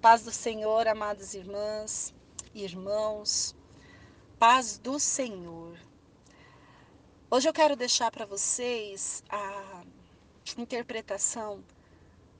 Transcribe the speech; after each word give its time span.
Paz 0.00 0.22
do 0.22 0.32
Senhor, 0.32 0.88
amadas 0.88 1.34
irmãs, 1.34 2.14
irmãos. 2.54 3.54
Paz 4.38 4.78
do 4.78 4.98
Senhor. 4.98 5.78
Hoje 7.30 7.46
eu 7.46 7.52
quero 7.52 7.76
deixar 7.76 8.10
para 8.10 8.24
vocês 8.24 9.22
a 9.28 9.84
interpretação 10.56 11.62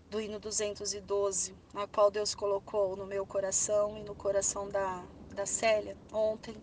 do 0.08 0.18
hino 0.18 0.40
212, 0.40 1.54
na 1.74 1.86
qual 1.86 2.10
Deus 2.10 2.34
colocou 2.34 2.96
no 2.96 3.04
meu 3.04 3.26
coração 3.26 3.98
e 3.98 4.02
no 4.04 4.14
coração 4.14 4.66
da, 4.70 5.04
da 5.34 5.44
Célia 5.44 5.98
ontem, 6.10 6.56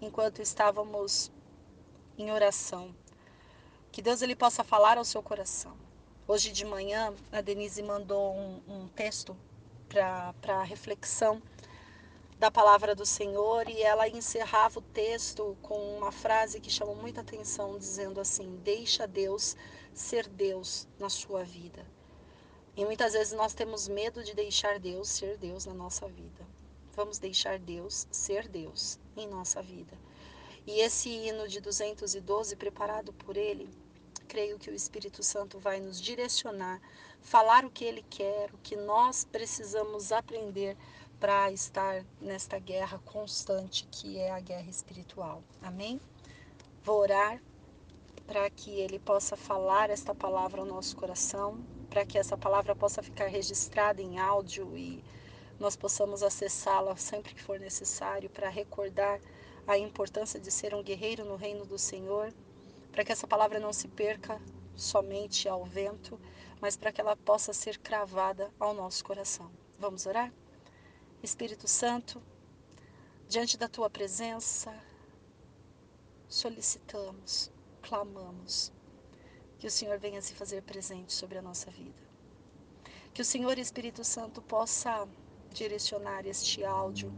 enquanto 0.00 0.40
estávamos 0.40 1.32
em 2.16 2.30
oração. 2.30 2.94
Que 3.90 4.00
Deus 4.00 4.22
ele 4.22 4.36
possa 4.36 4.62
falar 4.62 4.98
ao 4.98 5.04
seu 5.04 5.20
coração. 5.20 5.76
Hoje 6.28 6.52
de 6.52 6.64
manhã, 6.64 7.12
a 7.32 7.40
Denise 7.40 7.82
mandou 7.82 8.36
um, 8.36 8.62
um 8.68 8.86
texto 8.86 9.36
para 10.40 10.62
reflexão 10.62 11.42
da 12.38 12.50
palavra 12.50 12.94
do 12.94 13.04
Senhor 13.04 13.68
e 13.68 13.82
ela 13.82 14.08
encerrava 14.08 14.78
o 14.78 14.82
texto 14.82 15.56
com 15.62 15.96
uma 15.96 16.10
frase 16.10 16.60
que 16.60 16.70
chamou 16.70 16.96
muita 16.96 17.20
atenção, 17.20 17.78
dizendo 17.78 18.20
assim: 18.20 18.56
Deixa 18.64 19.06
Deus 19.06 19.54
ser 19.92 20.28
Deus 20.28 20.88
na 20.98 21.08
sua 21.08 21.44
vida. 21.44 21.86
E 22.74 22.84
muitas 22.84 23.12
vezes 23.12 23.32
nós 23.34 23.52
temos 23.52 23.86
medo 23.86 24.24
de 24.24 24.34
deixar 24.34 24.78
Deus 24.80 25.08
ser 25.08 25.36
Deus 25.36 25.66
na 25.66 25.74
nossa 25.74 26.08
vida. 26.08 26.44
Vamos 26.94 27.18
deixar 27.18 27.58
Deus 27.58 28.06
ser 28.10 28.48
Deus 28.48 28.98
em 29.16 29.28
nossa 29.28 29.62
vida. 29.62 29.96
E 30.66 30.80
esse 30.80 31.10
hino 31.10 31.46
de 31.46 31.60
212, 31.60 32.56
preparado 32.56 33.12
por 33.12 33.36
ele, 33.36 33.68
creio 34.32 34.58
que 34.58 34.70
o 34.70 34.74
Espírito 34.74 35.22
Santo 35.22 35.58
vai 35.58 35.78
nos 35.78 36.00
direcionar, 36.00 36.80
falar 37.20 37.66
o 37.66 37.70
que 37.70 37.84
ele 37.84 38.02
quer, 38.08 38.48
o 38.54 38.56
que 38.56 38.74
nós 38.74 39.26
precisamos 39.26 40.10
aprender 40.10 40.74
para 41.20 41.52
estar 41.52 42.02
nesta 42.18 42.58
guerra 42.58 42.98
constante 43.04 43.86
que 43.90 44.16
é 44.16 44.30
a 44.30 44.40
guerra 44.40 44.70
espiritual. 44.70 45.42
Amém? 45.60 46.00
Vou 46.82 46.98
orar 47.00 47.42
para 48.26 48.48
que 48.48 48.70
ele 48.70 48.98
possa 48.98 49.36
falar 49.36 49.90
esta 49.90 50.14
palavra 50.14 50.62
ao 50.62 50.66
nosso 50.66 50.96
coração, 50.96 51.62
para 51.90 52.06
que 52.06 52.16
essa 52.16 52.36
palavra 52.38 52.74
possa 52.74 53.02
ficar 53.02 53.26
registrada 53.26 54.00
em 54.00 54.18
áudio 54.18 54.74
e 54.74 55.04
nós 55.60 55.76
possamos 55.76 56.22
acessá-la 56.22 56.96
sempre 56.96 57.34
que 57.34 57.42
for 57.42 57.60
necessário 57.60 58.30
para 58.30 58.48
recordar 58.48 59.20
a 59.66 59.76
importância 59.76 60.40
de 60.40 60.50
ser 60.50 60.74
um 60.74 60.82
guerreiro 60.82 61.22
no 61.22 61.36
reino 61.36 61.66
do 61.66 61.78
Senhor 61.78 62.32
para 62.92 63.04
que 63.04 63.10
essa 63.10 63.26
palavra 63.26 63.58
não 63.58 63.72
se 63.72 63.88
perca 63.88 64.40
somente 64.76 65.48
ao 65.48 65.64
vento, 65.64 66.20
mas 66.60 66.76
para 66.76 66.92
que 66.92 67.00
ela 67.00 67.16
possa 67.16 67.52
ser 67.52 67.78
cravada 67.78 68.52
ao 68.60 68.74
nosso 68.74 69.02
coração. 69.04 69.50
Vamos 69.78 70.06
orar? 70.06 70.32
Espírito 71.22 71.66
Santo, 71.66 72.22
diante 73.28 73.56
da 73.56 73.66
tua 73.66 73.88
presença, 73.88 74.72
solicitamos, 76.28 77.50
clamamos 77.80 78.72
que 79.58 79.66
o 79.66 79.70
Senhor 79.70 79.98
venha 79.98 80.20
se 80.20 80.34
fazer 80.34 80.62
presente 80.62 81.12
sobre 81.12 81.38
a 81.38 81.42
nossa 81.42 81.70
vida. 81.70 82.02
Que 83.14 83.22
o 83.22 83.24
Senhor 83.24 83.58
Espírito 83.58 84.04
Santo 84.04 84.42
possa 84.42 85.08
direcionar 85.50 86.26
este 86.26 86.64
áudio 86.64 87.12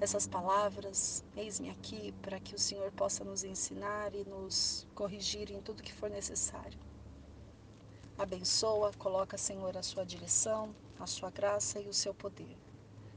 essas 0.00 0.26
palavras. 0.26 1.22
Eis-me 1.36 1.70
aqui 1.70 2.12
para 2.22 2.40
que 2.40 2.54
o 2.54 2.58
Senhor 2.58 2.90
possa 2.92 3.22
nos 3.22 3.44
ensinar 3.44 4.14
e 4.14 4.24
nos 4.24 4.86
corrigir 4.94 5.50
em 5.50 5.60
tudo 5.60 5.82
que 5.82 5.92
for 5.92 6.08
necessário. 6.08 6.78
Abençoa, 8.18 8.92
coloca, 8.98 9.36
Senhor, 9.36 9.76
a 9.76 9.82
sua 9.82 10.04
direção, 10.04 10.74
a 10.98 11.06
sua 11.06 11.30
graça 11.30 11.80
e 11.80 11.88
o 11.88 11.94
seu 11.94 12.14
poder. 12.14 12.56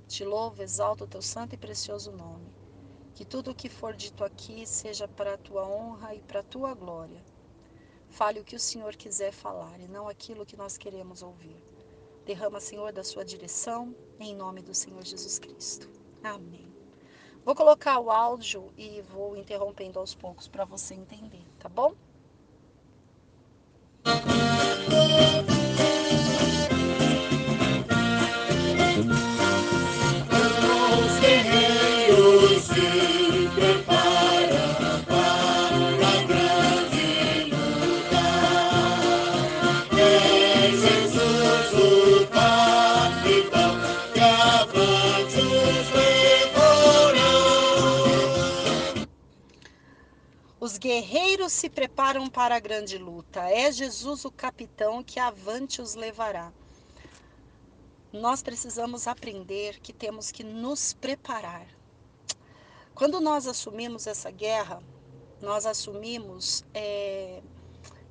Te 0.08 0.24
louvo, 0.24 0.62
exalto 0.62 1.06
o 1.06 1.08
teu 1.08 1.22
santo 1.22 1.56
e 1.56 1.58
precioso 1.58 2.12
nome. 2.12 2.54
Que 3.16 3.24
tudo 3.26 3.52
o 3.52 3.56
que 3.56 3.70
for 3.70 3.94
dito 3.96 4.24
aqui 4.24 4.66
seja 4.66 5.08
para 5.08 5.36
a 5.36 5.38
tua 5.38 5.66
honra 5.68 6.16
e 6.16 6.22
para 6.22 6.42
a 6.42 6.44
tua 6.44 6.74
glória. 6.74 7.24
Fale 8.10 8.40
o 8.40 8.44
que 8.44 8.56
o 8.56 8.60
Senhor 8.60 8.96
quiser 8.96 9.32
falar 9.32 9.80
e 9.80 9.88
não 9.88 10.08
aquilo 10.08 10.46
que 10.46 10.58
nós 10.58 10.78
queremos 10.78 11.22
ouvir. 11.22 11.58
Derrama, 12.26 12.60
Senhor, 12.60 12.92
da 12.92 13.04
sua 13.04 13.26
direção, 13.26 13.96
em 14.20 14.36
nome 14.36 14.62
do 14.62 14.74
Senhor 14.74 15.04
Jesus 15.04 15.40
Cristo. 15.40 15.90
Amém. 16.24 16.73
Vou 17.46 17.54
colocar 17.54 18.00
o 18.00 18.10
áudio 18.10 18.72
e 18.78 19.02
vou 19.02 19.36
interrompendo 19.36 20.00
aos 20.00 20.16
poucos 20.16 20.48
para 20.48 20.64
você 20.64 20.94
entender, 20.94 21.44
tá 21.60 21.68
bom? 21.68 21.94
Guerreiros 50.84 51.54
se 51.54 51.70
preparam 51.70 52.30
para 52.30 52.58
a 52.58 52.60
grande 52.60 52.98
luta. 52.98 53.40
É 53.50 53.72
Jesus 53.72 54.26
o 54.26 54.32
capitão 54.32 55.02
que 55.02 55.18
avante 55.18 55.82
os 55.82 55.96
levará. 55.96 56.52
Nós 58.12 58.44
precisamos 58.44 59.08
aprender 59.08 59.80
que 59.80 59.94
temos 59.94 60.30
que 60.30 60.44
nos 60.44 60.92
preparar. 60.92 61.66
Quando 62.94 63.22
nós 63.22 63.48
assumimos 63.48 64.08
essa 64.08 64.30
guerra, 64.30 64.84
nós 65.42 65.66
assumimos 65.66 66.66
é, 66.74 67.42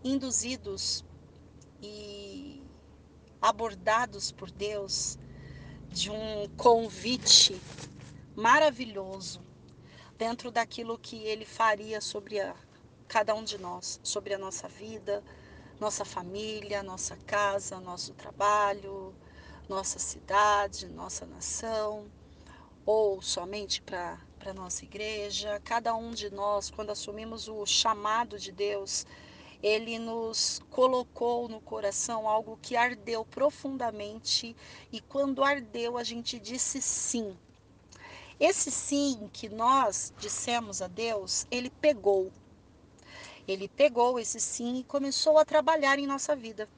induzidos 0.02 1.04
e 1.82 2.62
abordados 3.42 4.32
por 4.32 4.50
Deus 4.50 5.18
de 5.90 6.10
um 6.10 6.48
convite 6.56 7.60
maravilhoso 8.34 9.42
dentro 10.22 10.52
daquilo 10.52 10.96
que 10.96 11.16
ele 11.24 11.44
faria 11.44 12.00
sobre 12.00 12.38
a, 12.38 12.54
cada 13.08 13.34
um 13.34 13.42
de 13.42 13.58
nós, 13.58 13.98
sobre 14.04 14.32
a 14.32 14.38
nossa 14.38 14.68
vida, 14.68 15.20
nossa 15.80 16.04
família, 16.04 16.80
nossa 16.80 17.16
casa, 17.26 17.80
nosso 17.80 18.14
trabalho, 18.14 19.12
nossa 19.68 19.98
cidade, 19.98 20.86
nossa 20.86 21.26
nação, 21.26 22.08
ou 22.86 23.20
somente 23.20 23.82
para 23.82 24.16
a 24.46 24.52
nossa 24.52 24.84
igreja. 24.84 25.60
Cada 25.64 25.92
um 25.96 26.12
de 26.12 26.30
nós, 26.30 26.70
quando 26.70 26.90
assumimos 26.90 27.48
o 27.48 27.66
chamado 27.66 28.38
de 28.38 28.52
Deus, 28.52 29.04
ele 29.60 29.98
nos 29.98 30.60
colocou 30.70 31.48
no 31.48 31.60
coração 31.60 32.28
algo 32.28 32.56
que 32.62 32.76
ardeu 32.76 33.24
profundamente 33.24 34.54
e 34.92 35.00
quando 35.00 35.42
ardeu 35.42 35.98
a 35.98 36.04
gente 36.04 36.38
disse 36.38 36.80
sim. 36.80 37.36
Esse 38.44 38.72
sim 38.72 39.30
que 39.32 39.48
nós 39.48 40.12
dissemos 40.18 40.82
a 40.82 40.88
Deus, 40.88 41.46
ele 41.48 41.70
pegou. 41.70 42.32
Ele 43.46 43.68
pegou 43.68 44.18
esse 44.18 44.40
sim 44.40 44.80
e 44.80 44.84
começou 44.84 45.38
a 45.38 45.44
trabalhar 45.44 45.96
em 45.96 46.08
nossa 46.08 46.34
vida 46.34 46.68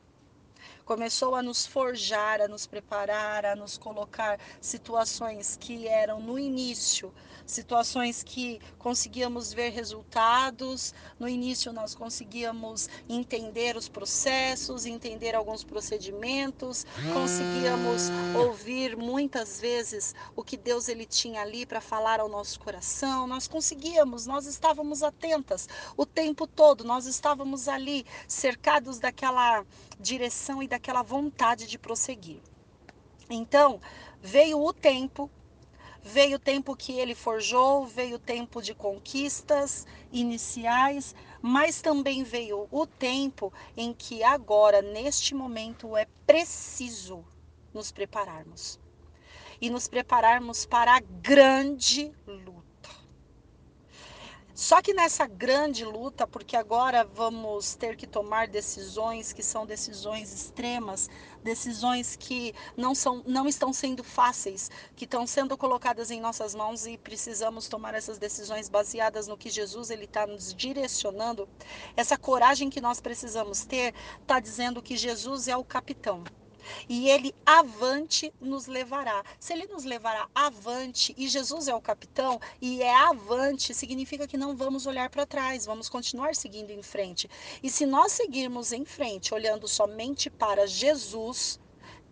começou 0.84 1.34
a 1.34 1.42
nos 1.42 1.66
forjar, 1.66 2.40
a 2.40 2.48
nos 2.48 2.66
preparar, 2.66 3.44
a 3.44 3.56
nos 3.56 3.78
colocar 3.78 4.38
situações 4.60 5.56
que 5.58 5.88
eram 5.88 6.20
no 6.20 6.38
início, 6.38 7.12
situações 7.46 8.22
que 8.22 8.60
conseguíamos 8.78 9.52
ver 9.52 9.70
resultados, 9.70 10.94
no 11.18 11.28
início 11.28 11.72
nós 11.72 11.94
conseguíamos 11.94 12.88
entender 13.08 13.76
os 13.76 13.88
processos, 13.88 14.86
entender 14.86 15.34
alguns 15.34 15.64
procedimentos, 15.64 16.86
conseguíamos 17.12 18.10
ouvir 18.34 18.96
muitas 18.96 19.60
vezes 19.60 20.14
o 20.36 20.42
que 20.42 20.56
Deus 20.56 20.88
ele 20.88 21.06
tinha 21.06 21.42
ali 21.42 21.66
para 21.66 21.80
falar 21.80 22.20
ao 22.20 22.28
nosso 22.28 22.58
coração, 22.60 23.26
nós 23.26 23.48
conseguíamos, 23.48 24.26
nós 24.26 24.46
estávamos 24.46 25.02
atentas 25.02 25.68
o 25.96 26.06
tempo 26.06 26.46
todo, 26.46 26.84
nós 26.84 27.06
estávamos 27.06 27.68
ali 27.68 28.04
cercados 28.28 28.98
daquela 28.98 29.64
direção 29.98 30.62
e 30.62 30.68
daquela 30.74 31.02
vontade 31.02 31.68
de 31.68 31.78
prosseguir. 31.78 32.40
Então, 33.30 33.80
veio 34.20 34.60
o 34.60 34.72
tempo, 34.72 35.30
veio 36.02 36.36
o 36.36 36.38
tempo 36.38 36.76
que 36.76 36.98
ele 36.98 37.14
forjou, 37.14 37.86
veio 37.86 38.16
o 38.16 38.18
tempo 38.18 38.60
de 38.60 38.74
conquistas 38.74 39.86
iniciais, 40.10 41.14
mas 41.40 41.80
também 41.80 42.24
veio 42.24 42.66
o 42.72 42.86
tempo 42.86 43.52
em 43.76 43.94
que 43.94 44.24
agora, 44.24 44.82
neste 44.82 45.32
momento, 45.32 45.96
é 45.96 46.06
preciso 46.26 47.24
nos 47.72 47.92
prepararmos 47.92 48.80
e 49.60 49.70
nos 49.70 49.86
prepararmos 49.86 50.66
para 50.66 50.96
a 50.96 51.00
grande 51.00 52.12
luta. 52.26 52.63
Só 54.54 54.80
que 54.80 54.94
nessa 54.94 55.26
grande 55.26 55.84
luta, 55.84 56.28
porque 56.28 56.56
agora 56.56 57.04
vamos 57.04 57.74
ter 57.74 57.96
que 57.96 58.06
tomar 58.06 58.46
decisões 58.46 59.32
que 59.32 59.42
são 59.42 59.66
decisões 59.66 60.32
extremas, 60.32 61.10
decisões 61.42 62.14
que 62.14 62.54
não, 62.76 62.94
são, 62.94 63.20
não 63.26 63.48
estão 63.48 63.72
sendo 63.72 64.04
fáceis, 64.04 64.70
que 64.94 65.06
estão 65.06 65.26
sendo 65.26 65.58
colocadas 65.58 66.08
em 66.12 66.20
nossas 66.20 66.54
mãos 66.54 66.86
e 66.86 66.96
precisamos 66.96 67.66
tomar 67.66 67.94
essas 67.94 68.16
decisões 68.16 68.68
baseadas 68.68 69.26
no 69.26 69.36
que 69.36 69.50
Jesus 69.50 69.90
ele 69.90 70.04
está 70.04 70.24
nos 70.24 70.54
direcionando. 70.54 71.48
Essa 71.96 72.16
coragem 72.16 72.70
que 72.70 72.80
nós 72.80 73.00
precisamos 73.00 73.64
ter 73.64 73.92
está 74.22 74.38
dizendo 74.38 74.80
que 74.80 74.96
Jesus 74.96 75.48
é 75.48 75.56
o 75.56 75.64
capitão 75.64 76.22
e 76.88 77.08
ele 77.08 77.34
avante 77.44 78.32
nos 78.40 78.66
levará. 78.66 79.24
Se 79.38 79.52
ele 79.52 79.66
nos 79.66 79.84
levará 79.84 80.28
avante 80.34 81.14
e 81.16 81.28
Jesus 81.28 81.68
é 81.68 81.74
o 81.74 81.80
capitão 81.80 82.40
e 82.60 82.82
é 82.82 82.94
avante, 82.94 83.74
significa 83.74 84.26
que 84.26 84.36
não 84.36 84.56
vamos 84.56 84.86
olhar 84.86 85.10
para 85.10 85.26
trás, 85.26 85.66
vamos 85.66 85.88
continuar 85.88 86.34
seguindo 86.34 86.70
em 86.70 86.82
frente. 86.82 87.28
E 87.62 87.70
se 87.70 87.86
nós 87.86 88.12
seguirmos 88.12 88.72
em 88.72 88.84
frente, 88.84 89.34
olhando 89.34 89.66
somente 89.68 90.30
para 90.30 90.66
Jesus, 90.66 91.58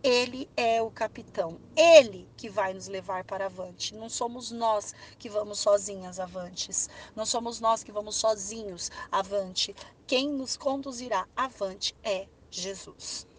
ele 0.02 0.50
é 0.56 0.82
o 0.82 0.90
capitão, 0.90 1.60
ele 1.76 2.28
que 2.36 2.48
vai 2.48 2.74
nos 2.74 2.88
levar 2.88 3.24
para 3.24 3.46
avante. 3.46 3.94
Não 3.94 4.08
somos 4.08 4.50
nós 4.50 4.92
que 5.16 5.28
vamos 5.28 5.60
sozinhas 5.60 6.18
avantes, 6.18 6.90
não 7.14 7.24
somos 7.24 7.60
nós 7.60 7.84
que 7.84 7.92
vamos 7.92 8.16
sozinhos 8.16 8.90
avante. 9.12 9.74
Quem 10.06 10.28
nos 10.28 10.56
conduzirá 10.56 11.28
avante 11.36 11.94
é 12.02 12.26
Jesus. 12.50 13.31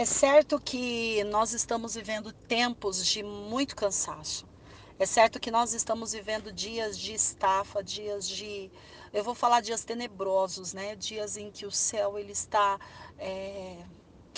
É 0.00 0.04
certo 0.06 0.58
que 0.58 1.22
nós 1.24 1.52
estamos 1.52 1.94
vivendo 1.94 2.32
tempos 2.32 3.04
de 3.04 3.22
muito 3.22 3.76
cansaço. 3.76 4.46
É 4.98 5.04
certo 5.04 5.38
que 5.38 5.50
nós 5.50 5.74
estamos 5.74 6.12
vivendo 6.12 6.50
dias 6.50 6.98
de 6.98 7.12
estafa, 7.12 7.84
dias 7.84 8.26
de 8.26 8.70
eu 9.12 9.24
vou 9.24 9.34
falar 9.34 9.60
dias 9.60 9.84
tenebrosos, 9.84 10.72
né? 10.72 10.94
Dias 10.94 11.36
em 11.36 11.50
que 11.50 11.66
o 11.66 11.70
céu 11.70 12.18
ele 12.18 12.32
está 12.32 12.78
é, 13.18 13.84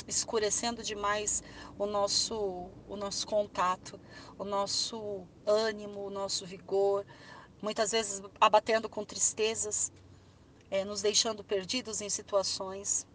escurecendo 0.08 0.82
demais 0.82 1.42
o 1.78 1.86
nosso, 1.86 2.70
o 2.88 2.96
nosso 2.96 3.26
contato, 3.26 4.00
o 4.38 4.44
nosso 4.44 5.26
ânimo, 5.46 6.06
o 6.06 6.10
nosso 6.10 6.46
vigor, 6.46 7.04
muitas 7.60 7.92
vezes 7.92 8.22
abatendo 8.40 8.88
com 8.88 9.04
tristezas, 9.04 9.92
é, 10.70 10.84
nos 10.84 11.02
deixando 11.02 11.44
perdidos 11.44 12.00
em 12.00 12.08
situações. 12.08 13.06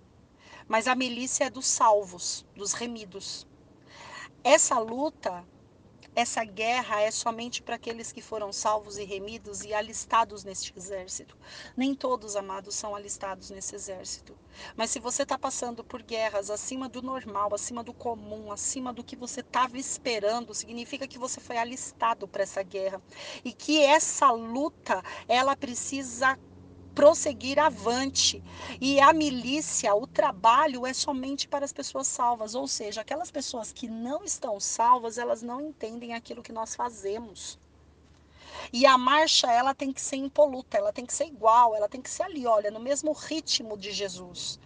Mas 0.68 0.88
a 0.88 0.94
milícia 0.96 1.46
é 1.46 1.50
dos 1.50 1.66
salvos, 1.66 2.46
dos 2.56 2.74
remidos. 2.74 3.48
Essa 4.44 4.78
luta 4.78 5.44
essa 6.18 6.44
guerra 6.44 7.00
é 7.00 7.12
somente 7.12 7.62
para 7.62 7.76
aqueles 7.76 8.12
que 8.12 8.24
foram 8.24 8.52
salvos 8.52 8.98
e 8.98 9.04
remidos 9.04 9.64
e 9.64 9.72
alistados 9.72 10.44
neste 10.44 10.74
exército. 10.76 11.38
Nem 11.78 11.94
todos, 11.94 12.36
amados, 12.36 12.74
são 12.74 12.96
alistados 12.96 13.52
nesse 13.52 13.76
exército. 13.76 14.36
Mas 14.76 14.90
se 14.90 15.00
você 15.00 15.22
está 15.22 15.38
passando 15.38 15.84
por 15.84 16.02
guerras 16.02 16.50
acima 16.50 16.90
do 16.90 17.04
normal, 17.04 17.54
acima 17.54 17.84
do 17.84 17.94
comum, 17.94 18.52
acima 18.52 18.92
do 18.92 19.04
que 19.04 19.16
você 19.16 19.42
estava 19.42 19.78
esperando, 19.78 20.56
significa 20.56 21.08
que 21.08 21.20
você 21.20 21.40
foi 21.40 21.56
alistado 21.56 22.28
para 22.28 22.42
essa 22.42 22.64
guerra. 22.64 23.00
E 23.46 23.54
que 23.54 23.80
essa 23.84 24.32
luta, 24.32 25.04
ela 25.28 25.56
precisa 25.56 26.36
prosseguir 26.98 27.60
avante. 27.60 28.44
E 28.82 29.00
a 29.00 29.14
milícia, 29.14 29.94
o 29.94 30.08
trabalho 30.08 30.84
é 30.84 30.94
somente 30.94 31.48
para 31.48 31.64
as 31.64 31.72
pessoas 31.72 32.08
salvas, 32.08 32.56
ou 32.56 32.68
seja, 32.68 33.02
aquelas 33.02 33.30
pessoas 33.30 33.72
que 33.72 33.88
não 33.88 34.24
estão 34.24 34.60
salvas, 34.60 35.20
elas 35.20 35.44
não 35.44 35.62
entendem 35.62 36.16
aquilo 36.16 36.42
que 36.42 36.52
nós 36.52 36.74
fazemos. 36.74 37.60
E 38.74 38.84
a 38.88 38.98
marcha, 38.98 39.46
ela 39.52 39.76
tem 39.76 39.94
que 39.94 40.02
ser 40.02 40.16
impoluta, 40.16 40.76
ela 40.80 40.92
tem 40.92 41.06
que 41.06 41.14
ser 41.14 41.26
igual, 41.26 41.76
ela 41.76 41.88
tem 41.88 42.02
que 42.02 42.10
ser 42.10 42.24
ali, 42.24 42.48
olha, 42.48 42.72
no 42.72 42.80
mesmo 42.80 43.12
ritmo 43.12 43.78
de 43.78 43.92
Jesus. 43.92 44.60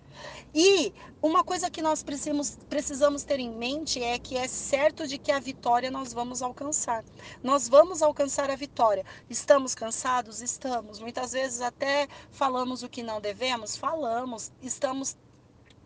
E 0.53 0.93
uma 1.21 1.43
coisa 1.43 1.69
que 1.69 1.81
nós 1.81 2.03
precisamos, 2.03 2.57
precisamos 2.69 3.23
ter 3.23 3.39
em 3.39 3.49
mente 3.49 4.03
é 4.03 4.19
que 4.19 4.35
é 4.35 4.47
certo 4.47 5.07
de 5.07 5.17
que 5.17 5.31
a 5.31 5.39
vitória 5.39 5.89
nós 5.89 6.13
vamos 6.13 6.41
alcançar. 6.41 7.03
Nós 7.43 7.69
vamos 7.69 8.01
alcançar 8.01 8.49
a 8.49 8.55
vitória. 8.55 9.05
Estamos 9.29 9.73
cansados? 9.75 10.41
Estamos. 10.41 10.99
Muitas 10.99 11.31
vezes 11.31 11.61
até 11.61 12.07
falamos 12.31 12.83
o 12.83 12.89
que 12.89 13.03
não 13.03 13.21
devemos? 13.21 13.77
Falamos. 13.77 14.51
Estamos 14.61 15.15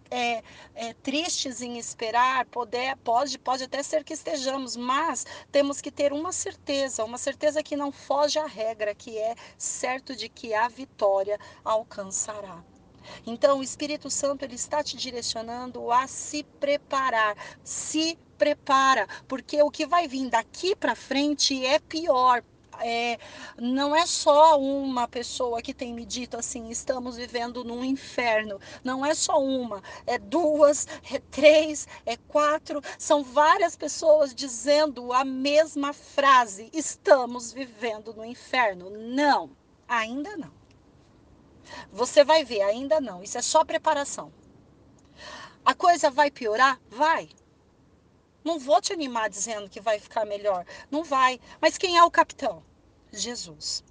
é, 0.09 0.43
é, 0.73 0.93
tristes 0.93 1.61
em 1.61 1.77
esperar, 1.77 2.45
poder, 2.45 2.95
pode, 2.97 3.37
pode 3.37 3.63
até 3.63 3.81
ser 3.83 4.03
que 4.03 4.13
estejamos, 4.13 4.75
mas 4.75 5.25
temos 5.51 5.81
que 5.81 5.91
ter 5.91 6.13
uma 6.13 6.31
certeza, 6.31 7.03
uma 7.03 7.17
certeza 7.17 7.63
que 7.63 7.75
não 7.75 7.91
foge 7.91 8.39
à 8.39 8.45
regra, 8.45 8.93
que 8.95 9.17
é 9.17 9.35
certo 9.57 10.15
de 10.15 10.29
que 10.29 10.53
a 10.53 10.67
vitória 10.67 11.39
alcançará. 11.63 12.63
Então, 13.25 13.59
o 13.59 13.63
Espírito 13.63 14.09
Santo 14.09 14.43
ele 14.43 14.55
está 14.55 14.83
te 14.83 14.97
direcionando 14.97 15.91
a 15.91 16.07
se 16.07 16.43
preparar. 16.59 17.35
Se 17.63 18.17
prepara, 18.37 19.07
porque 19.27 19.61
o 19.61 19.71
que 19.71 19.85
vai 19.85 20.07
vir 20.07 20.29
daqui 20.29 20.75
para 20.75 20.95
frente 20.95 21.65
é 21.65 21.79
pior. 21.79 22.43
É, 22.81 23.17
não 23.57 23.95
é 23.95 24.05
só 24.05 24.59
uma 24.59 25.07
pessoa 25.07 25.61
que 25.61 25.73
tem 25.73 25.93
me 25.93 26.05
dito 26.05 26.35
assim, 26.37 26.69
estamos 26.69 27.15
vivendo 27.15 27.63
num 27.63 27.83
inferno. 27.83 28.59
Não 28.83 29.05
é 29.05 29.13
só 29.13 29.41
uma, 29.41 29.81
é 30.05 30.17
duas, 30.17 30.87
é 31.11 31.19
três, 31.19 31.87
é 32.05 32.17
quatro. 32.17 32.81
São 32.97 33.23
várias 33.23 33.75
pessoas 33.75 34.35
dizendo 34.35 35.13
a 35.13 35.23
mesma 35.23 35.93
frase: 35.93 36.69
estamos 36.73 37.53
vivendo 37.53 38.13
no 38.13 38.25
inferno. 38.25 38.89
Não, 38.89 39.51
ainda 39.87 40.35
não. 40.37 40.64
Você 41.91 42.23
vai 42.23 42.43
ver, 42.43 42.61
ainda 42.61 42.99
não. 43.01 43.23
Isso 43.23 43.37
é 43.37 43.41
só 43.41 43.63
preparação. 43.63 44.31
A 45.63 45.73
coisa 45.73 46.11
vai 46.11 46.29
piorar? 46.29 46.79
Vai. 46.89 47.29
Não 48.43 48.59
vou 48.59 48.79
te 48.81 48.93
animar 48.93 49.29
dizendo 49.29 49.69
que 49.69 49.81
vai 49.81 49.99
ficar 49.99 50.25
melhor. 50.25 50.65
Não 50.91 51.03
vai. 51.03 51.39
Mas 51.59 51.77
quem 51.77 51.97
é 51.97 52.03
o 52.03 52.11
capitão? 52.11 52.63
Jesus. 53.11 53.83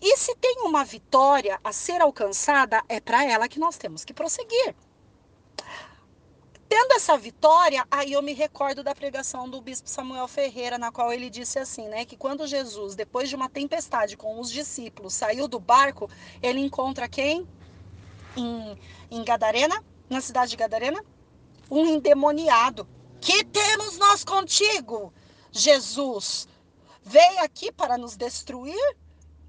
E 0.00 0.16
se 0.16 0.34
tem 0.36 0.62
uma 0.62 0.84
vitória 0.84 1.60
a 1.62 1.72
ser 1.72 2.00
alcançada, 2.00 2.82
é 2.88 3.00
para 3.00 3.24
ela 3.24 3.48
que 3.48 3.58
nós 3.58 3.76
temos 3.76 4.04
que 4.04 4.14
prosseguir 4.14 4.74
tendo 6.70 6.92
essa 6.92 7.18
vitória, 7.18 7.84
aí 7.90 8.12
eu 8.12 8.22
me 8.22 8.32
recordo 8.32 8.84
da 8.84 8.94
pregação 8.94 9.50
do 9.50 9.60
bispo 9.60 9.90
Samuel 9.90 10.28
Ferreira, 10.28 10.78
na 10.78 10.92
qual 10.92 11.12
ele 11.12 11.28
disse 11.28 11.58
assim, 11.58 11.88
né, 11.88 12.04
que 12.04 12.16
quando 12.16 12.46
Jesus, 12.46 12.94
depois 12.94 13.28
de 13.28 13.34
uma 13.34 13.48
tempestade 13.48 14.16
com 14.16 14.38
os 14.38 14.48
discípulos, 14.48 15.12
saiu 15.12 15.48
do 15.48 15.58
barco, 15.58 16.08
ele 16.40 16.60
encontra 16.60 17.08
quem? 17.08 17.44
Em, 18.36 18.78
em 19.10 19.24
Gadarena, 19.24 19.84
na 20.08 20.20
cidade 20.20 20.52
de 20.52 20.56
Gadarena, 20.56 21.04
um 21.68 21.84
endemoniado. 21.86 22.86
Que 23.20 23.44
temos 23.44 23.98
nós 23.98 24.22
contigo, 24.22 25.12
Jesus? 25.50 26.46
Veio 27.02 27.40
aqui 27.40 27.72
para 27.72 27.98
nos 27.98 28.16
destruir? 28.16 28.96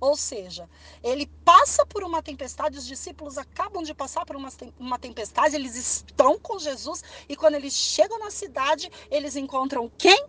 Ou 0.01 0.17
seja, 0.17 0.67
ele 1.03 1.27
passa 1.46 1.86
por 1.86 2.03
uma 2.03 2.24
tempestade, 2.24 2.75
os 2.75 2.88
discípulos 2.88 3.38
acabam 3.38 3.84
de 3.84 3.93
passar 3.93 4.25
por 4.25 4.36
uma, 4.36 4.98
tempestade, 4.98 5.55
eles 5.55 5.75
estão 5.75 6.39
com 6.39 6.58
Jesus 6.58 7.03
e 7.29 7.36
quando 7.36 7.53
eles 7.53 7.74
chegam 7.74 8.17
na 8.17 8.31
cidade, 8.31 8.91
eles 9.12 9.36
encontram 9.36 9.91
quem? 10.00 10.25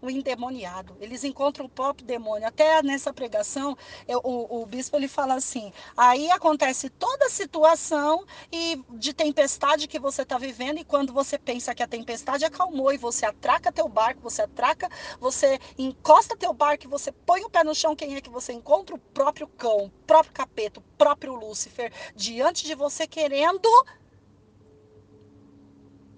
O 0.00 0.10
endemoniado. 0.10 0.96
Eles 1.00 1.24
encontram 1.24 1.66
o 1.66 1.68
próprio 1.68 2.06
demônio. 2.06 2.46
Até 2.46 2.82
nessa 2.82 3.12
pregação, 3.12 3.76
eu, 4.06 4.20
o, 4.22 4.62
o 4.62 4.66
bispo 4.66 4.96
ele 4.96 5.08
fala 5.08 5.34
assim: 5.34 5.72
aí 5.96 6.30
acontece 6.30 6.88
toda 6.90 7.26
a 7.26 7.30
situação 7.30 8.24
e 8.52 8.82
de 8.90 9.12
tempestade 9.12 9.88
que 9.88 9.98
você 9.98 10.22
está 10.22 10.38
vivendo, 10.38 10.78
e 10.78 10.84
quando 10.84 11.12
você 11.12 11.38
pensa 11.38 11.74
que 11.74 11.82
a 11.82 11.88
tempestade 11.88 12.44
acalmou 12.44 12.92
e 12.92 12.98
você 12.98 13.26
atraca 13.26 13.72
teu 13.72 13.88
barco, 13.88 14.20
você 14.22 14.42
atraca, 14.42 14.88
você 15.20 15.58
encosta 15.76 16.36
teu 16.36 16.52
barco 16.52 16.84
e 16.84 16.88
você 16.88 17.12
põe 17.12 17.42
o 17.42 17.50
pé 17.50 17.64
no 17.64 17.74
chão, 17.74 17.96
quem 17.96 18.14
é 18.14 18.20
que 18.20 18.30
você 18.30 18.52
encontra? 18.52 18.94
O 18.94 18.98
próprio 18.98 19.46
cão, 19.48 19.86
o 19.86 19.90
próprio 20.06 20.32
capeta, 20.32 20.80
o 20.80 20.82
próprio 20.96 21.34
Lúcifer, 21.34 21.92
diante 22.14 22.66
de 22.66 22.74
você 22.74 23.06
querendo 23.06 23.68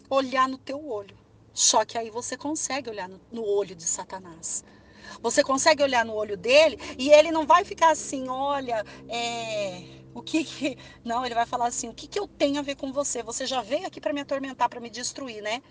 olhar 0.08 0.48
no 0.48 0.58
teu 0.58 0.84
olho. 0.86 1.16
Só 1.52 1.84
que 1.84 1.98
aí 1.98 2.10
você 2.10 2.36
consegue 2.36 2.90
olhar 2.90 3.08
no, 3.08 3.20
no 3.30 3.44
olho 3.44 3.74
de 3.74 3.84
Satanás. 3.86 4.64
Você 5.22 5.42
consegue 5.42 5.82
olhar 5.82 6.04
no 6.04 6.14
olho 6.14 6.36
dele 6.36 6.78
e 6.98 7.10
ele 7.10 7.30
não 7.30 7.46
vai 7.46 7.64
ficar 7.64 7.90
assim, 7.90 8.28
olha, 8.28 8.84
é, 9.08 9.82
o 10.14 10.22
que, 10.22 10.44
que 10.44 10.76
não, 11.04 11.24
ele 11.24 11.34
vai 11.34 11.46
falar 11.46 11.66
assim, 11.66 11.88
o 11.88 11.94
que 11.94 12.06
que 12.06 12.18
eu 12.18 12.28
tenho 12.28 12.58
a 12.58 12.62
ver 12.62 12.76
com 12.76 12.92
você? 12.92 13.22
Você 13.22 13.46
já 13.46 13.60
veio 13.60 13.86
aqui 13.86 14.00
para 14.00 14.12
me 14.12 14.20
atormentar, 14.20 14.68
para 14.68 14.80
me 14.80 14.90
destruir, 14.90 15.42
né? 15.42 15.62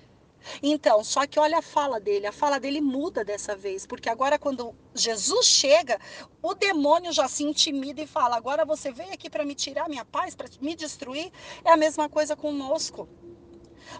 Então, 0.63 1.03
só 1.03 1.27
que 1.27 1.39
olha 1.39 1.57
a 1.59 1.61
fala 1.61 1.99
dele, 1.99 2.25
a 2.25 2.31
fala 2.31 2.59
dele 2.59 2.79
muda 2.81 3.25
dessa 3.25 3.55
vez, 3.55 3.85
porque 3.85 4.09
agora 4.09 4.39
quando 4.39 4.73
Jesus 4.95 5.45
chega, 5.45 5.99
o 6.41 6.53
demônio 6.53 7.11
já 7.11 7.27
se 7.27 7.43
intimida 7.43 8.01
e 8.01 8.07
fala: 8.07 8.37
"Agora 8.37 8.65
você 8.65 8.91
veio 8.91 9.13
aqui 9.13 9.29
para 9.29 9.45
me 9.45 9.53
tirar 9.55 9.89
minha 9.89 10.05
paz, 10.05 10.35
para 10.35 10.47
me 10.61 10.75
destruir". 10.75 11.31
É 11.65 11.71
a 11.71 11.77
mesma 11.77 12.07
coisa 12.09 12.35
conosco. 12.35 13.07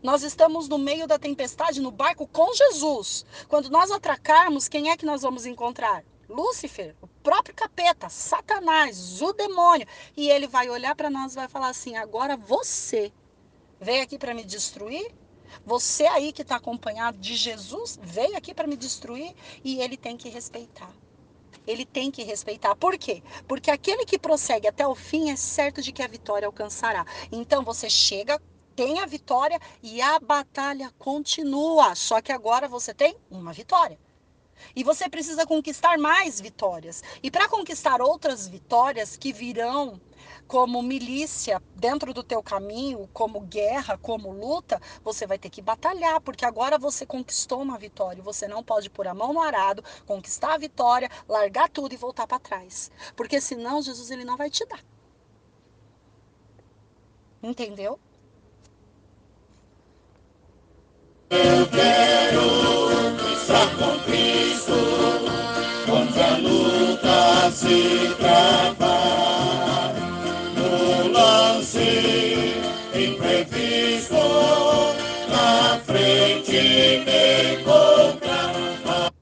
Nós 0.04 0.24
estamos 0.24 0.68
no 0.68 0.78
meio 0.78 1.08
da 1.08 1.20
tempestade 1.20 1.82
no 1.82 1.92
barco 1.92 2.28
com 2.28 2.54
Jesus. 2.54 3.26
Quando 3.48 3.70
nós 3.70 3.92
atracarmos, 3.92 4.68
quem 4.68 4.90
é 4.90 4.98
que 4.98 5.06
nós 5.06 5.22
vamos 5.22 5.46
encontrar? 5.46 6.04
Lúcifer, 6.30 6.96
o 7.02 7.08
próprio 7.08 7.56
capeta, 7.56 8.08
Satanás, 8.08 9.22
o 9.22 9.34
demônio. 9.34 9.88
E 10.16 10.30
ele 10.30 10.48
vai 10.48 10.70
olhar 10.70 10.96
para 10.96 11.10
nós 11.10 11.34
e 11.34 11.36
vai 11.36 11.48
falar 11.48 11.70
assim: 11.70 11.96
agora 11.96 12.38
você 12.38 13.12
veio 13.80 14.04
aqui 14.04 14.18
para 14.18 14.34
me 14.34 14.44
destruir? 14.44 15.12
Você 15.66 16.06
aí 16.06 16.32
que 16.32 16.44
está 16.44 16.58
acompanhado 16.58 17.18
de 17.18 17.36
Jesus 17.36 18.00
veio 18.02 18.38
aqui 18.38 18.54
para 18.54 18.68
me 18.68 18.78
destruir 18.78 19.34
e 19.64 19.82
ele 19.82 19.98
tem 19.98 20.16
que 20.16 20.30
respeitar. 20.30 20.94
Ele 21.66 21.86
tem 21.86 22.10
que 22.12 22.24
respeitar. 22.24 22.76
Por 22.76 22.98
quê? 22.98 23.24
Porque 23.48 23.70
aquele 23.70 24.06
que 24.06 24.18
prossegue 24.18 24.68
até 24.68 24.88
o 24.88 24.96
fim 24.96 25.30
é 25.32 25.36
certo 25.36 25.82
de 25.82 25.92
que 25.92 26.02
a 26.02 26.08
vitória 26.08 26.46
alcançará. 26.46 27.06
Então 27.32 27.64
você 27.64 27.90
chega, 27.90 28.42
tem 28.80 28.98
a 29.02 29.06
vitória 29.06 29.60
e 29.84 30.02
a 30.02 30.18
batalha 30.22 30.90
continua. 30.98 31.96
Só 31.96 32.22
que 32.22 32.32
agora 32.32 32.66
você 32.66 32.94
tem 32.94 33.14
uma 33.30 33.52
vitória. 33.52 34.00
E 34.74 34.86
você 34.86 35.10
precisa 35.10 35.46
conquistar 35.46 35.98
mais 35.98 36.40
vitórias. 36.40 37.04
E 37.22 37.30
para 37.30 37.50
conquistar 37.50 38.02
outras 38.02 38.48
vitórias 38.48 39.18
que 39.18 39.34
virão 39.34 40.00
como 40.48 40.82
milícia 40.82 41.62
dentro 41.76 42.14
do 42.14 42.24
teu 42.24 42.42
caminho, 42.42 43.10
como 43.12 43.42
guerra, 43.42 43.98
como 43.98 44.32
luta, 44.32 44.82
você 45.04 45.28
vai 45.28 45.38
ter 45.38 45.50
que 45.50 45.62
batalhar, 45.62 46.22
porque 46.22 46.46
agora 46.46 46.78
você 46.78 47.06
conquistou 47.06 47.62
uma 47.62 47.78
vitória. 47.78 48.24
Você 48.24 48.48
não 48.48 48.64
pode 48.64 48.90
pôr 48.90 49.10
a 49.10 49.14
mão 49.14 49.34
no 49.34 49.42
arado, 49.42 49.84
conquistar 50.06 50.54
a 50.54 50.58
vitória, 50.58 51.12
largar 51.28 51.68
tudo 51.70 51.94
e 51.94 51.98
voltar 51.98 52.28
para 52.28 52.40
trás. 52.40 52.90
Porque 53.14 53.42
senão 53.42 53.82
Jesus 53.82 54.10
ele 54.10 54.24
não 54.24 54.38
vai 54.38 54.50
te 54.50 54.66
dar. 54.66 54.82
Entendeu? 57.44 58.00
Eu 61.32 61.68
quero 61.70 62.42
estar 63.34 63.78
com 63.78 64.00
Cristo, 64.00 64.74
onde 65.92 66.20
a 66.20 66.38
luta 66.38 67.52
se 67.52 68.16
travar. 68.16 69.94
No 70.56 71.08
lance 71.10 72.56
imprevisto, 72.96 74.16
na 75.30 75.80
frente 75.82 76.52
me 77.06 77.62
encontrar. 77.62 79.14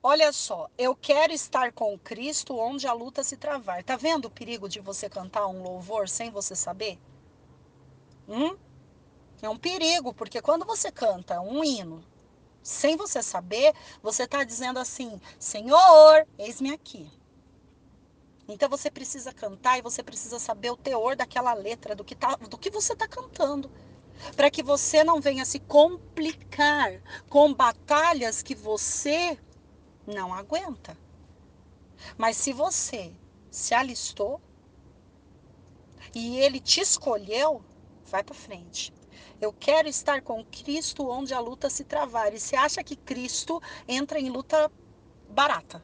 Olha 0.00 0.32
só, 0.32 0.68
eu 0.78 0.94
quero 0.94 1.32
estar 1.32 1.72
com 1.72 1.98
Cristo 1.98 2.56
onde 2.56 2.86
a 2.86 2.92
luta 2.92 3.24
se 3.24 3.36
travar. 3.36 3.82
Tá 3.82 3.96
vendo 3.96 4.26
o 4.26 4.30
perigo 4.30 4.68
de 4.68 4.78
você 4.78 5.08
cantar 5.10 5.48
um 5.48 5.60
louvor 5.60 6.08
sem 6.08 6.30
você 6.30 6.54
saber? 6.54 6.96
Hum? 8.28 8.56
É 9.42 9.48
um 9.48 9.56
perigo, 9.56 10.14
porque 10.14 10.40
quando 10.40 10.64
você 10.64 10.90
canta 10.90 11.40
um 11.40 11.62
hino 11.62 12.02
sem 12.62 12.96
você 12.96 13.22
saber, 13.22 13.74
você 14.02 14.24
está 14.24 14.42
dizendo 14.42 14.78
assim: 14.78 15.20
Senhor, 15.38 16.26
eis-me 16.38 16.72
aqui. 16.72 17.10
Então 18.48 18.68
você 18.68 18.90
precisa 18.90 19.32
cantar 19.32 19.78
e 19.78 19.82
você 19.82 20.02
precisa 20.02 20.38
saber 20.38 20.70
o 20.70 20.76
teor 20.76 21.16
daquela 21.16 21.52
letra, 21.52 21.94
do 21.94 22.04
que, 22.04 22.14
tá, 22.14 22.36
do 22.36 22.56
que 22.56 22.70
você 22.70 22.92
está 22.92 23.06
cantando. 23.06 23.70
Para 24.34 24.50
que 24.50 24.62
você 24.62 25.04
não 25.04 25.20
venha 25.20 25.44
se 25.44 25.58
complicar 25.60 27.02
com 27.28 27.52
batalhas 27.52 28.42
que 28.42 28.54
você 28.54 29.38
não 30.06 30.32
aguenta. 30.32 30.96
Mas 32.16 32.36
se 32.36 32.52
você 32.52 33.12
se 33.50 33.74
alistou 33.74 34.40
e 36.14 36.38
ele 36.38 36.60
te 36.60 36.80
escolheu, 36.80 37.64
vai 38.06 38.22
para 38.22 38.34
frente. 38.34 38.92
Eu 39.40 39.52
quero 39.52 39.86
estar 39.88 40.22
com 40.22 40.44
Cristo 40.44 41.08
onde 41.08 41.34
a 41.34 41.40
luta 41.40 41.68
se 41.68 41.84
travar. 41.84 42.32
E 42.32 42.40
você 42.40 42.56
acha 42.56 42.82
que 42.82 42.96
Cristo 42.96 43.60
entra 43.86 44.18
em 44.18 44.30
luta 44.30 44.70
barata? 45.28 45.82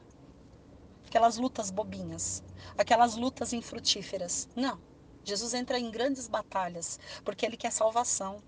Aquelas 1.05 1.37
lutas 1.37 1.69
bobinhas, 1.69 2.43
aquelas 2.77 3.15
lutas 3.15 3.53
infrutíferas. 3.53 4.49
Não. 4.55 4.79
Jesus 5.23 5.53
entra 5.53 5.79
em 5.79 5.89
grandes 5.89 6.27
batalhas, 6.27 6.99
porque 7.23 7.45
ele 7.45 7.55
quer 7.55 7.71
salvação. 7.71 8.41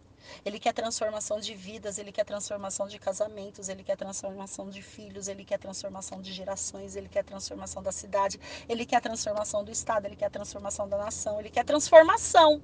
Ele 0.44 0.60
quer 0.60 0.74
transformação 0.74 1.40
de 1.40 1.54
vidas, 1.54 2.00
ele 2.00 2.12
quer 2.12 2.24
transformação 2.24 2.88
de 2.88 2.98
casamentos, 2.98 3.70
ele 3.70 3.84
quer 3.84 3.96
transformação 3.96 4.72
de 4.72 4.82
filhos, 4.82 5.28
ele 5.28 5.46
quer 5.46 5.60
transformação 5.60 6.20
de 6.20 6.34
gerações, 6.34 6.96
ele 6.96 7.08
quer 7.08 7.24
transformação 7.24 7.84
da 7.84 7.92
cidade, 7.92 8.40
ele 8.68 8.88
quer 8.88 9.00
transformação 9.02 9.64
do 9.64 9.72
estado, 9.72 10.08
ele 10.08 10.16
quer 10.16 10.32
transformação 10.32 10.90
da 10.90 10.98
nação, 10.98 11.40
ele 11.40 11.52
quer 11.52 11.64
transformação. 11.64 12.60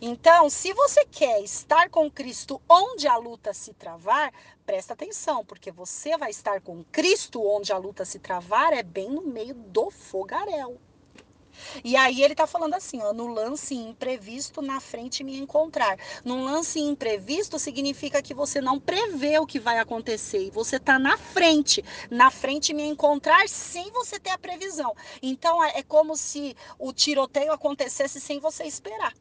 Então, 0.00 0.48
se 0.50 0.72
você 0.72 1.04
quer 1.04 1.42
estar 1.42 1.88
com 1.90 2.10
Cristo 2.10 2.60
onde 2.68 3.06
a 3.06 3.16
luta 3.16 3.52
se 3.52 3.72
travar, 3.74 4.32
presta 4.64 4.94
atenção, 4.94 5.44
porque 5.44 5.70
você 5.70 6.16
vai 6.16 6.30
estar 6.30 6.60
com 6.60 6.84
Cristo 6.84 7.44
onde 7.46 7.72
a 7.72 7.78
luta 7.78 8.04
se 8.04 8.18
travar 8.18 8.72
é 8.72 8.82
bem 8.82 9.10
no 9.10 9.22
meio 9.22 9.54
do 9.54 9.90
fogaréu. 9.90 10.80
E 11.84 11.96
aí 11.96 12.22
ele 12.22 12.34
tá 12.34 12.46
falando 12.46 12.74
assim, 12.74 13.00
ó, 13.02 13.12
no 13.12 13.26
lance 13.26 13.74
imprevisto 13.74 14.60
na 14.60 14.80
frente 14.80 15.24
me 15.24 15.38
encontrar. 15.38 15.98
Num 16.24 16.44
lance 16.44 16.80
imprevisto 16.80 17.58
significa 17.58 18.22
que 18.22 18.34
você 18.34 18.60
não 18.60 18.78
prevê 18.78 19.38
o 19.38 19.46
que 19.46 19.58
vai 19.58 19.78
acontecer 19.78 20.46
e 20.46 20.50
você 20.50 20.78
tá 20.78 20.98
na 20.98 21.16
frente, 21.16 21.84
na 22.10 22.30
frente 22.30 22.74
me 22.74 22.84
encontrar 22.84 23.48
sem 23.48 23.90
você 23.90 24.18
ter 24.18 24.30
a 24.30 24.38
previsão. 24.38 24.94
Então 25.22 25.62
é, 25.62 25.78
é 25.78 25.82
como 25.82 26.16
se 26.16 26.56
o 26.78 26.92
tiroteio 26.92 27.52
acontecesse 27.52 28.20
sem 28.20 28.38
você 28.38 28.64
esperar. 28.64 29.14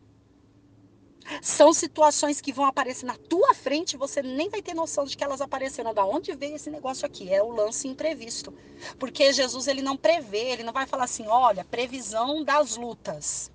São 1.41 1.73
situações 1.73 2.39
que 2.39 2.53
vão 2.53 2.65
aparecer 2.65 3.05
na 3.05 3.17
tua 3.17 3.53
frente, 3.53 3.97
você 3.97 4.21
nem 4.21 4.49
vai 4.49 4.61
ter 4.61 4.73
noção 4.73 5.05
de 5.05 5.17
que 5.17 5.23
elas 5.23 5.41
apareceram. 5.41 5.93
Da 5.93 6.05
onde 6.05 6.35
veio 6.35 6.55
esse 6.55 6.69
negócio 6.69 7.05
aqui? 7.05 7.33
É 7.33 7.41
o 7.41 7.49
lance 7.49 7.87
imprevisto. 7.87 8.53
Porque 8.99 9.33
Jesus 9.33 9.67
ele 9.67 9.81
não 9.81 9.97
prevê, 9.97 10.51
ele 10.51 10.63
não 10.63 10.73
vai 10.73 10.85
falar 10.85 11.05
assim, 11.05 11.27
olha, 11.27 11.65
previsão 11.65 12.43
das 12.43 12.77
lutas. 12.77 13.51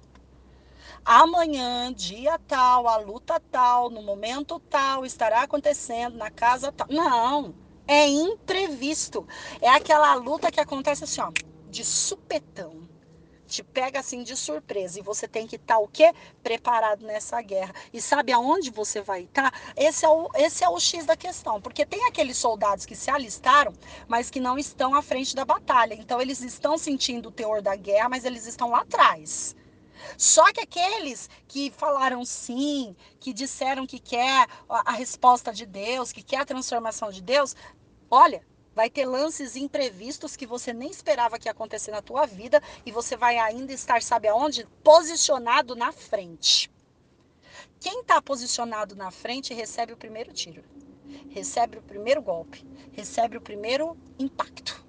Amanhã, 1.05 1.93
dia 1.93 2.39
tal, 2.47 2.87
a 2.87 2.97
luta 2.97 3.41
tal, 3.51 3.89
no 3.89 4.03
momento 4.03 4.61
tal, 4.69 5.07
estará 5.07 5.43
acontecendo 5.43 6.17
na 6.17 6.31
casa 6.31 6.71
tal. 6.73 6.87
Não, 6.91 7.55
é 7.87 8.07
imprevisto. 8.07 9.27
É 9.61 9.69
aquela 9.69 10.15
luta 10.15 10.51
que 10.51 10.61
acontece 10.61 11.05
assim, 11.05 11.21
ó, 11.21 11.33
de 11.71 11.85
supetão 11.85 12.90
te 13.51 13.63
pega 13.63 13.99
assim 13.99 14.23
de 14.23 14.37
surpresa 14.37 14.99
e 14.99 15.03
você 15.03 15.27
tem 15.27 15.47
que 15.47 15.57
estar 15.57 15.75
tá, 15.75 15.81
o 15.81 15.89
quê? 15.89 16.13
Preparado 16.43 17.05
nessa 17.05 17.43
guerra. 17.43 17.75
E 17.93 18.01
sabe 18.01 18.33
aonde 18.33 18.71
você 18.71 19.03
vai 19.03 19.23
estar? 19.25 19.51
Tá? 19.51 19.59
Esse, 19.77 20.07
é 20.07 20.09
o, 20.09 20.31
esse 20.37 20.65
é 20.65 20.69
o 20.69 20.79
X 20.79 21.05
da 21.05 21.17
questão, 21.17 21.61
porque 21.61 21.85
tem 21.85 22.07
aqueles 22.07 22.37
soldados 22.37 22.87
que 22.87 22.95
se 22.95 23.11
alistaram, 23.11 23.73
mas 24.09 24.31
que 24.31 24.41
não 24.41 24.57
estão 24.57 24.95
à 24.95 25.03
frente 25.03 25.35
da 25.35 25.45
batalha. 25.45 25.95
Então 25.95 26.21
eles 26.21 26.41
estão 26.41 26.79
sentindo 26.79 27.29
o 27.29 27.33
teor 27.33 27.61
da 27.61 27.75
guerra, 27.75 28.09
mas 28.09 28.25
eles 28.25 28.47
estão 28.47 28.71
lá 28.71 28.81
atrás. 28.81 29.57
Só 30.17 30.51
que 30.53 30.61
aqueles 30.61 31.29
que 31.47 31.71
falaram 31.71 32.25
sim, 32.25 32.97
que 33.19 33.33
disseram 33.33 33.87
que 33.87 33.99
quer 33.99 34.47
a 34.69 34.93
resposta 34.93 35.53
de 35.53 35.67
Deus, 35.67 36.13
que 36.13 36.23
quer 36.23 36.39
a 36.39 36.47
transformação 36.47 37.11
de 37.11 37.21
Deus, 37.21 37.55
olha, 38.11 38.43
Vai 38.75 38.89
ter 38.89 39.05
lances 39.05 39.57
imprevistos 39.57 40.37
que 40.37 40.47
você 40.47 40.73
nem 40.73 40.91
esperava 40.91 41.39
que 41.39 41.49
ia 41.49 41.53
acontecer 41.53 41.91
na 41.91 42.01
tua 42.01 42.27
vida 42.27 42.63
e 42.87 42.93
você 42.93 43.17
vai 43.17 43.37
ainda 43.39 43.73
estar, 43.73 44.03
sabe 44.03 44.29
aonde? 44.29 44.67
Posicionado 44.83 45.75
na 45.75 45.93
frente. 45.93 46.71
Quem 47.81 48.01
está 48.01 48.21
posicionado 48.23 48.95
na 48.95 49.11
frente 49.11 49.55
recebe 49.55 49.93
o 49.93 49.97
primeiro 49.97 50.33
tiro, 50.33 50.63
recebe 51.31 51.79
o 51.79 51.83
primeiro 51.83 52.23
golpe, 52.23 52.65
recebe 52.93 53.37
o 53.37 53.41
primeiro 53.41 53.97
impacto. 54.19 54.85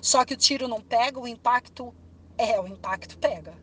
Só 0.00 0.24
que 0.24 0.34
o 0.34 0.36
tiro 0.36 0.66
não 0.66 0.80
pega, 0.80 1.20
o 1.20 1.28
impacto 1.28 1.94
é, 2.36 2.60
o 2.60 2.66
impacto 2.66 3.16
pega. 3.18 3.54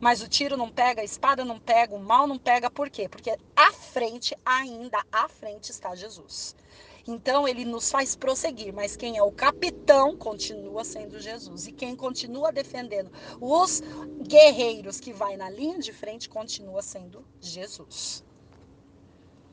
Mas 0.00 0.22
o 0.22 0.28
tiro 0.28 0.56
não 0.56 0.70
pega, 0.70 1.02
a 1.02 1.04
espada 1.04 1.44
não 1.44 1.60
pega, 1.60 1.94
o 1.94 1.98
mal 1.98 2.26
não 2.26 2.38
pega, 2.38 2.70
por 2.70 2.88
quê? 2.88 3.08
Porque 3.08 3.36
à 3.54 3.72
frente, 3.72 4.34
ainda 4.44 5.04
à 5.12 5.28
frente 5.28 5.70
está 5.70 5.94
Jesus. 5.94 6.56
Então 7.06 7.46
ele 7.46 7.64
nos 7.64 7.90
faz 7.90 8.16
prosseguir, 8.16 8.72
mas 8.74 8.96
quem 8.96 9.16
é 9.16 9.22
o 9.22 9.30
capitão 9.30 10.16
continua 10.16 10.84
sendo 10.84 11.20
Jesus. 11.20 11.66
E 11.66 11.72
quem 11.72 11.94
continua 11.94 12.50
defendendo 12.50 13.10
os 13.40 13.82
guerreiros 14.22 14.98
que 14.98 15.12
vai 15.12 15.36
na 15.36 15.48
linha 15.48 15.78
de 15.78 15.92
frente 15.92 16.28
continua 16.28 16.82
sendo 16.82 17.24
Jesus. 17.40 18.24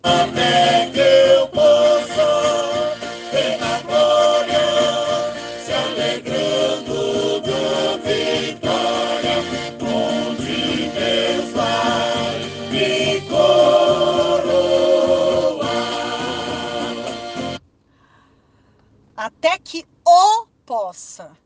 Até 0.02 0.92
que 0.92 1.00
eu 1.00 1.48
possa 1.50 2.94
na 3.60 3.80
glória, 3.82 4.60
se 5.64 6.43
até 19.44 19.60
que 19.60 19.86
o 20.08 20.48
possa. 20.66 21.38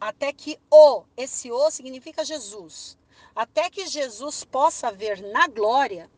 Até 0.00 0.32
que 0.32 0.60
o, 0.70 1.02
esse 1.16 1.50
o 1.50 1.70
significa 1.72 2.24
Jesus. 2.24 2.96
Até 3.34 3.68
que 3.68 3.84
Jesus 3.88 4.44
possa 4.44 4.92
ver 4.92 5.20
na 5.20 5.48
glória, 5.48 6.08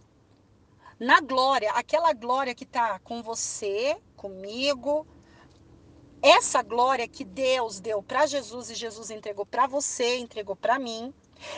na 1.00 1.22
glória, 1.22 1.70
aquela 1.72 2.12
glória 2.12 2.54
que 2.54 2.64
está 2.64 2.98
com 2.98 3.22
você, 3.22 3.96
comigo, 4.14 5.06
essa 6.20 6.62
glória 6.62 7.08
que 7.08 7.24
Deus 7.24 7.80
deu 7.80 8.02
para 8.02 8.26
Jesus 8.26 8.68
e 8.68 8.74
Jesus 8.74 9.10
entregou 9.10 9.46
para 9.46 9.66
você, 9.66 10.18
entregou 10.18 10.56
para 10.56 10.78
mim, 10.78 11.14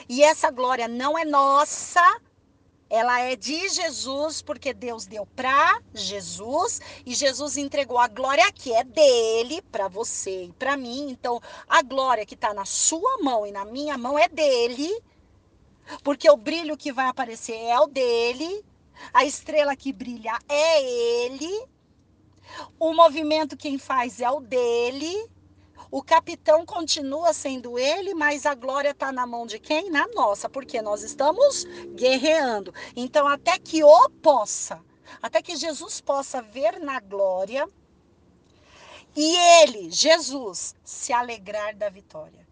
e 0.08 0.22
essa 0.22 0.48
glória 0.48 0.86
não 0.86 1.18
é 1.18 1.24
nossa, 1.24 2.20
ela 2.88 3.20
é 3.20 3.34
de 3.34 3.68
Jesus, 3.68 4.40
porque 4.42 4.72
Deus 4.72 5.06
deu 5.06 5.26
para 5.26 5.80
Jesus 5.92 6.80
e 7.04 7.14
Jesus 7.14 7.56
entregou 7.56 7.98
a 7.98 8.06
glória 8.06 8.50
que 8.52 8.72
é 8.72 8.84
dele 8.84 9.60
para 9.72 9.88
você 9.88 10.44
e 10.44 10.52
para 10.52 10.76
mim. 10.76 11.10
Então, 11.10 11.40
a 11.68 11.82
glória 11.82 12.24
que 12.24 12.34
está 12.34 12.54
na 12.54 12.64
sua 12.64 13.18
mão 13.18 13.46
e 13.46 13.50
na 13.50 13.64
minha 13.64 13.98
mão 13.98 14.18
é 14.18 14.28
dele, 14.28 15.02
porque 16.04 16.30
o 16.30 16.36
brilho 16.36 16.76
que 16.76 16.92
vai 16.92 17.08
aparecer 17.08 17.56
é 17.56 17.78
o 17.80 17.86
dele, 17.86 18.64
a 19.12 19.24
estrela 19.24 19.74
que 19.74 19.92
brilha 19.92 20.38
é 20.48 21.24
ele, 21.24 21.66
o 22.78 22.94
movimento 22.94 23.56
quem 23.56 23.78
faz 23.78 24.20
é 24.20 24.30
o 24.30 24.40
dele. 24.40 25.28
O 25.96 26.02
capitão 26.02 26.66
continua 26.66 27.32
sendo 27.32 27.78
ele, 27.78 28.12
mas 28.12 28.44
a 28.44 28.54
glória 28.54 28.90
está 28.90 29.10
na 29.10 29.26
mão 29.26 29.46
de 29.46 29.58
quem? 29.58 29.88
Na 29.88 30.06
nossa, 30.08 30.46
porque 30.46 30.82
nós 30.82 31.02
estamos 31.02 31.64
guerreando. 31.94 32.70
Então, 32.94 33.26
até 33.26 33.58
que 33.58 33.82
o 33.82 34.10
possa, 34.22 34.78
até 35.22 35.40
que 35.40 35.56
Jesus 35.56 36.02
possa 36.02 36.42
ver 36.42 36.78
na 36.80 37.00
glória 37.00 37.66
e 39.16 39.36
ele, 39.62 39.90
Jesus, 39.90 40.74
se 40.84 41.14
alegrar 41.14 41.74
da 41.74 41.88
vitória. 41.88 42.45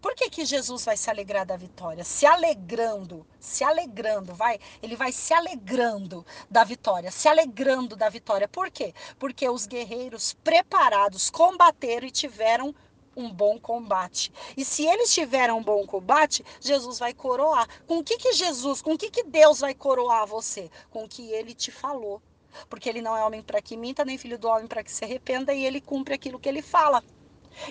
Por 0.00 0.14
que, 0.14 0.30
que 0.30 0.46
Jesus 0.46 0.84
vai 0.84 0.96
se 0.96 1.10
alegrar 1.10 1.44
da 1.44 1.56
vitória? 1.56 2.04
Se 2.04 2.24
alegrando, 2.24 3.26
se 3.38 3.62
alegrando, 3.62 4.34
vai, 4.34 4.58
ele 4.82 4.96
vai 4.96 5.12
se 5.12 5.34
alegrando 5.34 6.24
da 6.50 6.64
vitória, 6.64 7.10
se 7.10 7.28
alegrando 7.28 7.94
da 7.94 8.08
vitória. 8.08 8.48
Por 8.48 8.70
quê? 8.70 8.94
Porque 9.18 9.46
os 9.48 9.66
guerreiros 9.66 10.32
preparados 10.42 11.28
combateram 11.28 12.06
e 12.06 12.10
tiveram 12.10 12.74
um 13.14 13.30
bom 13.30 13.58
combate. 13.58 14.32
E 14.56 14.64
se 14.64 14.86
eles 14.86 15.12
tiveram 15.12 15.58
um 15.58 15.62
bom 15.62 15.84
combate, 15.86 16.44
Jesus 16.60 16.98
vai 16.98 17.12
coroar. 17.12 17.68
Com 17.86 17.98
o 17.98 18.04
que 18.04 18.16
que 18.16 18.32
Jesus, 18.32 18.80
com 18.80 18.94
o 18.94 18.98
que 18.98 19.10
que 19.10 19.24
Deus 19.24 19.60
vai 19.60 19.74
coroar 19.74 20.26
você? 20.26 20.70
Com 20.90 21.04
o 21.04 21.08
que 21.08 21.30
ele 21.30 21.54
te 21.54 21.70
falou. 21.70 22.22
Porque 22.70 22.88
ele 22.88 23.02
não 23.02 23.16
é 23.16 23.22
homem 23.22 23.42
para 23.42 23.60
que 23.60 23.76
minta, 23.76 24.04
nem 24.04 24.16
filho 24.16 24.38
do 24.38 24.48
homem 24.48 24.66
para 24.66 24.82
que 24.82 24.90
se 24.90 25.04
arrependa, 25.04 25.52
e 25.52 25.64
ele 25.64 25.80
cumpre 25.80 26.14
aquilo 26.14 26.40
que 26.40 26.48
ele 26.48 26.62
fala. 26.62 27.04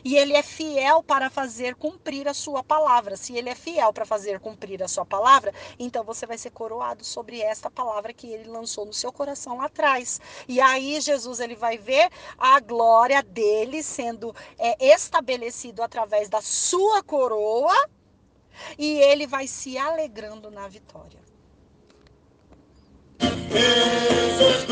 E 0.03 0.15
ele 0.17 0.33
é 0.33 0.43
fiel 0.43 1.01
para 1.01 1.29
fazer 1.29 1.75
cumprir 1.75 2.27
a 2.27 2.33
sua 2.33 2.63
palavra. 2.63 3.15
Se 3.15 3.36
ele 3.38 3.50
é 3.50 3.55
fiel 3.55 3.91
para 3.93 4.05
fazer 4.05 4.39
cumprir 4.39 4.83
a 4.83 4.88
sua 4.88 5.05
palavra, 5.05 5.53
então 5.77 6.03
você 6.03 6.25
vai 6.25 6.38
ser 6.38 6.51
coroado 6.51 7.03
sobre 7.03 7.41
esta 7.41 7.69
palavra 7.69 8.13
que 8.13 8.27
ele 8.27 8.50
lançou 8.50 8.86
no 8.86 8.93
seu 8.93 9.12
coração 9.12 9.57
lá 9.57 9.65
atrás. 9.65 10.19
E 10.48 10.59
aí 10.59 11.00
Jesus 11.01 11.39
ele 11.39 11.55
vai 11.55 11.77
ver 11.77 12.09
a 12.38 12.59
glória 12.59 13.21
dele 13.24 13.81
sendo 13.83 14.36
é, 14.57 14.93
estabelecido 14.93 15.81
através 15.81 16.29
da 16.29 16.41
sua 16.41 17.01
coroa 17.03 17.89
e 18.77 19.00
ele 19.00 19.25
vai 19.25 19.48
se 19.48 19.77
alegrando 19.77 20.51
na 20.51 20.67
vitória. 20.67 21.19
Jesus 23.51 24.65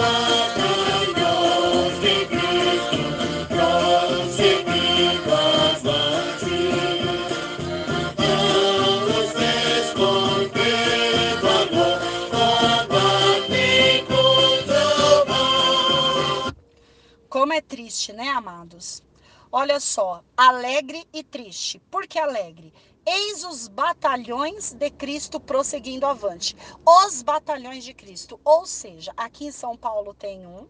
triste, 17.77 18.11
né, 18.11 18.29
amados? 18.29 19.03
Olha 19.51 19.79
só, 19.79 20.23
alegre 20.35 21.07
e 21.13 21.23
triste. 21.23 21.77
Por 21.91 22.07
que 22.07 22.17
alegre? 22.17 22.73
Eis 23.05 23.43
os 23.43 23.67
batalhões 23.67 24.73
de 24.73 24.89
Cristo 24.89 25.39
prosseguindo 25.39 26.07
avante. 26.07 26.57
Os 26.83 27.21
batalhões 27.21 27.83
de 27.83 27.93
Cristo. 27.93 28.39
Ou 28.43 28.65
seja, 28.65 29.13
aqui 29.15 29.45
em 29.45 29.51
São 29.51 29.77
Paulo 29.77 30.11
tem 30.11 30.47
um, 30.47 30.67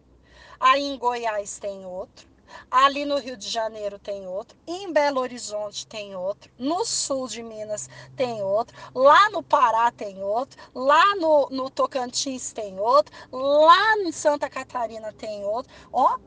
aí 0.60 0.82
em 0.82 0.98
Goiás 0.98 1.58
tem 1.58 1.86
outro, 1.86 2.28
ali 2.70 3.06
no 3.06 3.18
Rio 3.18 3.38
de 3.38 3.48
Janeiro 3.48 3.98
tem 3.98 4.26
outro, 4.26 4.58
em 4.66 4.92
Belo 4.92 5.20
Horizonte 5.20 5.86
tem 5.86 6.14
outro, 6.14 6.50
no 6.58 6.84
sul 6.84 7.26
de 7.26 7.42
Minas 7.42 7.88
tem 8.16 8.42
outro, 8.42 8.76
lá 8.94 9.30
no 9.30 9.42
Pará 9.42 9.90
tem 9.90 10.22
outro, 10.22 10.60
lá 10.74 11.16
no, 11.16 11.48
no 11.50 11.70
Tocantins 11.70 12.52
tem 12.52 12.78
outro, 12.78 13.14
lá 13.32 13.96
em 13.96 14.12
Santa 14.12 14.50
Catarina 14.50 15.10
tem 15.10 15.42
outro. 15.44 15.72
Ó, 15.90 16.18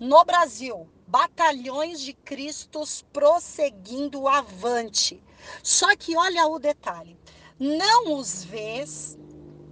no 0.00 0.24
Brasil, 0.24 0.88
batalhões 1.06 2.00
de 2.00 2.12
Cristos 2.12 3.04
prosseguindo 3.12 4.28
avante. 4.28 5.22
Só 5.62 5.96
que 5.96 6.16
olha 6.16 6.46
o 6.46 6.58
detalhe: 6.58 7.18
não 7.58 8.14
os 8.14 8.44
vês 8.44 9.18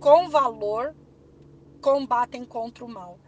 com 0.00 0.28
valor 0.28 0.96
combatem 1.80 2.44
contra 2.44 2.84
o 2.84 2.88
mal. 2.88 3.18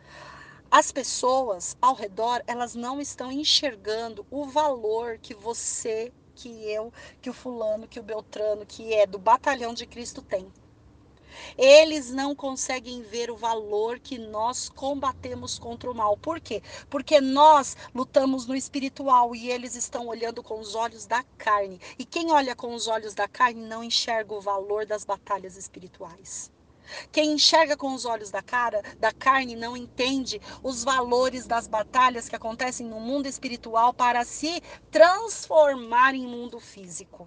As 0.70 0.90
pessoas 0.92 1.76
ao 1.80 1.94
redor, 1.94 2.42
elas 2.46 2.74
não 2.74 3.00
estão 3.00 3.30
enxergando 3.30 4.26
o 4.30 4.44
valor 4.44 5.18
que 5.18 5.32
você, 5.32 6.12
que 6.34 6.48
eu, 6.70 6.92
que 7.22 7.30
o 7.30 7.32
fulano, 7.32 7.88
que 7.88 8.00
o 8.00 8.02
Beltrano, 8.02 8.66
que 8.66 8.92
é 8.92 9.06
do 9.06 9.18
batalhão 9.18 9.72
de 9.72 9.87
Cristo 9.87 10.20
tem. 10.20 10.52
Eles 11.57 12.11
não 12.11 12.35
conseguem 12.35 13.03
ver 13.03 13.31
o 13.31 13.37
valor 13.37 13.98
que 13.98 14.18
nós 14.18 14.68
combatemos 14.68 15.59
contra 15.59 15.90
o 15.90 15.94
mal. 15.94 16.16
Por 16.16 16.40
quê? 16.40 16.62
Porque 16.88 17.20
nós 17.20 17.77
lutamos 17.94 18.46
no 18.46 18.55
espiritual 18.55 19.35
e 19.35 19.51
eles 19.51 19.74
estão 19.74 20.07
olhando 20.07 20.42
com 20.42 20.61
os 20.61 20.74
olhos 20.74 21.07
da 21.07 21.22
carne. 21.37 21.81
E 21.98 22.05
quem 22.05 22.33
olha 22.33 22.55
com 22.55 22.74
os 22.74 22.87
olhos 22.87 23.14
da 23.14 23.29
carne 23.29 23.66
não 23.66 23.83
enxerga 23.83 24.35
o 24.35 24.40
valor 24.40 24.87
das 24.87 25.05
batalhas 25.05 25.57
espirituais. 25.57 26.51
Quem 27.12 27.33
enxerga 27.33 27.77
com 27.77 27.92
os 27.94 28.05
olhos 28.05 28.31
da 28.31 28.42
cara, 28.42 28.83
da 28.98 29.12
carne, 29.12 29.55
não 29.55 29.77
entende 29.77 30.40
os 30.62 30.83
valores 30.83 31.46
das 31.46 31.66
batalhas 31.66 32.29
que 32.29 32.37
acontecem 32.37 32.87
no 32.87 33.01
mundo 33.01 33.27
espiritual 33.27 33.92
para 33.92 34.24
se 34.24 34.62
transformar 34.90 36.14
em 36.14 36.27
mundo 36.27 36.59
físico. 36.59 37.27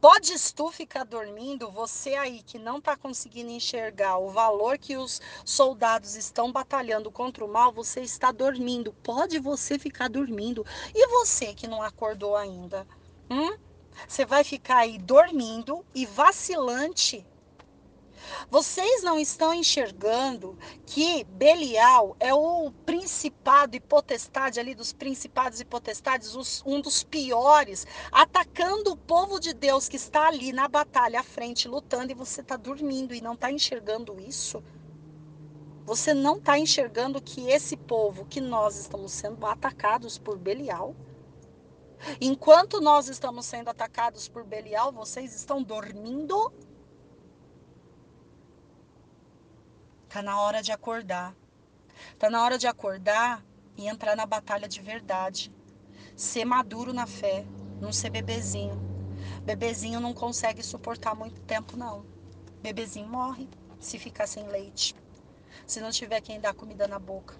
Podes 0.00 0.50
tu 0.50 0.70
ficar 0.70 1.04
dormindo, 1.04 1.70
você 1.70 2.14
aí 2.14 2.42
que 2.42 2.58
não 2.58 2.78
está 2.78 2.96
conseguindo 2.96 3.50
enxergar 3.50 4.16
o 4.16 4.30
valor 4.30 4.78
que 4.78 4.96
os 4.96 5.20
soldados 5.44 6.16
estão 6.16 6.50
batalhando 6.50 7.10
contra 7.10 7.44
o 7.44 7.48
mal, 7.48 7.70
você 7.70 8.00
está 8.00 8.32
dormindo. 8.32 8.94
Pode 9.02 9.38
você 9.38 9.78
ficar 9.78 10.08
dormindo. 10.08 10.64
E 10.94 11.06
você 11.08 11.52
que 11.52 11.68
não 11.68 11.82
acordou 11.82 12.34
ainda? 12.34 12.86
Hum? 13.28 13.58
Você 14.08 14.24
vai 14.24 14.42
ficar 14.42 14.78
aí 14.78 14.96
dormindo 14.96 15.84
e 15.94 16.06
vacilante 16.06 17.26
vocês 18.50 19.02
não 19.02 19.18
estão 19.18 19.52
enxergando 19.54 20.58
que 20.86 21.24
Belial 21.24 22.16
é 22.18 22.32
o 22.34 22.70
principado 22.84 23.76
e 23.76 23.80
potestade 23.80 24.58
ali 24.58 24.74
dos 24.74 24.92
principados 24.92 25.60
e 25.60 25.64
potestades, 25.64 26.34
os, 26.34 26.62
um 26.66 26.80
dos 26.80 27.02
piores, 27.02 27.86
atacando 28.10 28.92
o 28.92 28.96
povo 28.96 29.38
de 29.38 29.52
Deus 29.52 29.88
que 29.88 29.96
está 29.96 30.28
ali 30.28 30.52
na 30.52 30.68
batalha 30.68 31.20
à 31.20 31.22
frente, 31.22 31.68
lutando, 31.68 32.12
e 32.12 32.14
você 32.14 32.40
está 32.40 32.56
dormindo 32.56 33.14
e 33.14 33.20
não 33.20 33.34
está 33.34 33.50
enxergando 33.50 34.20
isso? 34.20 34.62
Você 35.84 36.14
não 36.14 36.36
está 36.36 36.58
enxergando 36.58 37.20
que 37.20 37.50
esse 37.50 37.76
povo, 37.76 38.24
que 38.24 38.40
nós 38.40 38.76
estamos 38.76 39.12
sendo 39.12 39.44
atacados 39.46 40.18
por 40.18 40.38
Belial? 40.38 40.94
Enquanto 42.20 42.80
nós 42.80 43.08
estamos 43.08 43.44
sendo 43.46 43.68
atacados 43.68 44.28
por 44.28 44.44
Belial, 44.44 44.92
vocês 44.92 45.34
estão 45.34 45.62
dormindo 45.62 46.52
Tá 50.12 50.22
na 50.22 50.40
hora 50.40 50.60
de 50.60 50.72
acordar. 50.72 51.36
Tá 52.18 52.28
na 52.28 52.42
hora 52.42 52.58
de 52.58 52.66
acordar 52.66 53.46
e 53.76 53.86
entrar 53.86 54.16
na 54.16 54.26
batalha 54.26 54.68
de 54.68 54.82
verdade. 54.82 55.54
Ser 56.16 56.44
maduro 56.44 56.92
na 56.92 57.06
fé, 57.06 57.46
não 57.80 57.92
ser 57.92 58.10
bebezinho. 58.10 58.76
Bebezinho 59.44 60.00
não 60.00 60.12
consegue 60.12 60.64
suportar 60.64 61.14
muito 61.14 61.40
tempo, 61.42 61.76
não. 61.76 62.04
Bebezinho 62.60 63.06
morre 63.06 63.48
se 63.78 64.00
ficar 64.00 64.26
sem 64.26 64.48
leite, 64.48 64.96
se 65.64 65.80
não 65.80 65.92
tiver 65.92 66.20
quem 66.20 66.40
dar 66.40 66.54
comida 66.54 66.88
na 66.88 66.98
boca. 66.98 67.36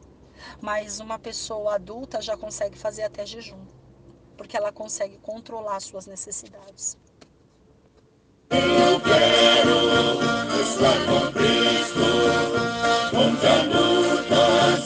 Mas 0.62 1.00
uma 1.00 1.18
pessoa 1.18 1.74
adulta 1.74 2.22
já 2.22 2.36
consegue 2.36 2.78
fazer 2.78 3.02
até 3.02 3.26
jejum, 3.26 3.66
porque 4.36 4.56
ela 4.56 4.70
consegue 4.70 5.18
controlar 5.18 5.80
suas 5.80 6.06
necessidades. 6.06 6.96
Eu 8.50 9.00
quero 9.00 9.78
estar 10.60 10.98
com 11.06 11.20
Cristo, 11.32 12.08
onde 13.14 13.46
a 13.46 13.62
luta 13.62 14.76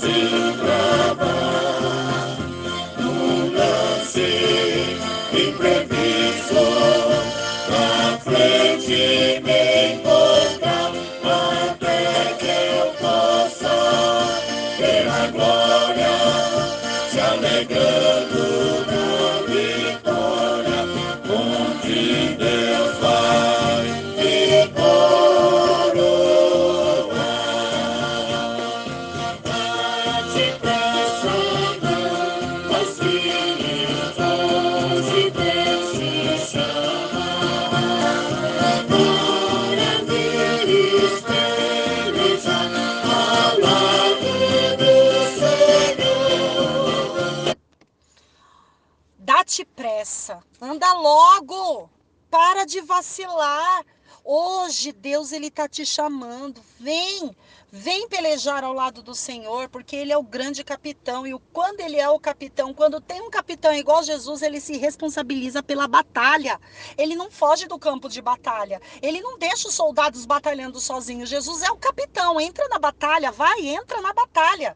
logo, 51.04 51.90
para 52.30 52.64
de 52.64 52.80
vacilar. 52.80 53.84
Hoje 54.24 54.90
Deus 54.90 55.32
ele 55.32 55.50
tá 55.50 55.68
te 55.68 55.84
chamando. 55.84 56.62
Vem, 56.80 57.36
vem 57.70 58.08
pelejar 58.08 58.64
ao 58.64 58.72
lado 58.72 59.02
do 59.02 59.14
Senhor, 59.14 59.68
porque 59.68 59.94
ele 59.94 60.12
é 60.12 60.16
o 60.16 60.22
grande 60.22 60.64
capitão 60.64 61.26
e 61.26 61.38
quando 61.52 61.80
ele 61.80 62.00
é 62.00 62.08
o 62.08 62.18
capitão, 62.18 62.72
quando 62.72 63.02
tem 63.02 63.20
um 63.20 63.28
capitão 63.28 63.74
igual 63.74 64.02
Jesus, 64.02 64.40
ele 64.40 64.62
se 64.62 64.78
responsabiliza 64.78 65.62
pela 65.62 65.86
batalha. 65.86 66.58
Ele 66.96 67.14
não 67.14 67.30
foge 67.30 67.66
do 67.66 67.78
campo 67.78 68.08
de 68.08 68.22
batalha. 68.22 68.80
Ele 69.02 69.20
não 69.20 69.38
deixa 69.38 69.68
os 69.68 69.74
soldados 69.74 70.24
batalhando 70.24 70.80
sozinhos. 70.80 71.28
Jesus 71.28 71.60
é 71.60 71.70
o 71.70 71.76
capitão. 71.76 72.40
Entra 72.40 72.66
na 72.68 72.78
batalha, 72.78 73.30
vai, 73.30 73.60
entra 73.66 74.00
na 74.00 74.14
batalha. 74.14 74.74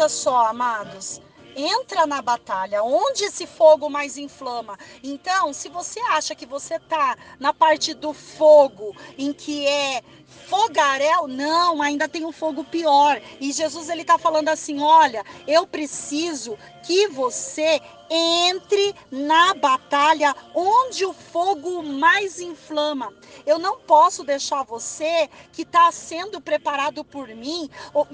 Veja 0.00 0.08
só, 0.08 0.46
amados. 0.46 1.20
Entra 1.54 2.06
na 2.06 2.22
batalha, 2.22 2.82
onde 2.82 3.24
esse 3.24 3.46
fogo 3.46 3.90
mais 3.90 4.16
inflama. 4.16 4.78
Então, 5.02 5.52
se 5.52 5.68
você 5.68 6.00
acha 6.00 6.34
que 6.34 6.46
você 6.46 6.78
tá 6.78 7.18
na 7.38 7.52
parte 7.52 7.92
do 7.92 8.14
fogo, 8.14 8.96
em 9.18 9.30
que 9.30 9.66
é 9.66 10.02
fogaréu, 10.48 11.28
não, 11.28 11.82
ainda 11.82 12.08
tem 12.08 12.24
um 12.24 12.32
fogo 12.32 12.64
pior. 12.64 13.20
E 13.38 13.52
Jesus 13.52 13.90
ele 13.90 14.02
tá 14.02 14.16
falando 14.16 14.48
assim: 14.48 14.80
"Olha, 14.80 15.22
eu 15.46 15.66
preciso 15.66 16.56
que 16.82 17.06
você 17.08 17.78
entre 18.10 18.92
na 19.10 19.54
batalha 19.54 20.34
onde 20.52 21.06
o 21.06 21.12
fogo 21.12 21.80
mais 21.82 22.40
inflama. 22.40 23.14
Eu 23.46 23.58
não 23.58 23.78
posso 23.78 24.24
deixar 24.24 24.64
você 24.64 25.30
que 25.52 25.62
está 25.62 25.92
sendo 25.92 26.40
preparado 26.40 27.04
por 27.04 27.28
mim, 27.28 27.70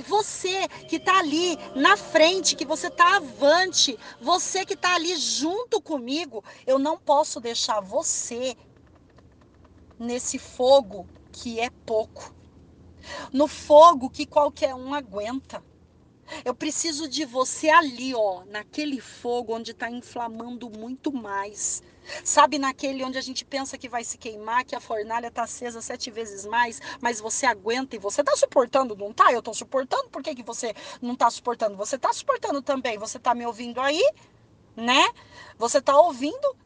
você 0.06 0.68
que 0.88 0.96
está 0.96 1.18
ali 1.18 1.58
na 1.74 1.96
frente, 1.96 2.54
que 2.54 2.66
você 2.66 2.88
está 2.88 3.16
avante, 3.16 3.98
você 4.20 4.66
que 4.66 4.74
está 4.74 4.94
ali 4.94 5.16
junto 5.16 5.80
comigo, 5.80 6.44
eu 6.66 6.78
não 6.78 6.98
posso 6.98 7.40
deixar 7.40 7.80
você 7.80 8.54
nesse 9.98 10.38
fogo 10.38 11.08
que 11.32 11.58
é 11.58 11.70
pouco. 11.70 12.34
No 13.32 13.46
fogo 13.46 14.10
que 14.10 14.26
qualquer 14.26 14.74
um 14.74 14.92
aguenta. 14.92 15.62
Eu 16.44 16.54
preciso 16.54 17.08
de 17.08 17.24
você 17.24 17.68
ali, 17.68 18.14
ó, 18.14 18.44
naquele 18.46 19.00
fogo 19.00 19.54
onde 19.54 19.70
está 19.70 19.90
inflamando 19.90 20.68
muito 20.70 21.12
mais. 21.12 21.82
Sabe, 22.24 22.58
naquele 22.58 23.04
onde 23.04 23.18
a 23.18 23.20
gente 23.20 23.44
pensa 23.44 23.76
que 23.76 23.88
vai 23.88 24.04
se 24.04 24.16
queimar, 24.16 24.64
que 24.64 24.76
a 24.76 24.80
fornalha 24.80 25.26
está 25.26 25.42
acesa 25.42 25.80
sete 25.80 26.10
vezes 26.10 26.46
mais, 26.46 26.80
mas 27.00 27.20
você 27.20 27.46
aguenta 27.46 27.96
e 27.96 27.98
você 27.98 28.20
está 28.20 28.36
suportando, 28.36 28.94
não 28.96 29.12
tá? 29.12 29.32
Eu 29.32 29.40
estou 29.40 29.54
suportando, 29.54 30.08
por 30.08 30.22
que, 30.22 30.34
que 30.34 30.42
você 30.42 30.72
não 31.02 31.14
está 31.14 31.28
suportando? 31.30 31.76
Você 31.76 31.96
está 31.96 32.12
suportando 32.12 32.62
também, 32.62 32.96
você 32.96 33.16
está 33.16 33.34
me 33.34 33.44
ouvindo 33.44 33.80
aí, 33.80 34.02
né? 34.76 35.04
Você 35.58 35.78
está 35.78 35.98
ouvindo? 35.98 36.56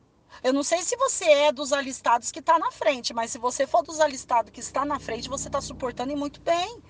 Eu 0.42 0.52
não 0.52 0.62
sei 0.62 0.82
se 0.82 0.96
você 0.96 1.24
é 1.24 1.52
dos 1.52 1.72
alistados 1.72 2.30
que 2.30 2.38
está 2.38 2.58
na 2.58 2.70
frente, 2.70 3.12
mas 3.14 3.30
se 3.30 3.38
você 3.38 3.66
for 3.66 3.82
dos 3.82 4.00
alistados 4.00 4.50
que 4.50 4.60
está 4.60 4.84
na 4.84 4.98
frente, 4.98 5.28
você 5.28 5.48
está 5.48 5.60
suportando 5.60 6.12
e 6.12 6.16
muito 6.16 6.40
bem. 6.40 6.82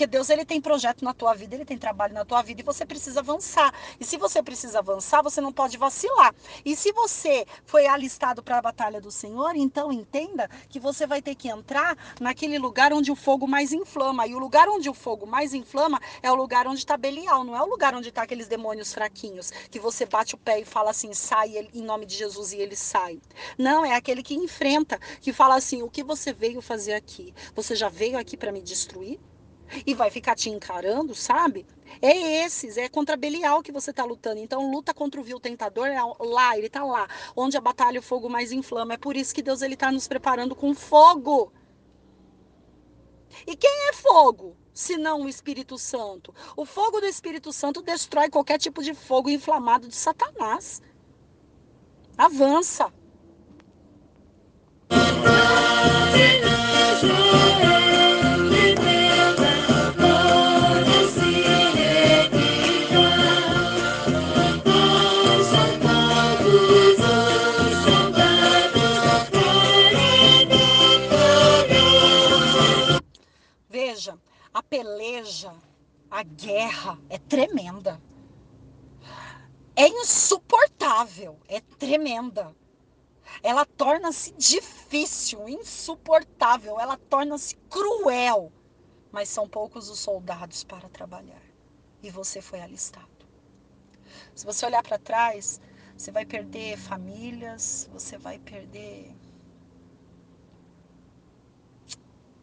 Porque 0.00 0.06
Deus 0.06 0.30
ele 0.30 0.46
tem 0.46 0.62
projeto 0.62 1.04
na 1.04 1.12
tua 1.12 1.34
vida, 1.34 1.54
ele 1.54 1.64
tem 1.66 1.76
trabalho 1.76 2.14
na 2.14 2.24
tua 2.24 2.40
vida 2.40 2.62
e 2.62 2.64
você 2.64 2.86
precisa 2.86 3.20
avançar. 3.20 3.70
E 4.00 4.04
se 4.06 4.16
você 4.16 4.42
precisa 4.42 4.78
avançar, 4.78 5.20
você 5.20 5.42
não 5.42 5.52
pode 5.52 5.76
vacilar. 5.76 6.34
E 6.64 6.74
se 6.74 6.90
você 6.90 7.44
foi 7.66 7.86
alistado 7.86 8.42
para 8.42 8.56
a 8.56 8.62
batalha 8.62 8.98
do 8.98 9.10
Senhor, 9.10 9.54
então 9.54 9.92
entenda 9.92 10.48
que 10.70 10.80
você 10.80 11.06
vai 11.06 11.20
ter 11.20 11.34
que 11.34 11.50
entrar 11.50 11.98
naquele 12.18 12.58
lugar 12.58 12.94
onde 12.94 13.12
o 13.12 13.14
fogo 13.14 13.46
mais 13.46 13.74
inflama. 13.74 14.26
E 14.26 14.34
o 14.34 14.38
lugar 14.38 14.70
onde 14.70 14.88
o 14.88 14.94
fogo 14.94 15.26
mais 15.26 15.52
inflama 15.52 16.00
é 16.22 16.32
o 16.32 16.34
lugar 16.34 16.66
onde 16.66 16.78
está 16.78 16.96
Belial, 16.96 17.44
não 17.44 17.54
é 17.54 17.60
o 17.62 17.68
lugar 17.68 17.94
onde 17.94 18.08
está 18.08 18.22
aqueles 18.22 18.48
demônios 18.48 18.94
fraquinhos, 18.94 19.50
que 19.70 19.78
você 19.78 20.06
bate 20.06 20.34
o 20.34 20.38
pé 20.38 20.60
e 20.60 20.64
fala 20.64 20.92
assim, 20.92 21.12
sai 21.12 21.68
em 21.74 21.82
nome 21.82 22.06
de 22.06 22.16
Jesus 22.16 22.54
e 22.54 22.56
ele 22.56 22.74
sai. 22.74 23.20
Não, 23.58 23.84
é 23.84 23.94
aquele 23.94 24.22
que 24.22 24.34
enfrenta, 24.34 24.98
que 25.20 25.30
fala 25.30 25.56
assim, 25.56 25.82
o 25.82 25.90
que 25.90 26.02
você 26.02 26.32
veio 26.32 26.62
fazer 26.62 26.94
aqui? 26.94 27.34
Você 27.54 27.76
já 27.76 27.90
veio 27.90 28.18
aqui 28.18 28.34
para 28.34 28.50
me 28.50 28.62
destruir? 28.62 29.20
E 29.86 29.94
vai 29.94 30.10
ficar 30.10 30.34
te 30.34 30.50
encarando, 30.50 31.14
sabe? 31.14 31.66
É 32.00 32.44
esses, 32.44 32.76
é 32.76 32.88
contra 32.88 33.16
Belial 33.16 33.62
que 33.62 33.72
você 33.72 33.92
tá 33.92 34.04
lutando. 34.04 34.40
Então, 34.40 34.70
luta 34.70 34.94
contra 34.94 35.20
o 35.20 35.24
vil 35.24 35.40
tentador 35.40 35.86
é 35.86 36.00
lá, 36.20 36.56
ele 36.56 36.68
tá 36.68 36.84
lá, 36.84 37.08
onde 37.36 37.56
a 37.56 37.60
batalha 37.60 38.00
o 38.00 38.02
fogo 38.02 38.28
mais 38.28 38.52
inflama. 38.52 38.94
É 38.94 38.96
por 38.96 39.16
isso 39.16 39.34
que 39.34 39.42
Deus 39.42 39.62
ele 39.62 39.76
tá 39.76 39.90
nos 39.90 40.06
preparando 40.06 40.54
com 40.54 40.74
fogo. 40.74 41.52
E 43.46 43.56
quem 43.56 43.88
é 43.88 43.92
fogo? 43.92 44.56
Se 44.72 44.96
não 44.96 45.22
o 45.22 45.28
Espírito 45.28 45.76
Santo. 45.76 46.34
O 46.56 46.64
fogo 46.64 47.00
do 47.00 47.06
Espírito 47.06 47.52
Santo 47.52 47.82
destrói 47.82 48.30
qualquer 48.30 48.58
tipo 48.58 48.82
de 48.82 48.94
fogo 48.94 49.28
inflamado 49.28 49.88
de 49.88 49.94
Satanás. 49.94 50.80
Avança. 52.16 52.92
Peleja, 74.70 75.52
a 76.08 76.22
guerra 76.22 76.96
é 77.10 77.18
tremenda. 77.18 78.00
É 79.74 79.88
insuportável, 79.88 81.40
é 81.48 81.60
tremenda. 81.60 82.54
Ela 83.42 83.66
torna-se 83.66 84.32
difícil, 84.32 85.48
insuportável, 85.48 86.78
ela 86.78 86.96
torna-se 86.96 87.56
cruel. 87.68 88.52
Mas 89.10 89.28
são 89.28 89.48
poucos 89.48 89.90
os 89.90 89.98
soldados 89.98 90.62
para 90.62 90.88
trabalhar. 90.88 91.42
E 92.00 92.10
você 92.10 92.40
foi 92.40 92.60
alistado. 92.60 93.08
Se 94.34 94.46
você 94.46 94.66
olhar 94.66 94.82
para 94.82 94.98
trás, 94.98 95.60
você 95.96 96.12
vai 96.12 96.24
perder 96.24 96.78
famílias, 96.78 97.88
você 97.92 98.16
vai 98.16 98.38
perder 98.38 99.14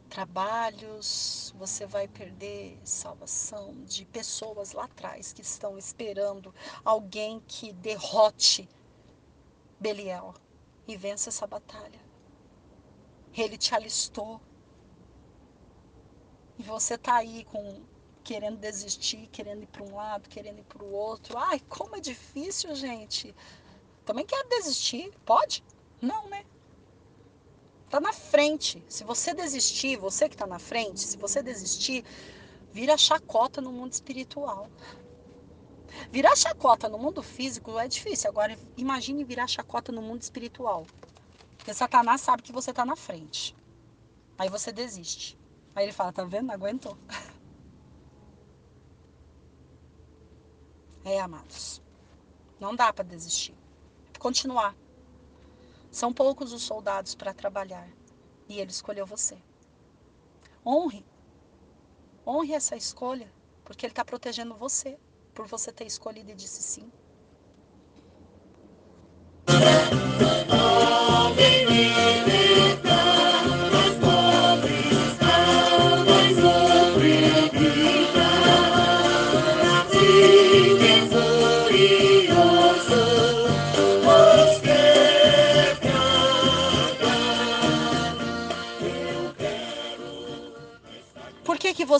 trabalhos, 0.07 1.53
você 1.57 1.85
vai 1.85 2.07
perder 2.07 2.79
salvação 2.83 3.83
de 3.83 4.05
pessoas 4.05 4.71
lá 4.71 4.85
atrás 4.85 5.33
que 5.33 5.41
estão 5.41 5.77
esperando 5.77 6.53
alguém 6.83 7.41
que 7.47 7.73
derrote 7.73 8.67
Belial 9.79 10.33
e 10.87 10.97
vença 10.97 11.29
essa 11.29 11.45
batalha. 11.45 11.99
Ele 13.33 13.57
te 13.57 13.75
alistou. 13.75 14.41
E 16.57 16.63
você 16.63 16.97
tá 16.97 17.17
aí 17.17 17.45
com 17.45 17.85
querendo 18.23 18.57
desistir, 18.57 19.27
querendo 19.27 19.63
ir 19.63 19.67
para 19.67 19.83
um 19.83 19.95
lado, 19.95 20.27
querendo 20.27 20.59
ir 20.59 20.63
para 20.63 20.83
o 20.83 20.91
outro. 20.91 21.37
Ai, 21.37 21.59
como 21.69 21.95
é 21.95 21.99
difícil, 21.99 22.75
gente. 22.75 23.35
Também 24.03 24.25
quero 24.25 24.49
desistir. 24.49 25.13
Pode? 25.23 25.63
Não, 26.01 26.27
né? 26.29 26.43
Tá 27.89 27.99
na 27.99 28.11
frente. 28.11 28.83
Se 28.89 29.03
você 29.03 29.33
desistir, 29.33 29.97
você 29.97 30.27
que 30.27 30.35
tá 30.35 30.45
na 30.45 30.59
frente, 30.59 30.99
se 30.99 31.17
você 31.17 31.41
desistir, 31.41 32.03
vira 32.71 32.97
chacota 32.97 33.61
no 33.61 33.71
mundo 33.71 33.93
espiritual. 33.93 34.69
Virar 36.11 36.35
chacota 36.35 36.89
no 36.89 36.97
mundo 36.97 37.23
físico 37.23 37.77
é 37.79 37.87
difícil. 37.87 38.29
Agora, 38.29 38.57
imagine 38.75 39.23
virar 39.23 39.47
chacota 39.47 39.91
no 39.91 40.01
mundo 40.01 40.21
espiritual. 40.21 40.85
Porque 41.57 41.73
Satanás 41.73 42.21
sabe 42.21 42.43
que 42.43 42.51
você 42.51 42.73
tá 42.73 42.85
na 42.85 42.95
frente. 42.95 43.55
Aí 44.37 44.49
você 44.49 44.71
desiste. 44.71 45.37
Aí 45.75 45.85
ele 45.85 45.93
fala, 45.93 46.13
tá 46.13 46.23
vendo? 46.23 46.47
Não 46.47 46.53
aguentou. 46.55 46.97
É, 51.05 51.21
amados. 51.21 51.81
Não 52.59 52.75
dá 52.75 52.91
para 52.91 53.05
desistir. 53.05 53.55
Continuar. 54.19 54.75
São 55.97 56.13
poucos 56.13 56.53
os 56.53 56.61
soldados 56.61 57.15
para 57.15 57.33
trabalhar. 57.33 57.89
E 58.47 58.59
ele 58.59 58.69
escolheu 58.69 59.03
você. 59.03 59.35
Honre. 60.63 61.03
Honre 62.23 62.53
essa 62.53 62.75
escolha, 62.75 63.33
porque 63.65 63.83
ele 63.83 63.93
está 63.93 64.05
protegendo 64.05 64.53
você, 64.53 64.95
por 65.33 65.47
você 65.47 65.71
ter 65.71 65.87
escolhido 65.87 66.29
e 66.29 66.35
disse 66.35 66.61
sim. 66.61 66.91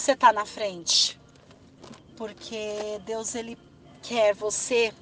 Você 0.08 0.14
está 0.14 0.32
na 0.32 0.46
frente? 0.46 1.20
Porque 2.16 2.98
Deus 3.06 3.36
ele 3.36 3.58
quer 4.02 4.34
você 4.34 4.94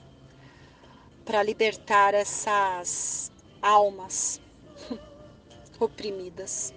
para 1.23 1.43
libertar 1.43 2.15
essas 2.15 3.31
almas 3.61 4.41
oprimidas. 5.79 6.73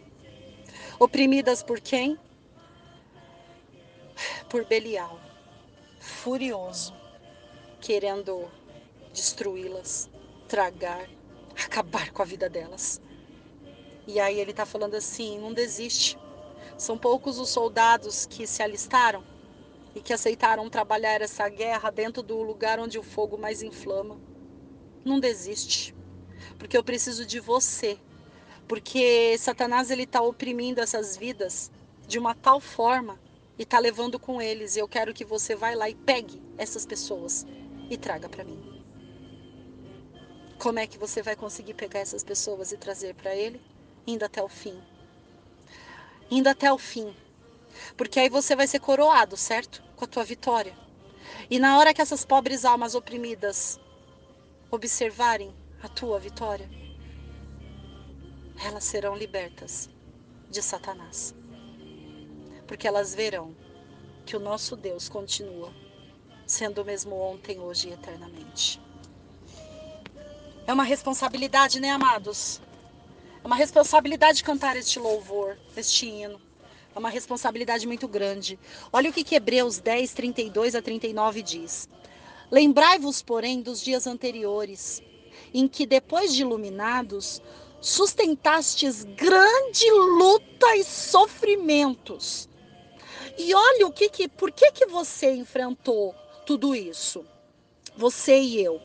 Oprimidas 0.98 1.62
por 1.62 1.80
quem? 1.80 2.18
Por 4.50 4.66
Belial, 4.66 5.18
furioso, 5.98 6.94
querendo 7.80 8.52
destruí-las, 9.10 10.10
tragar, 10.46 11.08
acabar 11.64 12.12
com 12.12 12.20
a 12.20 12.26
vida 12.26 12.46
delas. 12.46 13.00
E 14.06 14.20
aí 14.20 14.38
ele 14.38 14.50
está 14.50 14.66
falando 14.66 14.96
assim: 14.96 15.38
não 15.40 15.54
desiste. 15.54 16.18
São 16.78 16.96
poucos 16.96 17.40
os 17.40 17.48
soldados 17.48 18.24
que 18.24 18.46
se 18.46 18.62
alistaram 18.62 19.24
e 19.96 20.00
que 20.00 20.12
aceitaram 20.12 20.70
trabalhar 20.70 21.20
essa 21.20 21.48
guerra 21.48 21.90
dentro 21.90 22.22
do 22.22 22.40
lugar 22.40 22.78
onde 22.78 22.96
o 22.96 23.02
fogo 23.02 23.36
mais 23.36 23.62
inflama. 23.62 24.16
Não 25.04 25.18
desiste, 25.18 25.92
porque 26.56 26.78
eu 26.78 26.84
preciso 26.84 27.26
de 27.26 27.40
você, 27.40 27.98
porque 28.68 29.36
Satanás 29.38 29.90
ele 29.90 30.04
está 30.04 30.22
oprimindo 30.22 30.80
essas 30.80 31.16
vidas 31.16 31.68
de 32.06 32.16
uma 32.16 32.32
tal 32.32 32.60
forma 32.60 33.18
e 33.58 33.64
está 33.64 33.80
levando 33.80 34.16
com 34.16 34.40
eles. 34.40 34.76
E 34.76 34.78
eu 34.78 34.86
quero 34.86 35.12
que 35.12 35.24
você 35.24 35.56
vá 35.56 35.74
lá 35.74 35.90
e 35.90 35.96
pegue 35.96 36.40
essas 36.56 36.86
pessoas 36.86 37.44
e 37.90 37.96
traga 37.96 38.28
para 38.28 38.44
mim. 38.44 38.84
Como 40.60 40.78
é 40.78 40.86
que 40.86 40.96
você 40.96 41.22
vai 41.22 41.34
conseguir 41.34 41.74
pegar 41.74 41.98
essas 41.98 42.22
pessoas 42.22 42.70
e 42.70 42.76
trazer 42.76 43.16
para 43.16 43.34
ele? 43.34 43.60
Indo 44.06 44.24
até 44.24 44.40
o 44.40 44.48
fim 44.48 44.80
indo 46.30 46.48
até 46.48 46.72
o 46.72 46.78
fim. 46.78 47.14
Porque 47.96 48.20
aí 48.20 48.28
você 48.28 48.54
vai 48.56 48.66
ser 48.66 48.80
coroado, 48.80 49.36
certo? 49.36 49.82
Com 49.96 50.04
a 50.04 50.08
tua 50.08 50.24
vitória. 50.24 50.76
E 51.50 51.58
na 51.58 51.78
hora 51.78 51.94
que 51.94 52.02
essas 52.02 52.24
pobres 52.24 52.64
almas 52.64 52.94
oprimidas 52.94 53.80
observarem 54.70 55.54
a 55.82 55.88
tua 55.88 56.18
vitória, 56.18 56.68
elas 58.64 58.84
serão 58.84 59.16
libertas 59.16 59.88
de 60.50 60.60
Satanás. 60.62 61.34
Porque 62.66 62.86
elas 62.86 63.14
verão 63.14 63.54
que 64.26 64.36
o 64.36 64.40
nosso 64.40 64.76
Deus 64.76 65.08
continua 65.08 65.72
sendo 66.46 66.80
o 66.80 66.84
mesmo 66.84 67.14
ontem, 67.14 67.60
hoje 67.60 67.88
e 67.88 67.92
eternamente. 67.92 68.80
É 70.66 70.72
uma 70.72 70.82
responsabilidade, 70.82 71.78
né, 71.78 71.90
amados? 71.90 72.60
É 73.42 73.46
uma 73.46 73.57
responsabilidade 73.57 74.42
cantar 74.42 74.77
este 74.77 74.98
louvor, 74.98 75.57
este 75.77 76.07
hino. 76.07 76.40
É 76.94 76.98
uma 76.98 77.11
responsabilidade 77.11 77.87
muito 77.87 78.09
grande. 78.09 78.59
Olha 78.92 79.11
o 79.11 79.12
que, 79.12 79.22
que 79.22 79.35
Hebreus 79.35 79.79
10, 79.79 80.12
32 80.12 80.74
a 80.74 80.83
39 80.83 81.42
diz. 81.42 81.88
Lembrai-vos, 82.51 83.22
porém, 83.22 83.61
dos 83.61 83.81
dias 83.81 84.07
anteriores, 84.07 85.03
em 85.53 85.68
que, 85.68 85.87
depois 85.87 86.35
de 86.35 86.42
iluminados, 86.42 87.40
sustentastes 87.81 89.05
grande 89.05 89.90
luta 89.90 90.77
e 90.77 90.83
sofrimentos. 90.83 92.48
E 93.37 93.55
olha 93.55 93.87
o 93.87 93.92
que, 93.92 94.09
que 94.09 94.29
por 94.29 94.51
que, 94.51 94.72
que 94.72 94.87
você 94.87 95.33
enfrentou 95.33 96.14
tudo 96.44 96.74
isso? 96.74 97.24
Você 97.96 98.40
e 98.40 98.64
eu. 98.64 98.81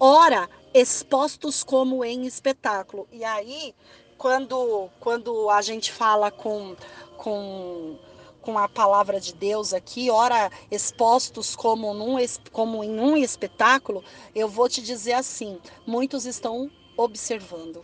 Ora, 0.00 0.48
expostos 0.74 1.62
como 1.62 2.04
em 2.04 2.26
espetáculo. 2.26 3.06
E 3.12 3.24
aí, 3.24 3.74
quando, 4.16 4.88
quando 5.00 5.50
a 5.50 5.60
gente 5.60 5.92
fala 5.92 6.30
com, 6.30 6.74
com, 7.16 7.98
com 8.40 8.58
a 8.58 8.68
palavra 8.68 9.20
de 9.20 9.34
Deus 9.34 9.74
aqui, 9.74 10.10
ora 10.10 10.50
expostos 10.70 11.54
como, 11.54 11.92
num, 11.92 12.16
como 12.50 12.82
em 12.82 12.98
um 12.98 13.16
espetáculo, 13.16 14.02
eu 14.34 14.48
vou 14.48 14.68
te 14.68 14.80
dizer 14.80 15.14
assim: 15.14 15.60
muitos 15.86 16.24
estão 16.24 16.70
observando 16.96 17.82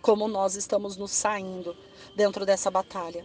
como 0.00 0.28
nós 0.28 0.54
estamos 0.54 0.96
nos 0.96 1.10
saindo 1.10 1.76
dentro 2.14 2.46
dessa 2.46 2.70
batalha. 2.70 3.24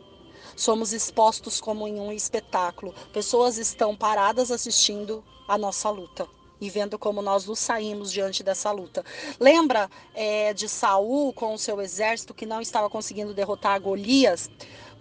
Somos 0.55 0.91
expostos 0.91 1.61
como 1.61 1.87
em 1.87 1.99
um 1.99 2.11
espetáculo. 2.11 2.93
Pessoas 3.11 3.57
estão 3.57 3.95
paradas 3.95 4.51
assistindo 4.51 5.23
a 5.47 5.57
nossa 5.57 5.89
luta 5.89 6.27
e 6.63 6.69
vendo 6.69 6.97
como 6.97 7.21
nós 7.21 7.45
nos 7.45 7.59
saímos 7.59 8.11
diante 8.11 8.41
dessa 8.41 8.71
luta. 8.71 9.03
Lembra 9.37 9.89
é, 10.15 10.53
de 10.53 10.69
Saul 10.69 11.33
com 11.33 11.53
o 11.53 11.59
seu 11.59 11.81
exército 11.81 12.33
que 12.33 12.45
não 12.45 12.61
estava 12.61 12.89
conseguindo 12.89 13.33
derrotar 13.33 13.79
Golias? 13.81 14.49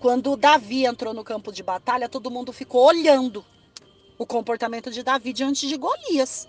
Quando 0.01 0.37
Davi 0.37 0.85
entrou 0.85 1.15
no 1.15 1.23
campo 1.23 1.53
de 1.53 1.63
batalha, 1.63 2.09
todo 2.09 2.33
mundo 2.33 2.53
ficou 2.53 2.85
olhando 2.85 3.45
o 4.19 4.27
comportamento 4.27 4.91
de 4.91 5.05
Davi 5.05 5.33
diante 5.33 5.69
de 5.69 5.77
Golias. 5.77 6.49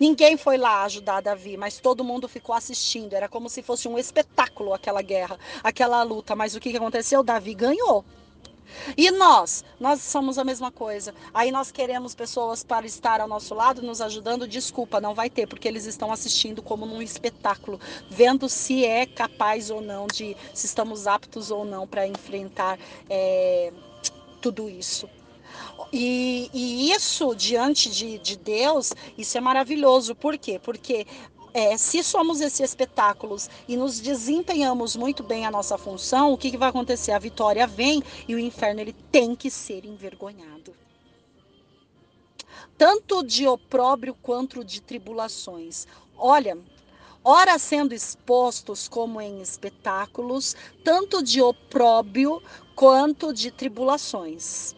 Ninguém 0.00 0.38
foi 0.38 0.56
lá 0.56 0.84
ajudar 0.84 1.20
Davi, 1.20 1.58
mas 1.58 1.78
todo 1.78 2.02
mundo 2.02 2.26
ficou 2.26 2.54
assistindo. 2.54 3.12
Era 3.12 3.28
como 3.28 3.50
se 3.50 3.62
fosse 3.62 3.86
um 3.86 3.98
espetáculo 3.98 4.72
aquela 4.72 5.02
guerra, 5.02 5.38
aquela 5.62 6.02
luta. 6.02 6.34
Mas 6.34 6.54
o 6.54 6.60
que 6.60 6.74
aconteceu? 6.74 7.22
Davi 7.22 7.54
ganhou. 7.54 8.04
E 8.96 9.10
nós, 9.10 9.64
nós 9.78 10.00
somos 10.02 10.38
a 10.38 10.44
mesma 10.44 10.70
coisa. 10.70 11.14
Aí 11.32 11.50
nós 11.50 11.70
queremos 11.70 12.14
pessoas 12.14 12.62
para 12.64 12.86
estar 12.86 13.20
ao 13.20 13.28
nosso 13.28 13.54
lado, 13.54 13.82
nos 13.82 14.00
ajudando. 14.00 14.46
Desculpa, 14.46 15.00
não 15.00 15.14
vai 15.14 15.30
ter, 15.30 15.46
porque 15.46 15.68
eles 15.68 15.86
estão 15.86 16.12
assistindo 16.12 16.62
como 16.62 16.86
num 16.86 17.02
espetáculo, 17.02 17.80
vendo 18.10 18.48
se 18.48 18.84
é 18.84 19.06
capaz 19.06 19.70
ou 19.70 19.80
não 19.80 20.06
de, 20.06 20.36
se 20.54 20.66
estamos 20.66 21.06
aptos 21.06 21.50
ou 21.50 21.64
não 21.64 21.86
para 21.86 22.06
enfrentar 22.06 22.78
é, 23.08 23.72
tudo 24.40 24.68
isso. 24.68 25.08
E, 25.92 26.50
e, 26.52 26.90
isso 26.92 27.34
diante 27.34 27.90
de, 27.90 28.18
de 28.18 28.36
Deus, 28.36 28.92
isso 29.16 29.36
é 29.36 29.40
maravilhoso. 29.40 30.14
Por 30.14 30.36
quê? 30.36 30.60
Porque 30.62 31.06
é, 31.56 31.78
se 31.78 32.02
somos 32.04 32.42
esses 32.42 32.60
espetáculos 32.60 33.48
e 33.66 33.78
nos 33.78 33.98
desempenhamos 33.98 34.94
muito 34.94 35.22
bem 35.22 35.46
a 35.46 35.50
nossa 35.50 35.78
função, 35.78 36.30
o 36.30 36.36
que, 36.36 36.50
que 36.50 36.58
vai 36.58 36.68
acontecer? 36.68 37.12
A 37.12 37.18
vitória 37.18 37.66
vem 37.66 38.02
e 38.28 38.34
o 38.34 38.38
inferno 38.38 38.82
ele 38.82 38.92
tem 39.10 39.34
que 39.34 39.50
ser 39.50 39.86
envergonhado. 39.86 40.74
Tanto 42.76 43.22
de 43.22 43.48
opróbrio 43.48 44.14
quanto 44.20 44.62
de 44.62 44.82
tribulações. 44.82 45.86
Olha, 46.14 46.58
ora 47.24 47.58
sendo 47.58 47.94
expostos 47.94 48.86
como 48.86 49.18
em 49.18 49.40
espetáculos, 49.40 50.54
tanto 50.84 51.22
de 51.22 51.40
opróbio 51.40 52.42
quanto 52.74 53.32
de 53.32 53.50
tribulações 53.50 54.75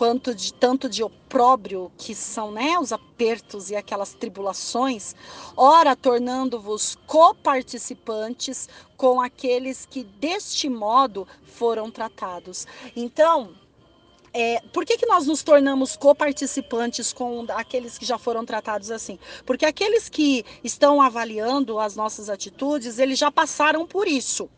quanto 0.00 0.34
de 0.34 0.54
tanto 0.54 0.88
de 0.88 1.02
opróbrio 1.02 1.92
que 1.98 2.14
são 2.14 2.50
né, 2.50 2.78
os 2.78 2.90
apertos 2.90 3.70
e 3.70 3.76
aquelas 3.76 4.14
tribulações, 4.14 5.14
ora 5.54 5.94
tornando-vos 5.94 6.96
coparticipantes 7.06 8.66
com 8.96 9.20
aqueles 9.20 9.84
que 9.84 10.02
deste 10.02 10.70
modo 10.70 11.28
foram 11.44 11.90
tratados. 11.90 12.66
Então, 12.96 13.54
é, 14.32 14.62
por 14.72 14.86
que, 14.86 14.96
que 14.96 15.04
nós 15.04 15.26
nos 15.26 15.42
tornamos 15.42 15.98
coparticipantes 15.98 17.12
com 17.12 17.44
aqueles 17.50 17.98
que 17.98 18.06
já 18.06 18.16
foram 18.16 18.42
tratados 18.46 18.90
assim? 18.90 19.18
Porque 19.44 19.66
aqueles 19.66 20.08
que 20.08 20.46
estão 20.64 21.02
avaliando 21.02 21.78
as 21.78 21.94
nossas 21.94 22.30
atitudes, 22.30 22.98
eles 22.98 23.18
já 23.18 23.30
passaram 23.30 23.86
por 23.86 24.08
isso. 24.08 24.48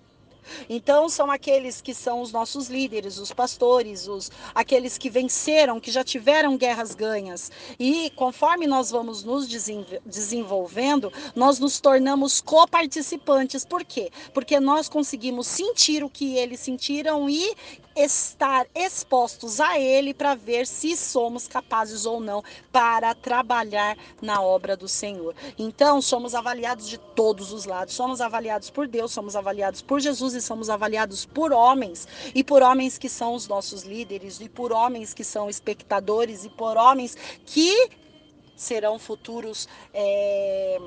Então 0.69 1.09
são 1.09 1.31
aqueles 1.31 1.81
que 1.81 1.95
são 1.95 2.21
os 2.21 2.33
nossos 2.33 2.69
líderes, 2.69 3.19
os 3.19 3.33
pastores, 3.33 4.07
os 4.09 4.31
aqueles 4.55 4.99
que 4.99 5.11
venceram, 5.11 5.81
que 5.81 5.91
já 5.91 6.05
tiveram 6.05 6.57
guerras 6.57 6.95
ganhas. 6.95 7.51
E 7.79 8.11
conforme 8.11 8.67
nós 8.67 8.91
vamos 8.91 9.25
nos 9.25 9.47
desenvolvendo, 10.05 11.13
nós 11.35 11.59
nos 11.59 11.81
tornamos 11.81 12.41
coparticipantes. 12.41 13.65
Por 13.65 13.85
quê? 13.85 14.11
Porque 14.33 14.59
nós 14.61 14.89
conseguimos 14.89 15.47
sentir 15.47 16.05
o 16.05 16.11
que 16.11 16.37
eles 16.37 16.61
sentiram 16.61 17.29
e 17.29 17.55
estar 17.97 18.67
expostos 18.75 19.61
a 19.61 19.79
Ele 19.79 20.15
para 20.15 20.35
ver 20.35 20.67
se 20.67 20.97
somos 20.97 21.47
capazes 21.47 22.07
ou 22.07 22.21
não 22.21 22.43
para 22.71 23.15
trabalhar 23.15 23.97
na 24.21 24.41
obra 24.41 24.77
do 24.77 24.89
Senhor. 24.89 25.35
Então, 25.59 26.01
somos 26.01 26.35
avaliados 26.35 26.89
de 26.89 26.99
todos 26.99 27.53
os 27.53 27.65
lados. 27.65 27.95
Somos 27.95 28.21
avaliados 28.21 28.71
por 28.71 28.87
Deus, 28.87 29.13
somos 29.13 29.37
avaliados 29.37 29.83
por 29.83 30.01
Jesus 30.01 30.35
e 30.35 30.41
somos 30.41 30.71
avaliados 30.71 31.25
por 31.25 31.53
homens. 31.53 32.07
E 32.35 32.43
por 32.43 32.63
homens 32.63 32.99
que 32.99 33.09
são 33.09 33.35
os 33.35 33.47
nossos 33.49 33.83
líderes, 33.83 34.41
e 34.41 34.49
por 34.49 34.73
homens 34.73 35.15
que 35.15 35.25
são 35.25 35.49
espectadores, 35.49 36.45
e 36.45 36.49
por 36.49 36.77
homens 36.77 37.17
que 37.45 37.91
serão 38.57 38.99
futuros. 38.99 39.69
É 39.93 40.79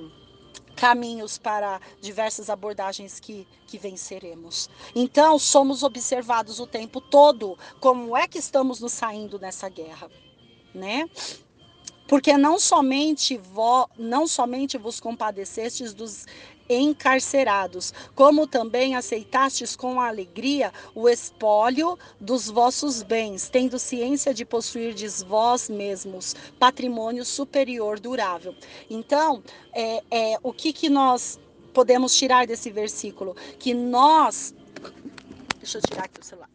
caminhos 0.75 1.37
para 1.37 1.79
diversas 2.01 2.49
abordagens 2.49 3.19
que, 3.19 3.47
que 3.65 3.77
venceremos. 3.77 4.69
Então, 4.93 5.39
somos 5.39 5.83
observados 5.83 6.59
o 6.59 6.67
tempo 6.67 6.99
todo 7.01 7.57
como 7.79 8.15
é 8.15 8.27
que 8.27 8.37
estamos 8.37 8.79
nos 8.79 8.91
saindo 8.91 9.39
nessa 9.39 9.69
guerra, 9.69 10.09
né? 10.73 11.09
Porque 12.07 12.37
não 12.37 12.59
somente, 12.59 13.35
vo, 13.37 13.89
não 13.97 14.27
somente 14.27 14.77
vos 14.77 14.99
compadecestes 14.99 15.93
dos 15.93 16.25
encarcerados, 16.69 17.93
como 18.13 18.47
também 18.47 18.95
aceitastes 18.95 19.75
com 19.75 19.99
alegria 19.99 20.71
o 20.93 21.07
espólio 21.07 21.97
dos 22.19 22.49
vossos 22.49 23.03
bens, 23.03 23.49
tendo 23.49 23.77
ciência 23.79 24.33
de 24.33 24.45
possuirdes 24.45 25.21
vós 25.21 25.69
mesmos 25.69 26.35
patrimônio 26.59 27.25
superior 27.25 27.99
durável. 27.99 28.55
Então, 28.89 29.43
é, 29.73 30.03
é, 30.11 30.39
o 30.41 30.53
que, 30.53 30.73
que 30.73 30.89
nós 30.89 31.39
podemos 31.73 32.15
tirar 32.15 32.47
desse 32.47 32.71
versículo? 32.71 33.35
Que 33.59 33.73
nós. 33.73 34.53
Deixa 35.57 35.77
eu 35.77 35.81
tirar 35.81 36.05
aqui 36.05 36.21
o 36.21 36.23
celular 36.23 36.54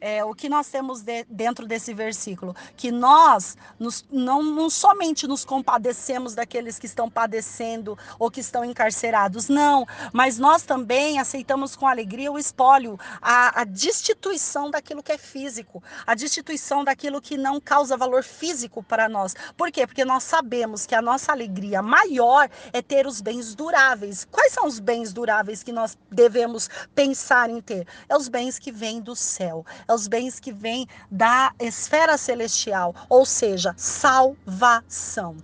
é, 0.00 0.24
o 0.24 0.34
que 0.34 0.48
nós 0.48 0.68
temos 0.68 1.02
de, 1.02 1.24
dentro 1.24 1.66
desse 1.66 1.92
versículo? 1.92 2.54
Que 2.76 2.90
nós 2.90 3.56
nos, 3.78 4.04
não, 4.10 4.42
não, 4.42 4.70
somente 4.70 5.26
nos 5.26 5.44
compadecemos 5.44 6.34
daqueles 6.34 6.78
que 6.78 6.86
estão 6.86 7.10
padecendo 7.10 7.98
ou 8.18 8.30
que 8.30 8.40
estão 8.40 8.64
encarcerados, 8.64 9.48
não, 9.48 9.86
mas 10.12 10.38
nós 10.38 10.62
também 10.62 11.18
aceitamos 11.18 11.74
com 11.76 11.86
alegria 11.86 12.30
o 12.30 12.38
espólio, 12.38 12.98
a, 13.20 13.62
a 13.62 13.64
destituição 13.64 14.70
daquilo 14.70 15.02
que 15.02 15.12
é 15.12 15.18
físico, 15.18 15.82
a 16.06 16.14
destituição 16.14 16.84
daquilo 16.84 17.20
que 17.20 17.36
não 17.36 17.60
causa 17.60 17.96
valor 17.96 18.22
físico 18.22 18.82
para 18.82 19.08
nós. 19.08 19.34
Por 19.56 19.70
quê? 19.70 19.86
Porque 19.86 20.04
nós 20.04 20.22
sabemos 20.22 20.86
que 20.86 20.94
a 20.94 21.02
nossa 21.02 21.32
alegria 21.32 21.82
maior 21.82 22.48
é 22.72 22.82
ter 22.82 23.06
os 23.06 23.20
bens 23.20 23.54
duráveis. 23.54 24.26
Quais 24.30 24.52
são 24.52 24.66
os 24.66 24.78
bens 24.78 25.12
duráveis 25.12 25.62
que 25.62 25.72
nós 25.72 25.96
devemos 26.10 26.68
pensar 26.94 27.50
em 27.50 27.60
ter? 27.60 27.86
É 28.08 28.16
os 28.16 28.28
bens 28.28 28.58
que 28.58 28.70
vêm 28.70 29.00
do 29.00 29.16
céu 29.16 29.64
é 29.88 29.94
os 29.94 30.06
bens 30.06 30.38
que 30.38 30.52
vêm 30.52 30.86
da 31.10 31.52
esfera 31.58 32.18
celestial, 32.18 32.94
ou 33.08 33.24
seja, 33.24 33.74
salvação. 33.76 35.36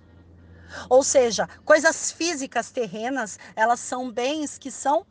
Ou 0.89 1.03
seja, 1.03 1.49
coisas 1.63 2.11
físicas 2.11 2.69
terrenas, 2.69 3.39
elas 3.55 3.79
são 3.79 4.11
bens 4.11 4.57
que 4.57 4.69
são 4.69 5.05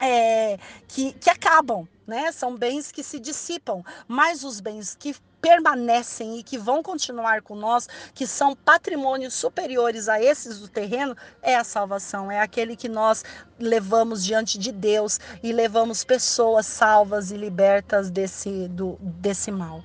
é, 0.00 0.58
que, 0.86 1.12
que 1.12 1.30
acabam, 1.30 1.86
né? 2.06 2.32
São 2.32 2.56
bens 2.56 2.90
que 2.90 3.02
se 3.02 3.18
dissipam, 3.18 3.82
mas 4.06 4.44
os 4.44 4.60
bens 4.60 4.94
que 4.94 5.14
permanecem 5.40 6.38
e 6.38 6.42
que 6.42 6.58
vão 6.58 6.82
continuar 6.82 7.42
com 7.42 7.54
nós, 7.54 7.88
que 8.14 8.26
são 8.26 8.54
patrimônios 8.54 9.34
superiores 9.34 10.08
a 10.08 10.22
esses 10.22 10.58
do 10.58 10.68
terreno, 10.68 11.16
é 11.42 11.56
a 11.56 11.64
salvação, 11.64 12.30
é 12.30 12.40
aquele 12.40 12.76
que 12.76 12.88
nós 12.88 13.24
levamos 13.58 14.24
diante 14.24 14.58
de 14.58 14.72
Deus 14.72 15.18
e 15.42 15.52
levamos 15.52 16.04
pessoas 16.04 16.66
salvas 16.66 17.30
e 17.30 17.36
libertas 17.36 18.10
desse, 18.10 18.68
do, 18.68 18.96
desse 19.00 19.50
mal. 19.50 19.82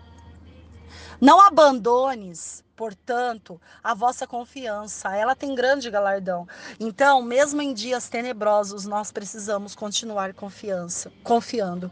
Não 1.19 1.39
abandones, 1.39 2.63
portanto, 2.75 3.61
a 3.81 3.93
vossa 3.93 4.27
confiança. 4.27 5.15
Ela 5.15 5.33
tem 5.33 5.55
grande 5.55 5.89
galardão. 5.89 6.45
Então, 6.79 7.21
mesmo 7.21 7.61
em 7.61 7.73
dias 7.73 8.09
tenebrosos, 8.09 8.85
nós 8.85 9.09
precisamos 9.09 9.73
continuar 9.73 10.33
confiança, 10.33 11.11
confiando 11.23 11.89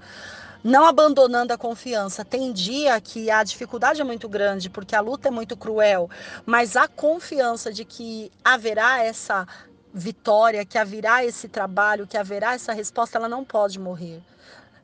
não 0.64 0.86
abandonando 0.86 1.54
a 1.54 1.58
confiança. 1.58 2.24
Tem 2.24 2.52
dia 2.52 3.00
que 3.02 3.30
a 3.30 3.44
dificuldade 3.44 4.02
é 4.02 4.04
muito 4.04 4.30
grande, 4.30 4.70
porque 4.70 4.96
a 4.96 5.02
luta 5.02 5.28
é 5.28 5.32
muito 5.32 5.58
cruel, 5.58 6.10
mas 6.46 6.76
a 6.76 6.88
confiança 6.88 7.72
de 7.72 7.84
que 7.86 8.32
haverá 8.44 9.04
essa 9.04 9.48
vitória, 9.94 10.66
que 10.66 10.78
haverá 10.78 11.26
esse 11.26 11.48
trabalho, 11.48 12.08
que 12.08 12.18
haverá 12.18 12.54
essa 12.54 12.74
resposta, 12.74 13.18
ela 13.18 13.28
não 13.28 13.44
pode 13.44 13.80
morrer. 13.80 14.22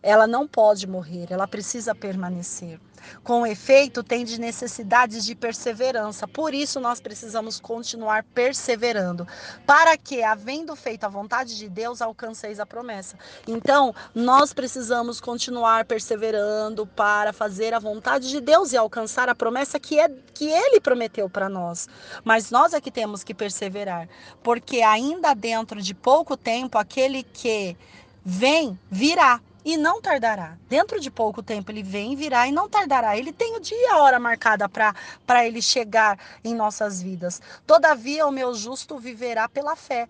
Ela 0.02 0.28
não 0.28 0.48
pode 0.48 0.88
morrer, 0.88 1.28
ela 1.30 1.48
precisa 1.48 1.94
permanecer. 1.96 2.80
Com 3.24 3.46
efeito, 3.46 4.04
tem 4.04 4.26
de 4.26 4.40
necessidades 4.40 5.26
de 5.26 5.36
perseverança. 5.36 6.28
Por 6.28 6.54
isso, 6.54 6.80
nós 6.80 7.00
precisamos 7.00 7.60
continuar 7.60 8.24
perseverando, 8.24 9.28
para 9.66 9.98
que, 9.98 10.24
havendo 10.24 10.76
feito 10.76 11.04
a 11.04 11.10
vontade 11.10 11.58
de 11.58 11.70
Deus, 11.70 12.02
alcanceis 12.02 12.60
a 12.60 12.66
promessa. 12.66 13.18
Então, 13.48 13.94
nós 14.14 14.54
precisamos 14.54 15.22
continuar 15.22 15.86
perseverando 15.86 16.86
para 16.86 17.34
fazer 17.34 17.74
a 17.74 17.80
vontade 17.80 18.30
de 18.30 18.40
Deus 18.42 18.72
e 18.72 18.78
alcançar 18.78 19.30
a 19.30 19.36
promessa 19.36 19.80
que, 19.80 20.00
é, 20.00 20.10
que 20.34 20.50
Ele 20.50 20.80
prometeu 20.80 21.30
para 21.30 21.50
nós. 21.50 21.88
Mas 22.24 22.52
nós 22.52 22.74
é 22.74 22.82
que 22.82 22.92
temos 22.92 23.24
que 23.24 23.34
perseverar, 23.34 24.08
porque 24.44 24.82
ainda 24.82 25.34
dentro 25.34 25.82
de 25.82 25.94
pouco 25.94 26.36
tempo, 26.36 26.78
aquele 26.78 27.24
que 27.24 27.78
vem 28.24 28.78
virá 28.90 29.42
e 29.68 29.76
não 29.76 30.02
tardará. 30.02 30.58
Dentro 30.70 30.98
de 30.98 31.12
pouco 31.12 31.44
tempo 31.44 31.70
ele 31.70 31.84
vem, 31.84 32.16
virá 32.16 32.48
e 32.48 32.54
não 32.54 32.70
tardará. 32.70 33.18
Ele 33.18 33.34
tem 33.34 33.58
o 33.58 33.60
dia 33.60 33.78
e 33.78 33.88
a 33.88 33.98
hora 33.98 34.18
marcada 34.18 34.70
para 34.70 35.46
ele 35.46 35.62
chegar 35.62 36.18
em 36.42 36.56
nossas 36.56 37.02
vidas. 37.02 37.42
Todavia, 37.66 38.26
o 38.26 38.32
meu 38.32 38.54
justo 38.54 38.98
viverá 38.98 39.50
pela 39.50 39.76
fé. 39.76 40.08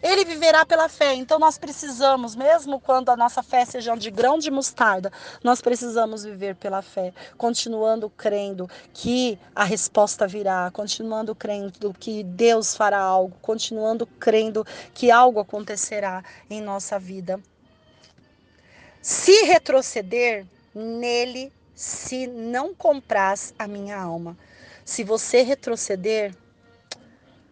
Ele 0.00 0.24
viverá 0.24 0.64
pela 0.64 0.88
fé. 0.88 1.14
Então 1.14 1.40
nós 1.40 1.58
precisamos, 1.58 2.36
mesmo 2.36 2.78
quando 2.78 3.08
a 3.08 3.16
nossa 3.16 3.42
fé 3.42 3.64
seja 3.64 3.96
de 3.96 4.12
grão 4.12 4.38
de 4.38 4.48
mostarda, 4.48 5.10
nós 5.42 5.60
precisamos 5.60 6.22
viver 6.22 6.54
pela 6.54 6.82
fé, 6.82 7.12
continuando 7.36 8.08
crendo 8.08 8.70
que 8.94 9.36
a 9.56 9.64
resposta 9.64 10.24
virá, 10.24 10.70
continuando 10.70 11.34
crendo 11.34 11.92
que 11.94 12.22
Deus 12.22 12.76
fará 12.76 13.00
algo, 13.00 13.36
continuando 13.42 14.06
crendo 14.06 14.64
que 14.94 15.10
algo 15.10 15.40
acontecerá 15.40 16.22
em 16.48 16.60
nossa 16.60 16.96
vida. 16.96 17.40
Se 19.02 19.42
retroceder, 19.42 20.46
nele 20.72 21.52
se 21.74 22.28
não 22.28 22.72
compraz 22.72 23.52
a 23.58 23.66
minha 23.66 23.98
alma. 23.98 24.38
Se 24.84 25.02
você 25.02 25.42
retroceder, 25.42 26.32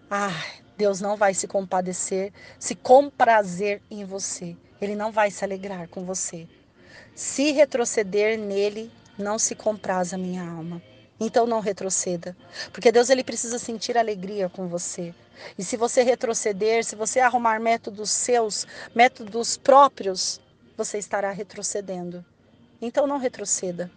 ah, 0.09 0.45
Deus 0.77 1.01
não 1.01 1.17
vai 1.17 1.35
se 1.35 1.49
compadecer, 1.49 2.33
se 2.57 2.77
comprazer 2.77 3.83
em 3.91 4.05
você. 4.05 4.57
Ele 4.81 4.95
não 4.95 5.11
vai 5.11 5.29
se 5.33 5.45
alegrar 5.45 5.89
com 5.89 6.05
você. 6.05 6.47
Se 7.17 7.51
retroceder 7.51 8.39
nele, 8.39 8.89
não 9.19 9.37
se 9.37 9.57
compraz 9.57 10.15
a 10.15 10.19
minha 10.19 10.49
alma. 10.49 10.81
Então 11.19 11.49
não 11.49 11.59
retroceda, 11.59 12.35
porque 12.73 12.93
Deus 12.93 13.11
ele 13.11 13.25
precisa 13.25 13.59
sentir 13.59 13.99
alegria 13.99 14.49
com 14.49 14.69
você. 14.69 15.13
E 15.59 15.65
se 15.65 15.77
você 15.77 16.03
retroceder, 16.03 16.85
se 16.85 16.95
você 16.95 17.19
arrumar 17.19 17.61
métodos 17.61 18.11
seus, 18.11 18.67
métodos 18.95 19.57
próprios, 19.57 20.41
você 20.85 20.99
estará 20.99 21.31
retrocedendo. 21.31 22.25
Então 22.81 23.07
não 23.07 23.19
retroceda. 23.19 23.91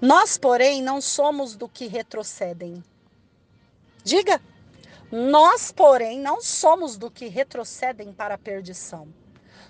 Nós, 0.00 0.36
porém, 0.36 0.82
não 0.82 1.00
somos 1.00 1.56
do 1.56 1.66
que 1.66 1.86
retrocedem, 1.86 2.84
Diga. 4.04 4.38
Nós, 5.10 5.72
porém, 5.72 6.20
não 6.20 6.42
somos 6.42 6.98
do 6.98 7.10
que 7.10 7.26
retrocedem 7.26 8.12
para 8.12 8.34
a 8.34 8.38
perdição. 8.38 9.08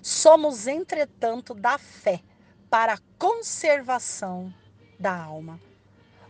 Somos, 0.02 0.66
entretanto, 0.66 1.54
da 1.54 1.78
fé 1.78 2.20
para 2.68 2.94
a 2.94 2.98
conservação 3.16 4.52
da 4.98 5.16
alma. 5.16 5.60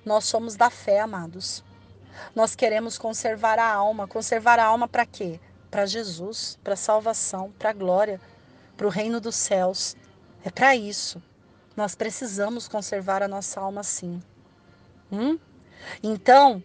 Nós 0.04 0.24
somos 0.24 0.54
da 0.54 0.68
fé, 0.68 1.00
amados. 1.00 1.64
Nós 2.34 2.54
queremos 2.54 2.98
conservar 2.98 3.58
a 3.58 3.72
alma. 3.72 4.06
Conservar 4.06 4.58
a 4.58 4.66
alma 4.66 4.86
para 4.86 5.06
quê? 5.06 5.40
Para 5.74 5.86
Jesus, 5.86 6.56
para 6.62 6.76
salvação, 6.76 7.52
para 7.58 7.72
glória, 7.72 8.20
para 8.76 8.86
o 8.86 8.90
reino 8.90 9.20
dos 9.20 9.34
céus. 9.34 9.96
É 10.44 10.48
para 10.48 10.76
isso. 10.76 11.20
Nós 11.76 11.96
precisamos 11.96 12.68
conservar 12.68 13.24
a 13.24 13.26
nossa 13.26 13.60
alma 13.60 13.82
sim. 13.82 14.22
Hum? 15.10 15.36
Então, 16.00 16.62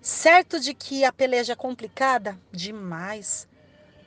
certo 0.00 0.58
de 0.58 0.74
que 0.74 1.04
a 1.04 1.12
peleja 1.12 1.52
é 1.52 1.54
complicada? 1.54 2.36
Demais. 2.50 3.46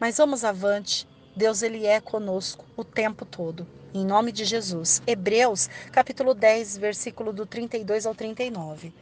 Mas 0.01 0.17
vamos 0.17 0.43
avante. 0.43 1.07
Deus 1.33 1.61
ele 1.61 1.85
é 1.85 2.01
conosco 2.01 2.65
o 2.75 2.83
tempo 2.83 3.23
todo. 3.23 3.65
Em 3.93 4.05
nome 4.05 4.33
de 4.33 4.43
Jesus. 4.43 5.01
Hebreus, 5.07 5.69
capítulo 5.93 6.33
10, 6.33 6.75
versículo 6.75 7.31
do 7.31 7.45
32 7.45 8.05
ao 8.05 8.13
39. 8.13 8.93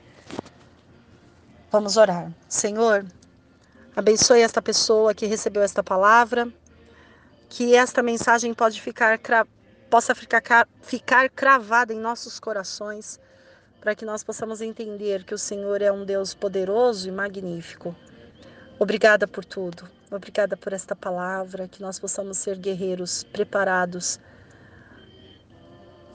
Vamos 1.71 1.97
orar. 1.97 2.31
Senhor, 2.47 3.03
abençoe 3.95 4.41
esta 4.41 4.61
pessoa 4.61 5.13
que 5.13 5.25
recebeu 5.25 5.61
esta 5.61 5.83
palavra, 5.83 6.47
que 7.49 7.75
esta 7.75 8.01
mensagem 8.01 8.53
pode 8.53 8.81
ficar 8.81 9.19
possa 9.89 10.15
ficar, 10.15 10.67
ficar 10.81 11.29
cravada 11.29 11.93
em 11.93 11.99
nossos 11.99 12.39
corações, 12.39 13.19
para 13.79 13.93
que 13.93 14.05
nós 14.05 14.23
possamos 14.23 14.61
entender 14.61 15.23
que 15.23 15.35
o 15.35 15.37
Senhor 15.37 15.81
é 15.81 15.91
um 15.91 16.03
Deus 16.03 16.33
poderoso 16.33 17.07
e 17.07 17.11
magnífico. 17.11 17.95
Obrigada 18.79 19.27
por 19.27 19.45
tudo. 19.45 19.87
Obrigada 20.09 20.57
por 20.57 20.73
esta 20.73 20.95
palavra, 20.95 21.67
que 21.67 21.81
nós 21.81 21.99
possamos 21.99 22.37
ser 22.37 22.57
guerreiros 22.57 23.23
preparados 23.23 24.19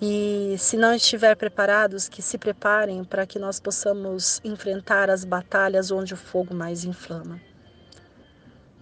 e 0.01 0.55
se 0.59 0.77
não 0.77 0.95
estiver 0.95 1.35
preparados, 1.37 2.09
que 2.09 2.23
se 2.23 2.39
preparem 2.39 3.03
para 3.03 3.27
que 3.27 3.39
nós 3.39 3.59
possamos 3.59 4.41
enfrentar 4.45 5.11
as 5.11 5.25
batalhas 5.25 5.91
onde 5.91 6.15
o 6.15 6.17
fogo 6.17 6.55
mais 6.55 6.85
inflama. 6.85 7.41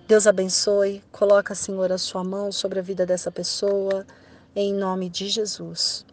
Deus 0.07 0.24
abençoe, 0.28 1.02
coloca, 1.11 1.52
Senhor, 1.52 1.90
a 1.90 1.98
sua 1.98 2.22
mão 2.22 2.52
sobre 2.52 2.78
a 2.78 2.82
vida 2.82 3.04
dessa 3.04 3.28
pessoa, 3.28 4.07
em 4.54 4.72
nome 4.72 5.09
de 5.09 5.28
Jesus. 5.28 6.07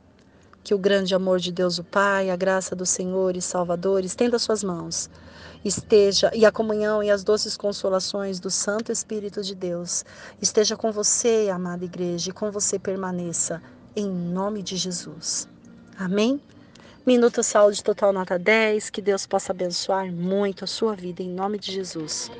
Que 0.63 0.73
o 0.73 0.79
grande 0.79 1.13
amor 1.13 1.39
de 1.39 1.51
Deus, 1.51 1.77
o 1.77 1.83
Pai, 1.83 2.31
a 2.31 2.35
graça 2.35 2.75
do 2.75 2.87
Senhor 2.87 3.37
e 3.37 3.41
Salvador 3.41 4.03
estenda 4.03 4.39
suas 4.39 4.63
mãos, 4.63 5.11
esteja, 5.63 6.31
e 6.33 6.43
a 6.43 6.51
comunhão 6.51 7.03
e 7.03 7.11
as 7.11 7.23
doces 7.23 7.55
consolações 7.55 8.39
do 8.39 8.49
Santo 8.49 8.91
Espírito 8.91 9.43
de 9.43 9.53
Deus 9.53 10.03
esteja 10.41 10.75
com 10.75 10.91
você, 10.91 11.51
amada 11.53 11.85
igreja, 11.85 12.31
e 12.31 12.33
com 12.33 12.49
você 12.49 12.79
permaneça 12.79 13.61
em 13.95 14.09
nome 14.09 14.63
de 14.63 14.75
Jesus. 14.75 15.47
Amém? 15.95 16.41
Minuto 17.05 17.43
Saúde 17.43 17.83
Total 17.83 18.13
Nota 18.13 18.39
10. 18.39 18.89
Que 18.89 19.01
Deus 19.01 19.27
possa 19.27 19.51
abençoar 19.51 20.09
muito 20.09 20.63
a 20.63 20.67
sua 20.67 20.95
vida 20.95 21.21
em 21.21 21.29
nome 21.29 21.59
de 21.59 21.71
Jesus. 21.71 22.31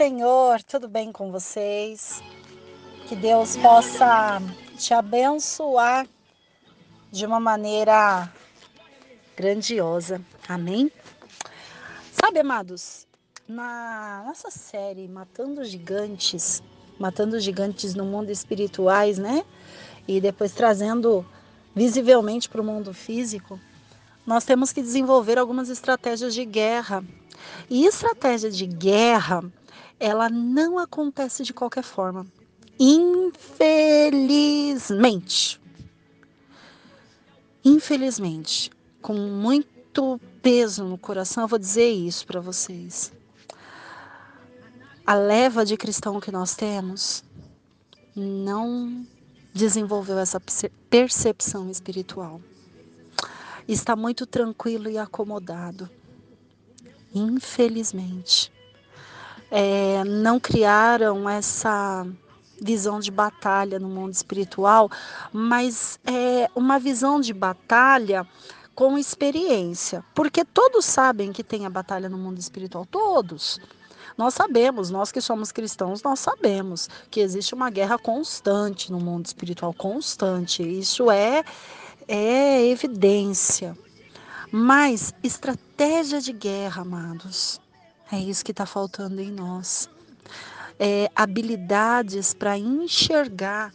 Senhor, 0.00 0.62
tudo 0.62 0.88
bem 0.88 1.12
com 1.12 1.30
vocês? 1.30 2.22
Que 3.06 3.14
Deus 3.14 3.54
possa 3.58 4.40
te 4.78 4.94
abençoar 4.94 6.08
de 7.12 7.26
uma 7.26 7.38
maneira 7.38 8.32
grandiosa. 9.36 10.18
Amém? 10.48 10.90
Sabe, 12.12 12.40
amados, 12.40 13.06
na 13.46 14.22
nossa 14.24 14.50
série 14.50 15.06
Matando 15.06 15.62
Gigantes, 15.66 16.62
Matando 16.98 17.38
Gigantes 17.38 17.94
no 17.94 18.06
mundo 18.06 18.30
espirituais, 18.30 19.18
né? 19.18 19.44
E 20.08 20.18
depois 20.18 20.52
trazendo 20.52 21.26
visivelmente 21.76 22.48
para 22.48 22.62
o 22.62 22.64
mundo 22.64 22.94
físico, 22.94 23.60
nós 24.26 24.46
temos 24.46 24.72
que 24.72 24.80
desenvolver 24.80 25.36
algumas 25.36 25.68
estratégias 25.68 26.32
de 26.32 26.46
guerra. 26.46 27.04
E 27.68 27.84
estratégia 27.84 28.50
de 28.50 28.66
guerra, 28.66 29.42
ela 30.00 30.28
não 30.30 30.78
acontece 30.78 31.44
de 31.44 31.52
qualquer 31.52 31.84
forma. 31.84 32.26
Infelizmente. 32.78 35.60
Infelizmente, 37.62 38.70
com 39.02 39.12
muito 39.12 40.18
peso 40.40 40.84
no 40.84 40.96
coração, 40.96 41.44
eu 41.44 41.48
vou 41.48 41.58
dizer 41.58 41.90
isso 41.90 42.26
para 42.26 42.40
vocês. 42.40 43.12
A 45.06 45.14
leva 45.14 45.66
de 45.66 45.76
cristão 45.76 46.18
que 46.18 46.32
nós 46.32 46.56
temos 46.56 47.22
não 48.16 49.06
desenvolveu 49.52 50.18
essa 50.18 50.40
percepção 50.88 51.70
espiritual. 51.70 52.40
Está 53.68 53.94
muito 53.94 54.24
tranquilo 54.24 54.88
e 54.88 54.96
acomodado. 54.96 55.90
Infelizmente. 57.14 58.50
É, 59.50 60.04
não 60.04 60.38
criaram 60.38 61.28
essa 61.28 62.06
visão 62.60 63.00
de 63.00 63.10
batalha 63.10 63.78
no 63.78 63.88
mundo 63.88 64.12
espiritual, 64.12 64.90
mas 65.32 65.98
é 66.06 66.48
uma 66.54 66.78
visão 66.78 67.20
de 67.20 67.32
batalha 67.32 68.26
com 68.74 68.96
experiência, 68.96 70.04
porque 70.14 70.44
todos 70.44 70.84
sabem 70.84 71.32
que 71.32 71.42
tem 71.42 71.66
a 71.66 71.70
batalha 71.70 72.08
no 72.08 72.16
mundo 72.16 72.38
espiritual, 72.38 72.86
todos. 72.86 73.58
Nós 74.16 74.34
sabemos, 74.34 74.90
nós 74.90 75.10
que 75.10 75.20
somos 75.20 75.50
cristãos, 75.50 76.02
nós 76.02 76.20
sabemos 76.20 76.88
que 77.10 77.20
existe 77.20 77.54
uma 77.54 77.70
guerra 77.70 77.98
constante 77.98 78.92
no 78.92 79.00
mundo 79.00 79.26
espiritual, 79.26 79.72
constante. 79.72 80.62
Isso 80.62 81.10
é 81.10 81.42
é 82.06 82.66
evidência. 82.66 83.76
Mas 84.50 85.14
estratégia 85.22 86.20
de 86.20 86.32
guerra, 86.32 86.82
amados, 86.82 87.60
é 88.12 88.18
isso 88.18 88.44
que 88.44 88.50
está 88.50 88.66
faltando 88.66 89.20
em 89.20 89.30
nós. 89.30 89.88
É, 90.78 91.10
habilidades 91.14 92.32
para 92.32 92.56
enxergar 92.56 93.72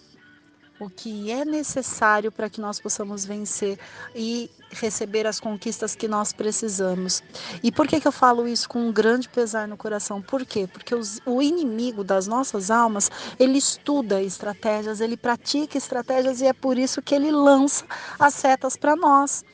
o 0.80 0.90
que 0.90 1.32
é 1.32 1.46
necessário 1.46 2.32
para 2.32 2.50
que 2.50 2.60
nós 2.60 2.80
possamos 2.80 3.26
vencer 3.26 3.80
e 4.14 4.50
receber 4.72 5.26
as 5.26 5.40
conquistas 5.40 5.96
que 5.96 6.08
nós 6.08 6.34
precisamos. 6.34 7.24
E 7.64 7.72
por 7.72 7.88
que, 7.88 8.02
que 8.02 8.08
eu 8.08 8.12
falo 8.12 8.48
isso 8.48 8.68
com 8.68 8.80
um 8.80 8.92
grande 8.92 9.30
pesar 9.30 9.68
no 9.68 9.78
coração? 9.78 10.22
Por 10.22 10.46
quê? 10.46 10.68
Porque 10.68 10.94
os, 10.94 11.22
o 11.26 11.42
inimigo 11.42 12.04
das 12.04 12.28
nossas 12.28 12.70
almas, 12.70 13.10
ele 13.40 13.58
estuda 13.58 14.22
estratégias, 14.22 15.00
ele 15.00 15.16
pratica 15.16 15.78
estratégias 15.78 16.42
e 16.42 16.46
é 16.46 16.54
por 16.54 16.78
isso 16.78 17.02
que 17.02 17.16
ele 17.16 17.32
lança 17.32 17.86
as 18.20 18.34
setas 18.34 18.76
para 18.76 18.96
nós. 18.96 19.46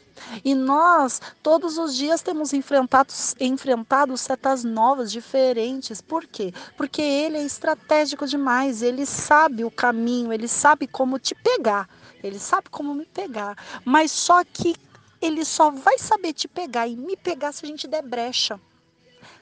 E 0.44 0.56
nós, 0.56 1.22
todos 1.42 1.78
os 1.78 1.96
dias, 1.96 2.22
temos 2.22 2.54
enfrentado, 2.54 3.14
enfrentado 3.40 4.18
setas 4.18 4.64
novas, 4.64 5.12
diferentes. 5.12 6.02
Por 6.02 6.26
quê? 6.26 6.54
Porque 6.78 7.02
ele 7.02 7.38
é 7.38 7.44
estratégico 7.44 8.26
demais, 8.26 8.82
ele 8.82 9.06
sabe 9.06 9.64
o 9.64 9.72
caminho, 9.72 10.32
ele 10.32 10.48
sabe 10.48 10.88
como 10.88 11.20
te 11.20 11.36
pegar, 11.36 11.90
ele 12.24 12.40
sabe 12.40 12.70
como 12.70 12.94
me 12.94 13.06
pegar. 13.06 13.58
Mas 13.86 14.12
só 14.12 14.44
que 14.44 14.76
ele 15.22 15.46
só 15.46 15.70
vai 15.70 15.98
saber 15.98 16.34
te 16.34 16.48
pegar 16.48 16.88
e 16.88 16.96
me 16.96 17.16
pegar 17.16 17.52
se 17.52 17.66
a 17.66 17.68
gente 17.68 17.88
der 17.88 18.02
brecha. 18.02 18.60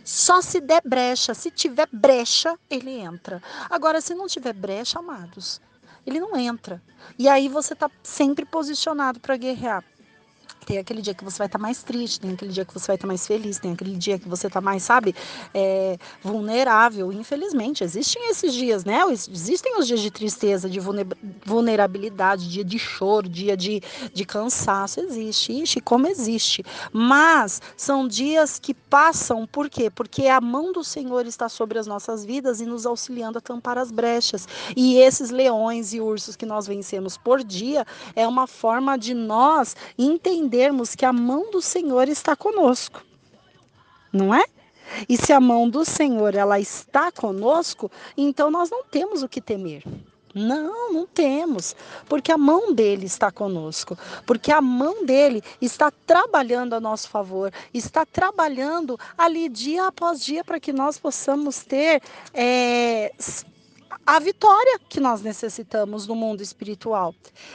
Só 0.04 0.42
se 0.42 0.60
der 0.60 0.82
brecha, 0.84 1.34
se 1.34 1.52
tiver 1.52 1.88
brecha, 1.92 2.58
ele 2.70 2.92
entra. 2.92 3.42
Agora, 3.70 4.02
se 4.02 4.14
não 4.16 4.28
tiver 4.28 4.54
brecha, 4.54 5.00
amados, 5.00 5.62
ele 6.06 6.20
não 6.20 6.36
entra. 6.36 6.82
E 7.18 7.30
aí 7.30 7.48
você 7.48 7.74
está 7.74 7.90
sempre 8.02 8.46
posicionado 8.46 9.20
para 9.20 9.38
guerrear. 9.38 9.84
Tem 10.70 10.78
aquele 10.78 11.02
dia 11.02 11.16
que 11.16 11.24
você 11.24 11.40
vai 11.40 11.48
estar 11.48 11.58
tá 11.58 11.62
mais 11.64 11.82
triste, 11.82 12.20
tem 12.20 12.34
aquele 12.34 12.52
dia 12.52 12.64
que 12.64 12.72
você 12.72 12.86
vai 12.86 12.96
estar 12.96 13.08
tá 13.08 13.08
mais 13.08 13.26
feliz, 13.26 13.58
tem 13.58 13.72
aquele 13.72 13.96
dia 13.96 14.20
que 14.20 14.30
você 14.30 14.46
está 14.46 14.62
mais, 14.62 14.84
sabe, 14.84 15.16
é, 15.52 15.98
vulnerável. 16.22 17.12
Infelizmente, 17.12 17.84
existem 17.84 18.30
esses 18.30 18.54
dias, 18.54 18.86
né? 18.86 19.02
Existem 19.12 19.80
os 19.80 19.88
dias 19.88 20.00
de 20.00 20.12
tristeza, 20.12 20.70
de 20.70 20.80
vulnerabilidade, 21.44 22.48
dia 22.48 22.64
de 22.64 22.78
choro, 22.78 23.28
dia 23.28 23.58
de, 23.58 23.82
de 24.14 24.24
cansaço. 24.24 25.00
Existe, 25.00 25.54
ixi, 25.54 25.82
como 25.82 26.06
existe. 26.06 26.64
Mas 26.94 27.60
são 27.76 28.08
dias 28.08 28.60
que 28.60 28.76
passam, 28.76 29.48
por 29.48 29.72
quê? 29.72 29.90
Porque 29.90 30.28
a 30.28 30.40
mão 30.40 30.72
do 30.72 30.84
Senhor 30.84 31.26
está 31.26 31.50
sobre 31.50 31.80
as 31.80 31.88
nossas 31.88 32.24
vidas 32.24 32.62
e 32.62 32.68
nos 32.68 32.86
auxiliando 32.86 33.40
a 33.40 33.42
tampar 33.42 33.80
as 33.80 33.90
brechas. 33.90 34.48
E 34.78 35.00
esses 35.00 35.32
leões 35.32 35.96
e 35.96 36.00
ursos 36.00 36.36
que 36.36 36.46
nós 36.46 36.68
vencemos 36.68 37.18
por 37.18 37.44
dia 37.44 37.88
é 38.16 38.28
uma 38.28 38.46
forma 38.46 38.96
de 38.96 39.16
nós 39.16 39.76
entender 39.98 40.59
entendermos 40.60 40.94
que 40.94 41.06
a 41.06 41.14
mão 41.14 41.50
do 41.52 41.62
Senhor 41.62 42.10
está 42.10 42.36
conosco. 42.36 43.02
Não 44.12 44.34
é? 44.34 44.44
E 45.08 45.16
se 45.16 45.32
a 45.32 45.40
mão 45.40 45.70
do 45.70 45.86
Senhor 45.86 46.36
ela 46.36 46.60
está 46.60 47.12
conosco, 47.12 47.92
então 48.18 48.52
nós 48.52 48.70
não 48.70 48.84
temos 48.84 49.24
o 49.24 49.30
que 49.30 49.40
temer. 49.40 49.84
Não, 50.34 50.94
não 50.94 51.08
temos, 51.08 51.76
porque 52.08 52.32
a 52.32 52.38
mão 52.38 52.72
dele 52.72 53.08
está 53.08 53.32
conosco, 53.32 53.98
porque 54.28 54.52
a 54.52 54.62
mão 54.62 55.04
dele 55.04 55.42
está 55.60 55.92
trabalhando 56.06 56.74
a 56.74 56.80
nosso 56.80 57.10
favor, 57.10 57.52
está 57.74 58.06
trabalhando 58.06 59.00
ali 59.18 59.50
dia 59.50 59.88
após 59.88 60.24
dia 60.24 60.44
para 60.44 60.60
que 60.60 60.72
nós 60.72 61.00
possamos 61.00 61.64
ter 61.64 62.02
é, 62.32 63.12
a 64.16 64.18
vitória 64.18 64.80
que 64.90 65.00
nós 65.00 65.22
necessitamos 65.22 66.08
no 66.08 66.16
mundo 66.16 66.42
espiritual. 66.42 67.14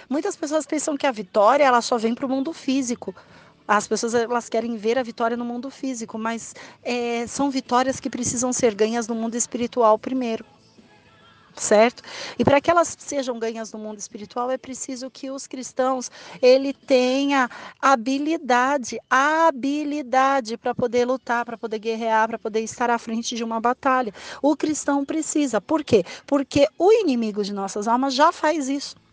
Muitas 0.08 0.36
pessoas 0.36 0.64
pensam 0.64 0.96
que 0.96 1.04
a 1.04 1.10
vitória 1.10 1.64
ela 1.64 1.82
só 1.82 1.98
vem 1.98 2.14
para 2.14 2.26
o 2.26 2.28
mundo 2.28 2.52
físico. 2.52 3.12
As 3.66 3.88
pessoas 3.88 4.14
elas 4.14 4.48
querem 4.48 4.76
ver 4.76 4.96
a 4.96 5.02
vitória 5.02 5.36
no 5.36 5.44
mundo 5.44 5.68
físico, 5.68 6.16
mas 6.16 6.54
é, 6.84 7.26
são 7.26 7.50
vitórias 7.50 7.98
que 7.98 8.08
precisam 8.08 8.52
ser 8.52 8.72
ganhas 8.72 9.08
no 9.08 9.16
mundo 9.16 9.34
espiritual 9.34 9.98
primeiro 9.98 10.44
certo? 11.56 12.02
E 12.38 12.44
para 12.44 12.60
que 12.60 12.70
elas 12.70 12.96
sejam 12.98 13.38
ganhas 13.38 13.72
no 13.72 13.78
mundo 13.78 13.98
espiritual 13.98 14.50
é 14.50 14.58
preciso 14.58 15.10
que 15.10 15.30
os 15.30 15.46
cristãos 15.46 16.10
ele 16.42 16.72
tenha 16.72 17.48
habilidade, 17.80 18.98
habilidade 19.08 20.56
para 20.56 20.74
poder 20.74 21.06
lutar, 21.06 21.44
para 21.44 21.58
poder 21.58 21.78
guerrear, 21.78 22.28
para 22.28 22.38
poder 22.38 22.60
estar 22.60 22.90
à 22.90 22.98
frente 22.98 23.36
de 23.36 23.44
uma 23.44 23.60
batalha. 23.60 24.12
O 24.42 24.56
cristão 24.56 25.04
precisa. 25.04 25.60
Por 25.60 25.84
quê? 25.84 26.04
Porque 26.26 26.66
o 26.78 26.92
inimigo 26.92 27.42
de 27.42 27.52
nossas 27.52 27.86
almas 27.88 28.14
já 28.14 28.32
faz 28.32 28.68
isso. 28.68 29.03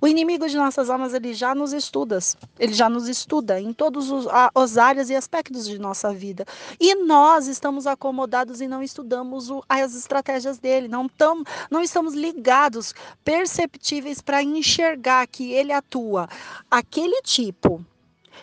O 0.00 0.06
inimigo 0.06 0.48
de 0.48 0.56
nossas 0.56 0.90
almas, 0.90 1.14
ele 1.14 1.34
já 1.34 1.54
nos 1.54 1.72
estuda, 1.72 2.18
ele 2.58 2.72
já 2.72 2.88
nos 2.88 3.08
estuda 3.08 3.60
em 3.60 3.72
todos 3.72 4.10
os, 4.10 4.26
as 4.54 4.76
áreas 4.76 5.10
e 5.10 5.14
aspectos 5.14 5.66
de 5.66 5.78
nossa 5.78 6.12
vida. 6.12 6.44
E 6.78 6.94
nós 6.94 7.46
estamos 7.46 7.86
acomodados 7.86 8.60
e 8.60 8.68
não 8.68 8.82
estudamos 8.82 9.50
o, 9.50 9.62
as 9.68 9.94
estratégias 9.94 10.58
dele, 10.58 10.88
não, 10.88 11.08
tam, 11.08 11.42
não 11.70 11.82
estamos 11.82 12.14
ligados, 12.14 12.94
perceptíveis 13.24 14.20
para 14.20 14.42
enxergar 14.42 15.26
que 15.26 15.52
ele 15.52 15.72
atua. 15.72 16.28
Aquele 16.70 17.22
tipo 17.22 17.84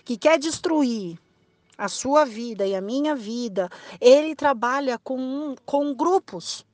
que 0.03 0.17
quer 0.17 0.37
destruir 0.37 1.19
a 1.77 1.87
sua 1.87 2.25
vida 2.25 2.65
e 2.65 2.75
a 2.75 2.81
minha 2.81 3.15
vida, 3.15 3.69
ele 4.01 4.35
trabalha 4.35 4.97
com, 4.97 5.55
com 5.65 5.93
grupos 5.93 6.65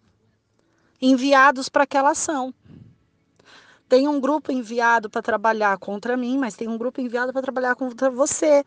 enviados 1.01 1.68
para 1.68 1.84
aquela 1.84 2.11
ação. 2.11 2.53
Tem 3.93 4.07
um 4.07 4.19
grupo 4.19 4.51
enviado 4.51 5.07
para 5.07 5.21
trabalhar 5.21 5.77
contra 5.77 6.17
mim, 6.17 6.35
mas 6.35 6.55
tem 6.55 6.67
um 6.67 6.79
grupo 6.79 6.99
enviado 6.99 7.31
para 7.31 7.43
trabalhar 7.43 7.75
contra 7.75 8.09
você. 8.09 8.65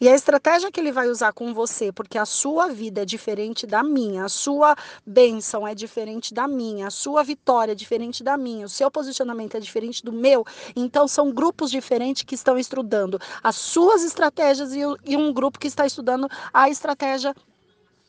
E 0.00 0.08
a 0.08 0.14
estratégia 0.14 0.70
que 0.70 0.78
ele 0.78 0.92
vai 0.92 1.08
usar 1.08 1.32
com 1.32 1.52
você, 1.52 1.90
porque 1.90 2.16
a 2.16 2.24
sua 2.24 2.68
vida 2.68 3.02
é 3.02 3.04
diferente 3.04 3.66
da 3.66 3.82
minha, 3.82 4.24
a 4.24 4.28
sua 4.28 4.76
bênção 5.04 5.66
é 5.66 5.74
diferente 5.74 6.32
da 6.32 6.46
minha, 6.46 6.86
a 6.86 6.90
sua 6.90 7.24
vitória 7.24 7.72
é 7.72 7.74
diferente 7.74 8.22
da 8.22 8.36
minha, 8.36 8.66
o 8.66 8.68
seu 8.68 8.88
posicionamento 8.88 9.56
é 9.56 9.60
diferente 9.60 10.04
do 10.04 10.12
meu. 10.12 10.44
Então, 10.76 11.08
são 11.08 11.32
grupos 11.32 11.72
diferentes 11.72 12.22
que 12.22 12.36
estão 12.36 12.56
estudando 12.56 13.20
as 13.42 13.56
suas 13.56 14.04
estratégias 14.04 14.72
e 14.76 15.16
um 15.16 15.32
grupo 15.32 15.58
que 15.58 15.66
está 15.66 15.86
estudando 15.86 16.28
a 16.54 16.70
estratégia 16.70 17.34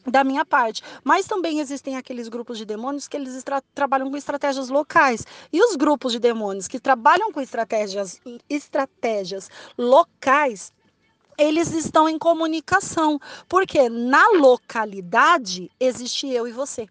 da 0.10 0.24
minha 0.24 0.46
parte. 0.46 0.84
Mas 1.04 1.26
também 1.26 1.60
existem 1.60 1.96
aqueles 1.96 2.28
grupos 2.28 2.58
de 2.58 2.66
demônios 2.66 3.08
que 3.08 3.18
eles 3.18 3.44
trabalham 3.74 4.10
com 4.10 4.18
estratégias 4.18 4.70
locais. 4.70 5.26
E 5.52 5.62
os 5.62 5.76
grupos 5.76 6.12
de 6.12 6.20
demônios 6.20 6.68
que 6.68 6.80
trabalham 6.80 7.32
com 7.32 7.42
estratégias, 7.42 8.20
estratégias 8.50 9.50
locais, 9.78 10.74
eles 11.38 11.72
estão 11.72 12.10
em 12.10 12.18
comunicação, 12.18 13.20
porque 13.48 13.88
na 13.90 14.28
localidade 14.32 15.72
existe 15.80 16.28
eu 16.28 16.48
e 16.48 16.52
você. 16.52 16.88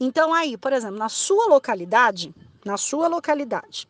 Então 0.00 0.32
aí, 0.32 0.56
por 0.56 0.72
exemplo, 0.72 0.96
na 0.96 1.08
sua 1.08 1.46
localidade, 1.46 2.34
na 2.64 2.76
sua 2.76 3.06
localidade, 3.06 3.88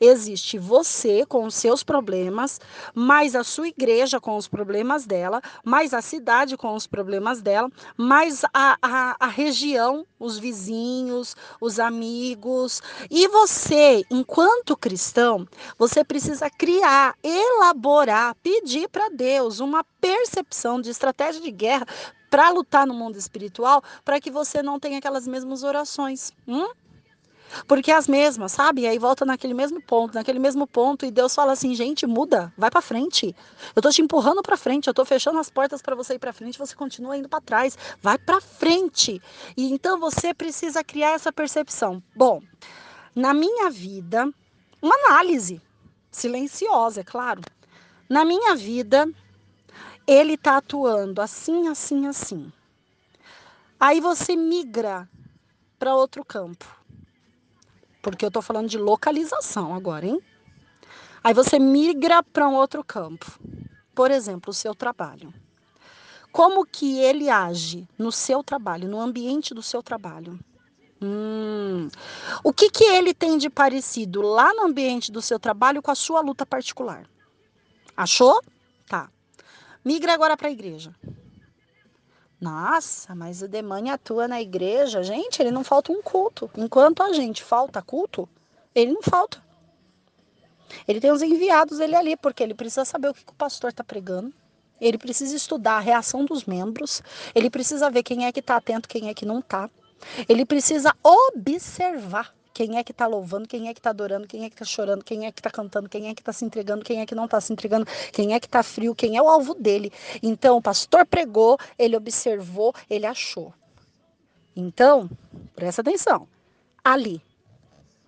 Existe 0.00 0.58
você 0.58 1.24
com 1.24 1.44
os 1.46 1.54
seus 1.54 1.82
problemas, 1.82 2.60
mais 2.94 3.34
a 3.34 3.42
sua 3.42 3.68
igreja 3.68 4.20
com 4.20 4.36
os 4.36 4.48
problemas 4.48 5.06
dela, 5.06 5.40
mais 5.64 5.94
a 5.94 6.02
cidade 6.02 6.56
com 6.56 6.74
os 6.74 6.86
problemas 6.86 7.40
dela, 7.40 7.70
mais 7.96 8.44
a, 8.52 8.76
a, 8.82 9.16
a 9.18 9.26
região, 9.26 10.06
os 10.18 10.38
vizinhos, 10.38 11.36
os 11.60 11.78
amigos. 11.78 12.82
E 13.10 13.28
você, 13.28 14.04
enquanto 14.10 14.76
cristão, 14.76 15.46
você 15.78 16.04
precisa 16.04 16.50
criar, 16.50 17.14
elaborar, 17.22 18.34
pedir 18.42 18.88
para 18.88 19.08
Deus 19.08 19.60
uma 19.60 19.84
percepção 20.00 20.80
de 20.80 20.90
estratégia 20.90 21.40
de 21.40 21.50
guerra 21.50 21.86
para 22.30 22.50
lutar 22.50 22.86
no 22.86 22.94
mundo 22.94 23.16
espiritual, 23.16 23.82
para 24.04 24.20
que 24.20 24.30
você 24.30 24.62
não 24.62 24.78
tenha 24.78 24.98
aquelas 24.98 25.26
mesmas 25.26 25.62
orações. 25.62 26.32
Hum? 26.46 26.68
Porque 27.66 27.90
as 27.90 28.06
mesmas, 28.08 28.52
sabe? 28.52 28.82
E 28.82 28.86
aí 28.86 28.98
volta 28.98 29.24
naquele 29.24 29.54
mesmo 29.54 29.80
ponto, 29.80 30.14
naquele 30.14 30.38
mesmo 30.38 30.66
ponto, 30.66 31.06
e 31.06 31.10
Deus 31.10 31.34
fala 31.34 31.52
assim: 31.52 31.74
gente, 31.74 32.06
muda, 32.06 32.52
vai 32.56 32.70
para 32.70 32.80
frente. 32.80 33.34
Eu 33.74 33.82
tô 33.82 33.90
te 33.90 34.02
empurrando 34.02 34.42
para 34.42 34.56
frente, 34.56 34.88
eu 34.88 34.94
tô 34.94 35.04
fechando 35.04 35.38
as 35.38 35.50
portas 35.50 35.80
para 35.80 35.94
você 35.94 36.14
ir 36.14 36.18
para 36.18 36.32
frente, 36.32 36.58
você 36.58 36.74
continua 36.74 37.16
indo 37.16 37.28
para 37.28 37.40
trás. 37.40 37.76
Vai 38.02 38.18
para 38.18 38.40
frente. 38.40 39.20
E 39.56 39.72
então 39.72 39.98
você 39.98 40.34
precisa 40.34 40.84
criar 40.84 41.12
essa 41.12 41.32
percepção. 41.32 42.02
Bom, 42.14 42.42
na 43.14 43.32
minha 43.32 43.70
vida, 43.70 44.28
uma 44.82 44.94
análise 45.06 45.60
silenciosa, 46.10 47.00
é 47.00 47.04
claro. 47.04 47.42
Na 48.08 48.24
minha 48.24 48.54
vida, 48.54 49.08
ele 50.06 50.34
está 50.34 50.58
atuando 50.58 51.20
assim, 51.20 51.68
assim, 51.68 52.06
assim. 52.06 52.52
Aí 53.78 54.00
você 54.00 54.36
migra 54.36 55.08
para 55.78 55.94
outro 55.94 56.24
campo. 56.24 56.66
Porque 58.06 58.24
eu 58.24 58.28
estou 58.28 58.40
falando 58.40 58.68
de 58.68 58.78
localização 58.78 59.74
agora, 59.74 60.06
hein? 60.06 60.22
Aí 61.24 61.34
você 61.34 61.58
migra 61.58 62.22
para 62.22 62.48
um 62.48 62.54
outro 62.54 62.84
campo. 62.84 63.26
Por 63.96 64.12
exemplo, 64.12 64.52
o 64.52 64.54
seu 64.54 64.76
trabalho. 64.76 65.34
Como 66.30 66.64
que 66.64 67.00
ele 67.00 67.28
age 67.28 67.84
no 67.98 68.12
seu 68.12 68.44
trabalho, 68.44 68.88
no 68.88 69.00
ambiente 69.00 69.52
do 69.52 69.60
seu 69.60 69.82
trabalho? 69.82 70.38
Hum, 71.02 71.88
o 72.44 72.52
que, 72.52 72.70
que 72.70 72.84
ele 72.84 73.12
tem 73.12 73.36
de 73.38 73.50
parecido 73.50 74.22
lá 74.22 74.54
no 74.54 74.66
ambiente 74.66 75.10
do 75.10 75.20
seu 75.20 75.40
trabalho 75.40 75.82
com 75.82 75.90
a 75.90 75.96
sua 75.96 76.20
luta 76.20 76.46
particular? 76.46 77.10
Achou? 77.96 78.40
Tá. 78.86 79.10
Migra 79.84 80.14
agora 80.14 80.36
para 80.36 80.46
a 80.46 80.52
igreja. 80.52 80.94
Nossa, 82.40 83.14
mas 83.14 83.40
o 83.40 83.48
demônio 83.48 83.92
atua 83.92 84.28
na 84.28 84.40
igreja. 84.40 85.02
Gente, 85.02 85.40
ele 85.40 85.50
não 85.50 85.64
falta 85.64 85.90
um 85.90 86.02
culto. 86.02 86.50
Enquanto 86.56 87.02
a 87.02 87.12
gente 87.12 87.42
falta 87.42 87.80
culto, 87.80 88.28
ele 88.74 88.92
não 88.92 89.02
falta. 89.02 89.42
Ele 90.86 91.00
tem 91.00 91.10
os 91.10 91.22
enviados 91.22 91.80
ele 91.80 91.96
ali, 91.96 92.16
porque 92.16 92.42
ele 92.42 92.54
precisa 92.54 92.84
saber 92.84 93.08
o 93.08 93.14
que, 93.14 93.24
que 93.24 93.32
o 93.32 93.36
pastor 93.36 93.70
está 93.70 93.82
pregando. 93.82 94.32
Ele 94.80 94.98
precisa 94.98 95.34
estudar 95.34 95.76
a 95.76 95.80
reação 95.80 96.24
dos 96.24 96.44
membros. 96.44 97.02
Ele 97.34 97.48
precisa 97.48 97.90
ver 97.90 98.02
quem 98.02 98.26
é 98.26 98.32
que 98.32 98.40
está 98.40 98.56
atento, 98.56 98.88
quem 98.88 99.08
é 99.08 99.14
que 99.14 99.24
não 99.24 99.38
está. 99.38 99.70
Ele 100.28 100.44
precisa 100.44 100.94
observar 101.02 102.34
quem 102.56 102.78
é 102.78 102.82
que 102.82 102.90
está 102.90 103.06
louvando, 103.06 103.46
quem 103.46 103.68
é 103.68 103.74
que 103.74 103.80
está 103.80 103.90
adorando, 103.90 104.26
quem 104.26 104.46
é 104.46 104.48
que 104.48 104.54
está 104.54 104.64
chorando, 104.64 105.04
quem 105.04 105.26
é 105.26 105.30
que 105.30 105.40
está 105.40 105.50
cantando, 105.50 105.90
quem 105.90 106.08
é 106.08 106.14
que 106.14 106.22
está 106.22 106.32
se 106.32 106.42
entregando, 106.42 106.82
quem 106.82 107.02
é 107.02 107.04
que 107.04 107.14
não 107.14 107.26
está 107.26 107.38
se 107.38 107.52
entregando, 107.52 107.84
quem 108.14 108.32
é 108.32 108.40
que 108.40 108.46
está 108.46 108.62
frio, 108.62 108.94
quem 108.94 109.14
é 109.14 109.20
o 109.20 109.28
alvo 109.28 109.52
dele. 109.52 109.92
Então, 110.22 110.56
o 110.56 110.62
pastor 110.62 111.04
pregou, 111.04 111.58
ele 111.78 111.94
observou, 111.94 112.74
ele 112.88 113.04
achou. 113.04 113.52
Então, 114.56 115.10
presta 115.54 115.82
atenção. 115.82 116.26
Ali, 116.82 117.20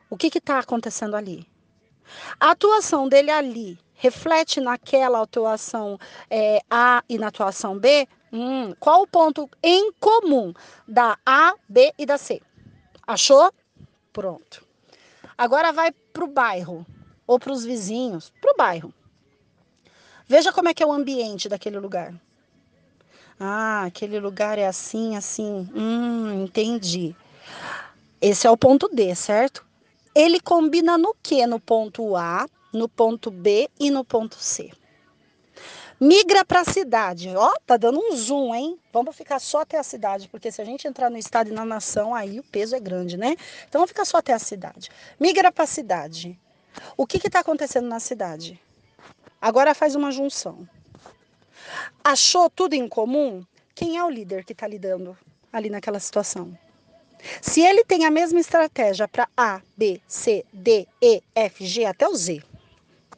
o 0.08 0.16
que 0.16 0.28
está 0.28 0.60
acontecendo 0.60 1.14
ali? 1.14 1.46
A 2.40 2.52
atuação 2.52 3.06
dele 3.06 3.30
ali 3.30 3.78
reflete 3.92 4.62
naquela 4.62 5.20
atuação 5.20 5.98
é, 6.30 6.62
A 6.70 7.04
e 7.06 7.18
na 7.18 7.26
atuação 7.26 7.78
B? 7.78 8.08
Hum, 8.32 8.72
qual 8.80 9.02
o 9.02 9.06
ponto 9.06 9.46
em 9.62 9.92
comum 10.00 10.54
da 10.88 11.18
A, 11.26 11.54
B 11.68 11.92
e 11.98 12.06
da 12.06 12.16
C? 12.16 12.40
Achou? 13.06 13.52
Pronto. 14.18 14.66
Agora 15.36 15.70
vai 15.70 15.92
para 15.92 16.24
o 16.24 16.26
bairro 16.26 16.84
ou 17.24 17.38
para 17.38 17.52
os 17.52 17.64
vizinhos, 17.64 18.32
para 18.40 18.52
o 18.52 18.56
bairro. 18.56 18.92
Veja 20.26 20.52
como 20.52 20.68
é 20.68 20.74
que 20.74 20.82
é 20.82 20.86
o 20.86 20.90
ambiente 20.90 21.48
daquele 21.48 21.78
lugar. 21.78 22.12
Ah, 23.38 23.84
aquele 23.84 24.18
lugar 24.18 24.58
é 24.58 24.66
assim, 24.66 25.14
assim. 25.14 25.70
Hum, 25.72 26.42
entendi. 26.42 27.14
Esse 28.20 28.44
é 28.44 28.50
o 28.50 28.56
ponto 28.56 28.88
D, 28.88 29.14
certo? 29.14 29.64
Ele 30.12 30.40
combina 30.40 30.98
no 30.98 31.14
que? 31.22 31.46
No 31.46 31.60
ponto 31.60 32.16
A, 32.16 32.48
no 32.72 32.88
ponto 32.88 33.30
B 33.30 33.70
e 33.78 33.88
no 33.88 34.04
ponto 34.04 34.34
C. 34.34 34.72
Migra 36.00 36.44
para 36.44 36.60
a 36.60 36.64
cidade. 36.64 37.34
Ó, 37.34 37.54
tá 37.66 37.76
dando 37.76 37.98
um 37.98 38.14
zoom, 38.14 38.54
hein? 38.54 38.78
Vamos 38.92 39.16
ficar 39.16 39.40
só 39.40 39.62
até 39.62 39.76
a 39.78 39.82
cidade, 39.82 40.28
porque 40.28 40.52
se 40.52 40.62
a 40.62 40.64
gente 40.64 40.86
entrar 40.86 41.10
no 41.10 41.18
estado 41.18 41.50
e 41.50 41.52
na 41.52 41.64
nação, 41.64 42.14
aí 42.14 42.38
o 42.38 42.44
peso 42.44 42.76
é 42.76 42.80
grande, 42.80 43.16
né? 43.16 43.36
Então 43.68 43.80
vamos 43.80 43.90
ficar 43.90 44.04
só 44.04 44.18
até 44.18 44.32
a 44.32 44.38
cidade. 44.38 44.90
Migra 45.18 45.50
para 45.50 45.64
a 45.64 45.66
cidade. 45.66 46.38
O 46.96 47.04
que 47.04 47.16
está 47.26 47.40
acontecendo 47.40 47.88
na 47.88 47.98
cidade? 47.98 48.60
Agora 49.40 49.74
faz 49.74 49.96
uma 49.96 50.12
junção. 50.12 50.68
Achou 52.04 52.48
tudo 52.48 52.74
em 52.74 52.88
comum? 52.88 53.44
Quem 53.74 53.96
é 53.96 54.04
o 54.04 54.10
líder 54.10 54.44
que 54.44 54.52
está 54.52 54.68
lidando 54.68 55.18
ali 55.52 55.68
naquela 55.68 55.98
situação? 55.98 56.56
Se 57.42 57.60
ele 57.60 57.84
tem 57.84 58.04
a 58.04 58.10
mesma 58.10 58.38
estratégia 58.38 59.08
para 59.08 59.28
A, 59.36 59.60
B, 59.76 60.00
C, 60.06 60.44
D, 60.52 60.86
E, 61.02 61.22
F, 61.34 61.66
G 61.66 61.84
até 61.84 62.08
o 62.08 62.14
Z, 62.14 62.42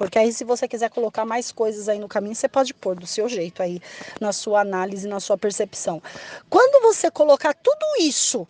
porque 0.00 0.18
aí, 0.18 0.32
se 0.32 0.44
você 0.44 0.66
quiser 0.66 0.88
colocar 0.88 1.26
mais 1.26 1.52
coisas 1.52 1.86
aí 1.86 1.98
no 1.98 2.08
caminho, 2.08 2.34
você 2.34 2.48
pode 2.48 2.72
pôr 2.72 2.98
do 2.98 3.06
seu 3.06 3.28
jeito 3.28 3.62
aí, 3.62 3.82
na 4.18 4.32
sua 4.32 4.62
análise, 4.62 5.06
na 5.06 5.20
sua 5.20 5.36
percepção. 5.36 6.02
Quando 6.48 6.80
você 6.80 7.10
colocar 7.10 7.52
tudo 7.52 7.84
isso 7.98 8.48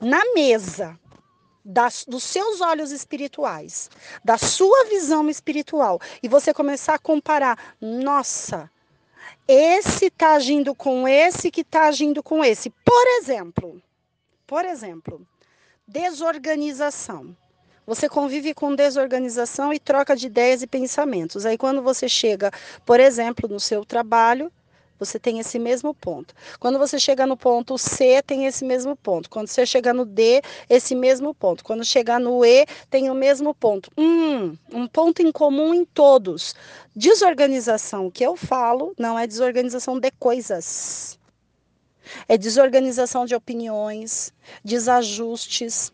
na 0.00 0.22
mesa 0.36 0.96
das, 1.64 2.04
dos 2.06 2.22
seus 2.22 2.60
olhos 2.60 2.92
espirituais, 2.92 3.90
da 4.24 4.38
sua 4.38 4.84
visão 4.84 5.28
espiritual, 5.28 6.00
e 6.22 6.28
você 6.28 6.54
começar 6.54 6.94
a 6.94 7.00
comparar, 7.00 7.74
nossa, 7.80 8.70
esse 9.48 10.06
está 10.06 10.34
agindo 10.34 10.72
com 10.72 11.08
esse 11.08 11.50
que 11.50 11.62
está 11.62 11.88
agindo 11.88 12.22
com 12.22 12.44
esse. 12.44 12.70
Por 12.70 13.06
exemplo, 13.18 13.82
por 14.46 14.64
exemplo, 14.64 15.20
desorganização. 15.84 17.36
Você 17.88 18.06
convive 18.06 18.52
com 18.52 18.74
desorganização 18.74 19.72
e 19.72 19.78
troca 19.78 20.14
de 20.14 20.26
ideias 20.26 20.60
e 20.60 20.66
pensamentos. 20.66 21.46
Aí, 21.46 21.56
quando 21.56 21.80
você 21.80 22.06
chega, 22.06 22.50
por 22.84 23.00
exemplo, 23.00 23.48
no 23.48 23.58
seu 23.58 23.82
trabalho, 23.82 24.52
você 24.98 25.18
tem 25.18 25.38
esse 25.38 25.58
mesmo 25.58 25.94
ponto. 25.94 26.34
Quando 26.60 26.78
você 26.78 26.98
chega 26.98 27.26
no 27.26 27.34
ponto 27.34 27.78
C, 27.78 28.22
tem 28.26 28.44
esse 28.44 28.62
mesmo 28.62 28.94
ponto. 28.94 29.30
Quando 29.30 29.48
você 29.48 29.64
chega 29.64 29.94
no 29.94 30.04
D, 30.04 30.42
esse 30.68 30.94
mesmo 30.94 31.32
ponto. 31.32 31.64
Quando 31.64 31.82
chegar 31.82 32.20
no 32.20 32.44
E, 32.44 32.66
tem 32.90 33.08
o 33.08 33.14
mesmo 33.14 33.54
ponto. 33.54 33.90
Hum, 33.96 34.54
um 34.70 34.86
ponto 34.86 35.22
em 35.22 35.32
comum 35.32 35.72
em 35.72 35.86
todos. 35.86 36.54
Desorganização 36.94 38.10
que 38.10 38.22
eu 38.22 38.36
falo 38.36 38.92
não 38.98 39.18
é 39.18 39.26
desorganização 39.26 39.98
de 39.98 40.10
coisas. 40.10 41.18
É 42.28 42.36
desorganização 42.36 43.24
de 43.24 43.34
opiniões, 43.34 44.30
desajustes, 44.62 45.90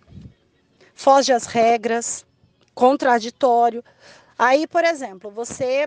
foge 1.05 1.35
às 1.35 1.45
regras, 1.45 2.25
contraditório. 2.75 3.85
Aí, 4.39 4.67
por 4.67 4.83
exemplo, 4.85 5.31
você 5.31 5.87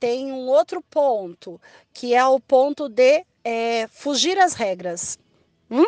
tem 0.00 0.32
um 0.32 0.48
outro 0.48 0.82
ponto, 0.82 1.60
que 1.94 2.16
é 2.16 2.26
o 2.26 2.40
ponto 2.40 2.88
de 2.88 3.24
é, 3.44 3.86
fugir 3.86 4.36
às 4.40 4.54
regras. 4.54 5.20
Hum? 5.70 5.86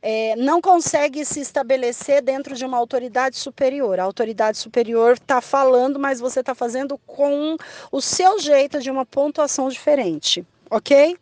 É, 0.00 0.36
não 0.36 0.60
consegue 0.60 1.24
se 1.24 1.40
estabelecer 1.40 2.22
dentro 2.22 2.54
de 2.54 2.64
uma 2.64 2.78
autoridade 2.78 3.36
superior. 3.36 3.98
A 3.98 4.04
autoridade 4.04 4.56
superior 4.56 5.14
está 5.14 5.40
falando, 5.40 5.98
mas 5.98 6.20
você 6.20 6.40
está 6.40 6.54
fazendo 6.54 6.96
com 6.98 7.56
o 7.90 8.00
seu 8.00 8.38
jeito 8.38 8.78
de 8.80 8.88
uma 8.88 9.04
pontuação 9.04 9.68
diferente, 9.68 10.46
ok? 10.70 11.18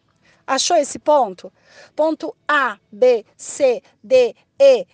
Achou 0.46 0.76
esse 0.76 0.98
ponto? 0.98 1.50
Ponto 1.96 2.36
A, 2.46 2.76
B, 2.92 3.24
C, 3.38 3.82
D, 4.04 4.34
E. 4.58 4.86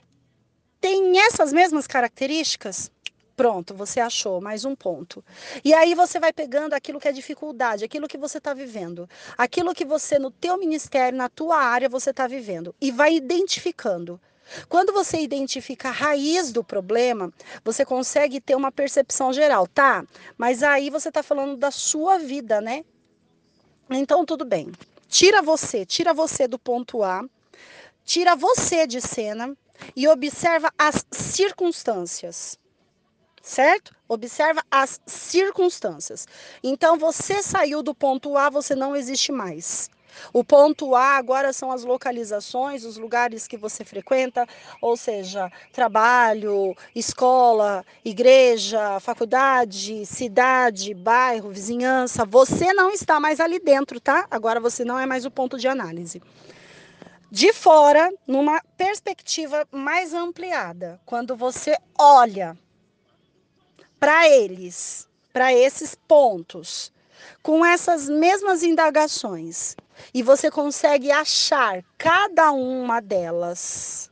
Tem 0.81 1.19
essas 1.21 1.53
mesmas 1.53 1.87
características? 1.87 2.91
Pronto, 3.37 3.75
você 3.75 4.01
achou 4.01 4.41
mais 4.41 4.65
um 4.65 4.75
ponto. 4.75 5.25
E 5.65 5.73
aí 5.75 5.95
você 5.95 6.19
vai 6.19 6.33
pegando 6.33 6.75
aquilo 6.75 7.01
que 7.01 7.09
é 7.09 7.13
dificuldade, 7.13 7.85
aquilo 7.85 8.09
que 8.09 8.19
você 8.19 8.39
está 8.39 8.53
vivendo, 8.55 9.09
aquilo 9.37 9.75
que 9.75 9.85
você 9.85 10.19
no 10.19 10.31
teu 10.31 10.57
ministério, 10.59 11.17
na 11.17 11.29
tua 11.29 11.57
área 11.57 11.89
você 11.89 12.11
está 12.11 12.27
vivendo 12.27 12.75
e 12.81 12.91
vai 12.91 13.15
identificando. 13.15 14.21
Quando 14.69 14.93
você 14.93 15.21
identifica 15.21 15.89
a 15.89 15.93
raiz 15.93 16.53
do 16.53 16.65
problema, 16.65 17.33
você 17.65 17.85
consegue 17.85 18.41
ter 18.41 18.57
uma 18.57 18.73
percepção 18.73 19.33
geral, 19.33 19.67
tá? 19.67 20.05
Mas 20.37 20.63
aí 20.63 20.91
você 20.91 21.09
está 21.09 21.23
falando 21.23 21.57
da 21.57 21.71
sua 21.71 22.19
vida, 22.19 22.61
né? 22.61 22.85
Então 23.91 24.25
tudo 24.25 24.45
bem. 24.45 24.73
Tira 25.09 25.43
você, 25.43 25.85
tira 25.85 26.15
você 26.15 26.49
do 26.49 26.59
ponto 26.59 27.03
A, 27.03 27.25
tira 28.05 28.35
você 28.35 28.87
de 28.87 29.01
cena 29.01 29.57
e 29.95 30.07
observa 30.09 30.73
as 30.79 31.05
circunstâncias 31.11 32.59
certo? 33.49 33.95
Observa 34.07 34.63
as 34.71 35.01
circunstâncias. 35.07 36.27
Então, 36.63 36.99
você 36.99 37.43
saiu 37.43 37.83
do 37.83 37.95
ponto 37.95 38.37
A, 38.37 38.51
você 38.51 38.75
não 38.75 38.95
existe 38.95 39.33
mais. 39.33 39.91
O 40.33 40.43
ponto 40.43 40.95
A 40.95 41.17
agora 41.17 41.53
são 41.53 41.71
as 41.71 41.85
localizações, 41.85 42.85
os 42.85 42.97
lugares 42.97 43.47
que 43.47 43.57
você 43.57 43.85
frequenta, 43.85 44.47
ou 44.81 44.97
seja, 44.97 45.51
trabalho, 45.73 46.75
escola, 46.95 47.85
igreja, 48.05 48.99
faculdade, 49.01 50.05
cidade, 50.05 50.93
bairro, 50.93 51.51
vizinhança. 51.51 52.25
Você 52.25 52.73
não 52.73 52.91
está 52.91 53.21
mais 53.21 53.41
ali 53.41 53.59
dentro, 53.59 54.01
tá? 54.01 54.27
Agora 54.31 54.61
você 54.61 54.85
não 54.85 54.99
é 54.99 55.07
mais 55.07 55.25
o 55.25 55.31
ponto 55.31 55.57
de 55.59 55.69
análise. 55.69 56.21
De 57.31 57.53
fora, 57.53 58.11
numa 58.27 58.59
perspectiva 58.79 59.69
mais 59.71 60.15
ampliada, 60.15 60.99
quando 61.05 61.37
você 61.37 61.77
olha 61.99 62.57
para 64.01 64.27
eles, 64.27 65.07
para 65.31 65.53
esses 65.53 65.95
pontos, 65.95 66.91
com 67.43 67.63
essas 67.63 68.09
mesmas 68.09 68.63
indagações, 68.63 69.77
e 70.15 70.23
você 70.23 70.51
consegue 70.51 71.11
achar 71.11 71.85
cada 71.99 72.51
uma 72.53 72.99
delas 72.99 74.11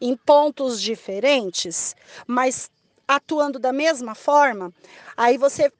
em 0.00 0.16
pontos 0.16 0.82
diferentes, 0.82 1.94
mas 2.26 2.68
atuando 3.06 3.60
da 3.60 3.72
mesma 3.72 4.16
forma, 4.16 4.72
aí 5.16 5.38
você 5.38 5.72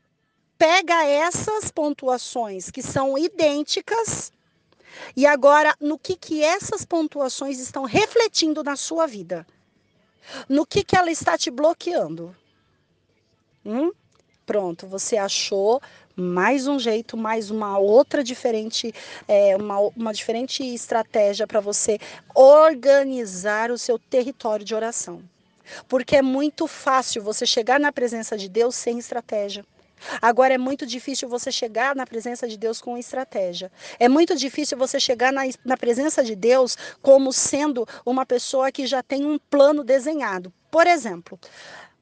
pega 0.57 1.05
essas 1.05 1.73
pontuações 1.73 2.71
que 2.71 2.81
são 2.81 3.19
idênticas 3.19 4.31
e 5.17 5.27
agora 5.27 5.75
no 5.81 5.99
que 5.99 6.17
que 6.17 6.43
essas 6.43 6.85
pontuações 6.85 7.59
estão 7.59 7.85
refletindo 7.85 8.63
na 8.63 8.77
sua 8.77 9.07
vida? 9.07 9.47
No 10.49 10.67
que 10.67 10.83
que 10.83 10.97
ela 10.97 11.11
está 11.11 11.37
te 11.37 11.51
bloqueando? 11.51 12.35
Hum? 13.65 13.93
Pronto, 14.47 14.87
você 14.87 15.17
achou 15.17 15.81
mais 16.17 16.67
um 16.67 16.79
jeito, 16.79 17.17
mais 17.17 17.51
uma 17.51 17.79
outra 17.79 18.23
diferente, 18.23 18.95
é, 19.27 19.57
uma, 19.57 19.79
uma 19.97 20.13
diferente 20.13 20.63
estratégia 20.63 21.47
para 21.47 21.61
você 21.61 21.99
organizar 22.35 23.71
o 23.71 23.79
seu 23.79 23.99
território 23.99 24.65
de 24.65 24.75
oração. 24.75 25.23
Porque 25.89 26.17
é 26.17 26.23
muito 26.23 26.67
fácil 26.67 27.23
você 27.23 27.47
chegar 27.47 27.81
na 27.81 27.91
presença 27.91 28.37
de 28.37 28.49
Deus 28.49 28.77
sem 28.77 28.99
estratégia. 28.99 29.65
Agora 30.21 30.55
é 30.55 30.59
muito 30.59 30.87
difícil 30.87 31.29
você 31.29 31.51
chegar 31.51 31.95
na 31.95 32.07
presença 32.07 32.47
de 32.47 32.57
Deus 32.57 32.81
com 32.81 32.97
estratégia. 32.97 33.71
É 33.99 34.09
muito 34.09 34.35
difícil 34.37 34.77
você 34.77 34.99
chegar 35.01 35.33
na, 35.33 35.43
na 35.65 35.77
presença 35.77 36.23
de 36.23 36.35
Deus 36.35 36.77
como 37.03 37.33
sendo 37.33 37.87
uma 38.05 38.27
pessoa 38.27 38.73
que 38.73 38.87
já 38.87 39.03
tem 39.03 39.25
um 39.25 39.39
plano 39.39 39.85
desenhado. 39.85 40.53
Por 40.71 40.87
exemplo, 40.87 41.39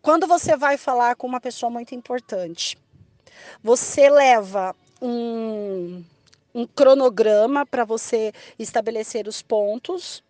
quando 0.00 0.26
você 0.26 0.56
vai 0.56 0.76
falar 0.76 1.14
com 1.16 1.26
uma 1.26 1.40
pessoa 1.40 1.70
muito 1.70 1.94
importante, 1.94 2.76
você 3.62 4.08
leva 4.10 4.74
um, 5.00 6.02
um 6.54 6.66
cronograma 6.66 7.64
para 7.64 7.84
você 7.84 8.32
estabelecer 8.58 9.26
os 9.28 9.42
pontos 9.42 10.22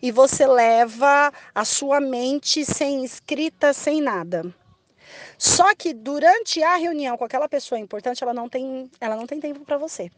e 0.00 0.10
você 0.10 0.46
leva 0.46 1.32
a 1.54 1.64
sua 1.64 2.00
mente 2.00 2.64
sem 2.64 3.04
escrita, 3.04 3.72
sem 3.72 4.00
nada. 4.00 4.52
Só 5.38 5.74
que 5.74 5.92
durante 5.92 6.62
a 6.62 6.76
reunião 6.76 7.16
com 7.16 7.24
aquela 7.24 7.48
pessoa 7.48 7.78
importante, 7.78 8.22
ela 8.22 8.34
não 8.34 8.48
tem, 8.48 8.90
ela 9.00 9.16
não 9.16 9.26
tem 9.26 9.40
tempo 9.40 9.60
para 9.60 9.76
você. 9.76 10.10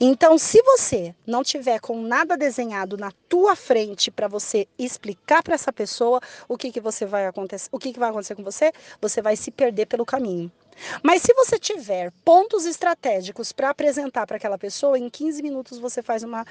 Então, 0.00 0.38
se 0.38 0.62
você 0.62 1.14
não 1.26 1.42
tiver 1.42 1.80
com 1.80 2.00
nada 2.00 2.36
desenhado 2.36 2.96
na 2.96 3.12
tua 3.28 3.54
frente 3.54 4.10
para 4.10 4.26
você 4.26 4.66
explicar 4.78 5.42
para 5.42 5.54
essa 5.54 5.72
pessoa 5.72 6.20
o 6.48 6.56
que, 6.56 6.72
que 6.72 6.80
você 6.80 7.04
vai 7.04 7.26
acontecer, 7.26 7.68
o 7.70 7.78
que, 7.78 7.92
que 7.92 7.98
vai 7.98 8.10
acontecer 8.10 8.34
com 8.34 8.42
você, 8.42 8.72
você 9.00 9.20
vai 9.20 9.36
se 9.36 9.50
perder 9.50 9.86
pelo 9.86 10.06
caminho. 10.06 10.50
Mas 11.02 11.22
se 11.22 11.32
você 11.34 11.58
tiver 11.58 12.12
pontos 12.24 12.66
estratégicos 12.66 13.52
para 13.52 13.70
apresentar 13.70 14.26
para 14.26 14.36
aquela 14.36 14.58
pessoa, 14.58 14.98
em 14.98 15.08
15 15.08 15.42
minutos 15.42 15.78
você 15.78 16.02
faz 16.02 16.22
uma 16.22 16.46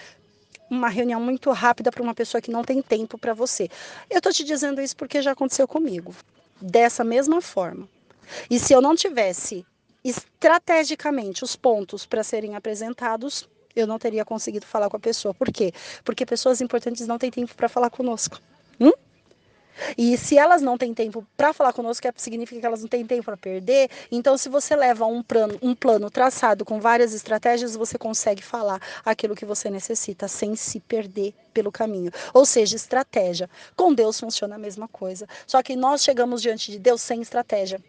uma 0.68 0.90
reunião 0.90 1.22
muito 1.22 1.52
rápida 1.52 1.92
para 1.92 2.02
uma 2.02 2.16
pessoa 2.16 2.42
que 2.42 2.50
não 2.50 2.64
tem 2.64 2.82
tempo 2.82 3.20
para 3.20 3.36
você. 3.36 3.70
Eu 4.10 4.18
estou 4.18 4.32
te 4.32 4.44
dizendo 4.44 4.82
isso 4.82 4.96
porque 4.98 5.22
já 5.22 5.32
aconteceu 5.32 5.68
comigo. 5.68 6.16
Dessa 6.62 7.04
mesma 7.04 7.42
forma. 7.42 7.88
E 8.50 8.60
se 8.60 8.74
eu 8.74 8.82
não 8.82 8.96
tivesse 8.96 9.66
estrategicamente 10.04 11.44
os 11.44 11.56
pontos 11.56 12.06
para 12.06 12.24
serem 12.24 12.56
apresentados, 12.56 13.48
eu 13.76 13.86
não 13.86 14.00
teria 14.00 14.24
conseguido 14.24 14.66
falar 14.66 14.90
com 14.90 14.98
a 14.98 15.00
pessoa. 15.00 15.34
Por 15.34 15.52
quê? 15.52 15.74
Porque 16.04 16.26
pessoas 16.26 16.62
importantes 16.62 17.08
não 17.08 17.18
têm 17.18 17.32
tempo 17.32 17.56
para 17.56 17.68
falar 17.68 17.90
conosco. 17.90 18.40
Hum? 18.80 18.92
E 19.98 20.18
se 20.18 20.38
elas 20.38 20.62
não 20.62 20.78
têm 20.78 20.94
tempo 20.94 21.26
para 21.36 21.54
falar 21.54 21.74
conosco, 21.74 22.08
significa 22.18 22.60
que 22.60 22.66
elas 22.66 22.82
não 22.82 22.88
têm 22.88 23.06
tempo 23.06 23.24
para 23.24 23.38
perder. 23.38 23.90
Então, 24.12 24.38
se 24.38 24.50
você 24.50 24.76
leva 24.76 25.06
um 25.06 25.22
plano, 25.22 25.58
um 25.62 25.76
plano 25.76 26.10
traçado 26.10 26.64
com 26.64 26.80
várias 26.80 27.14
estratégias, 27.14 27.76
você 27.76 27.98
consegue 27.98 28.44
falar 28.44 28.82
aquilo 29.04 29.36
que 29.36 29.46
você 29.46 29.70
necessita 29.70 30.28
sem 30.28 30.56
se 30.56 30.80
perder 30.80 31.34
pelo 31.54 31.72
caminho. 31.72 32.12
Ou 32.34 32.46
seja, 32.46 32.76
estratégia. 32.76 33.50
Com 33.76 33.94
Deus 33.94 34.20
funciona 34.20 34.56
a 34.56 34.60
mesma 34.60 34.88
coisa. 34.88 35.28
Só 35.48 35.62
que 35.62 35.76
nós 35.76 36.04
chegamos 36.04 36.42
diante 36.42 36.72
de 36.72 36.80
Deus 36.80 37.02
sem 37.02 37.22
estratégia. 37.22 37.82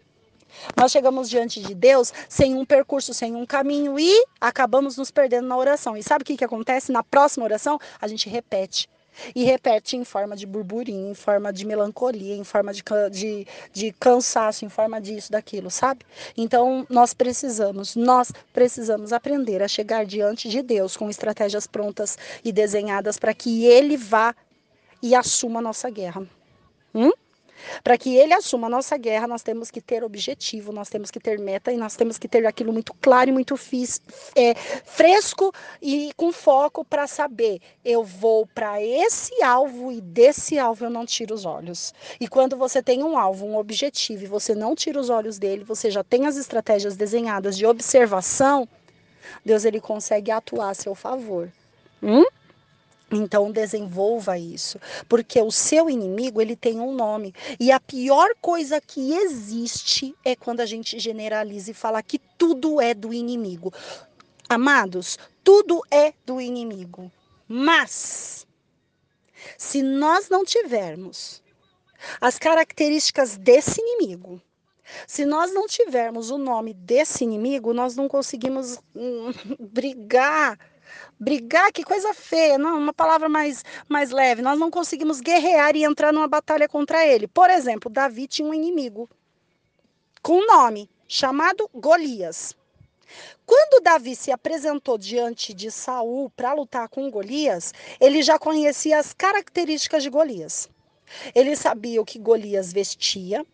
Nós 0.75 0.91
chegamos 0.91 1.29
diante 1.29 1.61
de 1.61 1.75
Deus 1.75 2.13
sem 2.29 2.55
um 2.55 2.65
percurso, 2.65 3.13
sem 3.13 3.35
um 3.35 3.45
caminho 3.45 3.99
e 3.99 4.25
acabamos 4.39 4.97
nos 4.97 5.11
perdendo 5.11 5.47
na 5.47 5.57
oração. 5.57 5.95
E 5.97 6.03
sabe 6.03 6.23
o 6.23 6.25
que, 6.25 6.37
que 6.37 6.45
acontece? 6.45 6.91
Na 6.91 7.03
próxima 7.03 7.45
oração, 7.45 7.79
a 7.99 8.07
gente 8.07 8.29
repete. 8.29 8.89
E 9.35 9.43
repete 9.43 9.95
em 9.95 10.03
forma 10.03 10.35
de 10.35 10.45
burburinho, 10.45 11.11
em 11.11 11.13
forma 11.13 11.51
de 11.51 11.65
melancolia, 11.65 12.35
em 12.35 12.43
forma 12.43 12.73
de, 12.73 12.83
de, 13.11 13.47
de 13.73 13.91
cansaço, 13.93 14.65
em 14.65 14.69
forma 14.69 14.99
disso, 15.01 15.31
daquilo, 15.31 15.69
sabe? 15.69 16.05
Então, 16.35 16.85
nós 16.89 17.13
precisamos, 17.13 17.95
nós 17.95 18.31
precisamos 18.53 19.13
aprender 19.13 19.61
a 19.61 19.67
chegar 19.67 20.05
diante 20.05 20.49
de 20.49 20.61
Deus 20.61 20.95
com 20.95 21.09
estratégias 21.09 21.67
prontas 21.67 22.17
e 22.43 22.51
desenhadas 22.51 23.17
para 23.17 23.33
que 23.33 23.65
Ele 23.65 23.97
vá 23.97 24.35
e 25.01 25.13
assuma 25.15 25.59
a 25.59 25.63
nossa 25.63 25.89
guerra. 25.89 26.25
Hum? 26.93 27.11
Para 27.83 27.97
que 27.97 28.15
ele 28.15 28.33
assuma 28.33 28.67
a 28.67 28.69
nossa 28.69 28.97
guerra, 28.97 29.27
nós 29.27 29.43
temos 29.43 29.71
que 29.71 29.81
ter 29.81 30.03
objetivo, 30.03 30.71
nós 30.71 30.89
temos 30.89 31.11
que 31.11 31.19
ter 31.19 31.39
meta 31.39 31.71
e 31.71 31.77
nós 31.77 31.95
temos 31.95 32.17
que 32.17 32.27
ter 32.27 32.45
aquilo 32.45 32.73
muito 32.73 32.93
claro 32.93 33.29
e 33.29 33.33
muito 33.33 33.55
é, 34.35 34.53
fresco 34.85 35.53
e 35.81 36.11
com 36.15 36.31
foco 36.31 36.85
para 36.85 37.07
saber, 37.07 37.61
eu 37.83 38.03
vou 38.03 38.45
para 38.47 38.81
esse 38.81 39.41
alvo 39.43 39.91
e 39.91 40.01
desse 40.01 40.57
alvo 40.57 40.85
eu 40.85 40.89
não 40.89 41.05
tiro 41.05 41.33
os 41.33 41.45
olhos. 41.45 41.93
E 42.19 42.27
quando 42.27 42.55
você 42.55 42.81
tem 42.81 43.03
um 43.03 43.17
alvo, 43.17 43.45
um 43.45 43.57
objetivo 43.57 44.23
e 44.23 44.27
você 44.27 44.55
não 44.55 44.75
tira 44.75 44.99
os 44.99 45.09
olhos 45.09 45.37
dele, 45.37 45.63
você 45.63 45.91
já 45.91 46.03
tem 46.03 46.25
as 46.25 46.37
estratégias 46.37 46.95
desenhadas 46.95 47.57
de 47.57 47.65
observação, 47.65 48.67
Deus 49.45 49.65
ele 49.65 49.79
consegue 49.79 50.31
atuar 50.31 50.69
a 50.69 50.73
seu 50.73 50.95
favor. 50.95 51.51
Hum? 52.01 52.25
Então 53.09 53.51
desenvolva 53.51 54.37
isso, 54.37 54.79
porque 55.07 55.41
o 55.41 55.49
seu 55.49 55.89
inimigo 55.89 56.41
ele 56.41 56.57
tem 56.57 56.79
um 56.79 56.93
nome 56.93 57.33
e 57.57 57.71
a 57.71 57.79
pior 57.79 58.29
coisa 58.41 58.81
que 58.81 59.13
existe 59.13 60.13
é 60.25 60.35
quando 60.35 60.59
a 60.59 60.65
gente 60.65 60.99
generaliza 60.99 61.71
e 61.71 61.73
fala 61.73 62.03
que 62.03 62.19
tudo 62.37 62.81
é 62.81 62.93
do 62.93 63.13
inimigo. 63.13 63.71
Amados, 64.49 65.17
tudo 65.41 65.81
é 65.89 66.13
do 66.25 66.41
inimigo. 66.41 67.09
Mas 67.47 68.45
se 69.57 69.81
nós 69.81 70.27
não 70.27 70.43
tivermos 70.43 71.41
as 72.19 72.37
características 72.37 73.37
desse 73.37 73.79
inimigo, 73.79 74.41
se 75.05 75.25
nós 75.25 75.53
não 75.53 75.67
tivermos 75.67 76.29
o 76.29 76.37
nome 76.37 76.73
desse 76.73 77.23
inimigo, 77.23 77.73
nós 77.73 77.95
não 77.95 78.07
conseguimos 78.07 78.79
hum, 78.95 79.31
brigar 79.59 80.59
brigar, 81.19 81.71
que 81.71 81.83
coisa 81.83 82.13
feia, 82.13 82.57
não, 82.57 82.77
uma 82.77 82.93
palavra 82.93 83.27
mais, 83.27 83.63
mais 83.87 84.11
leve. 84.11 84.41
Nós 84.41 84.59
não 84.59 84.69
conseguimos 84.69 85.19
guerrear 85.19 85.75
e 85.75 85.83
entrar 85.83 86.13
numa 86.13 86.27
batalha 86.27 86.67
contra 86.67 87.05
ele. 87.05 87.27
Por 87.27 87.49
exemplo, 87.49 87.89
Davi 87.89 88.27
tinha 88.27 88.47
um 88.47 88.53
inimigo 88.53 89.09
com 90.21 90.45
nome 90.45 90.89
chamado 91.07 91.69
Golias. 91.73 92.55
Quando 93.45 93.81
Davi 93.81 94.15
se 94.15 94.31
apresentou 94.31 94.97
diante 94.97 95.53
de 95.53 95.71
Saul 95.71 96.29
para 96.31 96.53
lutar 96.53 96.89
com 96.89 97.09
Golias, 97.09 97.73
ele 97.99 98.21
já 98.21 98.37
conhecia 98.37 98.99
as 98.99 99.13
características 99.13 100.03
de 100.03 100.09
Golias. 100.09 100.69
Ele 101.33 101.55
sabia 101.55 102.01
o 102.01 102.05
que 102.05 102.19
Golias 102.19 102.73
vestia, 102.73 103.45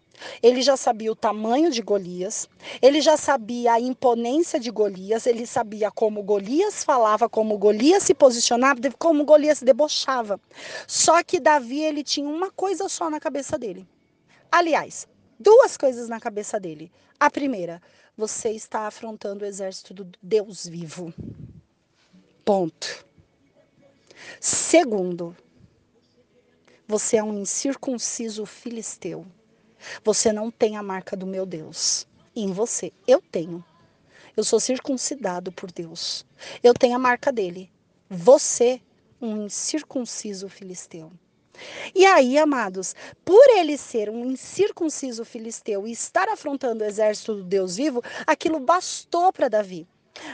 ele 0.41 0.61
já 0.61 0.77
sabia 0.77 1.11
o 1.11 1.15
tamanho 1.15 1.71
de 1.71 1.81
Golias, 1.81 2.47
ele 2.81 3.01
já 3.01 3.17
sabia 3.17 3.73
a 3.73 3.79
imponência 3.79 4.59
de 4.59 4.69
Golias, 4.71 5.25
ele 5.25 5.45
sabia 5.45 5.91
como 5.91 6.23
Golias 6.23 6.83
falava, 6.83 7.27
como 7.27 7.57
Golias 7.57 8.03
se 8.03 8.13
posicionava, 8.13 8.79
como 8.97 9.25
Golias 9.25 9.59
se 9.59 9.65
debochava. 9.65 10.39
Só 10.87 11.23
que 11.23 11.39
Davi 11.39 11.81
ele 11.81 12.03
tinha 12.03 12.27
uma 12.27 12.51
coisa 12.51 12.87
só 12.87 13.09
na 13.09 13.19
cabeça 13.19 13.57
dele. 13.57 13.87
Aliás, 14.51 15.07
duas 15.39 15.77
coisas 15.77 16.07
na 16.07 16.19
cabeça 16.19 16.59
dele. 16.59 16.91
A 17.19 17.29
primeira, 17.29 17.81
você 18.15 18.51
está 18.51 18.87
afrontando 18.87 19.43
o 19.43 19.47
exército 19.47 19.93
do 19.93 20.07
Deus 20.21 20.67
vivo. 20.67 21.13
Ponto. 22.45 23.05
Segundo, 24.39 25.35
você 26.87 27.17
é 27.17 27.23
um 27.23 27.39
incircunciso 27.39 28.45
filisteu. 28.45 29.25
Você 30.03 30.31
não 30.31 30.49
tem 30.49 30.77
a 30.77 30.83
marca 30.83 31.15
do 31.15 31.25
meu 31.25 31.45
Deus 31.45 32.07
em 32.35 32.51
você. 32.51 32.91
Eu 33.07 33.21
tenho. 33.21 33.63
Eu 34.35 34.43
sou 34.43 34.59
circuncidado 34.59 35.51
por 35.51 35.71
Deus. 35.71 36.25
Eu 36.63 36.73
tenho 36.73 36.95
a 36.95 36.99
marca 36.99 37.31
dele. 37.31 37.71
Você, 38.09 38.81
um 39.21 39.45
incircunciso 39.45 40.49
filisteu. 40.49 41.11
E 41.93 42.05
aí, 42.05 42.37
amados, 42.37 42.95
por 43.23 43.47
ele 43.51 43.77
ser 43.77 44.09
um 44.09 44.25
incircunciso 44.25 45.23
filisteu 45.23 45.87
e 45.87 45.91
estar 45.91 46.27
afrontando 46.27 46.83
o 46.83 46.87
exército 46.87 47.35
do 47.35 47.43
Deus 47.43 47.75
vivo, 47.75 48.01
aquilo 48.25 48.59
bastou 48.59 49.31
para 49.31 49.49
Davi. 49.49 49.87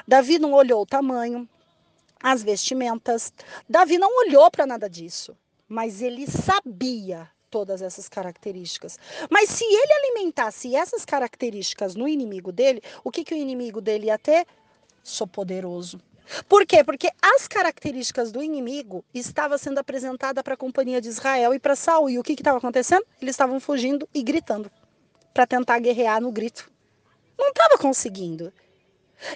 Davi 0.07 0.39
não 0.39 0.53
olhou 0.53 0.81
o 0.81 0.85
tamanho, 0.85 1.47
as 2.21 2.41
vestimentas. 2.41 3.33
Davi 3.67 3.97
não 3.97 4.17
olhou 4.19 4.49
para 4.49 4.65
nada 4.65 4.89
disso, 4.89 5.37
mas 5.67 6.01
ele 6.01 6.25
sabia 6.25 7.29
todas 7.49 7.81
essas 7.81 8.07
características. 8.07 8.97
Mas 9.29 9.49
se 9.49 9.63
ele 9.63 9.93
alimentasse 9.93 10.75
essas 10.75 11.03
características 11.03 11.95
no 11.95 12.07
inimigo 12.07 12.51
dele, 12.51 12.81
o 13.03 13.11
que, 13.11 13.23
que 13.23 13.33
o 13.33 13.37
inimigo 13.37 13.81
dele 13.81 14.07
ia 14.07 14.17
ter? 14.17 14.45
Sou 15.03 15.27
poderoso. 15.27 15.99
Por 16.47 16.65
quê? 16.65 16.83
Porque 16.83 17.09
as 17.21 17.47
características 17.47 18.31
do 18.31 18.43
inimigo 18.43 19.03
estavam 19.13 19.57
sendo 19.57 19.79
apresentadas 19.79 20.43
para 20.43 20.53
a 20.53 20.57
companhia 20.57 21.01
de 21.01 21.09
Israel 21.09 21.53
e 21.53 21.59
para 21.59 21.75
Saul. 21.75 22.09
E 22.09 22.19
o 22.19 22.23
que 22.23 22.33
estava 22.33 22.59
acontecendo? 22.59 23.05
Eles 23.21 23.33
estavam 23.33 23.59
fugindo 23.59 24.07
e 24.13 24.21
gritando 24.21 24.71
para 25.33 25.47
tentar 25.47 25.79
guerrear 25.79 26.21
no 26.21 26.31
grito. 26.31 26.71
Não 27.37 27.49
estava 27.49 27.77
conseguindo. 27.77 28.53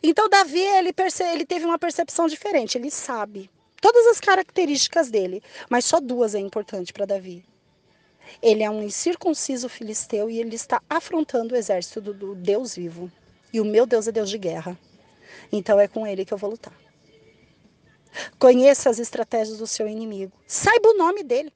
Então 0.02 0.30
Davi 0.30 0.60
ele, 0.60 0.94
perce... 0.94 1.24
ele 1.24 1.46
teve 1.46 1.66
uma 1.66 1.80
percepção 1.80 2.28
diferente. 2.28 2.78
Ele 2.78 2.92
sabe 2.92 3.50
todas 3.82 4.08
as 4.08 4.20
características 4.20 5.10
dele, 5.10 5.42
mas 5.70 5.86
só 5.86 6.00
duas 6.00 6.36
é 6.36 6.40
importante 6.40 6.94
para 6.94 7.06
Davi. 7.06 7.44
Ele 8.42 8.64
é 8.64 8.70
um 8.70 8.84
incircunciso 8.84 9.70
filisteu 9.70 10.30
e 10.30 10.40
ele 10.40 10.56
está 10.56 10.82
afrontando 10.90 11.54
o 11.54 11.58
exército 11.58 12.02
do, 12.02 12.14
do 12.14 12.36
Deus 12.36 12.76
vivo. 12.76 13.12
E 13.52 13.60
o 13.62 13.66
meu 13.66 13.86
Deus 13.86 14.08
é 14.08 14.12
Deus 14.12 14.30
de 14.30 14.38
guerra. 14.38 14.78
Então 15.52 15.80
é 15.80 15.88
com 15.88 16.06
ele 16.06 16.26
que 16.26 16.34
eu 16.34 16.38
vou 16.38 16.52
lutar. 16.52 16.74
Conheça 18.40 18.90
as 18.90 19.00
estratégias 19.00 19.58
do 19.58 19.68
seu 19.68 19.88
inimigo. 19.88 20.34
Saiba 20.48 20.90
o 20.90 20.98
nome 20.98 21.24
dele. 21.24 21.54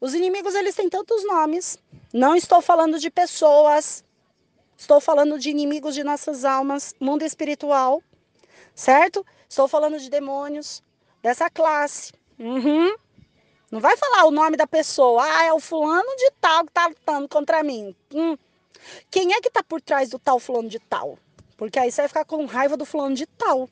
Os 0.00 0.14
inimigos 0.14 0.54
eles 0.54 0.74
têm 0.74 0.88
tantos 0.88 1.24
nomes. 1.24 1.78
Não 2.12 2.34
estou 2.34 2.60
falando 2.60 2.98
de 2.98 3.10
pessoas. 3.10 4.04
Estou 4.80 4.98
falando 4.98 5.38
de 5.38 5.50
inimigos 5.50 5.94
de 5.94 6.02
nossas 6.02 6.42
almas, 6.42 6.94
mundo 6.98 7.22
espiritual, 7.22 8.02
certo? 8.74 9.26
Estou 9.46 9.68
falando 9.68 9.98
de 9.98 10.08
demônios 10.08 10.82
dessa 11.22 11.50
classe. 11.50 12.14
Uhum. 12.38 12.94
Não 13.70 13.78
vai 13.78 13.96
falar 13.96 14.24
o 14.24 14.30
nome 14.32 14.56
da 14.56 14.66
pessoa. 14.66 15.22
Ah, 15.22 15.44
é 15.44 15.52
o 15.52 15.60
fulano 15.60 16.08
de 16.16 16.30
tal 16.40 16.64
que 16.64 16.72
tá 16.72 16.88
lutando 16.88 17.28
contra 17.28 17.62
mim. 17.62 17.94
Hum. 18.12 18.36
Quem 19.10 19.32
é 19.32 19.40
que 19.40 19.50
tá 19.50 19.62
por 19.62 19.80
trás 19.80 20.08
do 20.10 20.18
tal 20.18 20.40
fulano 20.40 20.68
de 20.68 20.78
tal? 20.80 21.18
Porque 21.56 21.78
aí 21.78 21.92
você 21.92 22.02
vai 22.02 22.08
ficar 22.08 22.24
com 22.24 22.44
raiva 22.46 22.76
do 22.76 22.84
fulano 22.84 23.14
de 23.14 23.26
tal. 23.26 23.68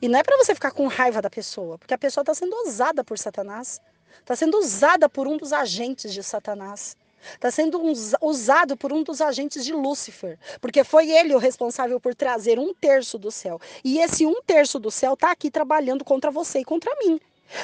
E 0.00 0.08
não 0.08 0.18
é 0.18 0.22
para 0.22 0.36
você 0.36 0.54
ficar 0.54 0.70
com 0.70 0.86
raiva 0.86 1.20
da 1.20 1.28
pessoa, 1.28 1.78
porque 1.78 1.94
a 1.94 1.98
pessoa 1.98 2.22
está 2.22 2.34
sendo 2.34 2.54
usada 2.66 3.04
por 3.04 3.18
Satanás. 3.18 3.80
Está 4.20 4.36
sendo 4.36 4.58
usada 4.58 5.08
por 5.08 5.26
um 5.26 5.36
dos 5.36 5.52
agentes 5.52 6.12
de 6.12 6.22
Satanás. 6.22 6.96
Está 7.34 7.50
sendo 7.50 7.80
usado 8.22 8.76
por 8.76 8.92
um 8.92 9.02
dos 9.02 9.20
agentes 9.20 9.64
de 9.64 9.72
Lúcifer, 9.72 10.38
porque 10.60 10.84
foi 10.84 11.10
ele 11.10 11.34
o 11.34 11.38
responsável 11.38 11.98
por 11.98 12.14
trazer 12.14 12.58
um 12.58 12.72
terço 12.74 13.18
do 13.18 13.30
céu. 13.30 13.60
E 13.82 13.98
esse 13.98 14.26
um 14.26 14.42
terço 14.42 14.78
do 14.78 14.90
céu 14.90 15.14
está 15.14 15.30
aqui 15.30 15.50
trabalhando 15.50 16.04
contra 16.04 16.30
você 16.30 16.60
e 16.60 16.64
contra 16.64 16.94
mim. 16.96 17.18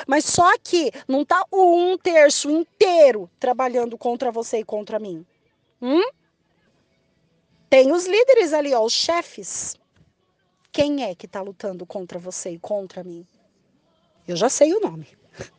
Mas 0.06 0.24
só 0.24 0.56
que 0.58 0.90
não 1.08 1.22
está 1.22 1.44
o 1.50 1.74
um 1.74 1.98
terço 1.98 2.50
inteiro 2.50 3.30
trabalhando 3.38 3.96
contra 3.98 4.30
você 4.30 4.58
e 4.58 4.64
contra 4.64 4.98
mim. 4.98 5.24
Hum? 5.80 6.02
Tem 7.68 7.92
os 7.92 8.06
líderes 8.06 8.52
ali, 8.52 8.74
ó, 8.74 8.84
os 8.84 8.92
chefes. 8.92 9.78
Quem 10.72 11.04
é 11.04 11.14
que 11.14 11.26
está 11.26 11.40
lutando 11.40 11.84
contra 11.86 12.18
você 12.18 12.50
e 12.50 12.58
contra 12.58 13.02
mim? 13.02 13.26
Eu 14.26 14.36
já 14.36 14.48
sei 14.48 14.72
o 14.74 14.80
nome. 14.80 15.06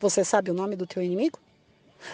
Você 0.00 0.24
sabe 0.24 0.50
o 0.50 0.54
nome 0.54 0.74
do 0.76 0.86
teu 0.86 1.02
inimigo? 1.02 1.38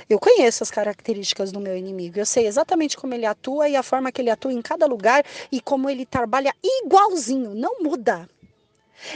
Eu 0.08 0.18
conheço 0.18 0.62
as 0.62 0.70
características 0.70 1.50
do 1.50 1.60
meu 1.60 1.76
inimigo. 1.76 2.18
Eu 2.18 2.26
sei 2.26 2.46
exatamente 2.46 2.96
como 2.96 3.14
ele 3.14 3.26
atua 3.26 3.68
e 3.68 3.76
a 3.76 3.82
forma 3.82 4.12
que 4.12 4.20
ele 4.20 4.30
atua 4.30 4.52
em 4.52 4.62
cada 4.62 4.86
lugar 4.86 5.24
e 5.50 5.60
como 5.60 5.88
ele 5.88 6.06
trabalha 6.06 6.54
igualzinho, 6.62 7.54
não 7.54 7.80
muda. 7.80 8.28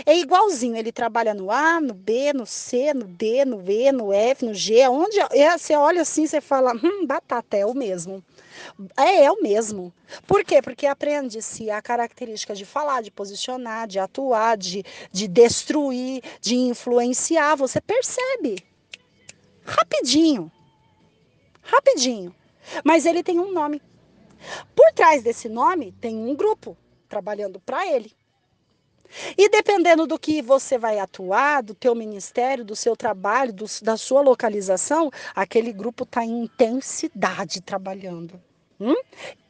É 0.05 0.17
igualzinho, 0.17 0.77
ele 0.77 0.91
trabalha 0.91 1.33
no 1.33 1.51
A, 1.51 1.81
no 1.81 1.95
B, 1.95 2.33
no 2.33 2.47
C, 2.47 2.93
no 2.93 3.05
D, 3.05 3.45
no 3.45 3.63
E, 3.71 3.93
no 3.93 4.13
F, 4.13 4.45
no 4.45 4.55
G, 4.55 4.89
onde 4.89 5.19
é, 5.31 5.57
você 5.57 5.75
olha 5.77 6.03
assim, 6.03 6.27
você 6.27 6.41
fala, 6.41 6.73
hum, 6.75 7.07
batata, 7.07 7.57
é 7.57 7.65
o 7.65 7.75
mesmo. 7.75 8.23
É, 8.97 9.25
é 9.25 9.31
o 9.31 9.43
mesmo. 9.43 9.93
Por 10.27 10.45
quê? 10.45 10.61
Porque 10.61 10.87
aprende-se 10.87 11.71
a 11.71 11.81
característica 11.81 12.55
de 12.55 12.65
falar, 12.65 13.03
de 13.03 13.11
posicionar, 13.11 13.87
de 13.87 13.99
atuar, 13.99 14.57
de, 14.57 14.83
de 15.13 15.29
destruir, 15.29 16.23
de 16.41 16.57
influenciar. 16.57 17.55
Você 17.57 17.81
percebe. 17.81 18.65
Rapidinho. 19.65 20.51
Rapidinho. 21.63 22.35
Mas 22.85 23.05
ele 23.07 23.23
tem 23.23 23.39
um 23.39 23.53
nome. 23.53 23.81
Por 24.75 24.93
trás 24.93 25.23
desse 25.23 25.49
nome 25.49 25.93
tem 26.01 26.17
um 26.17 26.35
grupo 26.35 26.77
trabalhando 27.09 27.61
para 27.61 27.87
ele. 27.87 28.16
E 29.37 29.49
dependendo 29.49 30.07
do 30.07 30.19
que 30.19 30.43
você 30.43 30.79
vai 30.79 30.99
atuar, 30.99 31.63
do 31.63 31.75
teu 31.75 31.95
ministério, 31.95 32.65
do 32.65 32.77
seu 32.77 32.97
trabalho, 32.97 33.53
do, 33.53 33.67
da 33.83 33.97
sua 33.97 34.21
localização, 34.21 35.11
aquele 35.35 35.73
grupo 35.73 36.05
está 36.05 36.25
em 36.25 36.45
intensidade 36.45 37.61
trabalhando. 37.61 38.41
Hum? 38.81 38.95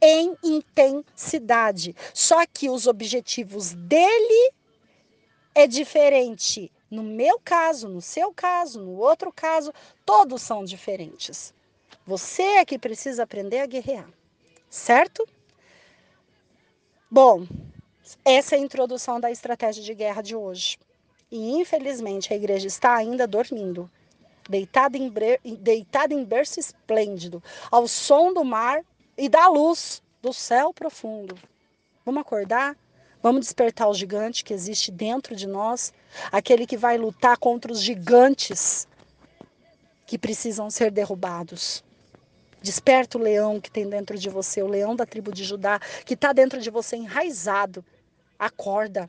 Em 0.00 0.36
intensidade. 0.42 1.94
Só 2.14 2.46
que 2.46 2.70
os 2.70 2.86
objetivos 2.86 3.72
dele 3.74 4.52
é 5.54 5.66
diferente. 5.66 6.70
No 6.90 7.02
meu 7.02 7.40
caso, 7.40 7.88
no 7.88 8.00
seu 8.00 8.32
caso, 8.32 8.80
no 8.80 8.96
outro 8.96 9.32
caso, 9.32 9.72
todos 10.04 10.42
são 10.42 10.64
diferentes. 10.64 11.52
Você 12.06 12.42
é 12.42 12.64
que 12.64 12.78
precisa 12.78 13.24
aprender 13.24 13.58
a 13.58 13.66
guerrear, 13.66 14.08
certo? 14.70 15.26
Bom, 17.10 17.46
essa 18.24 18.54
é 18.56 18.58
a 18.58 18.62
introdução 18.62 19.20
da 19.20 19.30
estratégia 19.30 19.82
de 19.82 19.94
guerra 19.94 20.22
de 20.22 20.34
hoje. 20.34 20.78
E 21.30 21.52
infelizmente 21.52 22.32
a 22.32 22.36
igreja 22.36 22.66
está 22.66 22.94
ainda 22.94 23.26
dormindo, 23.26 23.90
deitada 24.48 24.96
em, 24.96 25.12
deitada 25.56 26.14
em 26.14 26.24
berço 26.24 26.60
esplêndido, 26.60 27.42
ao 27.70 27.88
som 27.88 28.32
do 28.32 28.44
mar 28.44 28.82
e 29.16 29.28
da 29.28 29.48
luz 29.48 30.02
do 30.22 30.32
céu 30.32 30.72
profundo. 30.72 31.36
Vamos 32.04 32.20
acordar? 32.20 32.76
Vamos 33.22 33.40
despertar 33.40 33.88
o 33.88 33.94
gigante 33.94 34.44
que 34.44 34.54
existe 34.54 34.92
dentro 34.92 35.34
de 35.34 35.48
nós, 35.48 35.92
aquele 36.30 36.66
que 36.66 36.76
vai 36.76 36.96
lutar 36.96 37.36
contra 37.38 37.72
os 37.72 37.80
gigantes 37.80 38.86
que 40.06 40.16
precisam 40.16 40.70
ser 40.70 40.92
derrubados. 40.92 41.82
Desperta 42.62 43.18
o 43.18 43.20
leão 43.20 43.60
que 43.60 43.70
tem 43.70 43.88
dentro 43.88 44.16
de 44.16 44.28
você, 44.28 44.62
o 44.62 44.68
leão 44.68 44.94
da 44.94 45.04
tribo 45.04 45.32
de 45.32 45.42
Judá, 45.42 45.80
que 46.04 46.14
está 46.14 46.32
dentro 46.32 46.60
de 46.60 46.70
você 46.70 46.96
enraizado. 46.96 47.84
Acorda, 48.38 49.08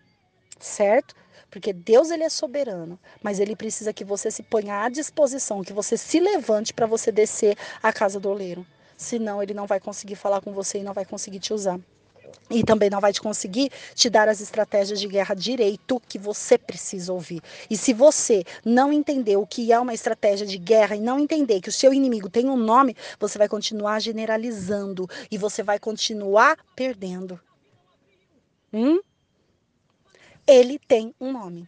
certo? 0.59 1.15
Porque 1.49 1.71
Deus 1.71 2.11
ele 2.11 2.23
é 2.23 2.29
soberano, 2.29 2.99
mas 3.21 3.39
ele 3.39 3.55
precisa 3.55 3.93
que 3.93 4.03
você 4.03 4.29
se 4.29 4.43
ponha 4.43 4.83
à 4.83 4.89
disposição, 4.89 5.63
que 5.63 5.73
você 5.73 5.97
se 5.97 6.19
levante 6.19 6.73
para 6.73 6.85
você 6.85 7.11
descer 7.11 7.57
a 7.81 7.93
casa 7.93 8.19
do 8.19 8.29
oleiro. 8.29 8.65
Senão 8.97 9.41
ele 9.41 9.53
não 9.53 9.67
vai 9.67 9.79
conseguir 9.79 10.15
falar 10.15 10.41
com 10.41 10.51
você 10.51 10.79
e 10.79 10.83
não 10.83 10.93
vai 10.93 11.05
conseguir 11.05 11.39
te 11.39 11.53
usar. 11.53 11.79
E 12.49 12.63
também 12.63 12.89
não 12.89 13.01
vai 13.01 13.11
te 13.11 13.21
conseguir 13.21 13.71
te 13.93 14.09
dar 14.09 14.27
as 14.29 14.41
estratégias 14.41 14.99
de 14.99 15.07
guerra 15.07 15.35
direito 15.35 16.01
que 16.07 16.17
você 16.17 16.57
precisa 16.57 17.11
ouvir. 17.11 17.41
E 17.69 17.77
se 17.77 17.93
você 17.93 18.43
não 18.65 18.91
entender 18.91 19.37
o 19.37 19.45
que 19.45 19.71
é 19.71 19.79
uma 19.79 19.93
estratégia 19.93 20.45
de 20.45 20.57
guerra 20.57 20.95
e 20.95 20.99
não 20.99 21.19
entender 21.19 21.61
que 21.61 21.69
o 21.69 21.73
seu 21.73 21.93
inimigo 21.93 22.29
tem 22.29 22.49
um 22.49 22.57
nome, 22.57 22.95
você 23.19 23.37
vai 23.37 23.47
continuar 23.47 23.99
generalizando 23.99 25.07
e 25.29 25.37
você 25.37 25.61
vai 25.61 25.77
continuar 25.77 26.57
perdendo. 26.75 27.39
Hum? 28.73 28.99
Ele 30.47 30.79
tem 30.79 31.13
um 31.19 31.33
nome. 31.33 31.67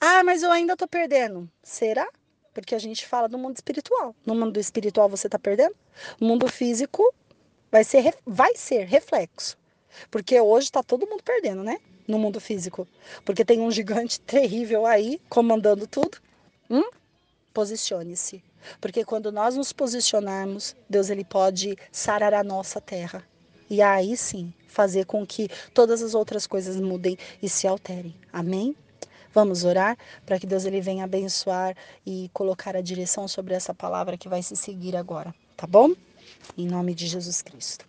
Ah, 0.00 0.24
mas 0.24 0.42
eu 0.42 0.50
ainda 0.50 0.72
estou 0.72 0.88
perdendo. 0.88 1.50
Será? 1.62 2.08
Porque 2.54 2.74
a 2.74 2.78
gente 2.78 3.06
fala 3.06 3.28
do 3.28 3.36
mundo 3.36 3.56
espiritual. 3.56 4.16
No 4.24 4.34
mundo 4.34 4.58
espiritual 4.58 5.08
você 5.08 5.26
está 5.26 5.38
perdendo? 5.38 5.76
No 6.18 6.28
mundo 6.28 6.48
físico 6.48 7.14
vai 7.70 7.84
ser, 7.84 8.16
vai 8.24 8.56
ser 8.56 8.84
reflexo. 8.84 9.58
Porque 10.10 10.40
hoje 10.40 10.66
está 10.66 10.82
todo 10.82 11.06
mundo 11.06 11.22
perdendo, 11.22 11.62
né? 11.62 11.78
No 12.06 12.18
mundo 12.18 12.40
físico. 12.40 12.88
Porque 13.24 13.44
tem 13.44 13.60
um 13.60 13.70
gigante 13.70 14.18
terrível 14.22 14.86
aí 14.86 15.20
comandando 15.28 15.86
tudo. 15.86 16.18
Hum? 16.70 16.88
Posicione-se. 17.52 18.42
Porque 18.80 19.04
quando 19.04 19.30
nós 19.30 19.56
nos 19.56 19.72
posicionarmos, 19.72 20.74
Deus 20.88 21.10
ele 21.10 21.24
pode 21.24 21.76
sarar 21.92 22.32
a 22.32 22.42
nossa 22.42 22.80
terra. 22.80 23.24
E 23.68 23.82
aí 23.82 24.16
sim, 24.16 24.52
fazer 24.66 25.06
com 25.06 25.26
que 25.26 25.48
todas 25.74 26.02
as 26.02 26.14
outras 26.14 26.46
coisas 26.46 26.76
mudem 26.76 27.18
e 27.42 27.48
se 27.48 27.66
alterem. 27.66 28.14
Amém? 28.32 28.74
Vamos 29.32 29.64
orar 29.64 29.96
para 30.24 30.38
que 30.38 30.46
Deus 30.46 30.64
ele 30.64 30.80
venha 30.80 31.04
abençoar 31.04 31.76
e 32.06 32.30
colocar 32.32 32.74
a 32.74 32.80
direção 32.80 33.28
sobre 33.28 33.54
essa 33.54 33.74
palavra 33.74 34.16
que 34.16 34.28
vai 34.28 34.42
se 34.42 34.56
seguir 34.56 34.96
agora, 34.96 35.34
tá 35.56 35.66
bom? 35.66 35.92
Em 36.56 36.66
nome 36.66 36.94
de 36.94 37.06
Jesus 37.06 37.42
Cristo. 37.42 37.84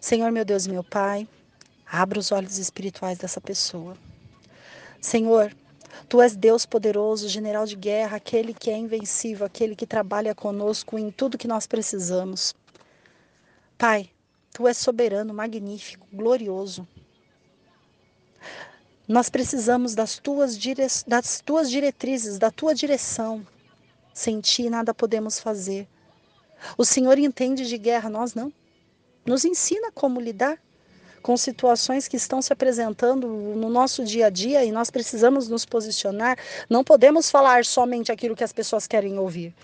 Senhor, 0.00 0.30
meu 0.30 0.44
Deus 0.44 0.66
meu 0.66 0.84
Pai, 0.84 1.26
abra 1.90 2.18
os 2.18 2.30
olhos 2.30 2.58
espirituais 2.58 3.18
dessa 3.18 3.40
pessoa. 3.40 3.96
Senhor, 5.00 5.52
Tu 6.08 6.20
és 6.22 6.36
Deus 6.36 6.64
poderoso, 6.64 7.28
general 7.28 7.66
de 7.66 7.76
guerra, 7.76 8.16
aquele 8.16 8.54
que 8.54 8.70
é 8.70 8.76
invencível, 8.76 9.46
aquele 9.46 9.74
que 9.74 9.86
trabalha 9.86 10.34
conosco 10.34 10.98
em 10.98 11.10
tudo 11.10 11.38
que 11.38 11.48
nós 11.48 11.66
precisamos. 11.66 12.54
Pai, 13.76 14.10
Tu 14.58 14.66
és 14.66 14.76
soberano, 14.76 15.32
magnífico, 15.32 16.04
glorioso. 16.12 16.84
Nós 19.06 19.30
precisamos 19.30 19.94
das 19.94 20.18
tuas, 20.18 20.58
dire... 20.58 20.84
das 21.06 21.40
tuas 21.40 21.70
diretrizes, 21.70 22.40
da 22.40 22.50
tua 22.50 22.74
direção. 22.74 23.46
Sem 24.12 24.40
ti 24.40 24.68
nada 24.68 24.92
podemos 24.92 25.38
fazer. 25.38 25.86
O 26.76 26.84
Senhor 26.84 27.16
entende 27.18 27.68
de 27.68 27.78
guerra, 27.78 28.10
nós 28.10 28.34
não. 28.34 28.52
Nos 29.24 29.44
ensina 29.44 29.92
como 29.92 30.20
lidar 30.20 30.60
com 31.28 31.36
situações 31.36 32.08
que 32.08 32.16
estão 32.16 32.40
se 32.40 32.54
apresentando 32.54 33.28
no 33.28 33.68
nosso 33.68 34.02
dia 34.02 34.28
a 34.28 34.30
dia 34.30 34.64
e 34.64 34.72
nós 34.72 34.88
precisamos 34.88 35.46
nos 35.46 35.66
posicionar. 35.66 36.38
Não 36.70 36.82
podemos 36.82 37.30
falar 37.30 37.66
somente 37.66 38.10
aquilo 38.10 38.34
que 38.34 38.42
as 38.42 38.50
pessoas 38.50 38.86
querem 38.86 39.18
ouvir. 39.18 39.54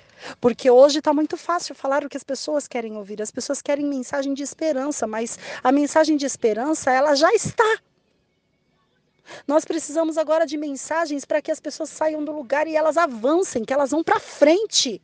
Porque 0.43 0.71
hoje 0.71 0.99
está 0.99 1.11
muito 1.15 1.39
fácil 1.39 1.75
falar 1.75 2.05
o 2.05 2.09
que 2.11 2.19
as 2.19 2.23
pessoas 2.23 2.69
querem 2.69 2.99
ouvir. 2.99 3.23
As 3.23 3.31
pessoas 3.31 3.62
querem 3.62 3.87
mensagem 3.87 4.35
de 4.35 4.43
esperança, 4.43 5.07
mas 5.07 5.39
a 5.62 5.73
mensagem 5.73 6.19
de 6.19 6.27
esperança, 6.27 6.93
ela 6.93 7.15
já 7.15 7.33
está. 7.33 7.79
Nós 9.49 9.65
precisamos 9.65 10.19
agora 10.19 10.45
de 10.45 10.59
mensagens 10.59 11.25
para 11.25 11.41
que 11.41 11.51
as 11.51 11.61
pessoas 11.61 11.89
saiam 11.89 12.23
do 12.23 12.33
lugar 12.33 12.67
e 12.67 12.77
elas 12.77 12.99
avancem, 12.99 13.65
que 13.65 13.73
elas 13.73 13.91
vão 13.91 14.05
para 14.05 14.21
frente. 14.21 15.01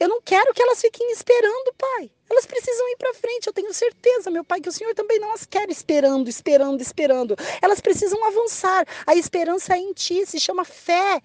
Eu 0.00 0.08
não 0.08 0.20
quero 0.20 0.52
que 0.52 0.62
elas 0.62 0.80
fiquem 0.80 1.12
esperando, 1.12 1.72
pai. 1.78 2.10
Elas 2.32 2.46
precisam 2.46 2.88
ir 2.88 2.96
para 2.96 3.12
frente. 3.12 3.46
Eu 3.46 3.52
tenho 3.52 3.74
certeza, 3.74 4.30
meu 4.30 4.42
pai, 4.42 4.58
que 4.58 4.68
o 4.68 4.72
Senhor 4.72 4.94
também 4.94 5.18
não 5.18 5.32
as 5.32 5.44
quer 5.44 5.68
esperando, 5.68 6.28
esperando, 6.30 6.80
esperando. 6.80 7.36
Elas 7.60 7.78
precisam 7.78 8.24
avançar. 8.24 8.86
A 9.06 9.14
esperança 9.14 9.74
é 9.74 9.78
em 9.78 9.92
ti, 9.92 10.24
se 10.24 10.40
chama 10.40 10.64
fé. 10.64 11.20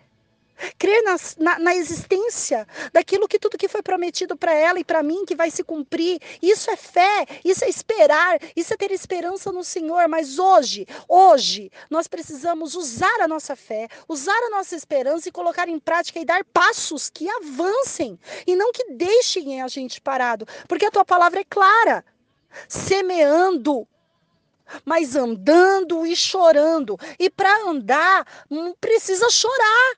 Crer 0.78 1.04
na, 1.04 1.16
na, 1.38 1.60
na, 1.60 1.76
existência 1.76 2.68
daquilo 2.92 3.28
que 3.28 3.38
tudo 3.38 3.58
que 3.58 3.68
foi 3.68 3.82
prometido 3.84 4.36
para 4.36 4.54
ela 4.54 4.80
e 4.80 4.84
para 4.84 5.04
mim 5.04 5.26
que 5.26 5.36
vai 5.36 5.52
se 5.52 5.64
cumprir. 5.64 6.20
Isso 6.42 6.72
é 6.72 6.76
fé, 6.76 7.26
isso 7.46 7.64
é 7.64 7.70
esperar, 7.70 8.40
isso 8.56 8.74
é 8.74 8.78
ter 8.78 8.92
esperança 8.92 9.52
no 9.52 9.64
Senhor. 9.64 10.08
Mas 10.08 10.40
hoje, 10.40 10.88
hoje, 11.08 11.72
nós 11.90 12.08
precisamos 12.08 12.76
usar 12.76 13.22
a 13.22 13.28
nossa 13.28 13.56
fé, 13.56 13.88
usar 14.08 14.38
a 14.48 14.50
nossa 14.50 14.76
esperança 14.76 15.30
e 15.30 15.32
colocar 15.32 15.68
em 15.68 15.80
prática 15.80 16.20
e 16.20 16.26
dar 16.26 16.44
passos 16.46 17.10
que 17.10 17.30
avancem 17.30 18.20
e 18.46 18.56
não 18.56 18.72
que 18.72 18.92
deixem 18.94 19.62
a 19.62 19.68
gente 19.68 20.02
parado. 20.02 20.48
Porque 20.68 20.86
a 20.86 20.92
tua 20.92 21.06
palavra 21.06 21.42
é 21.42 21.46
clara. 21.46 22.04
Semeando 22.68 23.88
mas 24.84 25.16
andando 25.16 26.06
e 26.06 26.16
chorando. 26.16 27.00
E 27.18 27.30
para 27.30 27.70
andar, 27.70 28.26
não 28.50 28.76
precisa 28.80 29.30
chorar. 29.30 29.96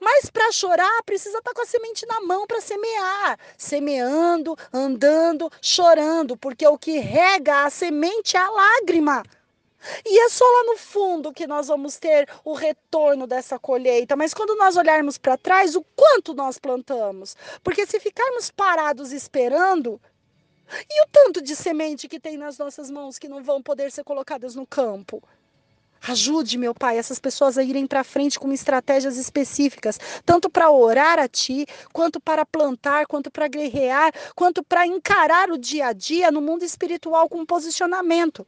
Mas 0.00 0.30
para 0.30 0.52
chorar, 0.52 1.02
precisa 1.04 1.38
estar 1.38 1.50
tá 1.50 1.54
com 1.54 1.62
a 1.62 1.66
semente 1.66 2.06
na 2.06 2.20
mão 2.20 2.46
para 2.46 2.60
semear. 2.60 3.38
Semeando, 3.56 4.56
andando, 4.72 5.50
chorando, 5.60 6.36
porque 6.36 6.66
o 6.66 6.78
que 6.78 6.98
rega 6.98 7.64
a 7.64 7.70
semente 7.70 8.36
é 8.36 8.40
a 8.40 8.50
lágrima. 8.50 9.22
E 10.04 10.18
é 10.18 10.28
só 10.28 10.44
lá 10.44 10.64
no 10.64 10.76
fundo 10.78 11.32
que 11.32 11.46
nós 11.46 11.68
vamos 11.68 11.96
ter 11.96 12.28
o 12.44 12.54
retorno 12.54 13.26
dessa 13.26 13.58
colheita. 13.58 14.16
Mas 14.16 14.32
quando 14.32 14.56
nós 14.56 14.76
olharmos 14.76 15.18
para 15.18 15.36
trás, 15.36 15.76
o 15.76 15.84
quanto 15.94 16.34
nós 16.34 16.58
plantamos? 16.58 17.36
Porque 17.62 17.86
se 17.86 18.00
ficarmos 18.00 18.50
parados 18.50 19.12
esperando, 19.12 20.00
e 20.90 21.02
o 21.02 21.06
tanto 21.12 21.42
de 21.42 21.54
semente 21.54 22.08
que 22.08 22.18
tem 22.18 22.36
nas 22.36 22.56
nossas 22.56 22.90
mãos 22.90 23.18
que 23.18 23.28
não 23.28 23.42
vão 23.42 23.62
poder 23.62 23.90
ser 23.90 24.04
colocadas 24.04 24.54
no 24.54 24.66
campo? 24.66 25.22
Ajude, 26.06 26.58
meu 26.58 26.74
Pai, 26.74 26.98
essas 26.98 27.18
pessoas 27.18 27.56
a 27.56 27.62
irem 27.62 27.86
para 27.86 28.04
frente 28.04 28.38
com 28.38 28.52
estratégias 28.52 29.16
específicas, 29.16 29.98
tanto 30.24 30.50
para 30.50 30.70
orar 30.70 31.18
a 31.18 31.26
Ti, 31.26 31.66
quanto 31.94 32.20
para 32.20 32.44
plantar, 32.44 33.06
quanto 33.06 33.30
para 33.30 33.48
guerrear, 33.48 34.12
quanto 34.34 34.62
para 34.62 34.86
encarar 34.86 35.50
o 35.50 35.56
dia 35.56 35.86
a 35.86 35.92
dia 35.94 36.30
no 36.30 36.42
mundo 36.42 36.62
espiritual 36.62 37.26
com 37.26 37.46
posicionamento. 37.46 38.46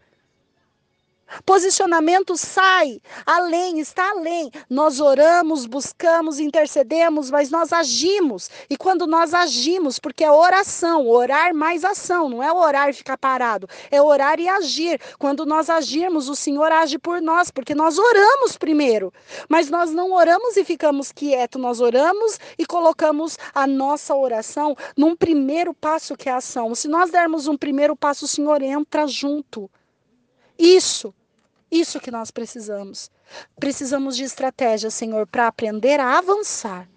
Posicionamento 1.44 2.36
sai 2.36 3.00
além, 3.24 3.80
está 3.80 4.10
além. 4.10 4.50
Nós 4.70 5.00
oramos, 5.00 5.66
buscamos, 5.66 6.38
intercedemos, 6.38 7.30
mas 7.30 7.50
nós 7.50 7.72
agimos. 7.72 8.48
E 8.70 8.76
quando 8.76 9.06
nós 9.06 9.34
agimos, 9.34 9.98
porque 9.98 10.24
é 10.24 10.30
oração, 10.30 11.08
orar 11.08 11.54
mais 11.54 11.84
ação, 11.84 12.28
não 12.28 12.42
é 12.42 12.52
orar 12.52 12.88
e 12.88 12.92
ficar 12.92 13.18
parado, 13.18 13.68
é 13.90 14.00
orar 14.00 14.38
e 14.38 14.48
agir. 14.48 15.00
Quando 15.18 15.44
nós 15.44 15.68
agirmos, 15.68 16.28
o 16.28 16.36
Senhor 16.36 16.70
age 16.70 16.98
por 16.98 17.20
nós, 17.20 17.50
porque 17.50 17.74
nós 17.74 17.98
oramos 17.98 18.56
primeiro. 18.56 19.12
Mas 19.48 19.68
nós 19.68 19.90
não 19.90 20.12
oramos 20.12 20.56
e 20.56 20.64
ficamos 20.64 21.12
quietos, 21.12 21.60
nós 21.60 21.80
oramos 21.80 22.38
e 22.58 22.64
colocamos 22.64 23.38
a 23.54 23.66
nossa 23.66 24.14
oração 24.14 24.76
num 24.96 25.16
primeiro 25.16 25.74
passo 25.74 26.16
que 26.16 26.28
é 26.28 26.32
a 26.32 26.36
ação. 26.36 26.74
Se 26.74 26.88
nós 26.88 27.10
dermos 27.10 27.46
um 27.46 27.56
primeiro 27.56 27.96
passo, 27.96 28.24
o 28.24 28.28
Senhor 28.28 28.62
entra 28.62 29.06
junto. 29.06 29.70
Isso, 30.58 31.14
isso 31.70 32.00
que 32.00 32.10
nós 32.10 32.30
precisamos. 32.30 33.10
Precisamos 33.58 34.16
de 34.16 34.24
estratégia, 34.24 34.90
Senhor, 34.90 35.26
para 35.26 35.46
aprender 35.46 36.00
a 36.00 36.18
avançar. 36.18 36.88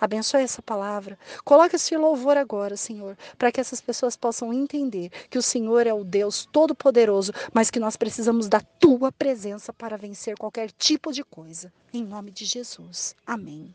Abençoe 0.00 0.42
essa 0.42 0.60
palavra. 0.60 1.16
Coloque 1.44 1.76
esse 1.76 1.96
louvor 1.96 2.36
agora, 2.36 2.76
Senhor, 2.76 3.16
para 3.38 3.52
que 3.52 3.60
essas 3.60 3.80
pessoas 3.80 4.16
possam 4.16 4.52
entender 4.52 5.10
que 5.30 5.38
o 5.38 5.42
Senhor 5.42 5.86
é 5.86 5.94
o 5.94 6.02
Deus 6.02 6.48
Todo-Poderoso, 6.50 7.32
mas 7.52 7.70
que 7.70 7.78
nós 7.78 7.96
precisamos 7.96 8.48
da 8.48 8.60
tua 8.60 9.12
presença 9.12 9.72
para 9.72 9.96
vencer 9.96 10.36
qualquer 10.36 10.72
tipo 10.72 11.12
de 11.12 11.22
coisa. 11.22 11.72
Em 11.94 12.04
nome 12.04 12.32
de 12.32 12.44
Jesus. 12.44 13.14
Amém. 13.24 13.72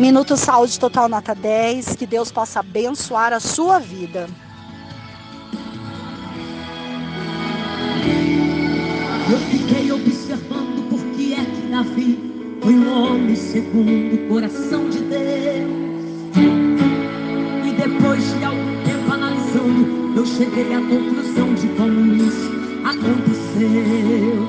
Minuto 0.00 0.36
Saúde 0.36 0.80
Total 0.80 1.08
Nota 1.08 1.36
10. 1.36 1.94
Que 1.94 2.06
Deus 2.06 2.32
possa 2.32 2.58
abençoar 2.58 3.32
a 3.32 3.38
sua 3.38 3.78
vida. 3.78 4.26
Eu 9.32 9.38
fiquei 9.38 9.90
observando 9.90 10.90
por 10.90 11.00
que 11.16 11.32
é 11.32 11.42
que 11.42 11.66
Davi 11.70 12.18
foi 12.60 12.74
um 12.74 12.92
homem 12.92 13.34
segundo 13.34 14.14
o 14.14 14.28
coração 14.28 14.90
de 14.90 14.98
Deus. 14.98 16.36
E 17.64 17.72
depois 17.72 18.22
de 18.36 18.44
algum 18.44 18.84
tempo 18.84 19.10
analisando, 19.10 20.12
eu 20.14 20.26
cheguei 20.26 20.74
à 20.74 20.80
conclusão 20.82 21.54
de 21.54 21.66
como 21.68 22.14
isso 22.14 22.50
aconteceu. 22.84 24.48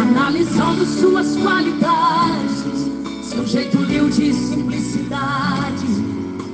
Analisando 0.00 0.86
suas 0.86 1.36
qualidades, 1.36 2.90
seu 3.22 3.46
jeito 3.46 3.76
humilde 3.76 4.30
e 4.30 4.32
simplicidade, 4.32 5.86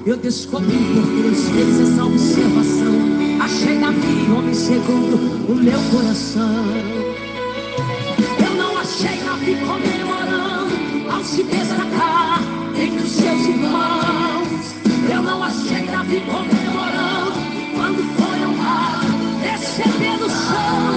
eu 0.05 0.17
descobri 0.17 0.79
por 0.79 1.07
Deus 1.07 1.49
fez 1.51 1.81
essa 1.81 2.05
observação. 2.05 3.08
Achei 3.51 3.79
Davi, 3.79 4.31
homem 4.31 4.53
segundo 4.53 5.17
o 5.51 5.55
meu 5.55 5.81
coração. 5.91 6.67
Eu 8.47 8.55
não 8.55 8.77
achei 8.77 9.17
Davi 9.23 9.57
comemorando 9.57 11.11
ao 11.11 11.25
se 11.25 11.43
destacar 11.45 12.43
entre 12.77 13.03
os 13.03 13.11
seus 13.11 13.47
irmãos. 13.47 14.75
Eu 15.11 15.23
não 15.23 15.43
achei 15.43 15.83
Davi 15.87 16.21
comemorando 16.21 17.41
quando 17.75 18.03
foi 18.19 18.47
honrado, 18.47 19.07
recebendo 19.41 20.27
o 20.27 20.29
chão. 20.29 20.88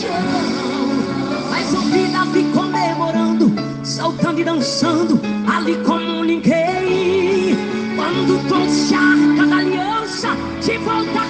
Chão. 0.00 0.10
Mas 1.50 1.74
ouvi 1.74 2.06
Davi 2.08 2.44
comemorando, 2.54 3.52
saltando 3.82 4.40
e 4.40 4.44
dançando 4.44 5.20
ali 5.52 5.76
como 5.84 6.24
ninguém. 6.24 7.56
Quando 7.96 8.48
trouxe 8.48 8.94
a 8.94 9.00
arca 9.00 9.46
da 9.46 9.56
aliança, 9.56 10.28
de 10.60 10.78
volta 10.78 11.27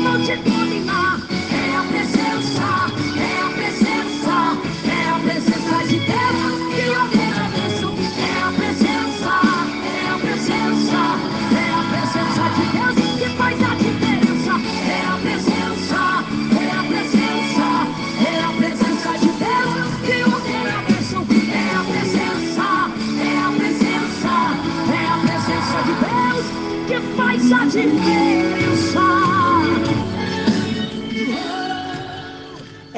e 0.00 0.02
não 0.02 0.24
te 0.24 0.36
dominar. 0.36 1.29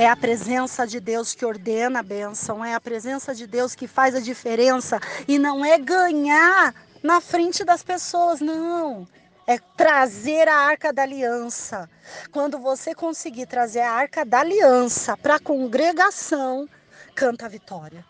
É 0.03 0.09
a 0.09 0.17
presença 0.17 0.85
de 0.85 0.99
Deus 0.99 1.33
que 1.33 1.47
ordena 1.47 2.01
a 2.01 2.03
bênção, 2.03 2.65
é 2.65 2.75
a 2.75 2.81
presença 2.81 3.33
de 3.33 3.47
Deus 3.47 3.73
que 3.73 3.87
faz 3.87 4.17
a 4.17 4.21
diferença 4.21 4.99
e 5.29 5.39
não 5.39 5.65
é 5.65 5.79
ganhar 5.79 6.75
na 7.01 7.21
frente 7.21 7.63
das 7.63 7.85
pessoas, 7.85 8.41
não. 8.41 9.07
É 9.47 9.61
trazer 9.77 10.49
a 10.49 10.57
arca 10.57 10.93
da 10.93 11.03
aliança. 11.03 11.89
Quando 12.33 12.59
você 12.59 12.97
conseguir 12.97 13.47
trazer 13.47 13.83
a 13.83 13.93
arca 13.93 14.25
da 14.25 14.41
aliança 14.41 15.17
para 15.17 15.37
a 15.37 15.41
congregação, 15.41 16.69
canta 17.15 17.47
a 17.47 17.49
vitória. 17.49 18.05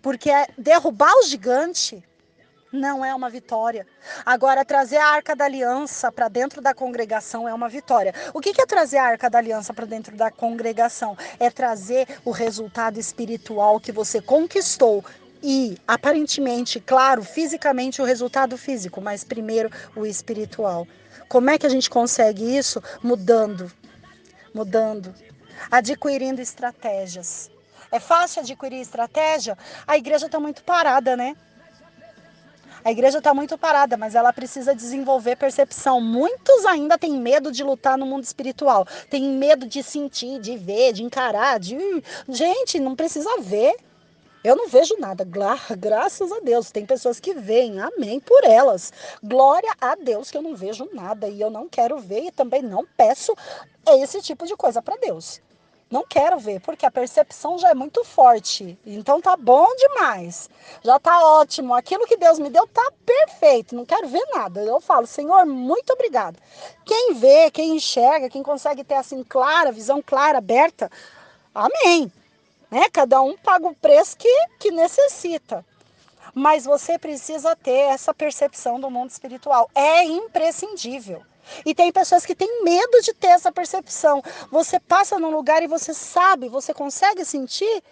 Porque 0.00 0.30
é 0.30 0.46
derrubar 0.56 1.12
o 1.18 1.24
gigante 1.24 2.02
não 2.72 3.04
é 3.04 3.14
uma 3.14 3.30
vitória. 3.30 3.86
Agora, 4.24 4.64
trazer 4.64 4.96
a 4.96 5.06
arca 5.06 5.34
da 5.34 5.44
aliança 5.44 6.10
para 6.10 6.28
dentro 6.28 6.60
da 6.60 6.74
congregação 6.74 7.48
é 7.48 7.54
uma 7.54 7.68
vitória. 7.68 8.14
O 8.34 8.40
que 8.40 8.60
é 8.60 8.66
trazer 8.66 8.98
a 8.98 9.04
arca 9.04 9.30
da 9.30 9.38
aliança 9.38 9.72
para 9.72 9.86
dentro 9.86 10.16
da 10.16 10.30
congregação? 10.30 11.16
É 11.38 11.50
trazer 11.50 12.06
o 12.24 12.30
resultado 12.30 12.98
espiritual 12.98 13.80
que 13.80 13.92
você 13.92 14.20
conquistou. 14.20 15.04
E, 15.42 15.78
aparentemente, 15.86 16.80
claro, 16.80 17.22
fisicamente 17.22 18.02
o 18.02 18.04
resultado 18.04 18.56
físico, 18.56 19.00
mas 19.00 19.22
primeiro 19.22 19.70
o 19.94 20.04
espiritual. 20.04 20.86
Como 21.28 21.50
é 21.50 21.58
que 21.58 21.66
a 21.66 21.70
gente 21.70 21.90
consegue 21.90 22.56
isso? 22.56 22.82
Mudando, 23.02 23.70
mudando, 24.54 25.14
adquirindo 25.70 26.40
estratégias. 26.40 27.50
É 27.92 28.00
fácil 28.00 28.42
adquirir 28.42 28.80
estratégia? 28.80 29.56
A 29.86 29.96
igreja 29.96 30.26
está 30.26 30.40
muito 30.40 30.64
parada, 30.64 31.16
né? 31.16 31.36
A 32.86 32.92
igreja 32.92 33.18
está 33.18 33.34
muito 33.34 33.58
parada, 33.58 33.96
mas 33.96 34.14
ela 34.14 34.32
precisa 34.32 34.72
desenvolver 34.72 35.34
percepção. 35.34 36.00
Muitos 36.00 36.64
ainda 36.64 36.96
têm 36.96 37.14
medo 37.14 37.50
de 37.50 37.64
lutar 37.64 37.98
no 37.98 38.06
mundo 38.06 38.22
espiritual. 38.22 38.86
Tem 39.10 39.24
medo 39.24 39.66
de 39.66 39.82
sentir, 39.82 40.38
de 40.38 40.56
ver, 40.56 40.92
de 40.92 41.02
encarar. 41.02 41.58
De... 41.58 41.76
Gente, 42.28 42.78
não 42.78 42.94
precisa 42.94 43.40
ver. 43.40 43.74
Eu 44.44 44.54
não 44.54 44.68
vejo 44.68 44.94
nada, 45.00 45.24
Gra 45.24 45.58
graças 45.76 46.30
a 46.30 46.38
Deus. 46.38 46.70
Tem 46.70 46.86
pessoas 46.86 47.18
que 47.18 47.34
veem, 47.34 47.80
amém 47.80 48.20
por 48.20 48.44
elas. 48.44 48.92
Glória 49.20 49.74
a 49.80 49.96
Deus 49.96 50.30
que 50.30 50.36
eu 50.36 50.42
não 50.42 50.54
vejo 50.54 50.88
nada 50.92 51.26
e 51.26 51.40
eu 51.40 51.50
não 51.50 51.68
quero 51.68 51.98
ver 51.98 52.26
e 52.26 52.30
também 52.30 52.62
não 52.62 52.86
peço 52.96 53.34
esse 53.84 54.22
tipo 54.22 54.46
de 54.46 54.54
coisa 54.54 54.80
para 54.80 54.96
Deus. 54.98 55.40
Não 55.88 56.04
quero 56.04 56.36
ver, 56.38 56.60
porque 56.60 56.84
a 56.84 56.90
percepção 56.90 57.58
já 57.58 57.70
é 57.70 57.74
muito 57.74 58.02
forte. 58.02 58.76
Então 58.84 59.20
tá 59.20 59.36
bom 59.36 59.66
demais. 59.76 60.50
Já 60.82 60.98
tá 60.98 61.24
ótimo. 61.24 61.74
Aquilo 61.74 62.06
que 62.06 62.16
Deus 62.16 62.40
me 62.40 62.50
deu 62.50 62.66
tá 62.66 62.92
perfeito. 63.04 63.76
Não 63.76 63.86
quero 63.86 64.08
ver 64.08 64.24
nada. 64.34 64.60
Eu 64.62 64.80
falo, 64.80 65.06
Senhor, 65.06 65.46
muito 65.46 65.92
obrigado. 65.92 66.38
Quem 66.84 67.14
vê, 67.14 67.50
quem 67.52 67.76
enxerga, 67.76 68.28
quem 68.28 68.42
consegue 68.42 68.82
ter 68.82 68.96
assim 68.96 69.22
clara, 69.22 69.70
visão 69.70 70.02
clara, 70.02 70.38
aberta, 70.38 70.90
amém. 71.54 72.10
Né? 72.68 72.88
Cada 72.92 73.22
um 73.22 73.36
paga 73.36 73.68
o 73.68 73.74
preço 73.74 74.16
que, 74.16 74.46
que 74.58 74.72
necessita. 74.72 75.64
Mas 76.34 76.64
você 76.64 76.98
precisa 76.98 77.54
ter 77.54 77.92
essa 77.92 78.12
percepção 78.12 78.80
do 78.80 78.90
mundo 78.90 79.10
espiritual. 79.10 79.70
É 79.72 80.02
imprescindível. 80.02 81.22
E 81.64 81.74
tem 81.74 81.92
pessoas 81.92 82.24
que 82.26 82.34
têm 82.34 82.62
medo 82.62 83.00
de 83.02 83.12
ter 83.14 83.28
essa 83.28 83.52
percepção. 83.52 84.22
Você 84.50 84.78
passa 84.80 85.18
num 85.18 85.30
lugar 85.30 85.62
e 85.62 85.66
você 85.66 85.92
sabe, 85.94 86.48
você 86.48 86.72
consegue 86.74 87.24
sentir 87.24 87.82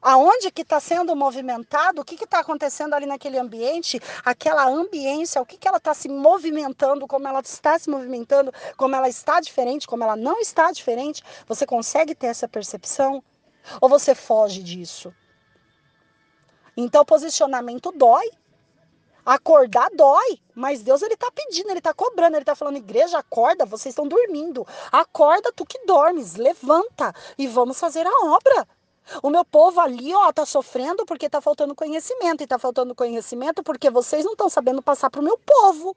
aonde 0.00 0.52
que 0.52 0.62
está 0.62 0.78
sendo 0.78 1.16
movimentado, 1.16 2.00
o 2.00 2.04
que 2.04 2.22
está 2.22 2.38
acontecendo 2.38 2.94
ali 2.94 3.06
naquele 3.06 3.38
ambiente, 3.38 4.00
aquela 4.24 4.64
ambiência, 4.68 5.42
o 5.42 5.46
que, 5.46 5.56
que 5.56 5.66
ela 5.66 5.78
está 5.78 5.94
se 5.94 6.08
movimentando, 6.08 7.08
como 7.08 7.26
ela 7.26 7.40
está 7.40 7.76
se 7.78 7.90
movimentando, 7.90 8.52
como 8.76 8.94
ela 8.94 9.08
está 9.08 9.40
diferente, 9.40 9.86
como 9.86 10.04
ela 10.04 10.14
não 10.14 10.38
está 10.40 10.70
diferente. 10.70 11.22
Você 11.48 11.66
consegue 11.66 12.14
ter 12.14 12.28
essa 12.28 12.46
percepção? 12.46 13.22
Ou 13.80 13.88
você 13.88 14.14
foge 14.14 14.62
disso? 14.62 15.12
Então, 16.76 17.04
posicionamento 17.04 17.90
dói. 17.90 18.30
Acordar 19.26 19.90
dói, 19.90 20.38
mas 20.54 20.82
Deus 20.82 21.02
ele 21.02 21.16
tá 21.16 21.28
pedindo, 21.34 21.68
ele 21.68 21.80
tá 21.80 21.92
cobrando, 21.92 22.36
ele 22.36 22.44
tá 22.44 22.54
falando: 22.54 22.76
"Igreja, 22.76 23.18
acorda, 23.18 23.66
vocês 23.66 23.92
estão 23.92 24.06
dormindo. 24.06 24.64
Acorda 24.92 25.52
tu 25.52 25.66
que 25.66 25.84
dormes, 25.84 26.36
levanta 26.36 27.12
e 27.36 27.48
vamos 27.48 27.80
fazer 27.80 28.06
a 28.06 28.26
obra". 28.26 28.68
O 29.22 29.28
meu 29.28 29.44
povo 29.44 29.80
ali, 29.80 30.14
ó, 30.14 30.32
tá 30.32 30.46
sofrendo 30.46 31.04
porque 31.04 31.28
tá 31.28 31.40
faltando 31.40 31.74
conhecimento 31.74 32.42
e 32.42 32.46
tá 32.46 32.56
faltando 32.56 32.94
conhecimento 32.94 33.64
porque 33.64 33.90
vocês 33.90 34.24
não 34.24 34.32
estão 34.32 34.48
sabendo 34.48 34.80
passar 34.80 35.10
pro 35.10 35.22
meu 35.22 35.36
povo. 35.38 35.96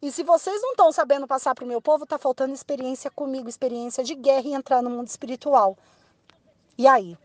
E 0.00 0.12
se 0.12 0.22
vocês 0.22 0.62
não 0.62 0.70
estão 0.70 0.92
sabendo 0.92 1.26
passar 1.26 1.54
pro 1.56 1.66
meu 1.66 1.82
povo, 1.82 2.06
tá 2.06 2.18
faltando 2.18 2.54
experiência 2.54 3.10
comigo, 3.10 3.48
experiência 3.48 4.04
de 4.04 4.14
guerra 4.14 4.46
e 4.46 4.54
entrar 4.54 4.82
no 4.82 4.90
mundo 4.90 5.08
espiritual. 5.08 5.76
E 6.78 6.86
aí? 6.86 7.16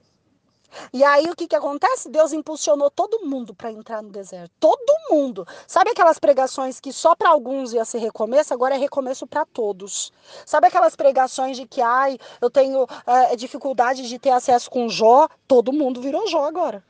E 0.91 1.03
aí 1.03 1.30
o 1.30 1.35
que, 1.35 1.48
que 1.48 1.56
acontece? 1.56 2.10
Deus 2.10 2.34
impulsionou 2.34 2.89
todo 2.89 3.26
mundo 3.26 3.53
para 3.53 3.72
entrar 3.72 4.02
no 4.02 4.10
deserto. 4.10 4.52
Todo 4.60 4.98
mundo. 5.10 5.48
Sabe 5.65 5.91
aquelas 5.91 6.19
pregações 6.19 6.80
que 6.80 6.91
só 6.91 7.15
para 7.15 7.30
alguns 7.30 7.73
ia 7.73 7.85
ser 7.85 7.99
recomeço, 7.99 8.53
agora 8.53 8.76
é 8.76 8.77
recomeço 8.77 9.26
para 9.26 9.45
todos. 9.45 10.11
Sabe 10.45 10.68
aquelas 10.68 10.95
pregações 10.95 11.57
de 11.57 11.65
que, 11.65 11.81
ai, 11.81 12.18
eu 12.41 12.49
tenho 12.49 12.88
é, 13.06 13.35
dificuldade 13.35 14.07
de 14.07 14.19
ter 14.19 14.31
acesso 14.31 14.69
com 14.69 14.89
Jó? 14.89 15.27
Todo 15.48 15.73
mundo 15.73 16.02
virou 16.02 16.27
Jó 16.27 16.45
agora. 16.45 16.84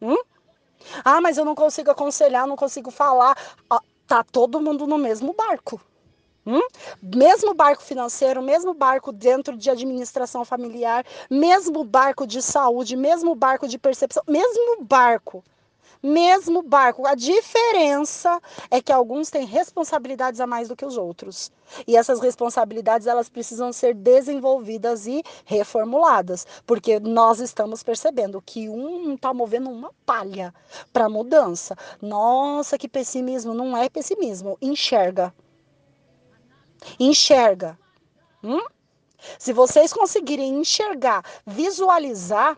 Hum? 0.00 0.16
Ah, 1.04 1.20
mas 1.20 1.36
eu 1.36 1.44
não 1.44 1.54
consigo 1.54 1.90
aconselhar, 1.90 2.46
não 2.46 2.56
consigo 2.56 2.90
falar. 2.90 3.36
Ah, 3.68 3.82
tá 4.06 4.24
todo 4.24 4.60
mundo 4.60 4.86
no 4.86 4.98
mesmo 4.98 5.34
barco. 5.34 5.80
Hum? 6.50 6.66
Mesmo 7.02 7.52
barco 7.52 7.82
financeiro, 7.82 8.40
mesmo 8.40 8.72
barco 8.72 9.12
dentro 9.12 9.54
de 9.54 9.68
administração 9.68 10.46
familiar, 10.46 11.04
mesmo 11.28 11.84
barco 11.84 12.26
de 12.26 12.40
saúde, 12.40 12.96
mesmo 12.96 13.34
barco 13.34 13.68
de 13.68 13.76
percepção, 13.76 14.22
mesmo 14.26 14.82
barco. 14.82 15.44
Mesmo 16.02 16.62
barco. 16.62 17.06
A 17.06 17.14
diferença 17.14 18.40
é 18.70 18.80
que 18.80 18.90
alguns 18.90 19.28
têm 19.28 19.44
responsabilidades 19.44 20.40
a 20.40 20.46
mais 20.46 20.68
do 20.68 20.76
que 20.76 20.86
os 20.86 20.96
outros. 20.96 21.52
E 21.86 21.94
essas 21.98 22.18
responsabilidades 22.18 23.06
elas 23.06 23.28
precisam 23.28 23.70
ser 23.70 23.94
desenvolvidas 23.94 25.06
e 25.06 25.22
reformuladas, 25.44 26.46
porque 26.64 26.98
nós 26.98 27.40
estamos 27.40 27.82
percebendo 27.82 28.40
que 28.40 28.70
um 28.70 29.12
está 29.12 29.34
movendo 29.34 29.68
uma 29.68 29.92
palha 30.06 30.54
para 30.94 31.10
mudança. 31.10 31.76
Nossa, 32.00 32.78
que 32.78 32.88
pessimismo! 32.88 33.52
Não 33.52 33.76
é 33.76 33.90
pessimismo, 33.90 34.56
enxerga 34.62 35.30
enxerga. 36.98 37.78
Hum? 38.42 38.64
Se 39.38 39.52
vocês 39.52 39.92
conseguirem 39.92 40.60
enxergar, 40.60 41.24
visualizar, 41.46 42.56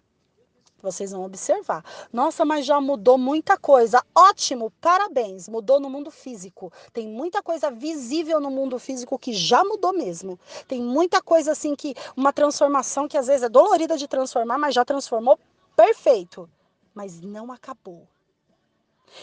vocês 0.82 1.12
vão 1.12 1.24
observar. 1.24 1.84
Nossa, 2.12 2.44
mas 2.44 2.64
já 2.64 2.80
mudou 2.80 3.18
muita 3.18 3.56
coisa. 3.56 4.02
Ótimo, 4.14 4.72
parabéns. 4.80 5.48
Mudou 5.48 5.78
no 5.78 5.90
mundo 5.90 6.10
físico. 6.10 6.72
Tem 6.92 7.06
muita 7.06 7.42
coisa 7.42 7.70
visível 7.70 8.40
no 8.40 8.50
mundo 8.50 8.78
físico 8.78 9.18
que 9.18 9.32
já 9.32 9.62
mudou 9.62 9.92
mesmo. 9.92 10.38
Tem 10.66 10.80
muita 10.80 11.22
coisa 11.22 11.52
assim 11.52 11.74
que 11.74 11.94
uma 12.16 12.32
transformação 12.32 13.06
que 13.06 13.18
às 13.18 13.26
vezes 13.26 13.42
é 13.42 13.48
dolorida 13.48 13.96
de 13.96 14.08
transformar, 14.08 14.58
mas 14.58 14.74
já 14.74 14.84
transformou 14.84 15.38
perfeito. 15.76 16.48
Mas 16.94 17.20
não 17.20 17.52
acabou. 17.52 18.08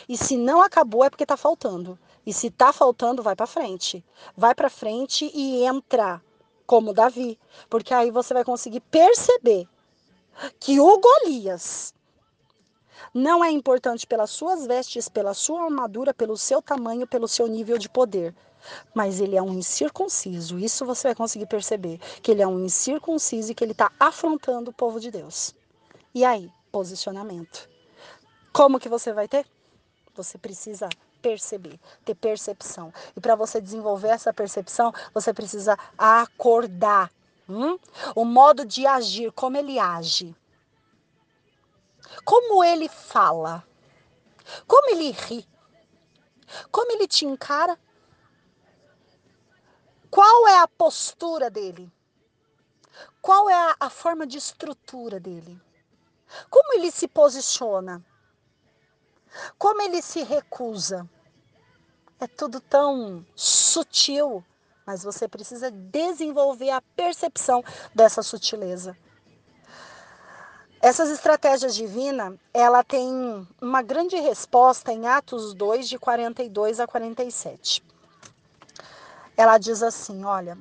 E 0.08 0.18
se 0.18 0.38
não 0.38 0.62
acabou 0.62 1.04
é 1.04 1.10
porque 1.10 1.24
está 1.24 1.38
faltando. 1.38 1.98
E 2.28 2.34
se 2.34 2.52
tá 2.52 2.74
faltando, 2.74 3.24
vai 3.24 3.38
para 3.38 3.48
frente. 3.48 4.04
Vai 4.36 4.54
para 4.54 4.70
frente 4.70 5.32
e 5.34 5.64
entra 5.64 6.22
como 6.66 6.94
Davi, 6.94 7.40
porque 7.70 7.94
aí 7.94 8.12
você 8.12 8.34
vai 8.34 8.44
conseguir 8.44 8.82
perceber 8.82 9.66
que 10.60 10.78
o 10.78 11.00
Golias 11.00 11.94
não 13.14 13.42
é 13.46 13.50
importante 13.50 14.06
pelas 14.06 14.30
suas 14.30 14.68
vestes, 14.68 15.08
pela 15.08 15.34
sua 15.34 15.64
armadura, 15.64 16.14
pelo 16.14 16.36
seu 16.36 16.62
tamanho, 16.62 17.08
pelo 17.08 17.30
seu 17.30 17.48
nível 17.48 17.78
de 17.78 17.88
poder. 17.88 18.36
Mas 18.94 19.22
ele 19.22 19.38
é 19.38 19.42
um 19.42 19.54
incircunciso. 19.54 20.60
Isso 20.60 20.86
você 20.86 21.08
vai 21.08 21.16
conseguir 21.16 21.46
perceber. 21.46 21.98
Que 22.22 22.32
ele 22.32 22.42
é 22.42 22.48
um 22.48 22.60
incircunciso 22.66 23.54
e 23.54 23.56
que 23.56 23.64
ele 23.64 23.72
está 23.72 23.90
afrontando 23.98 24.72
o 24.72 24.74
povo 24.74 25.00
de 25.00 25.10
Deus. 25.10 25.56
E 26.14 26.26
aí? 26.26 26.52
Posicionamento. 26.74 27.70
Como 28.52 28.82
que 28.82 28.90
você 28.90 29.14
vai 29.14 29.30
ter? 29.30 29.48
Você 30.14 30.38
precisa 30.38 30.90
perceber, 31.28 31.78
ter 32.06 32.16
percepção. 32.16 32.94
E 33.14 33.20
para 33.20 33.36
você 33.36 33.60
desenvolver 33.60 34.08
essa 34.08 34.34
percepção, 34.34 34.94
você 35.14 35.34
precisa 35.34 35.78
acordar. 35.98 37.12
Hum? 37.50 37.78
O 38.16 38.24
modo 38.24 38.66
de 38.66 38.88
agir, 38.88 39.30
como 39.34 39.58
ele 39.58 39.78
age. 39.78 40.34
Como 42.24 42.64
ele 42.64 42.88
fala. 42.88 43.62
Como 44.66 44.90
ele 44.90 45.12
ri. 45.12 45.46
Como 46.72 46.94
ele 46.94 47.08
te 47.08 47.26
encara. 47.26 47.78
Qual 50.10 50.48
é 50.48 50.60
a 50.60 50.68
postura 50.68 51.50
dele? 51.50 51.92
Qual 53.22 53.50
é 53.50 53.54
a, 53.54 53.76
a 53.82 53.90
forma 53.90 54.26
de 54.26 54.38
estrutura 54.38 55.20
dele? 55.20 55.60
Como 56.50 56.74
ele 56.74 56.90
se 56.90 57.06
posiciona? 57.06 58.04
Como 59.58 59.82
ele 59.82 60.02
se 60.02 60.24
recusa? 60.24 61.10
É 62.20 62.26
tudo 62.26 62.60
tão 62.60 63.24
sutil, 63.36 64.44
mas 64.86 65.04
você 65.04 65.28
precisa 65.28 65.70
desenvolver 65.70 66.72
a 66.72 66.82
percepção 66.82 67.64
dessa 67.94 68.24
sutileza. 68.24 68.98
Essas 70.82 71.10
estratégias 71.10 71.76
divinas, 71.76 72.36
ela 72.54 72.84
tem 72.84 73.48
uma 73.62 73.82
grande 73.82 74.16
resposta 74.16 74.92
em 74.92 75.08
Atos 75.08 75.54
2, 75.54 75.90
de 75.90 76.00
42 76.00 76.80
a 76.80 76.88
47. 76.88 77.84
Ela 79.36 79.58
diz 79.58 79.84
assim: 79.84 80.24
olha, 80.24 80.58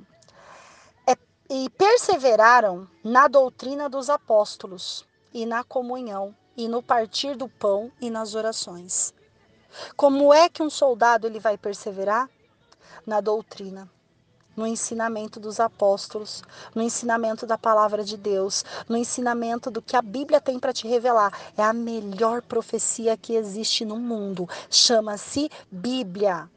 é, 1.06 1.16
e 1.48 1.70
perseveraram 1.70 2.86
na 3.02 3.28
doutrina 3.28 3.88
dos 3.88 4.10
apóstolos 4.10 5.06
e 5.32 5.46
na 5.46 5.64
comunhão 5.64 6.34
e 6.56 6.68
no 6.68 6.82
partir 6.82 7.34
do 7.34 7.48
pão 7.48 7.92
e 8.00 8.10
nas 8.10 8.34
orações. 8.34 9.14
Como 9.96 10.32
é 10.32 10.48
que 10.48 10.62
um 10.62 10.70
soldado 10.70 11.26
ele 11.26 11.40
vai 11.40 11.56
perseverar? 11.56 12.28
Na 13.06 13.20
doutrina, 13.20 13.88
no 14.56 14.66
ensinamento 14.66 15.38
dos 15.38 15.60
apóstolos, 15.60 16.42
no 16.74 16.82
ensinamento 16.82 17.46
da 17.46 17.58
palavra 17.58 18.02
de 18.02 18.16
Deus, 18.16 18.64
no 18.88 18.96
ensinamento 18.96 19.70
do 19.70 19.82
que 19.82 19.94
a 19.94 20.02
Bíblia 20.02 20.40
tem 20.40 20.58
para 20.58 20.72
te 20.72 20.88
revelar. 20.88 21.32
É 21.56 21.62
a 21.62 21.72
melhor 21.72 22.42
profecia 22.42 23.16
que 23.16 23.34
existe 23.34 23.84
no 23.84 23.96
mundo. 23.96 24.48
Chama-se 24.70 25.50
Bíblia. 25.70 26.50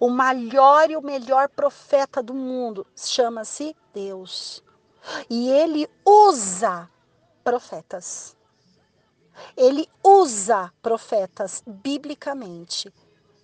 O 0.00 0.08
maior 0.08 0.90
e 0.90 0.96
o 0.96 1.02
melhor 1.02 1.48
profeta 1.48 2.22
do 2.22 2.34
mundo 2.34 2.86
chama-se 2.96 3.76
Deus. 3.92 4.62
E 5.28 5.50
ele 5.50 5.88
usa 6.04 6.88
profetas. 7.44 8.37
Ele 9.56 9.88
usa 10.02 10.72
profetas 10.82 11.62
biblicamente. 11.66 12.92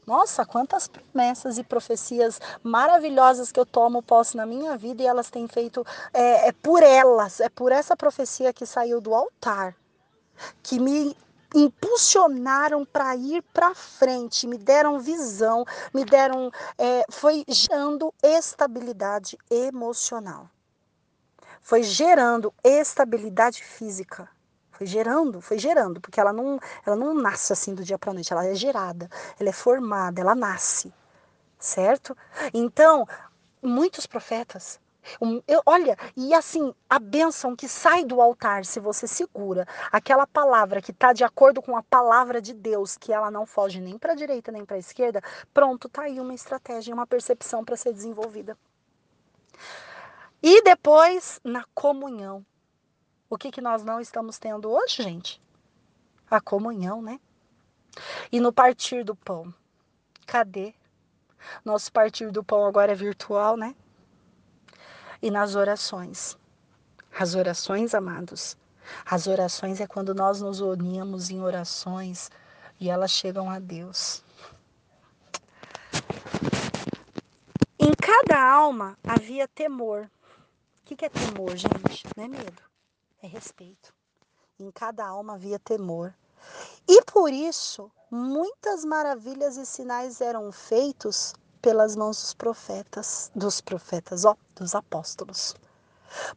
Nossa, 0.06 0.44
quantas 0.44 0.86
promessas 0.86 1.56
e 1.56 1.64
profecias 1.64 2.38
maravilhosas 2.62 3.50
que 3.50 3.58
eu 3.58 3.64
tomo 3.64 4.02
posse 4.02 4.36
na 4.36 4.44
minha 4.44 4.76
vida 4.76 5.02
e 5.02 5.06
elas 5.06 5.30
têm 5.30 5.48
feito. 5.48 5.84
É, 6.12 6.48
é 6.48 6.52
por 6.52 6.82
elas, 6.82 7.40
é 7.40 7.48
por 7.48 7.72
essa 7.72 7.96
profecia 7.96 8.52
que 8.52 8.66
saiu 8.66 9.00
do 9.00 9.14
altar, 9.14 9.74
que 10.62 10.78
me 10.78 11.16
impulsionaram 11.54 12.84
para 12.84 13.16
ir 13.16 13.42
para 13.54 13.74
frente, 13.74 14.46
me 14.46 14.58
deram 14.58 14.98
visão, 14.98 15.64
me 15.94 16.04
deram. 16.04 16.50
É, 16.76 17.04
foi 17.08 17.44
gerando 17.48 18.12
estabilidade 18.22 19.38
emocional, 19.50 20.50
foi 21.62 21.82
gerando 21.82 22.52
estabilidade 22.62 23.62
física. 23.62 24.28
Foi 24.76 24.86
gerando, 24.86 25.40
foi 25.40 25.59
gerando, 25.59 26.01
porque 26.01 26.20
ela 26.20 26.32
não, 26.32 26.59
ela 26.84 26.96
não 26.96 27.14
nasce 27.14 27.52
assim 27.52 27.74
do 27.74 27.84
dia 27.84 27.96
para 27.96 28.12
noite, 28.12 28.32
ela 28.32 28.44
é 28.44 28.55
gerada, 28.55 29.09
ela 29.38 29.48
é 29.48 29.52
formada, 29.52 30.20
ela 30.20 30.34
nasce, 30.34 30.92
certo? 31.59 32.16
Então, 32.52 33.06
muitos 33.62 34.05
profetas, 34.05 34.80
eu, 35.46 35.62
olha, 35.66 35.96
e 36.16 36.34
assim, 36.34 36.74
a 36.88 36.98
bênção 36.98 37.55
que 37.55 37.68
sai 37.68 38.05
do 38.05 38.20
altar, 38.20 38.64
se 38.64 38.80
você 38.80 39.06
segura 39.06 39.66
aquela 39.92 40.26
palavra 40.26 40.80
que 40.80 40.90
está 40.90 41.12
de 41.12 41.22
acordo 41.22 41.62
com 41.62 41.76
a 41.76 41.82
palavra 41.82 42.40
de 42.40 42.52
Deus, 42.52 42.96
que 42.96 43.12
ela 43.12 43.30
não 43.30 43.46
foge 43.46 43.80
nem 43.80 43.98
para 43.98 44.12
a 44.12 44.16
direita 44.16 44.51
nem 44.51 44.64
para 44.64 44.76
a 44.76 44.78
esquerda, 44.78 45.22
pronto, 45.52 45.88
tá 45.88 46.02
aí 46.02 46.18
uma 46.18 46.34
estratégia, 46.34 46.94
uma 46.94 47.06
percepção 47.06 47.64
para 47.64 47.76
ser 47.76 47.92
desenvolvida. 47.92 48.56
E 50.42 50.62
depois, 50.62 51.40
na 51.44 51.64
comunhão. 51.74 52.44
O 53.35 53.36
que, 53.36 53.51
que 53.51 53.61
nós 53.61 53.82
não 53.82 54.01
estamos 54.01 54.39
tendo 54.39 54.70
hoje, 54.70 55.02
gente? 55.02 55.43
A 56.31 56.40
comunhão, 56.40 57.02
né? 57.02 57.19
E 58.31 58.39
no 58.39 58.52
partir 58.52 59.02
do 59.02 59.16
pão, 59.16 59.52
cadê? 60.24 60.73
Nosso 61.65 61.90
partir 61.90 62.31
do 62.31 62.44
pão 62.44 62.65
agora 62.65 62.93
é 62.93 62.94
virtual, 62.94 63.56
né? 63.56 63.74
E 65.20 65.32
nas 65.32 65.56
orações. 65.56 66.39
As 67.19 67.35
orações, 67.35 67.93
amados. 67.93 68.56
As 69.05 69.27
orações 69.27 69.81
é 69.81 69.86
quando 69.89 70.15
nós 70.15 70.40
nos 70.40 70.61
unimos 70.61 71.28
em 71.28 71.43
orações 71.43 72.31
e 72.78 72.89
elas 72.89 73.11
chegam 73.11 73.51
a 73.51 73.59
Deus. 73.59 74.23
Em 77.81 77.90
cada 78.01 78.40
alma 78.40 78.97
havia 79.02 79.48
temor. 79.48 80.09
O 80.82 80.94
que 80.94 81.05
é 81.05 81.09
temor, 81.09 81.56
gente? 81.56 82.06
Não 82.16 82.27
é 82.27 82.28
medo 82.28 82.73
é 83.24 83.26
respeito. 83.26 83.94
Em 84.60 84.70
cada 84.70 85.06
alma 85.06 85.34
havia 85.34 85.59
temor. 85.59 86.14
E 86.86 87.02
por 87.05 87.32
isso, 87.32 87.90
muitas 88.10 88.84
maravilhas 88.84 89.56
e 89.56 89.64
sinais 89.64 90.20
eram 90.20 90.52
feitos 90.52 91.34
pelas 91.62 91.96
mãos 91.96 92.20
dos 92.20 92.34
profetas, 92.34 93.30
dos 93.34 93.62
profetas, 93.62 94.26
ó, 94.26 94.36
dos 94.55 94.74
apóstolos. 94.74 95.56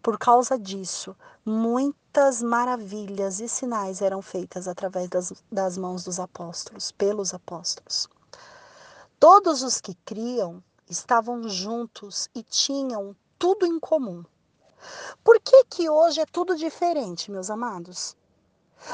Por 0.01 0.17
causa 0.17 0.57
disso, 0.57 1.13
muitas 1.45 2.41
maravilhas 2.41 3.41
e 3.41 3.49
sinais 3.49 4.01
eram 4.01 4.21
feitas 4.21 4.65
através 4.65 5.09
das, 5.09 5.33
das 5.51 5.77
mãos 5.77 6.05
dos 6.05 6.21
apóstolos, 6.21 6.91
pelos 6.93 7.33
apóstolos. 7.33 8.07
Todos 9.19 9.61
os 9.61 9.81
que 9.81 9.93
criam 10.05 10.63
estavam 10.89 11.49
juntos 11.49 12.29
e 12.33 12.41
tinham 12.41 13.13
tudo 13.37 13.65
em 13.65 13.77
comum. 13.77 14.23
Por 15.23 15.39
que 15.39 15.63
que 15.65 15.89
hoje 15.89 16.21
é 16.21 16.25
tudo 16.25 16.55
diferente, 16.55 17.31
meus 17.31 17.49
amados? 17.49 18.15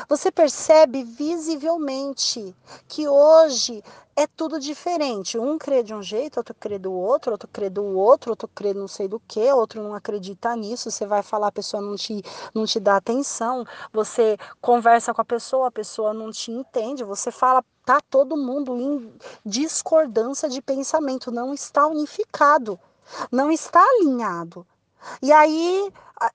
Você 0.08 0.32
percebe 0.32 1.04
visivelmente 1.04 2.56
que 2.88 3.08
hoje 3.08 3.84
é 4.16 4.26
tudo 4.26 4.60
diferente. 4.60 5.38
Um 5.38 5.58
crê 5.58 5.84
de 5.84 5.94
um 5.94 6.02
jeito, 6.02 6.38
outro 6.38 6.56
crê 6.56 6.80
do 6.80 6.92
outro, 6.92 7.32
outro 7.32 7.50
crê 7.52 7.70
do 7.70 7.84
outro, 7.84 8.32
outro 8.32 8.48
crê 8.48 8.74
não 8.74 8.88
sei 8.88 9.08
do 9.08 9.20
que, 9.20 9.52
outro 9.52 9.84
não 9.84 9.94
acredita 9.94 10.56
nisso. 10.56 10.90
Você 10.90 11.06
vai 11.06 11.22
falar, 11.22 11.48
a 11.48 11.52
pessoa 11.52 11.82
não 11.82 11.96
te, 11.96 12.24
não 12.54 12.66
te 12.66 12.80
dá 12.80 12.96
atenção. 12.96 13.66
Você 13.92 14.38
conversa 14.62 15.14
com 15.14 15.22
a 15.22 15.26
pessoa, 15.26 15.68
a 15.68 15.72
pessoa 15.72 16.14
não 16.14 16.32
te 16.32 16.52
entende. 16.52 17.04
Você 17.04 17.32
fala, 17.32 17.64
tá 17.86 18.00
todo 18.10 18.38
mundo 18.38 18.80
em 18.80 19.14
discordância 19.46 20.48
de 20.48 20.62
pensamento, 20.62 21.32
não 21.32 21.54
está 21.54 21.86
unificado, 21.88 22.80
não 23.32 23.52
está 23.52 23.82
alinhado. 23.82 24.66
E 25.22 25.32
aí 25.32 25.92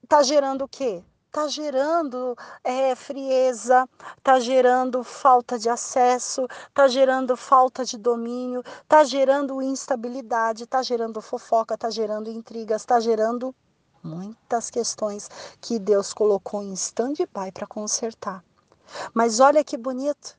tá 0.07 0.21
gerando 0.23 0.65
o 0.65 0.67
quê? 0.67 1.03
Tá 1.31 1.47
gerando 1.47 2.35
é, 2.63 2.95
frieza, 2.95 3.87
tá 4.23 4.39
gerando 4.39 5.03
falta 5.03 5.59
de 5.59 5.69
acesso, 5.69 6.47
tá 6.73 6.87
gerando 6.87 7.37
falta 7.37 7.85
de 7.85 7.99
domínio, 7.99 8.63
tá 8.87 9.03
gerando 9.03 9.61
instabilidade, 9.61 10.65
tá 10.65 10.81
gerando 10.81 11.21
fofoca, 11.21 11.77
tá 11.77 11.91
gerando 11.91 12.31
intrigas, 12.31 12.83
tá 12.83 12.99
gerando 12.99 13.53
muitas 14.03 14.71
questões 14.71 15.29
que 15.61 15.77
Deus 15.77 16.13
colocou 16.13 16.63
em 16.63 16.73
stand-by 16.73 17.51
para 17.53 17.67
consertar. 17.67 18.43
Mas 19.13 19.39
olha 19.39 19.63
que 19.63 19.77
bonito, 19.77 20.35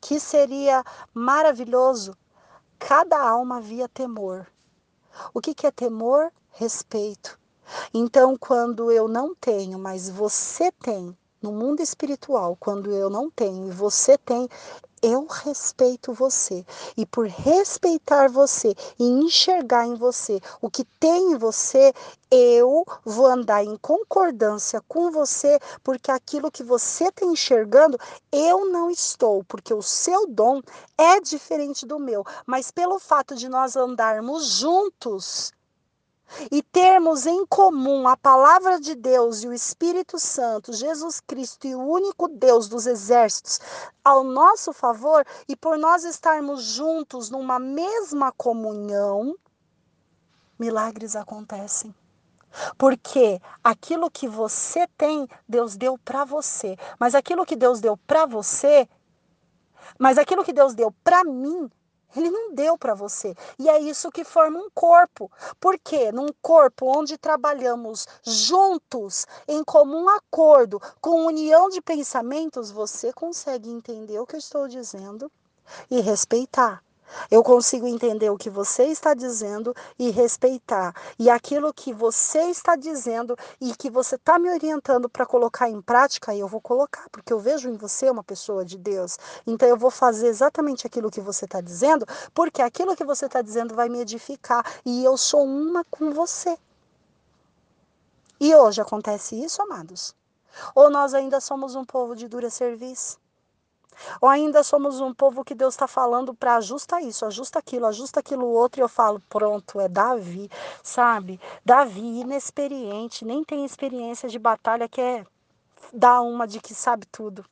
que 0.00 0.18
seria 0.18 0.82
maravilhoso. 1.12 2.16
Cada 2.78 3.20
alma 3.20 3.58
havia 3.58 3.88
temor. 3.88 4.46
O 5.34 5.40
que, 5.40 5.54
que 5.54 5.66
é 5.66 5.70
temor? 5.70 6.32
Respeito. 6.52 7.38
Então, 7.92 8.36
quando 8.36 8.90
eu 8.90 9.08
não 9.08 9.34
tenho, 9.34 9.78
mas 9.78 10.08
você 10.08 10.70
tem, 10.72 11.16
no 11.42 11.52
mundo 11.52 11.80
espiritual, 11.80 12.56
quando 12.60 12.90
eu 12.92 13.08
não 13.08 13.30
tenho 13.30 13.68
e 13.68 13.70
você 13.70 14.18
tem, 14.18 14.48
eu 15.02 15.26
respeito 15.26 16.12
você. 16.12 16.64
E 16.96 17.06
por 17.06 17.26
respeitar 17.26 18.28
você 18.28 18.74
e 18.98 19.04
enxergar 19.04 19.86
em 19.86 19.94
você 19.94 20.40
o 20.60 20.70
que 20.70 20.84
tem 20.98 21.32
em 21.32 21.38
você, 21.38 21.92
eu 22.30 22.84
vou 23.04 23.26
andar 23.26 23.64
em 23.64 23.76
concordância 23.78 24.82
com 24.86 25.10
você, 25.10 25.58
porque 25.82 26.10
aquilo 26.10 26.50
que 26.50 26.62
você 26.62 27.04
está 27.04 27.24
enxergando, 27.24 27.98
eu 28.30 28.66
não 28.70 28.90
estou, 28.90 29.42
porque 29.44 29.72
o 29.72 29.82
seu 29.82 30.26
dom 30.26 30.60
é 30.98 31.20
diferente 31.20 31.86
do 31.86 31.98
meu. 31.98 32.24
Mas 32.46 32.70
pelo 32.70 32.98
fato 32.98 33.34
de 33.34 33.48
nós 33.48 33.76
andarmos 33.76 34.46
juntos, 34.46 35.52
e 36.50 36.62
termos 36.62 37.26
em 37.26 37.44
comum 37.46 38.06
a 38.06 38.16
palavra 38.16 38.80
de 38.80 38.94
Deus 38.94 39.42
e 39.42 39.48
o 39.48 39.52
Espírito 39.52 40.18
Santo, 40.18 40.72
Jesus 40.72 41.20
Cristo 41.20 41.66
e 41.66 41.74
o 41.74 41.80
único 41.80 42.28
Deus 42.28 42.68
dos 42.68 42.86
exércitos 42.86 43.60
ao 44.04 44.22
nosso 44.24 44.72
favor, 44.72 45.24
e 45.48 45.56
por 45.56 45.78
nós 45.78 46.04
estarmos 46.04 46.62
juntos 46.62 47.30
numa 47.30 47.58
mesma 47.58 48.32
comunhão, 48.32 49.36
milagres 50.58 51.16
acontecem. 51.16 51.94
Porque 52.76 53.40
aquilo 53.62 54.10
que 54.10 54.26
você 54.26 54.86
tem, 54.98 55.28
Deus 55.48 55.76
deu 55.76 55.96
para 55.96 56.24
você. 56.24 56.76
Mas 56.98 57.14
aquilo 57.14 57.46
que 57.46 57.54
Deus 57.54 57.80
deu 57.80 57.96
para 57.96 58.26
você, 58.26 58.88
mas 59.98 60.18
aquilo 60.18 60.44
que 60.44 60.52
Deus 60.52 60.74
deu 60.74 60.92
para 61.04 61.24
mim, 61.24 61.70
ele 62.16 62.30
não 62.30 62.54
deu 62.54 62.76
para 62.76 62.94
você. 62.94 63.34
E 63.58 63.68
é 63.68 63.78
isso 63.78 64.10
que 64.10 64.24
forma 64.24 64.58
um 64.58 64.70
corpo. 64.74 65.30
Porque 65.60 66.10
num 66.12 66.28
corpo 66.42 66.86
onde 66.86 67.16
trabalhamos 67.18 68.06
juntos, 68.22 69.26
em 69.46 69.62
comum 69.64 70.08
acordo, 70.08 70.80
com 71.00 71.26
união 71.26 71.68
de 71.68 71.80
pensamentos, 71.80 72.70
você 72.70 73.12
consegue 73.12 73.70
entender 73.70 74.18
o 74.18 74.26
que 74.26 74.36
eu 74.36 74.40
estou 74.40 74.68
dizendo 74.68 75.30
e 75.90 76.00
respeitar. 76.00 76.82
Eu 77.30 77.42
consigo 77.42 77.86
entender 77.86 78.30
o 78.30 78.36
que 78.36 78.50
você 78.50 78.84
está 78.84 79.14
dizendo 79.14 79.74
e 79.98 80.10
respeitar. 80.10 80.94
E 81.18 81.28
aquilo 81.28 81.72
que 81.72 81.92
você 81.92 82.42
está 82.50 82.76
dizendo 82.76 83.36
e 83.60 83.74
que 83.74 83.90
você 83.90 84.16
está 84.16 84.38
me 84.38 84.50
orientando 84.50 85.08
para 85.08 85.26
colocar 85.26 85.68
em 85.68 85.80
prática, 85.80 86.34
eu 86.34 86.48
vou 86.48 86.60
colocar, 86.60 87.08
porque 87.10 87.32
eu 87.32 87.40
vejo 87.40 87.68
em 87.68 87.76
você 87.76 88.08
uma 88.10 88.24
pessoa 88.24 88.64
de 88.64 88.76
Deus. 88.76 89.18
Então 89.46 89.68
eu 89.68 89.76
vou 89.76 89.90
fazer 89.90 90.28
exatamente 90.28 90.86
aquilo 90.86 91.10
que 91.10 91.20
você 91.20 91.44
está 91.44 91.60
dizendo, 91.60 92.06
porque 92.34 92.62
aquilo 92.62 92.96
que 92.96 93.04
você 93.04 93.26
está 93.26 93.42
dizendo 93.42 93.74
vai 93.74 93.88
me 93.88 94.00
edificar. 94.00 94.64
E 94.84 95.04
eu 95.04 95.16
sou 95.16 95.44
uma 95.44 95.84
com 95.84 96.12
você. 96.12 96.56
E 98.38 98.54
hoje 98.54 98.80
acontece 98.80 99.34
isso, 99.34 99.60
amados? 99.60 100.14
Ou 100.74 100.90
nós 100.90 101.14
ainda 101.14 101.40
somos 101.40 101.74
um 101.74 101.84
povo 101.84 102.16
de 102.16 102.26
dura 102.26 102.50
serviço? 102.50 103.18
Ou 104.20 104.28
ainda 104.28 104.62
somos 104.62 105.00
um 105.00 105.12
povo 105.12 105.44
que 105.44 105.54
Deus 105.54 105.74
está 105.74 105.86
falando 105.86 106.34
para 106.34 106.56
ajusta 106.56 107.00
isso, 107.00 107.24
ajusta 107.24 107.58
aquilo, 107.58 107.86
ajusta 107.86 108.20
aquilo 108.20 108.46
outro, 108.46 108.80
e 108.80 108.82
eu 108.82 108.88
falo, 108.88 109.20
pronto, 109.28 109.80
é 109.80 109.88
Davi, 109.88 110.50
sabe? 110.82 111.40
Davi, 111.64 112.20
inexperiente, 112.20 113.24
nem 113.24 113.44
tem 113.44 113.64
experiência 113.64 114.28
de 114.28 114.38
batalha, 114.38 114.88
quer 114.88 115.26
dar 115.92 116.20
uma 116.20 116.46
de 116.46 116.60
que 116.60 116.74
sabe 116.74 117.06
tudo. 117.06 117.44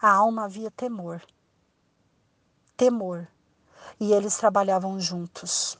A 0.00 0.12
alma 0.12 0.44
havia 0.44 0.70
temor. 0.70 1.22
Temor. 2.76 3.26
E 3.98 4.12
eles 4.12 4.36
trabalhavam 4.36 5.00
juntos. 5.00 5.76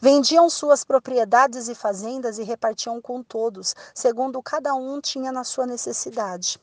Vendiam 0.00 0.48
suas 0.48 0.82
propriedades 0.84 1.68
e 1.68 1.74
fazendas 1.74 2.38
e 2.38 2.42
repartiam 2.42 3.00
com 3.00 3.22
todos, 3.22 3.74
segundo 3.94 4.42
cada 4.42 4.74
um 4.74 5.00
tinha 5.00 5.30
na 5.30 5.44
sua 5.44 5.66
necessidade. 5.66 6.58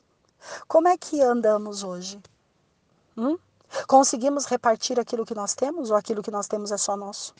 Como 0.68 0.88
é 0.88 0.98
que 0.98 1.22
andamos 1.22 1.84
hoje? 1.84 2.22
Hum? 3.18 3.38
Conseguimos 3.88 4.46
repartir 4.46 5.00
aquilo 5.00 5.26
que 5.26 5.36
nós 5.36 5.54
temos 5.54 5.92
ou 5.92 5.98
aquilo 5.98 6.24
que 6.24 6.32
nós 6.32 6.48
temos 6.48 6.72
é 6.72 6.78
só 6.78 6.98
nosso? 6.98 7.36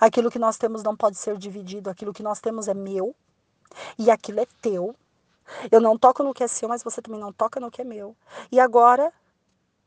Aquilo 0.00 0.30
que 0.30 0.38
nós 0.38 0.58
temos 0.58 0.82
não 0.82 0.96
pode 0.96 1.16
ser 1.16 1.38
dividido, 1.38 1.88
aquilo 1.88 2.12
que 2.12 2.22
nós 2.22 2.40
temos 2.40 2.68
é 2.68 2.74
meu 2.74 3.14
e 3.98 4.10
aquilo 4.10 4.40
é 4.40 4.46
teu. 4.60 4.94
Eu 5.70 5.80
não 5.80 5.98
toco 5.98 6.22
no 6.22 6.34
que 6.34 6.44
é 6.44 6.48
seu, 6.48 6.68
mas 6.68 6.82
você 6.82 7.00
também 7.00 7.20
não 7.20 7.32
toca 7.32 7.58
no 7.58 7.70
que 7.70 7.80
é 7.80 7.84
meu. 7.84 8.16
E 8.50 8.60
agora, 8.60 9.12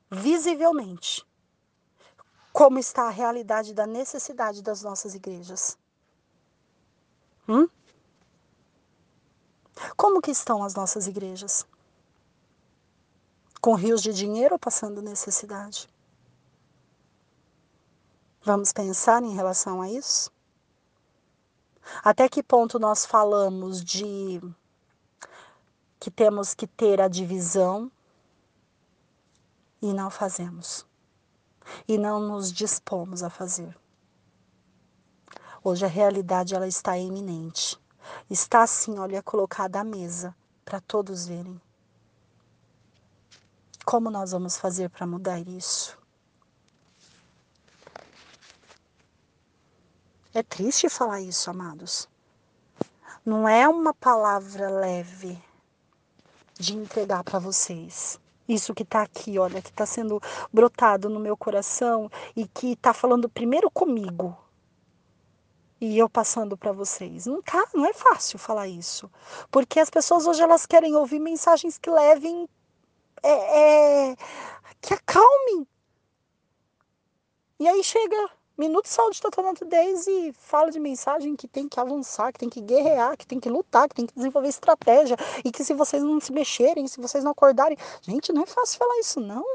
visivelmente, 0.10 1.26
como 2.52 2.80
está 2.80 3.04
a 3.04 3.12
realidade 3.12 3.74
da 3.74 3.86
necessidade 3.86 4.62
das 4.62 4.82
nossas 4.82 5.14
igrejas? 5.14 5.78
Hum? 7.48 7.68
Como 9.96 10.22
que 10.22 10.32
estão 10.32 10.64
as 10.64 10.74
nossas 10.74 11.08
igrejas? 11.08 11.66
Com 13.66 13.74
rios 13.74 14.04
de 14.04 14.14
dinheiro 14.14 14.60
passando 14.60 15.02
necessidade. 15.02 15.90
Vamos 18.44 18.72
pensar 18.72 19.24
em 19.24 19.34
relação 19.34 19.82
a 19.82 19.90
isso? 19.90 20.32
Até 22.04 22.30
que 22.30 22.44
ponto 22.44 22.78
nós 22.78 23.08
falamos 23.08 23.84
de 23.84 24.40
que 26.00 26.12
temos 26.12 26.54
que 26.54 26.68
ter 26.68 27.02
a 27.02 27.08
divisão 27.08 27.92
e 29.82 29.92
não 29.94 30.12
fazemos? 30.12 30.86
E 31.88 31.98
não 31.98 32.20
nos 32.20 32.54
dispomos 32.54 33.24
a 33.24 33.32
fazer. 33.32 33.76
Hoje 35.64 35.84
a 35.84 35.90
realidade 35.90 36.54
ela 36.54 36.68
está 36.68 36.96
iminente. 37.00 37.82
Está 38.30 38.62
assim, 38.62 39.00
olha, 39.00 39.24
colocada 39.24 39.80
à 39.80 39.84
mesa 39.84 40.36
para 40.64 40.80
todos 40.80 41.26
verem. 41.26 41.60
Como 43.86 44.10
nós 44.10 44.32
vamos 44.32 44.58
fazer 44.58 44.90
para 44.90 45.06
mudar 45.06 45.40
isso? 45.40 45.96
É 50.34 50.42
triste 50.42 50.90
falar 50.90 51.22
isso, 51.22 51.52
amados. 51.52 52.10
Não 53.24 53.48
é 53.48 53.70
uma 53.70 53.94
palavra 53.94 54.70
leve 54.72 55.40
de 56.60 56.76
entregar 56.76 57.24
para 57.24 57.38
vocês. 57.38 58.20
Isso 58.50 58.74
que 58.74 58.82
está 58.82 59.04
aqui, 59.04 59.38
olha, 59.38 59.62
que 59.62 59.70
está 59.70 59.86
sendo 59.86 60.20
brotado 60.52 61.08
no 61.08 61.20
meu 61.20 61.38
coração 61.38 62.10
e 62.36 62.48
que 62.48 62.74
está 62.74 62.92
falando 62.92 63.30
primeiro 63.30 63.70
comigo 63.70 64.36
e 65.80 65.98
eu 65.98 66.10
passando 66.10 66.58
para 66.58 66.72
vocês. 66.72 67.28
Não 67.28 67.40
tá, 67.42 67.68
não 67.74 67.86
é 67.86 67.94
fácil 67.94 68.40
falar 68.40 68.68
isso, 68.68 69.12
porque 69.52 69.80
as 69.80 69.92
pessoas 69.92 70.26
hoje 70.26 70.42
elas 70.42 70.66
querem 70.66 70.96
ouvir 70.96 71.20
mensagens 71.20 71.78
que 71.78 71.90
levem 71.90 72.50
é, 73.24 74.12
é, 74.12 74.16
que 74.82 74.94
acalmem. 74.94 75.68
E 77.60 77.68
aí 77.68 77.84
chega 77.84 78.30
Minuto 78.58 78.88
Saúde 78.88 79.22
Total 79.22 79.44
Nutidez 79.44 80.08
e 80.08 80.32
fala 80.34 80.72
de 80.72 80.80
mensagem 80.80 81.36
que 81.36 81.48
tem 81.48 81.68
que 81.68 81.80
avançar, 81.80 82.32
que 82.32 82.40
tem 82.40 82.50
que 82.50 82.62
guerrear, 82.62 83.18
que 83.18 83.28
tem 83.28 83.40
que 83.40 83.50
lutar, 83.50 83.90
que 83.90 83.96
tem 83.96 84.06
que 84.06 84.16
desenvolver 84.16 84.48
estratégia 84.48 85.18
e 85.44 85.52
que 85.52 85.64
se 85.64 85.74
vocês 85.74 86.02
não 86.02 86.20
se 86.22 86.32
mexerem, 86.32 86.88
se 86.88 87.02
vocês 87.02 87.24
não 87.24 87.32
acordarem. 87.32 87.78
Gente, 88.02 88.32
não 88.32 88.44
é 88.44 88.46
fácil 88.46 88.78
falar 88.78 88.98
isso, 89.00 89.20
não. 89.20 89.46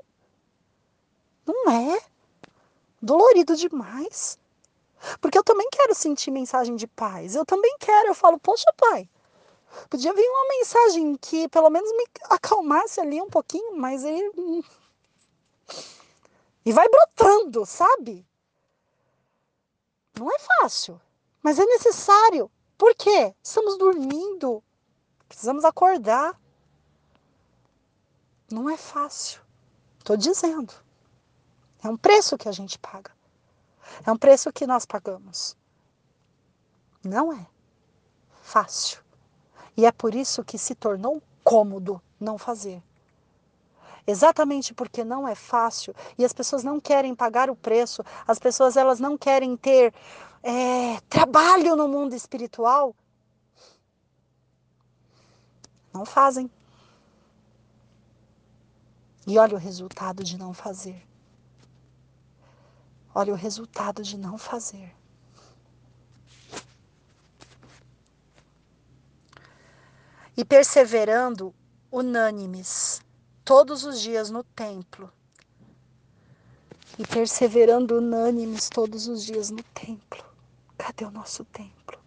Não 1.46 1.70
é. 1.70 2.00
Dolorido 3.00 3.56
demais. 3.56 4.38
Porque 5.20 5.38
eu 5.38 5.44
também 5.44 5.68
quero 5.72 5.94
sentir 5.94 6.30
mensagem 6.30 6.76
de 6.76 6.86
paz. 6.86 7.34
Eu 7.34 7.46
também 7.46 7.74
quero. 7.78 8.08
Eu 8.08 8.14
falo, 8.14 8.38
poxa, 8.38 8.70
pai, 8.76 9.08
podia 9.88 10.12
vir 10.12 10.28
uma 10.28 10.48
mensagem 10.48 11.16
que 11.16 11.48
pelo 11.48 11.70
menos 11.70 11.90
me 11.92 12.06
acalmasse 12.24 13.00
ali 13.00 13.20
um 13.20 13.28
pouquinho, 13.28 13.76
mas 13.76 14.04
ele. 14.04 14.30
Hum, 14.36 14.62
e 16.64 16.72
vai 16.72 16.88
brotando, 16.88 17.64
sabe? 17.64 18.26
Não 20.18 20.30
é 20.30 20.38
fácil, 20.38 21.00
mas 21.42 21.58
é 21.58 21.64
necessário. 21.64 22.50
Por 22.76 22.94
quê? 22.94 23.34
Estamos 23.42 23.78
dormindo. 23.78 24.62
Precisamos 25.28 25.64
acordar. 25.64 26.38
Não 28.50 28.68
é 28.68 28.76
fácil. 28.76 29.40
Estou 29.98 30.16
dizendo. 30.16 30.74
É 31.82 31.88
um 31.88 31.96
preço 31.96 32.36
que 32.36 32.48
a 32.48 32.52
gente 32.52 32.78
paga. 32.78 33.12
É 34.06 34.10
um 34.10 34.16
preço 34.16 34.52
que 34.52 34.66
nós 34.66 34.84
pagamos. 34.84 35.56
Não 37.02 37.32
é 37.32 37.46
fácil. 38.42 39.02
E 39.76 39.86
é 39.86 39.92
por 39.92 40.14
isso 40.14 40.44
que 40.44 40.58
se 40.58 40.74
tornou 40.74 41.22
cômodo 41.44 42.00
não 42.18 42.36
fazer. 42.36 42.82
Exatamente 44.06 44.74
porque 44.74 45.04
não 45.04 45.26
é 45.26 45.34
fácil 45.34 45.94
e 46.18 46.24
as 46.24 46.32
pessoas 46.32 46.64
não 46.64 46.80
querem 46.80 47.14
pagar 47.14 47.50
o 47.50 47.56
preço, 47.56 48.02
as 48.26 48.38
pessoas 48.38 48.76
elas 48.76 48.98
não 48.98 49.16
querem 49.16 49.56
ter 49.56 49.94
é, 50.42 51.00
trabalho 51.08 51.76
no 51.76 51.86
mundo 51.86 52.14
espiritual. 52.14 52.94
Não 55.92 56.04
fazem. 56.04 56.50
E 59.26 59.38
olha 59.38 59.54
o 59.54 59.58
resultado 59.58 60.24
de 60.24 60.38
não 60.38 60.52
fazer. 60.52 61.06
Olha 63.14 63.32
o 63.32 63.36
resultado 63.36 64.02
de 64.02 64.16
não 64.16 64.38
fazer. 64.38 64.94
E 70.40 70.44
perseverando 70.44 71.54
unânimes 71.92 73.02
todos 73.44 73.84
os 73.84 74.00
dias 74.00 74.30
no 74.30 74.42
templo. 74.42 75.12
E 76.98 77.06
perseverando 77.06 77.98
unânimes 77.98 78.70
todos 78.70 79.06
os 79.06 79.22
dias 79.22 79.50
no 79.50 79.62
templo. 79.62 80.24
Cadê 80.78 81.04
o 81.04 81.10
nosso 81.10 81.44
templo? 81.44 82.00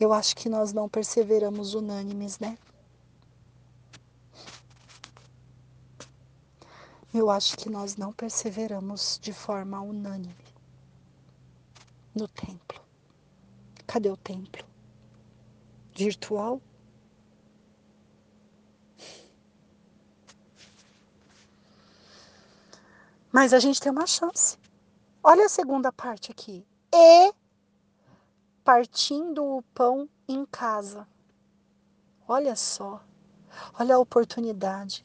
Eu 0.00 0.12
acho 0.12 0.34
que 0.34 0.48
nós 0.48 0.72
não 0.72 0.88
perseveramos 0.88 1.72
unânimes, 1.72 2.40
né? 2.40 2.58
Eu 7.14 7.30
acho 7.30 7.56
que 7.56 7.70
nós 7.70 7.94
não 7.94 8.12
perseveramos 8.12 9.20
de 9.22 9.32
forma 9.32 9.80
unânime 9.80 10.34
no 12.12 12.26
templo. 12.26 12.82
Cadê 13.86 14.10
o 14.10 14.16
templo? 14.16 14.71
Virtual? 15.94 16.60
Mas 23.30 23.52
a 23.52 23.58
gente 23.58 23.80
tem 23.80 23.90
uma 23.90 24.06
chance. 24.06 24.58
Olha 25.22 25.46
a 25.46 25.48
segunda 25.48 25.92
parte 25.92 26.30
aqui. 26.30 26.66
E 26.92 27.32
partindo 28.62 29.44
o 29.44 29.62
pão 29.74 30.08
em 30.28 30.44
casa. 30.44 31.06
Olha 32.28 32.54
só. 32.54 33.02
Olha 33.78 33.94
a 33.94 33.98
oportunidade 33.98 35.04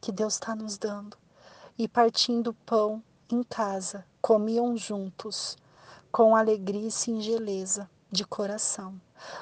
que 0.00 0.12
Deus 0.12 0.34
está 0.34 0.54
nos 0.54 0.78
dando 0.78 1.16
e 1.78 1.86
partindo 1.86 2.52
pão 2.66 3.02
em 3.30 3.42
casa, 3.42 4.04
comiam 4.20 4.76
juntos, 4.76 5.56
com 6.10 6.34
alegria 6.34 6.88
e 6.88 6.90
singeleza 6.90 7.88
de 8.10 8.24
coração, 8.24 9.00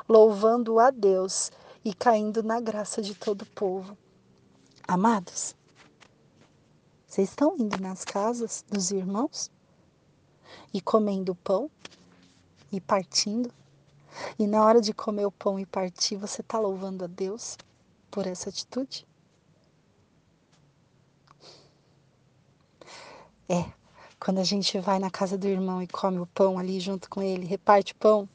louvando 0.09 0.79
a 0.79 0.91
Deus 0.91 1.51
e 1.85 1.95
caindo 1.95 2.43
na 2.43 2.61
graça 2.61 3.01
de 3.01 3.15
todo 3.15 3.43
o 3.43 3.47
povo. 3.47 3.97
Amados, 4.87 5.55
vocês 7.07 7.31
estão 7.31 7.57
indo 7.59 7.81
nas 7.81 8.05
casas 8.05 8.65
dos 8.69 8.91
irmãos 8.91 9.51
e 10.73 10.81
comendo 10.81 11.35
pão 11.35 11.71
e 12.71 12.81
partindo? 12.81 13.51
E 14.39 14.47
na 14.47 14.65
hora 14.65 14.81
de 14.81 14.93
comer 14.93 15.27
o 15.27 15.33
pão 15.33 15.59
e 15.59 15.67
partir, 15.67 16.17
você 16.17 16.41
está 16.41 16.59
louvando 16.59 17.05
a 17.05 17.07
Deus 17.07 17.57
por 18.11 18.27
essa 18.27 18.49
atitude? 18.49 19.07
É, 23.49 23.65
quando 24.19 24.39
a 24.39 24.45
gente 24.45 24.79
vai 24.81 24.99
na 24.99 25.11
casa 25.11 25.39
do 25.39 25.47
irmão 25.47 25.83
e 25.83 25.87
come 25.87 26.19
o 26.19 26.27
pão 26.27 26.59
ali 26.59 26.81
junto 26.81 27.09
com 27.09 27.23
ele, 27.23 27.47
reparte 27.47 27.93
o 27.93 27.97
pão, 27.97 28.29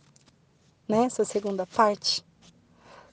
né? 0.87 1.05
Essa 1.05 1.23
segunda 1.25 1.65
parte, 1.65 2.25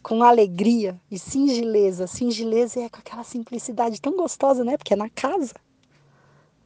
com 0.03 0.23
alegria 0.23 1.01
e 1.11 1.19
singeleza. 1.19 2.07
Singeleza 2.07 2.81
é 2.81 2.89
com 2.89 2.99
aquela 2.99 3.24
simplicidade 3.24 4.01
tão 4.01 4.16
gostosa, 4.16 4.65
né? 4.65 4.77
Porque 4.77 4.95
é 4.95 4.97
na 4.97 5.11
casa 5.11 5.55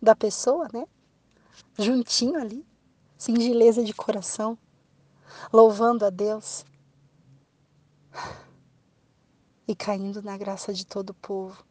da 0.00 0.14
pessoa, 0.14 0.68
né? 0.72 0.86
Juntinho 1.78 2.36
ali, 2.36 2.66
singeleza 3.16 3.84
de 3.84 3.92
coração, 3.92 4.58
louvando 5.52 6.04
a 6.04 6.10
Deus 6.10 6.64
e 9.66 9.74
caindo 9.74 10.22
na 10.22 10.36
graça 10.36 10.72
de 10.72 10.86
todo 10.86 11.10
o 11.10 11.14
povo. 11.14 11.64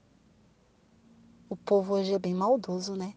O 1.49 1.56
povo 1.56 1.95
hoje 1.95 2.14
é 2.14 2.20
bem 2.20 2.34
maldoso, 2.34 2.95
né? 2.95 3.14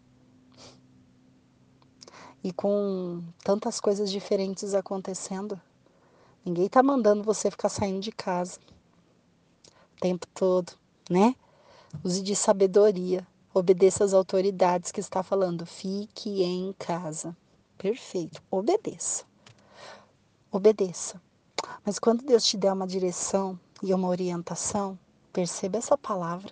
e 2.45 2.53
com 2.53 3.23
tantas 3.43 3.79
coisas 3.79 4.11
diferentes 4.11 4.75
acontecendo, 4.75 5.59
ninguém 6.45 6.69
tá 6.69 6.83
mandando 6.83 7.23
você 7.23 7.49
ficar 7.49 7.69
saindo 7.69 7.99
de 7.99 8.11
casa 8.11 8.59
o 9.95 9.99
tempo 9.99 10.27
todo, 10.33 10.73
né? 11.09 11.35
Use 12.03 12.21
de 12.21 12.35
sabedoria, 12.35 13.25
obedeça 13.53 14.03
às 14.03 14.13
autoridades 14.13 14.91
que 14.91 14.99
está 14.99 15.23
falando, 15.23 15.65
fique 15.65 16.43
em 16.43 16.73
casa. 16.73 17.35
Perfeito, 17.77 18.41
obedeça. 18.51 19.25
Obedeça. 20.51 21.21
Mas 21.85 21.99
quando 21.99 22.23
Deus 22.23 22.43
te 22.45 22.57
der 22.57 22.73
uma 22.73 22.87
direção 22.87 23.59
e 23.81 23.93
uma 23.93 24.07
orientação, 24.07 24.97
perceba 25.31 25.77
essa 25.77 25.97
palavra. 25.97 26.51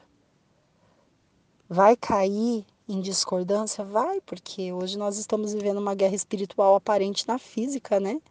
Vai 1.69 1.95
cair 1.95 2.65
em 2.87 3.01
discordância? 3.01 3.83
Vai, 3.83 4.21
porque 4.21 4.71
hoje 4.71 4.97
nós 4.97 5.17
estamos 5.17 5.53
vivendo 5.53 5.77
uma 5.77 5.95
guerra 5.95 6.15
espiritual 6.15 6.75
aparente 6.75 7.27
na 7.27 7.37
física, 7.37 7.99
né? 7.99 8.21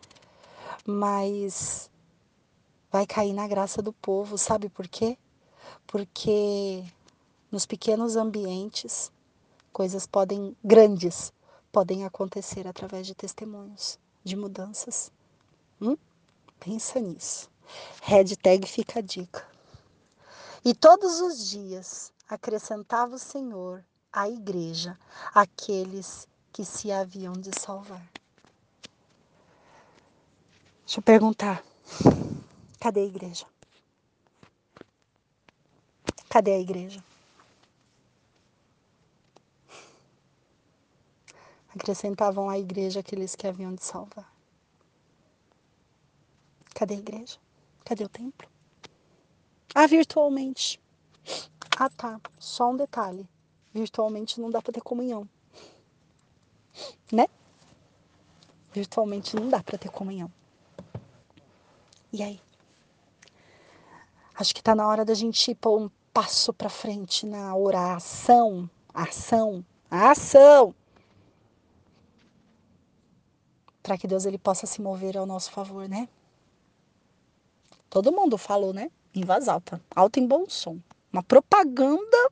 Mas 0.85 1.91
vai 2.91 3.07
cair 3.07 3.33
na 3.33 3.47
graça 3.47 3.81
do 3.81 3.93
povo, 3.93 4.37
sabe 4.37 4.69
por 4.69 4.89
quê? 4.89 5.17
Porque 5.87 6.85
nos 7.51 7.67
pequenos 7.67 8.17
ambientes, 8.17 9.13
coisas 9.73 10.07
podem, 10.07 10.57
grandes, 10.65 11.33
podem 11.71 12.05
acontecer 12.05 12.67
através 12.67 13.07
de 13.07 13.15
testemunhos, 13.15 13.99
de 14.25 14.37
mudanças. 14.37 15.13
Hum? 15.81 15.97
Pensa 16.59 17.01
nisso. 17.01 17.51
Hashtag 18.03 18.67
fica 18.67 18.99
a 18.99 19.03
dica. 19.03 19.47
E 20.65 20.75
todos 20.75 21.21
os 21.21 21.49
dias 21.49 22.13
acrescentava 22.29 23.17
o 23.17 23.19
Senhor 23.19 23.85
à 24.13 24.29
igreja 24.29 24.99
aqueles 25.35 26.29
que 26.53 26.65
se 26.65 26.93
haviam 26.93 27.33
de 27.33 27.51
salvar. 27.59 28.07
Deixa 30.93 31.01
eu 31.01 31.05
perguntar: 31.05 31.65
cadê 32.79 33.01
a 33.01 33.05
igreja? 33.07 33.47
Cadê 36.29 36.53
a 36.53 36.61
igreja? 36.61 37.03
Acrescentavam 41.75 42.51
à 42.51 42.59
igreja 42.59 43.01
aqueles 43.01 43.35
que 43.35 43.47
haviam 43.47 43.75
de 43.75 43.83
salvar. 43.83 44.31
Cadê 46.75 46.93
a 46.93 46.99
igreja? 46.99 47.39
Cadê 47.87 48.05
o 48.05 48.09
templo? 48.11 48.47
Ah, 49.75 49.87
virtualmente. 49.87 50.79
Ah, 51.79 51.89
tá. 51.89 52.21
Só 52.39 52.71
um 52.71 52.77
detalhe 52.77 53.27
virtualmente 53.73 54.39
não 54.39 54.51
dá 54.51 54.61
para 54.61 54.75
ter 54.75 54.83
comunhão. 54.83 55.27
Né? 57.11 57.27
Virtualmente 58.75 59.35
não 59.35 59.49
dá 59.49 59.63
para 59.63 59.79
ter 59.79 59.89
comunhão. 59.89 60.31
E 62.13 62.23
aí? 62.23 62.41
Acho 64.35 64.55
que 64.55 64.61
está 64.61 64.75
na 64.75 64.87
hora 64.87 65.05
da 65.05 65.15
gente 65.15 65.55
pôr 65.55 65.81
um 65.81 65.91
passo 66.13 66.53
para 66.53 66.69
frente 66.69 67.27
na 67.27 67.57
oração, 67.57 68.69
ação, 68.93 69.65
ação. 69.91 70.75
para 73.83 73.99
que 73.99 74.07
Deus 74.07 74.25
ele 74.25 74.39
possa 74.39 74.67
se 74.67 74.81
mover 74.81 75.19
ao 75.19 75.27
nosso 75.27 75.51
favor, 75.51 75.89
né? 75.89 76.09
Todo 77.91 78.13
mundo 78.13 78.39
falou, 78.39 78.73
né? 78.73 78.91
Em 79.15 79.23
voz 79.23 79.49
alta, 79.49 79.83
alto 79.95 80.21
em 80.21 80.27
bom 80.27 80.49
som. 80.49 80.79
Uma 81.13 81.23
propaganda 81.23 82.31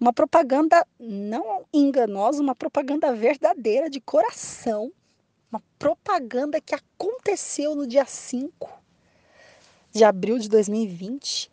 uma 0.00 0.14
propaganda 0.14 0.86
não 0.98 1.66
enganosa, 1.74 2.42
uma 2.42 2.54
propaganda 2.54 3.14
verdadeira 3.14 3.90
de 3.90 4.00
coração. 4.00 4.90
Uma 5.50 5.62
propaganda 5.78 6.60
que 6.60 6.74
aconteceu 6.74 7.74
no 7.74 7.86
dia 7.86 8.04
5 8.04 8.80
de 9.92 10.04
abril 10.04 10.38
de 10.38 10.48
2020. 10.48 11.50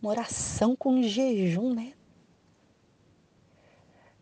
Uma 0.00 0.10
oração 0.10 0.76
com 0.76 1.02
jejum, 1.02 1.74
né? 1.74 1.94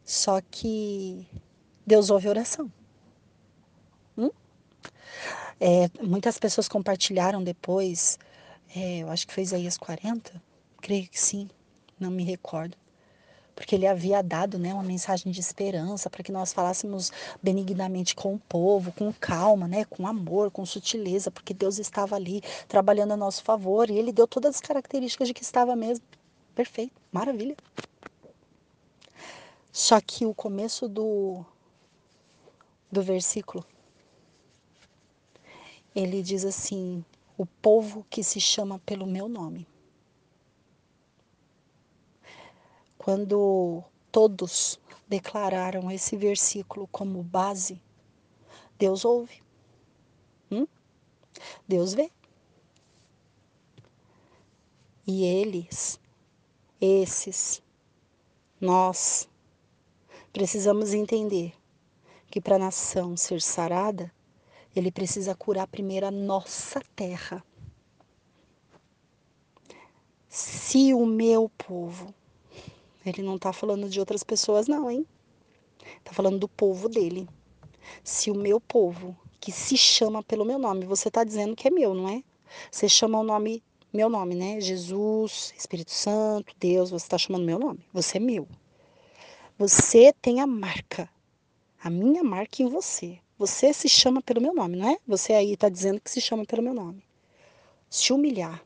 Só 0.04 0.40
que 0.40 1.26
Deus 1.86 2.10
ouve 2.10 2.28
oração. 2.28 2.72
Hum? 4.16 4.30
É, 5.60 5.90
muitas 6.02 6.38
pessoas 6.38 6.68
compartilharam 6.68 7.42
depois, 7.42 8.18
é, 8.74 8.98
eu 9.00 9.10
acho 9.10 9.26
que 9.26 9.34
foi 9.34 9.42
Isaías 9.42 9.76
40, 9.76 10.40
creio 10.80 11.08
que 11.08 11.20
sim, 11.20 11.50
não 11.98 12.10
me 12.10 12.24
recordo 12.24 12.76
porque 13.58 13.74
ele 13.74 13.88
havia 13.88 14.22
dado 14.22 14.56
né, 14.56 14.72
uma 14.72 14.84
mensagem 14.84 15.32
de 15.32 15.40
esperança 15.40 16.08
para 16.08 16.22
que 16.22 16.30
nós 16.30 16.52
falássemos 16.52 17.10
benignamente 17.42 18.14
com 18.14 18.34
o 18.34 18.38
povo, 18.38 18.92
com 18.92 19.12
calma, 19.12 19.66
né, 19.66 19.84
com 19.84 20.06
amor, 20.06 20.48
com 20.48 20.64
sutileza, 20.64 21.28
porque 21.28 21.52
Deus 21.52 21.80
estava 21.80 22.14
ali 22.14 22.40
trabalhando 22.68 23.14
a 23.14 23.16
nosso 23.16 23.42
favor 23.42 23.90
e 23.90 23.98
ele 23.98 24.12
deu 24.12 24.28
todas 24.28 24.54
as 24.54 24.60
características 24.60 25.26
de 25.26 25.34
que 25.34 25.42
estava 25.42 25.74
mesmo. 25.74 26.04
Perfeito, 26.54 26.92
maravilha. 27.10 27.56
Só 29.72 30.00
que 30.00 30.24
o 30.24 30.32
começo 30.32 30.88
do, 30.88 31.44
do 32.92 33.02
versículo, 33.02 33.66
ele 35.96 36.22
diz 36.22 36.44
assim: 36.44 37.04
o 37.36 37.44
povo 37.44 38.06
que 38.08 38.22
se 38.22 38.40
chama 38.40 38.78
pelo 38.86 39.04
meu 39.04 39.28
nome. 39.28 39.66
Quando 43.08 43.82
todos 44.12 44.78
declararam 45.08 45.90
esse 45.90 46.14
versículo 46.14 46.86
como 46.88 47.22
base, 47.22 47.80
Deus 48.78 49.02
ouve. 49.02 49.42
Hum? 50.50 50.66
Deus 51.66 51.94
vê. 51.94 52.12
E 55.06 55.24
eles, 55.24 55.98
esses, 56.78 57.62
nós, 58.60 59.26
precisamos 60.30 60.92
entender 60.92 61.54
que 62.30 62.42
para 62.42 62.56
a 62.56 62.58
nação 62.58 63.16
ser 63.16 63.40
sarada, 63.40 64.12
ele 64.76 64.92
precisa 64.92 65.34
curar 65.34 65.66
primeiro 65.66 66.04
a 66.04 66.10
nossa 66.10 66.82
terra. 66.94 67.42
Se 70.28 70.92
o 70.92 71.06
meu 71.06 71.48
povo 71.48 72.14
ele 73.08 73.22
não 73.22 73.36
está 73.36 73.52
falando 73.52 73.88
de 73.88 74.00
outras 74.00 74.22
pessoas, 74.22 74.66
não, 74.66 74.90
hein? 74.90 75.06
Está 75.98 76.12
falando 76.12 76.38
do 76.38 76.48
povo 76.48 76.88
dele. 76.88 77.28
Se 78.04 78.30
o 78.30 78.34
meu 78.34 78.60
povo, 78.60 79.16
que 79.40 79.52
se 79.52 79.76
chama 79.76 80.22
pelo 80.22 80.44
meu 80.44 80.58
nome, 80.58 80.84
você 80.84 81.08
está 81.08 81.24
dizendo 81.24 81.56
que 81.56 81.68
é 81.68 81.70
meu, 81.70 81.94
não 81.94 82.08
é? 82.08 82.22
Você 82.70 82.88
chama 82.88 83.18
o 83.18 83.22
nome, 83.22 83.62
meu 83.92 84.08
nome, 84.08 84.34
né? 84.34 84.60
Jesus, 84.60 85.54
Espírito 85.56 85.92
Santo, 85.92 86.54
Deus, 86.58 86.90
você 86.90 87.06
está 87.06 87.18
chamando 87.18 87.44
meu 87.44 87.58
nome. 87.58 87.80
Você 87.92 88.18
é 88.18 88.20
meu. 88.20 88.48
Você 89.58 90.12
tem 90.20 90.40
a 90.40 90.46
marca, 90.46 91.08
a 91.82 91.90
minha 91.90 92.22
marca 92.22 92.62
em 92.62 92.68
você. 92.68 93.18
Você 93.38 93.72
se 93.72 93.88
chama 93.88 94.20
pelo 94.20 94.40
meu 94.40 94.52
nome, 94.52 94.76
não 94.76 94.90
é? 94.90 94.98
Você 95.06 95.32
aí 95.32 95.52
está 95.52 95.68
dizendo 95.68 96.00
que 96.00 96.10
se 96.10 96.20
chama 96.20 96.44
pelo 96.44 96.62
meu 96.62 96.74
nome. 96.74 97.02
Se 97.88 98.12
humilhar. 98.12 98.62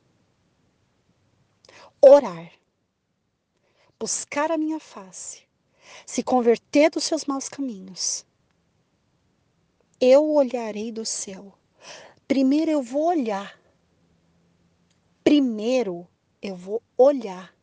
Orar 2.01 2.51
buscar 4.03 4.51
a 4.51 4.59
minha 4.59 4.81
face, 4.81 5.45
se 6.05 6.25
converter 6.25 6.91
dos 6.91 7.05
seus 7.05 7.25
maus 7.25 7.49
caminhos, 7.49 8.27
eu 10.01 10.29
olharei 10.29 10.91
do 10.91 11.07
céu. 11.07 11.57
Primeiro 12.27 12.69
eu 12.69 12.83
vou 12.83 13.05
olhar. 13.05 13.57
Primeiro 15.23 16.05
eu 16.43 16.57
vou 16.57 16.83
olhar. 16.99 17.55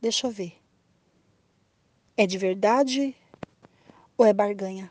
Deixa 0.00 0.26
eu 0.26 0.30
ver. 0.30 0.58
É 2.16 2.26
de 2.26 2.38
verdade 2.38 3.14
ou 4.16 4.24
é 4.24 4.32
barganha? 4.32 4.90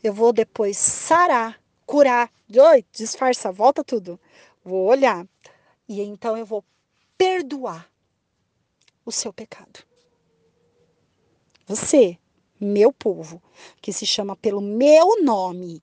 Eu 0.00 0.14
vou 0.14 0.32
depois 0.32 0.76
sarar, 0.76 1.60
curar. 1.84 2.30
Oi, 2.56 2.84
disfarça, 2.92 3.50
volta 3.50 3.82
tudo. 3.82 4.20
Vou 4.62 4.86
olhar. 4.86 5.26
E 5.88 6.00
então 6.00 6.36
eu 6.36 6.46
vou 6.46 6.64
perdoar 7.20 7.86
o 9.04 9.12
seu 9.12 9.30
pecado. 9.30 9.80
Você, 11.66 12.18
meu 12.58 12.90
povo, 12.90 13.42
que 13.82 13.92
se 13.92 14.06
chama 14.06 14.34
pelo 14.34 14.62
meu 14.62 15.22
nome, 15.22 15.82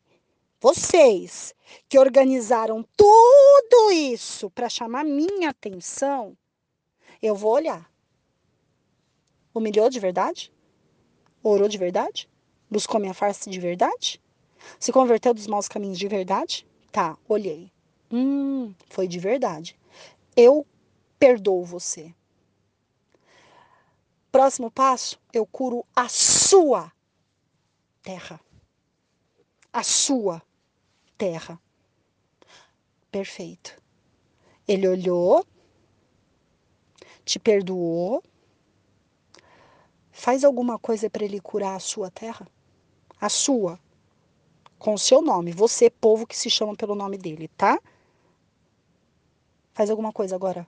vocês 0.59 1.53
que 1.88 1.99
organizaram 1.99 2.84
tudo 2.97 3.91
isso 3.91 4.49
para 4.49 4.68
chamar 4.68 5.05
minha 5.05 5.51
atenção, 5.51 6.35
eu 7.22 7.35
vou 7.35 7.51
olhar. 7.51 7.88
Humilhou 9.53 9.91
de 9.91 9.99
verdade? 9.99 10.51
Orou 11.43 11.69
de 11.69 11.77
verdade? 11.77 12.27
Buscou 12.68 12.99
minha 12.99 13.14
face 13.14 13.47
de 13.47 13.59
verdade? 13.59 14.19
Se 14.80 14.91
converteu 14.91 15.35
dos 15.35 15.45
maus 15.45 15.68
caminhos 15.68 15.99
de 15.99 16.07
verdade? 16.07 16.65
Tá, 16.91 17.15
olhei. 17.30 17.72
Hum, 18.11 18.73
foi 18.89 19.07
de 19.07 19.19
verdade. 19.19 19.77
Eu 20.35 20.65
perdoo 21.19 21.64
você. 21.64 22.14
Próximo 24.31 24.69
passo, 24.69 25.19
eu 25.34 25.45
curo 25.45 25.85
a 25.95 26.07
sua 26.10 26.91
terra. 28.03 28.39
A 29.72 29.84
sua 29.84 30.41
terra. 31.18 31.60
Perfeito. 33.11 33.81
Ele 34.68 34.88
olhou, 34.88 35.45
te 37.26 37.39
perdoou. 37.39 38.23
Faz 40.11 40.44
alguma 40.44 40.77
coisa 40.77 41.10
para 41.10 41.26
ele 41.26 41.39
curar 41.39 41.76
a 41.76 41.80
sua 41.80 42.11
terra? 42.11 42.48
A 43.19 43.30
sua. 43.30 43.80
Com 44.77 44.94
o 44.94 44.99
seu 44.99 45.22
nome. 45.22 45.52
Você, 45.52 45.89
povo 45.89 46.27
que 46.27 46.38
se 46.38 46.49
chama 46.49 46.76
pelo 46.76 46.95
nome 46.95 47.18
dele, 47.18 47.48
tá? 47.49 47.80
Faz 49.73 49.89
alguma 49.89 50.11
coisa 50.11 50.35
agora. 50.35 50.68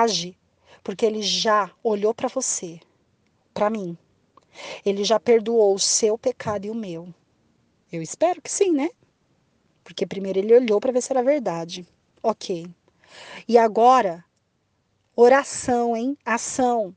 Age, 0.00 0.36
porque 0.82 1.04
ele 1.04 1.22
já 1.22 1.70
olhou 1.82 2.14
para 2.14 2.28
você, 2.28 2.80
para 3.52 3.70
mim. 3.70 3.96
Ele 4.84 5.04
já 5.04 5.18
perdoou 5.18 5.74
o 5.74 5.78
seu 5.78 6.18
pecado 6.18 6.66
e 6.66 6.70
o 6.70 6.74
meu. 6.74 7.12
Eu 7.90 8.02
espero 8.02 8.40
que 8.40 8.50
sim, 8.50 8.72
né? 8.72 8.90
Porque 9.84 10.06
primeiro 10.06 10.38
ele 10.38 10.54
olhou 10.54 10.80
para 10.80 10.92
ver 10.92 11.02
se 11.02 11.12
era 11.12 11.22
verdade. 11.22 11.86
Ok. 12.22 12.66
E 13.46 13.58
agora, 13.58 14.24
oração, 15.14 15.96
hein? 15.96 16.16
Ação. 16.24 16.94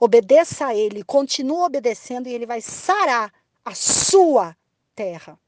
Obedeça 0.00 0.66
a 0.66 0.74
ele, 0.74 1.02
continua 1.02 1.66
obedecendo 1.66 2.28
e 2.28 2.32
ele 2.32 2.46
vai 2.46 2.60
sarar 2.60 3.32
a 3.64 3.74
sua 3.74 4.56
terra. 4.94 5.38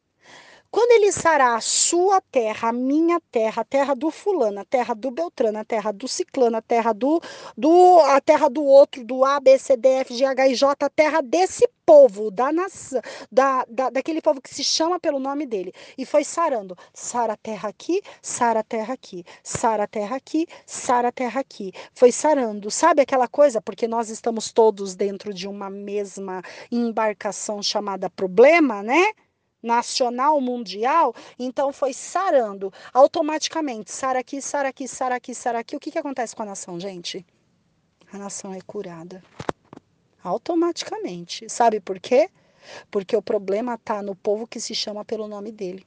Quando 0.71 0.91
ele 0.93 1.11
sarar 1.11 1.57
a 1.57 1.61
sua 1.63 2.21
terra, 2.21 2.69
a 2.69 2.73
minha 2.73 3.19
terra, 3.33 3.63
a 3.63 3.65
terra 3.65 3.95
do 3.95 4.11
fulano, 4.11 4.61
a 4.61 4.65
terra 4.67 4.95
do 4.95 5.11
Beltrano, 5.11 5.59
a 5.59 5.65
terra 5.65 5.91
do 5.93 6.07
Ciclano, 6.07 6.59
a 6.59 6.63
terra 6.63 6.93
do, 6.93 7.21
do 7.57 7.99
a 8.01 8.21
terra 8.21 8.51
do 8.51 8.63
outro, 8.63 9.03
do 9.03 9.25
A, 9.25 9.41
B, 9.41 9.59
C, 9.59 9.77
D, 9.79 9.89
F, 9.89 10.15
G, 10.15 10.27
H, 10.27 10.47
I, 10.47 10.55
J, 10.55 10.85
a 10.85 10.91
terra 10.91 11.23
desse 11.23 11.67
povo, 11.87 12.31
da 12.31 12.53
nação, 12.53 13.01
da, 13.33 13.65
da, 13.67 13.89
daquele 13.89 14.21
povo 14.21 14.43
que 14.43 14.55
se 14.55 14.63
chama 14.63 15.01
pelo 15.01 15.19
nome 15.19 15.47
dele. 15.47 15.73
E 15.97 16.05
foi 16.05 16.23
sarando. 16.23 16.77
Sara 16.93 17.33
a 17.33 17.37
terra 17.37 17.71
aqui, 17.71 18.03
sara 18.21 18.61
a 18.61 18.63
terra 18.63 18.93
aqui, 18.93 19.25
sara 19.43 19.85
a 19.85 19.87
terra 19.87 20.17
aqui, 20.17 20.47
sara 20.67 21.09
a 21.09 21.13
terra 21.13 21.41
aqui. 21.41 21.73
Foi 21.95 22.13
sarando. 22.13 22.71
Sabe 22.71 23.01
aquela 23.01 23.27
coisa? 23.27 23.63
Porque 23.63 23.89
nós 23.89 24.11
estamos 24.11 24.53
todos 24.53 24.95
dentro 24.95 25.33
de 25.33 25.49
uma 25.49 25.71
mesma 25.71 26.43
embarcação 26.71 27.63
chamada 27.63 28.11
problema, 28.11 28.83
né? 28.83 29.13
Nacional, 29.63 30.41
mundial, 30.41 31.15
então 31.39 31.73
foi 31.73 31.93
sarando 31.93 32.73
automaticamente, 32.93 33.91
sara 33.91 34.21
aqui, 34.21 34.41
sara 34.41 34.69
aqui, 34.69 34.87
sara 34.89 35.17
aqui, 35.17 35.35
sara 35.35 35.59
aqui. 35.59 35.77
O 35.77 35.81
que, 35.81 35.91
que 35.91 35.99
acontece 35.99 36.35
com 36.35 36.43
a 36.43 36.47
nação, 36.47 36.79
gente? 36.79 37.25
A 38.13 38.19
nação 38.19 38.55
é 38.55 38.61
curada 38.61 39.23
automaticamente. 40.23 41.49
Sabe 41.49 41.81
por 41.81 41.99
quê? 41.99 42.31
Porque 42.91 43.17
o 43.17 43.23
problema 43.23 43.75
está 43.75 44.03
no 44.03 44.15
povo 44.15 44.47
que 44.47 44.61
se 44.61 44.75
chama 44.75 45.05
pelo 45.05 45.29
nome 45.29 45.51
dele. 45.53 45.87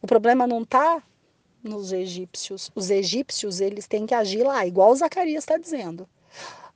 O 0.00 0.06
problema 0.06 0.46
não 0.46 0.62
está 0.62 1.02
nos 1.62 1.92
egípcios. 1.92 2.70
Os 2.74 2.90
egípcios, 2.90 3.60
eles 3.60 3.86
têm 3.86 4.06
que 4.06 4.14
agir 4.14 4.44
lá, 4.44 4.66
igual 4.66 4.90
o 4.90 4.96
Zacarias 4.96 5.42
está 5.42 5.56
dizendo. 5.56 6.08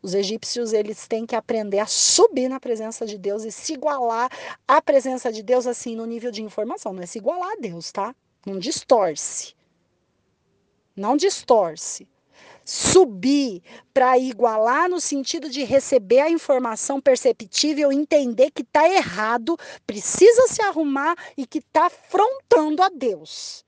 Os 0.02 0.14
egípcios, 0.14 0.72
eles 0.72 1.06
têm 1.06 1.26
que 1.26 1.36
aprender 1.36 1.78
a 1.78 1.86
subir 1.86 2.48
na 2.48 2.58
presença 2.58 3.04
de 3.04 3.18
Deus 3.18 3.44
e 3.44 3.52
se 3.52 3.74
igualar 3.74 4.30
à 4.66 4.80
presença 4.80 5.30
de 5.30 5.42
Deus, 5.42 5.66
assim, 5.66 5.94
no 5.94 6.06
nível 6.06 6.30
de 6.30 6.42
informação. 6.42 6.92
Não 6.92 7.02
é 7.02 7.06
se 7.06 7.18
igualar 7.18 7.52
a 7.52 7.60
Deus, 7.60 7.92
tá? 7.92 8.14
Não 8.46 8.58
distorce. 8.58 9.54
Não 10.96 11.16
distorce. 11.16 12.08
Subir 12.64 13.62
para 13.92 14.16
igualar 14.18 14.88
no 14.88 15.00
sentido 15.00 15.50
de 15.50 15.64
receber 15.64 16.20
a 16.20 16.30
informação 16.30 17.00
perceptível, 17.00 17.92
entender 17.92 18.50
que 18.50 18.62
está 18.62 18.88
errado, 18.88 19.58
precisa 19.86 20.46
se 20.48 20.62
arrumar 20.62 21.16
e 21.36 21.46
que 21.46 21.58
está 21.58 21.86
afrontando 21.86 22.82
a 22.82 22.88
Deus. 22.88 23.66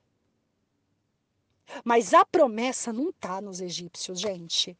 Mas 1.84 2.14
a 2.14 2.24
promessa 2.24 2.92
não 2.92 3.10
está 3.10 3.40
nos 3.40 3.60
egípcios, 3.60 4.20
gente. 4.20 4.76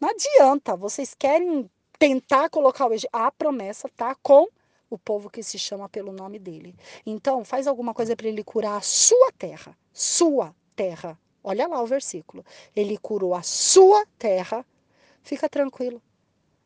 Não 0.00 0.10
adianta, 0.10 0.76
vocês 0.76 1.14
querem 1.14 1.70
tentar 1.98 2.48
colocar 2.50 2.86
o 2.86 2.92
Egito. 2.92 3.10
A 3.12 3.30
promessa 3.30 3.86
está 3.88 4.14
com 4.22 4.48
o 4.90 4.98
povo 4.98 5.28
que 5.28 5.42
se 5.42 5.58
chama 5.58 5.88
pelo 5.88 6.12
nome 6.12 6.38
dele. 6.38 6.74
Então, 7.04 7.44
faz 7.44 7.66
alguma 7.66 7.92
coisa 7.92 8.16
para 8.16 8.28
ele 8.28 8.44
curar 8.44 8.76
a 8.76 8.80
sua 8.80 9.32
terra. 9.32 9.76
Sua 9.92 10.54
terra. 10.74 11.18
Olha 11.42 11.66
lá 11.66 11.82
o 11.82 11.86
versículo. 11.86 12.44
Ele 12.74 12.96
curou 12.98 13.34
a 13.34 13.42
sua 13.42 14.06
terra. 14.18 14.64
Fica 15.22 15.48
tranquilo. 15.48 16.00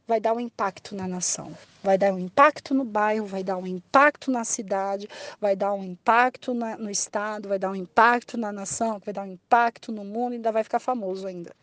Vai 0.06 0.20
dar 0.20 0.34
um 0.34 0.40
impacto 0.40 0.94
na 0.94 1.08
nação. 1.08 1.56
Vai 1.82 1.96
dar 1.96 2.12
um 2.12 2.18
impacto 2.18 2.74
no 2.74 2.84
bairro, 2.84 3.24
vai 3.24 3.42
dar 3.42 3.56
um 3.56 3.66
impacto 3.66 4.30
na 4.30 4.44
cidade, 4.44 5.08
vai 5.40 5.54
dar 5.54 5.72
um 5.72 5.82
impacto 5.82 6.52
na, 6.52 6.76
no 6.76 6.90
estado, 6.90 7.48
vai 7.48 7.58
dar 7.58 7.70
um 7.70 7.74
impacto 7.74 8.36
na 8.36 8.52
nação, 8.52 8.98
vai 8.98 9.14
dar 9.14 9.22
um 9.22 9.32
impacto 9.32 9.92
no 9.92 10.04
mundo, 10.04 10.34
ainda 10.34 10.52
vai 10.52 10.64
ficar 10.64 10.80
famoso 10.80 11.26
ainda. 11.26 11.54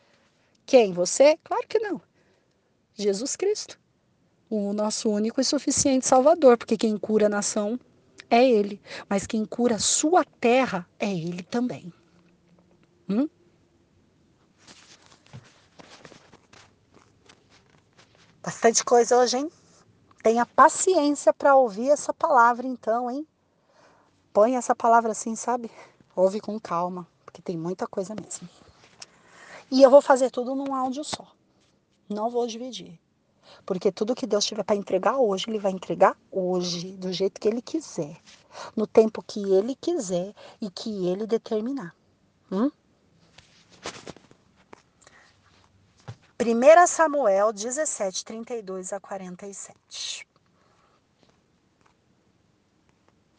Quem? 0.70 0.94
Você? 0.94 1.36
Claro 1.44 1.68
que 1.68 1.80
não. 1.80 2.00
Jesus 2.94 3.36
Cristo. 3.36 3.80
O 4.48 4.72
nosso 4.72 5.10
único 5.10 5.42
e 5.42 5.44
suficiente 5.44 6.06
Salvador, 6.06 6.60
porque 6.60 6.78
quem 6.78 6.96
cura 6.96 7.26
a 7.26 7.30
nação 7.30 7.80
é 8.30 8.48
Ele, 8.48 8.80
mas 9.10 9.26
quem 9.26 9.46
cura 9.46 9.78
a 9.78 9.80
sua 9.80 10.24
terra 10.24 10.88
é 11.00 11.12
Ele 11.12 11.42
também. 11.42 11.92
Hum? 13.10 13.28
Bastante 18.44 18.86
coisa 18.86 19.18
hoje, 19.18 19.38
hein? 19.38 19.52
Tenha 20.22 20.46
paciência 20.46 21.34
para 21.34 21.56
ouvir 21.56 21.90
essa 21.90 22.14
palavra, 22.14 22.68
então, 22.68 23.10
hein? 23.10 23.28
Põe 24.32 24.56
essa 24.56 24.76
palavra 24.76 25.14
assim, 25.14 25.36
sabe? 25.36 25.72
Ouve 26.16 26.40
com 26.40 26.60
calma, 26.60 27.08
porque 27.26 27.42
tem 27.42 27.58
muita 27.58 27.88
coisa 27.88 28.14
mesmo. 28.14 28.48
E 29.72 29.82
eu 29.84 29.90
vou 29.90 30.02
fazer 30.02 30.32
tudo 30.32 30.56
num 30.56 30.74
áudio 30.74 31.04
só. 31.04 31.32
Não 32.10 32.30
vou 32.30 32.48
dividir. 32.48 33.00
Porque 33.66 33.92
tudo 33.92 34.16
que 34.16 34.28
Deus 34.28 34.46
tiver 34.46 34.64
para 34.64 34.76
entregar 34.76 35.18
hoje, 35.18 35.46
Ele 35.48 35.60
vai 35.60 35.72
entregar 35.72 36.18
hoje, 36.32 36.92
do 36.94 37.12
jeito 37.12 37.40
que 37.40 37.48
Ele 37.48 37.62
quiser. 37.62 38.20
No 38.76 38.88
tempo 38.88 39.24
que 39.24 39.40
Ele 39.40 39.76
quiser 39.76 40.34
e 40.60 40.70
que 40.70 41.08
Ele 41.08 41.28
determinar. 41.28 41.96
Hum? 42.52 42.72
1 46.42 46.88
Samuel 46.88 47.52
17, 47.52 48.24
32 48.24 48.94
a 48.94 49.00
47. 49.00 50.28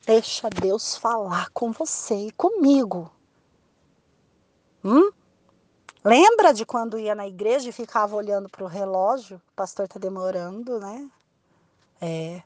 Deixa 0.07 0.51
Deus 0.51 0.97
falar 0.97 1.51
com 1.51 1.73
você 1.73 2.27
e 2.27 2.33
comigo. 2.33 3.11
Hum? 4.85 5.11
Lembra 6.03 6.55
de 6.55 6.65
quando 6.65 6.99
ia 6.99 7.15
na 7.15 7.29
igreja 7.29 7.69
e 7.69 7.73
ficava 7.73 8.17
olhando 8.17 8.49
para 8.49 8.65
o 8.65 8.67
relógio? 8.67 9.37
O 9.37 9.55
pastor 9.55 9.85
está 9.85 10.01
demorando, 10.01 10.81
né? 10.81 11.11
É. 12.01 12.43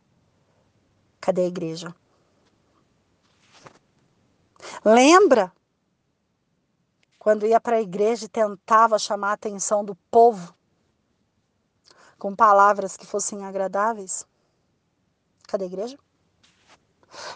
Cadê 1.20 1.42
a 1.42 1.46
igreja? 1.46 1.94
Lembra 4.84 5.52
quando 7.16 7.46
ia 7.46 7.60
para 7.60 7.76
a 7.76 7.80
igreja 7.80 8.24
e 8.24 8.28
tentava 8.28 8.98
chamar 8.98 9.30
a 9.30 9.34
atenção 9.34 9.84
do 9.84 9.94
povo 10.10 10.52
com 12.18 12.34
palavras 12.34 12.96
que 12.96 13.06
fossem 13.06 13.44
agradáveis? 13.44 14.26
Cadê 15.46 15.64
a 15.64 15.68
igreja? 15.68 15.98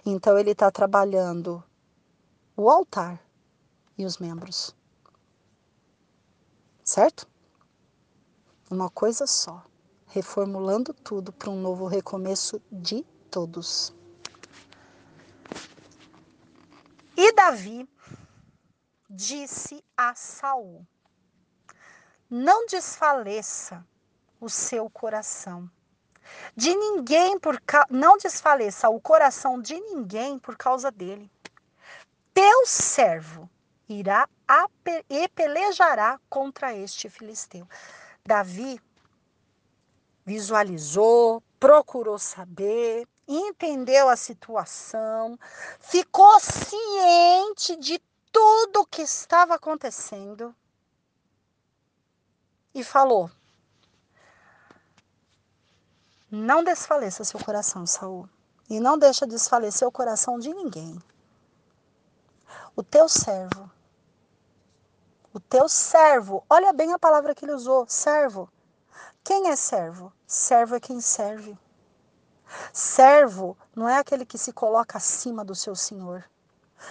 Então 0.05 0.37
ele 0.37 0.51
está 0.51 0.69
trabalhando 0.69 1.63
o 2.57 2.69
altar 2.69 3.23
e 3.97 4.05
os 4.05 4.19
membros 4.19 4.77
certo? 6.89 7.29
Uma 8.71 8.89
coisa 8.89 9.27
só, 9.27 9.63
reformulando 10.07 10.95
tudo 10.95 11.31
para 11.31 11.51
um 11.51 11.61
novo 11.61 11.87
recomeço 11.87 12.63
de 12.73 13.05
todos. 13.31 13.95
E 17.15 17.31
Davi 17.35 17.87
disse 19.11 19.85
a 19.95 20.15
Saul: 20.15 20.87
Não 22.31 22.65
desfaleça 22.65 23.87
o 24.41 24.49
seu 24.49 24.89
coração. 24.89 25.71
De 26.57 26.75
ninguém 26.75 27.39
por 27.39 27.61
ca... 27.61 27.87
não 27.91 28.17
desfaleça 28.17 28.89
o 28.89 29.01
coração 29.01 29.61
de 29.61 29.79
ninguém 29.79 30.39
por 30.39 30.57
causa 30.57 30.91
dele. 30.91 31.31
Teu 32.33 32.65
servo 32.67 33.49
irá 33.89 34.29
e 35.09 35.29
pelejará 35.29 36.21
contra 36.29 36.75
este 36.75 37.09
filisteu. 37.09 37.67
Davi 38.25 38.81
visualizou, 40.25 41.43
procurou 41.59 42.19
saber, 42.19 43.09
entendeu 43.27 44.09
a 44.09 44.17
situação, 44.17 45.39
ficou 45.81 46.39
ciente 46.41 47.77
de 47.77 47.99
tudo 48.31 48.81
o 48.81 48.87
que 48.87 49.03
estava 49.03 49.55
acontecendo 49.55 50.55
e 52.75 52.85
falou: 52.85 53.31
Não 56.31 56.63
desfaleça 56.63 57.25
seu 57.25 57.41
coração, 57.41 57.87
Saul, 57.87 58.29
e 58.69 58.79
não 58.79 58.99
deixa 58.99 59.27
desfalecer 59.27 59.89
o 59.89 59.93
coração 59.93 60.39
de 60.39 60.53
ninguém. 60.53 61.03
O 62.77 62.83
teu 62.83 63.09
servo 63.09 63.71
o 65.39 65.41
teu 65.41 65.69
servo. 65.69 66.45
Olha 66.51 66.73
bem 66.73 66.93
a 66.93 66.99
palavra 66.99 67.33
que 67.33 67.45
ele 67.45 67.55
usou, 67.55 67.87
servo. 67.87 68.51
Quem 69.23 69.49
é 69.49 69.57
servo? 69.57 70.13
Servo 70.27 70.75
é 70.75 70.81
quem 70.81 71.01
serve. 71.01 71.57
Servo 72.73 73.57
não 73.75 73.89
é 73.89 73.99
aquele 73.99 74.27
que 74.27 74.37
se 74.37 74.53
coloca 74.53 74.99
acima 74.99 75.45
do 75.45 75.55
seu 75.55 75.77
senhor. 75.77 76.25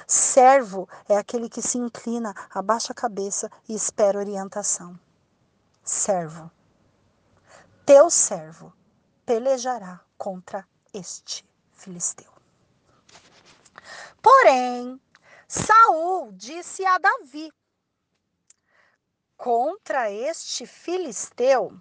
Servo 0.06 0.88
é 1.10 1.18
aquele 1.18 1.50
que 1.50 1.62
se 1.62 1.78
inclina, 1.78 2.34
abaixa 2.50 2.94
a 2.94 2.96
cabeça 2.96 3.52
e 3.68 3.76
espera 3.76 4.18
orientação. 4.18 4.98
Servo. 5.84 6.50
Teu 7.86 8.10
servo 8.10 8.72
pelejará 9.26 10.00
contra 10.18 10.66
este 10.94 11.46
filisteu. 11.74 12.32
Porém, 14.22 15.02
Saul 15.48 16.32
disse 16.34 16.86
a 16.86 16.98
Davi: 16.98 17.52
contra 19.38 20.12
este 20.12 20.66
filisteu. 20.66 21.74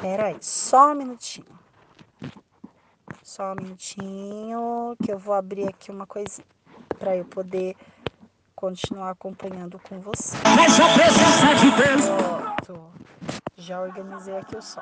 Peraí, 0.00 0.36
só 0.40 0.92
um 0.92 0.94
minutinho. 0.94 1.58
Só 3.22 3.52
um 3.52 3.56
minutinho 3.56 4.96
que 5.02 5.12
eu 5.12 5.18
vou 5.18 5.34
abrir 5.34 5.68
aqui 5.68 5.90
uma 5.90 6.06
coisinha 6.06 6.46
para 6.98 7.16
eu 7.16 7.24
poder 7.24 7.76
continuar 8.54 9.10
acompanhando 9.10 9.78
com 9.80 10.00
você. 10.00 10.36
Mas 10.56 10.78
a 10.80 10.94
presença 10.94 11.54
de 11.56 11.70
Deus. 11.72 12.64
Pronto. 12.64 12.92
Já 13.56 13.80
organizei 13.80 14.36
aqui 14.36 14.56
o 14.56 14.62
som. 14.62 14.80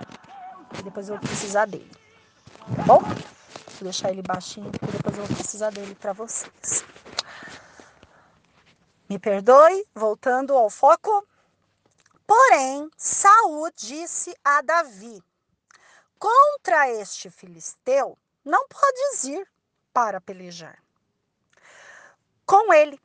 Depois 0.85 1.09
eu 1.09 1.17
vou 1.17 1.27
precisar 1.27 1.67
dele. 1.67 1.91
Tá 2.77 2.83
bom? 2.83 3.01
Vou 3.01 3.83
deixar 3.83 4.11
ele 4.11 4.23
baixinho 4.23 4.71
porque 4.71 4.97
depois 4.97 5.17
eu 5.17 5.25
vou 5.25 5.37
precisar 5.37 5.71
dele 5.71 5.95
para 5.95 6.13
vocês. 6.13 6.85
Me 9.09 9.19
perdoe, 9.19 9.87
voltando 9.95 10.55
ao 10.55 10.71
foco. 10.71 11.27
Porém, 12.27 12.91
Saul 12.97 13.71
disse 13.75 14.35
a 14.43 14.63
Davi: 14.63 15.23
Contra 16.19 16.91
este 16.91 17.31
filisteu 17.31 18.17
não 18.45 18.67
podes 18.69 19.25
ir 19.25 19.49
para 19.93 20.21
pelejar 20.21 20.85
com 22.47 22.73
ele, 22.73 23.01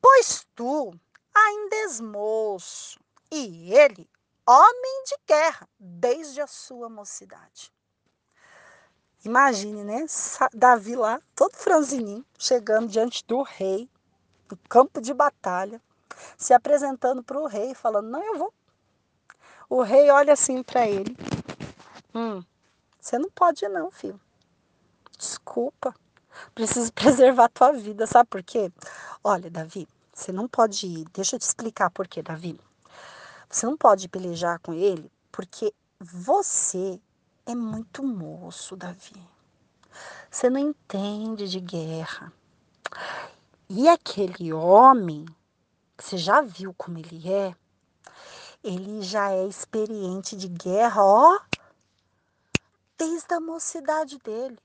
pois 0.00 0.46
tu 0.54 0.92
ainda 1.34 1.76
és 1.76 2.00
moço 2.00 3.00
e 3.30 3.72
ele 3.74 4.08
homem 4.46 5.04
de 5.04 5.16
guerra 5.26 5.68
desde 5.78 6.40
a 6.40 6.46
sua 6.46 6.88
mocidade. 6.88 7.72
Imagine, 9.24 9.84
né? 9.84 10.06
Davi 10.54 10.94
lá, 10.94 11.20
todo 11.34 11.56
franzininho, 11.56 12.24
chegando 12.38 12.88
diante 12.88 13.24
do 13.26 13.42
rei, 13.42 13.90
no 14.50 14.56
campo 14.68 15.00
de 15.00 15.12
batalha, 15.14 15.80
se 16.36 16.52
apresentando 16.52 17.22
para 17.22 17.38
o 17.38 17.46
rei, 17.46 17.74
falando: 17.74 18.08
Não, 18.08 18.22
eu 18.22 18.38
vou. 18.38 18.54
O 19.68 19.82
rei 19.82 20.10
olha 20.10 20.32
assim 20.32 20.62
para 20.62 20.86
ele: 20.86 21.16
Hum, 22.14 22.42
você 23.00 23.18
não 23.18 23.30
pode 23.30 23.66
não, 23.68 23.90
filho. 23.90 24.20
Desculpa. 25.16 25.94
Preciso 26.54 26.92
preservar 26.94 27.44
a 27.44 27.48
tua 27.48 27.72
vida, 27.72 28.06
sabe 28.06 28.28
por 28.28 28.42
quê? 28.42 28.72
Olha, 29.22 29.50
Davi, 29.50 29.88
você 30.12 30.32
não 30.32 30.48
pode 30.48 30.86
ir. 30.86 31.04
Deixa 31.12 31.36
eu 31.36 31.40
te 31.40 31.42
explicar 31.42 31.90
por 31.90 32.06
quê, 32.06 32.22
Davi. 32.22 32.60
Você 33.48 33.66
não 33.66 33.76
pode 33.76 34.08
pelejar 34.08 34.58
com 34.60 34.74
ele 34.74 35.10
porque 35.32 35.72
você 35.98 37.00
é 37.46 37.54
muito 37.54 38.02
moço, 38.02 38.76
Davi. 38.76 39.20
Você 40.30 40.50
não 40.50 40.60
entende 40.60 41.48
de 41.48 41.60
guerra. 41.60 42.32
E 43.70 43.86
aquele 43.86 44.50
homem, 44.50 45.26
você 45.98 46.16
já 46.16 46.40
viu 46.40 46.72
como 46.72 46.96
ele 46.96 47.30
é? 47.30 47.54
Ele 48.64 49.02
já 49.02 49.30
é 49.30 49.46
experiente 49.46 50.34
de 50.34 50.48
guerra, 50.48 51.04
ó, 51.04 51.38
desde 52.96 53.34
a 53.34 53.40
mocidade 53.40 54.18
dele. 54.20 54.58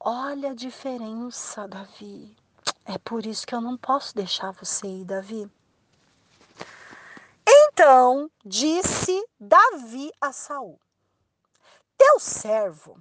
Olha 0.00 0.52
a 0.52 0.54
diferença, 0.54 1.68
Davi. 1.68 2.34
É 2.86 2.96
por 2.96 3.26
isso 3.26 3.46
que 3.46 3.54
eu 3.54 3.60
não 3.60 3.76
posso 3.76 4.14
deixar 4.14 4.52
você 4.52 4.86
ir, 4.86 5.04
Davi. 5.04 5.46
Então 7.46 8.30
disse 8.42 9.22
Davi 9.38 10.10
a 10.18 10.32
Saul: 10.32 10.80
Teu 11.98 12.18
servo 12.18 12.98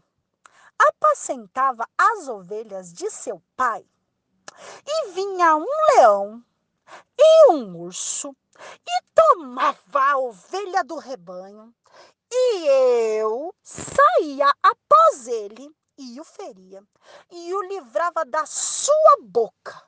apacentava 0.77 1.87
as 1.97 2.27
ovelhas 2.27 2.91
de 2.91 3.09
seu 3.09 3.41
pai, 3.55 3.85
e 4.85 5.11
vinha 5.11 5.55
um 5.55 5.65
leão 5.95 6.43
e 7.17 7.51
um 7.51 7.77
urso 7.77 8.35
e 8.87 9.03
tomava 9.13 10.11
a 10.11 10.17
ovelha 10.17 10.83
do 10.83 10.97
rebanho, 10.97 11.73
e 12.31 12.67
eu 13.19 13.53
saía 13.61 14.53
após 14.61 15.27
ele 15.27 15.69
e 15.97 16.19
o 16.19 16.23
feria, 16.23 16.83
e 17.31 17.53
o 17.53 17.61
livrava 17.61 18.25
da 18.25 18.45
sua 18.45 19.17
boca 19.21 19.81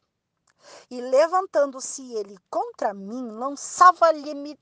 e 0.90 1.02
levantando-se 1.02 2.14
ele 2.14 2.38
contra 2.50 2.94
mim, 2.94 3.30
lançava-lhe 3.32 4.58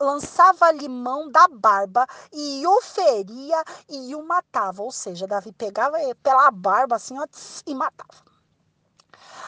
lançava 0.00 0.72
mão 0.88 1.30
da 1.30 1.46
barba 1.48 2.06
e 2.32 2.66
o 2.66 2.80
feria 2.80 3.62
e 3.88 4.14
o 4.14 4.22
matava. 4.22 4.82
Ou 4.82 4.90
seja, 4.90 5.26
Davi 5.26 5.52
pegava 5.52 6.00
ele 6.02 6.14
pela 6.16 6.50
barba 6.50 6.96
assim 6.96 7.18
ó, 7.18 7.26
e 7.66 7.74
matava. 7.74 8.25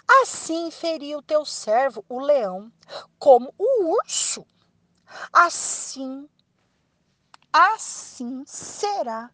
Assim 0.07 0.70
feria 0.70 1.19
o 1.19 1.23
teu 1.23 1.45
servo, 1.45 2.05
o 2.09 2.20
leão, 2.20 2.70
como 3.19 3.53
o 3.59 3.95
urso. 3.97 4.47
Assim, 5.33 6.29
assim 7.53 8.45
será 8.47 9.31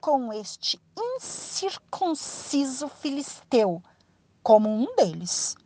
com 0.00 0.32
este 0.32 0.78
incircunciso 1.16 2.88
filisteu, 2.88 3.82
como 4.42 4.68
um 4.68 4.94
deles. 4.94 5.56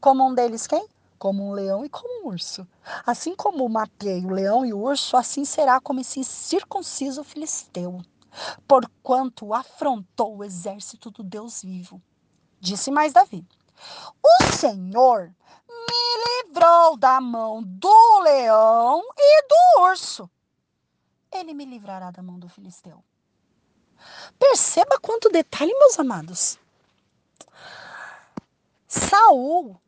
Como 0.00 0.26
um 0.26 0.34
deles 0.34 0.66
quem? 0.66 0.86
Como 1.18 1.42
um 1.42 1.52
leão 1.52 1.84
e 1.84 1.88
como 1.88 2.22
um 2.22 2.28
urso. 2.28 2.68
Assim 3.06 3.34
como 3.34 3.66
matei 3.68 4.24
o 4.24 4.30
leão 4.30 4.66
e 4.66 4.72
o 4.74 4.78
urso, 4.78 5.16
assim 5.16 5.44
será 5.44 5.80
como 5.80 6.00
esse 6.00 6.22
circunciso 6.22 7.24
filisteu, 7.24 8.02
porquanto 8.68 9.54
afrontou 9.54 10.36
o 10.36 10.44
exército 10.44 11.10
do 11.10 11.22
Deus 11.22 11.62
vivo. 11.62 12.02
Disse 12.60 12.90
mais 12.90 13.12
Davi: 13.12 13.46
O 14.22 14.52
Senhor 14.52 15.34
me 15.68 16.44
livrou 16.44 16.96
da 16.96 17.20
mão 17.20 17.62
do 17.62 18.20
leão 18.20 19.02
e 19.16 19.42
do 19.42 19.82
urso. 19.82 20.30
Ele 21.32 21.54
me 21.54 21.64
livrará 21.64 22.10
da 22.10 22.22
mão 22.22 22.38
do 22.38 22.48
filisteu. 22.48 23.02
Perceba 24.38 24.98
quanto 25.00 25.28
detalhe, 25.28 25.72
meus 25.78 25.98
amados. 25.98 26.58
Saul 28.86 29.78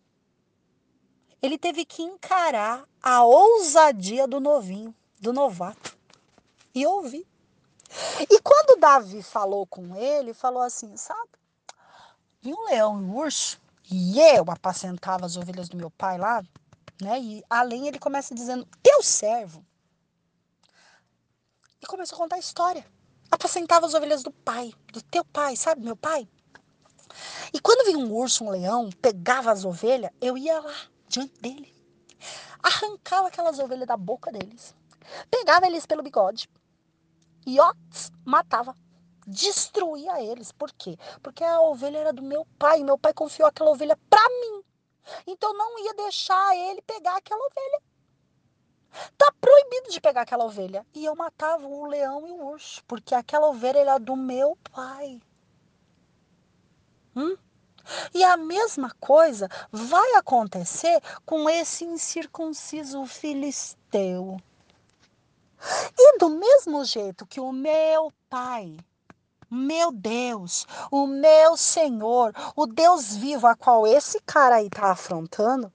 ele 1.40 1.56
teve 1.56 1.84
que 1.84 2.02
encarar 2.02 2.84
a 3.00 3.22
ousadia 3.22 4.26
do 4.26 4.40
novinho, 4.40 4.94
do 5.20 5.32
novato, 5.32 5.96
e 6.74 6.84
ouvir. 6.84 7.26
E 8.20 8.40
quando 8.40 8.80
Davi 8.80 9.22
falou 9.22 9.66
com 9.66 9.94
ele, 9.94 10.34
falou 10.34 10.62
assim, 10.62 10.96
sabe? 10.96 11.37
Vi 12.40 12.52
um 12.52 12.66
leão 12.66 13.00
e 13.00 13.04
um 13.04 13.16
urso, 13.16 13.60
e 13.90 14.20
eu 14.20 14.44
apacentava 14.48 15.26
as 15.26 15.36
ovelhas 15.36 15.68
do 15.68 15.76
meu 15.76 15.90
pai 15.90 16.18
lá, 16.18 16.42
né? 17.00 17.18
E 17.20 17.44
além 17.48 17.88
ele 17.88 17.98
começa 17.98 18.34
dizendo, 18.34 18.66
teu 18.82 19.02
servo. 19.02 19.64
E 21.80 21.86
começou 21.86 22.16
a 22.16 22.18
contar 22.18 22.36
a 22.36 22.40
história. 22.40 22.86
Apacentava 23.30 23.86
as 23.86 23.94
ovelhas 23.94 24.22
do 24.22 24.30
pai, 24.30 24.72
do 24.92 25.02
teu 25.02 25.24
pai, 25.24 25.56
sabe, 25.56 25.82
meu 25.82 25.96
pai? 25.96 26.28
E 27.52 27.60
quando 27.60 27.86
vinha 27.86 27.98
um 27.98 28.12
urso, 28.12 28.44
um 28.44 28.50
leão, 28.50 28.90
pegava 29.02 29.50
as 29.50 29.64
ovelhas, 29.64 30.10
eu 30.20 30.36
ia 30.36 30.60
lá 30.60 30.76
diante 31.08 31.40
dele. 31.40 31.74
Arrancava 32.62 33.28
aquelas 33.28 33.58
ovelhas 33.58 33.86
da 33.86 33.96
boca 33.96 34.30
deles. 34.30 34.74
Pegava 35.30 35.66
eles 35.66 35.86
pelo 35.86 36.02
bigode. 36.02 36.48
E 37.46 37.58
ó, 37.60 37.72
matava. 38.24 38.74
Destruía 39.30 40.22
eles. 40.22 40.50
Por 40.50 40.72
quê? 40.72 40.96
Porque 41.22 41.44
a 41.44 41.60
ovelha 41.60 41.98
era 41.98 42.12
do 42.14 42.22
meu 42.22 42.46
pai. 42.58 42.82
Meu 42.82 42.96
pai 42.96 43.12
confiou 43.12 43.46
aquela 43.46 43.68
ovelha 43.68 43.94
para 44.08 44.26
mim. 44.30 44.64
Então 45.26 45.52
não 45.52 45.78
ia 45.84 45.92
deixar 45.92 46.56
ele 46.56 46.80
pegar 46.80 47.14
aquela 47.16 47.44
ovelha. 47.44 47.82
Tá 49.18 49.30
proibido 49.38 49.90
de 49.90 50.00
pegar 50.00 50.22
aquela 50.22 50.46
ovelha. 50.46 50.86
E 50.94 51.04
eu 51.04 51.14
matava 51.14 51.66
o 51.66 51.84
leão 51.84 52.26
e 52.26 52.32
o 52.32 52.42
urso, 52.46 52.82
porque 52.86 53.14
aquela 53.14 53.48
ovelha 53.48 53.80
era 53.80 53.98
do 53.98 54.16
meu 54.16 54.56
pai. 54.72 55.20
Hum? 57.14 57.36
E 58.14 58.24
a 58.24 58.34
mesma 58.34 58.94
coisa 58.98 59.46
vai 59.70 60.14
acontecer 60.14 61.02
com 61.26 61.50
esse 61.50 61.84
incircunciso 61.84 63.04
filisteu. 63.04 64.38
E 65.98 66.18
do 66.18 66.30
mesmo 66.30 66.82
jeito 66.82 67.26
que 67.26 67.40
o 67.40 67.52
meu 67.52 68.10
pai, 68.30 68.78
meu 69.50 69.92
Deus, 69.92 70.66
o 70.90 71.06
meu 71.06 71.56
Senhor, 71.56 72.32
o 72.54 72.66
Deus 72.66 73.16
vivo 73.16 73.46
a 73.46 73.54
qual 73.54 73.86
esse 73.86 74.20
cara 74.20 74.56
aí 74.56 74.66
está 74.66 74.90
afrontando, 74.90 75.72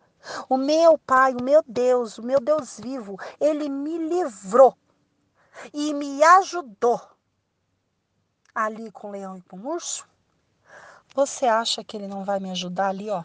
o 0.47 0.57
meu 0.57 0.97
pai, 0.97 1.33
o 1.33 1.43
meu 1.43 1.63
Deus, 1.67 2.17
o 2.17 2.23
meu 2.23 2.39
Deus 2.39 2.79
vivo, 2.79 3.19
ele 3.39 3.67
me 3.69 3.97
livrou 3.97 4.77
e 5.73 5.93
me 5.93 6.23
ajudou 6.23 7.01
ali 8.55 8.91
com 8.91 9.09
o 9.09 9.11
leão 9.11 9.37
e 9.37 9.41
com 9.41 9.57
o 9.57 9.67
urso 9.67 10.05
você 11.15 11.45
acha 11.45 11.83
que 11.83 11.95
ele 11.95 12.07
não 12.07 12.23
vai 12.23 12.39
me 12.39 12.49
ajudar 12.49 12.89
ali, 12.89 13.09
ó, 13.09 13.23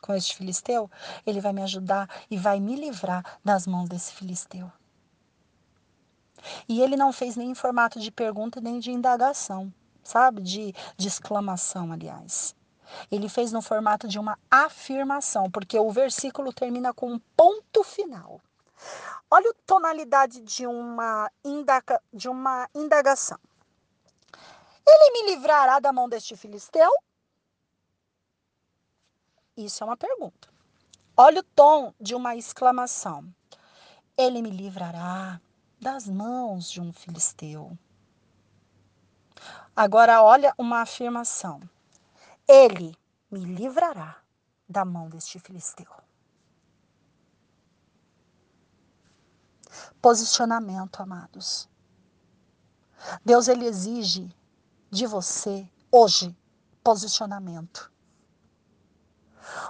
com 0.00 0.14
este 0.14 0.36
filisteu? 0.36 0.88
Ele 1.26 1.40
vai 1.40 1.52
me 1.52 1.62
ajudar 1.62 2.08
e 2.30 2.36
vai 2.36 2.60
me 2.60 2.76
livrar 2.76 3.38
das 3.44 3.66
mãos 3.66 3.88
desse 3.88 4.12
filisteu. 4.12 4.70
E 6.68 6.80
ele 6.80 6.96
não 6.96 7.12
fez 7.12 7.36
nem 7.36 7.50
em 7.50 7.54
formato 7.54 7.98
de 7.98 8.10
pergunta 8.10 8.60
nem 8.60 8.78
de 8.78 8.90
indagação, 8.90 9.72
sabe? 10.02 10.42
De, 10.42 10.74
de 10.96 11.08
exclamação, 11.08 11.92
aliás. 11.92 12.54
Ele 13.10 13.28
fez 13.28 13.52
no 13.52 13.62
formato 13.62 14.08
de 14.08 14.18
uma 14.18 14.38
afirmação, 14.50 15.50
porque 15.50 15.78
o 15.78 15.90
versículo 15.90 16.52
termina 16.52 16.92
com 16.92 17.12
um 17.12 17.18
ponto 17.36 17.84
final. 17.84 18.40
Olha 19.30 19.50
a 19.50 19.54
tonalidade 19.64 20.40
de 20.40 20.66
uma, 20.66 21.30
indaga, 21.44 22.02
de 22.12 22.28
uma 22.28 22.68
indagação. 22.74 23.38
Ele 24.86 25.12
me 25.12 25.34
livrará 25.34 25.78
da 25.78 25.92
mão 25.92 26.08
deste 26.08 26.36
filisteu? 26.36 26.90
Isso 29.56 29.84
é 29.84 29.86
uma 29.86 29.96
pergunta. 29.96 30.48
Olha 31.16 31.40
o 31.40 31.44
tom 31.44 31.94
de 32.00 32.14
uma 32.14 32.34
exclamação. 32.34 33.32
Ele 34.16 34.42
me 34.42 34.50
livrará 34.50 35.40
das 35.80 36.06
mãos 36.08 36.70
de 36.70 36.80
um 36.80 36.92
filisteu. 36.92 37.76
Agora, 39.74 40.22
olha 40.22 40.54
uma 40.58 40.82
afirmação. 40.82 41.60
Ele 42.46 42.94
me 43.30 43.40
livrará 43.40 44.20
da 44.68 44.84
mão 44.84 45.08
deste 45.08 45.38
filisteu. 45.38 45.90
Posicionamento, 50.02 51.00
amados. 51.00 51.68
Deus 53.24 53.48
ele 53.48 53.64
exige 53.64 54.34
de 54.90 55.06
você 55.06 55.66
hoje 55.90 56.36
posicionamento. 56.84 57.90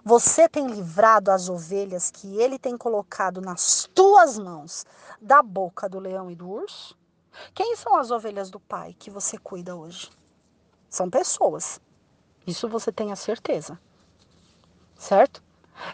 Você 0.04 0.48
tem 0.48 0.66
livrado 0.66 1.30
as 1.30 1.48
ovelhas 1.48 2.10
que 2.10 2.40
ele 2.40 2.58
tem 2.58 2.76
colocado 2.76 3.40
nas 3.40 3.88
tuas 3.94 4.38
mãos 4.38 4.84
da 5.20 5.42
boca 5.42 5.88
do 5.88 5.98
leão 5.98 6.30
e 6.30 6.34
do 6.34 6.48
urso? 6.48 6.96
Quem 7.54 7.76
são 7.76 7.96
as 7.96 8.10
ovelhas 8.10 8.50
do 8.50 8.58
pai 8.58 8.94
que 8.98 9.10
você 9.10 9.38
cuida 9.38 9.76
hoje? 9.76 10.10
São 10.88 11.08
pessoas. 11.08 11.80
Isso 12.46 12.68
você 12.68 12.90
tem 12.90 13.12
a 13.12 13.16
certeza. 13.16 13.78
Certo? 14.96 15.42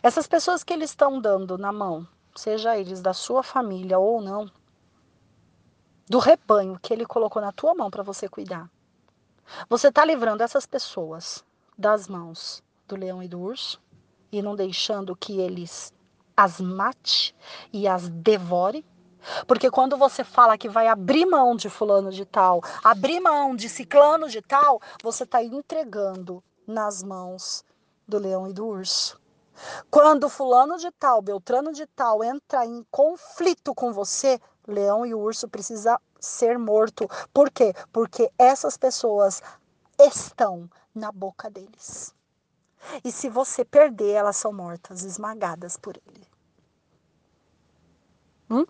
Essas 0.03 0.27
pessoas 0.27 0.65
que 0.65 0.73
eles 0.73 0.91
estão 0.91 1.21
dando 1.21 1.57
na 1.59 1.73
mão, 1.73 2.07
seja 2.35 2.77
eles 2.77 3.01
da 3.01 3.13
sua 3.13 3.43
família 3.43 3.99
ou 3.99 4.21
não, 4.21 4.51
do 6.09 6.19
rebanho 6.19 6.79
que 6.81 6.93
ele 6.93 7.05
colocou 7.05 7.43
na 7.43 7.53
tua 7.53 7.75
mão 7.75 7.91
para 7.91 8.03
você 8.03 8.29
cuidar. 8.29 8.71
Você 9.69 9.89
está 9.89 10.05
livrando 10.05 10.43
essas 10.43 10.67
pessoas 10.67 11.45
das 11.79 12.09
mãos 12.09 12.65
do 12.87 12.97
leão 12.97 13.23
e 13.23 13.29
do 13.29 13.41
urso 13.41 13.81
e 14.31 14.43
não 14.43 14.55
deixando 14.55 15.17
que 15.17 15.41
eles 15.41 15.93
as 16.37 16.61
mate 16.61 17.35
e 17.73 17.89
as 17.89 18.09
devore. 18.09 18.85
Porque 19.47 19.71
quando 19.71 19.97
você 19.97 20.23
fala 20.23 20.59
que 20.59 20.69
vai 20.69 20.87
abrir 20.87 21.27
mão 21.27 21.57
de 21.57 21.69
fulano 21.69 22.13
de 22.13 22.25
tal, 22.25 22.61
abrir 22.85 23.19
mão 23.19 23.57
de 23.57 23.69
ciclano 23.69 24.29
de 24.29 24.41
tal, 24.41 24.81
você 25.03 25.25
está 25.25 25.43
entregando 25.43 26.43
nas 26.67 27.03
mãos 27.03 27.65
do 28.07 28.19
leão 28.19 28.47
e 28.47 28.53
do 28.53 28.67
urso. 28.67 29.21
Quando 29.91 30.29
fulano 30.29 30.77
de 30.77 30.91
tal, 30.93 31.23
beltrano 31.23 31.73
de 31.73 31.87
tal 31.87 32.23
entra 32.23 32.65
em 32.65 32.85
conflito 32.91 33.75
com 33.75 33.93
você, 33.93 34.39
leão 34.67 35.05
e 35.07 35.15
urso 35.15 35.49
precisa 35.49 35.99
ser 36.21 36.59
morto. 36.59 37.09
Por 37.33 37.51
quê? 37.51 37.73
Porque 37.93 38.31
essas 38.39 38.77
pessoas 38.77 39.43
estão 39.99 40.69
na 40.95 41.11
boca 41.11 41.51
deles. 41.51 42.15
E 43.05 43.11
se 43.13 43.29
você 43.29 43.65
perder, 43.65 44.13
elas 44.13 44.37
são 44.37 44.53
mortas, 44.53 45.03
esmagadas 45.03 45.77
por 45.77 45.97
ele. 45.97 46.27
Hum? 48.51 48.67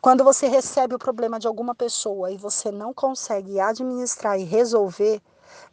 Quando 0.00 0.24
você 0.24 0.48
recebe 0.48 0.94
o 0.94 0.98
problema 0.98 1.38
de 1.38 1.46
alguma 1.46 1.74
pessoa 1.74 2.30
e 2.30 2.36
você 2.36 2.70
não 2.70 2.92
consegue 2.92 3.60
administrar 3.60 4.38
e 4.38 4.44
resolver, 4.44 5.22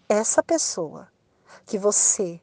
essa 0.07 0.43
pessoa 0.43 1.07
que 1.65 1.77
você 1.77 2.41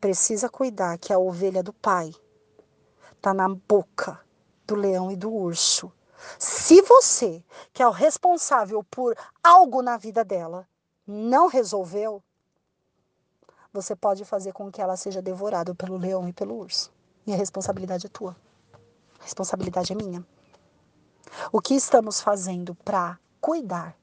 precisa 0.00 0.48
cuidar, 0.48 0.98
que 0.98 1.12
é 1.12 1.16
a 1.16 1.18
ovelha 1.18 1.62
do 1.62 1.72
pai, 1.72 2.12
tá 3.20 3.32
na 3.32 3.48
boca 3.48 4.20
do 4.66 4.74
leão 4.74 5.10
e 5.10 5.16
do 5.16 5.32
urso. 5.32 5.92
Se 6.38 6.82
você, 6.82 7.44
que 7.72 7.82
é 7.82 7.86
o 7.86 7.92
responsável 7.92 8.82
por 8.84 9.16
algo 9.42 9.82
na 9.82 9.96
vida 9.96 10.24
dela, 10.24 10.68
não 11.06 11.46
resolveu, 11.46 12.22
você 13.80 13.94
pode 13.94 14.24
fazer 14.24 14.52
com 14.52 14.72
que 14.72 14.82
ela 14.82 14.96
seja 14.96 15.22
devorada 15.22 15.72
pelo 15.72 15.96
leão 15.96 16.28
e 16.28 16.32
pelo 16.32 16.56
urso. 16.56 16.92
E 17.24 17.32
a 17.32 17.36
responsabilidade 17.36 18.06
é 18.06 18.08
tua. 18.08 18.36
A 19.20 19.22
responsabilidade 19.22 19.92
é 19.92 19.96
minha. 19.96 20.26
O 21.52 21.60
que 21.60 21.74
estamos 21.74 22.20
fazendo 22.20 22.74
para 22.74 23.18
cuidar 23.40 23.96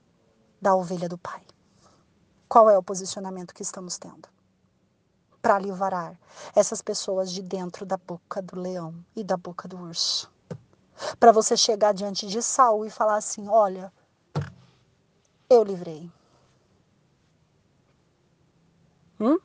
da 0.61 0.73
ovelha 0.73 1.09
do 1.09 1.17
Pai? 1.17 1.41
Qual 2.47 2.69
é 2.69 2.77
o 2.77 2.83
posicionamento 2.83 3.53
que 3.53 3.63
estamos 3.63 3.97
tendo? 3.97 4.29
Para 5.41 5.59
livrar 5.59 6.17
essas 6.55 6.81
pessoas 6.81 7.29
de 7.29 7.41
dentro 7.41 7.85
da 7.85 7.97
boca 7.97 8.41
do 8.41 8.57
leão 8.57 8.95
e 9.13 9.23
da 9.25 9.35
boca 9.35 9.67
do 9.67 9.77
urso. 9.77 10.31
Para 11.19 11.33
você 11.33 11.57
chegar 11.57 11.93
diante 11.93 12.27
de 12.27 12.41
Saul 12.41 12.85
e 12.85 12.89
falar 12.89 13.17
assim: 13.17 13.49
olha, 13.49 13.91
eu 15.49 15.63
livrei. 15.63 16.09
Hum? 19.19 19.37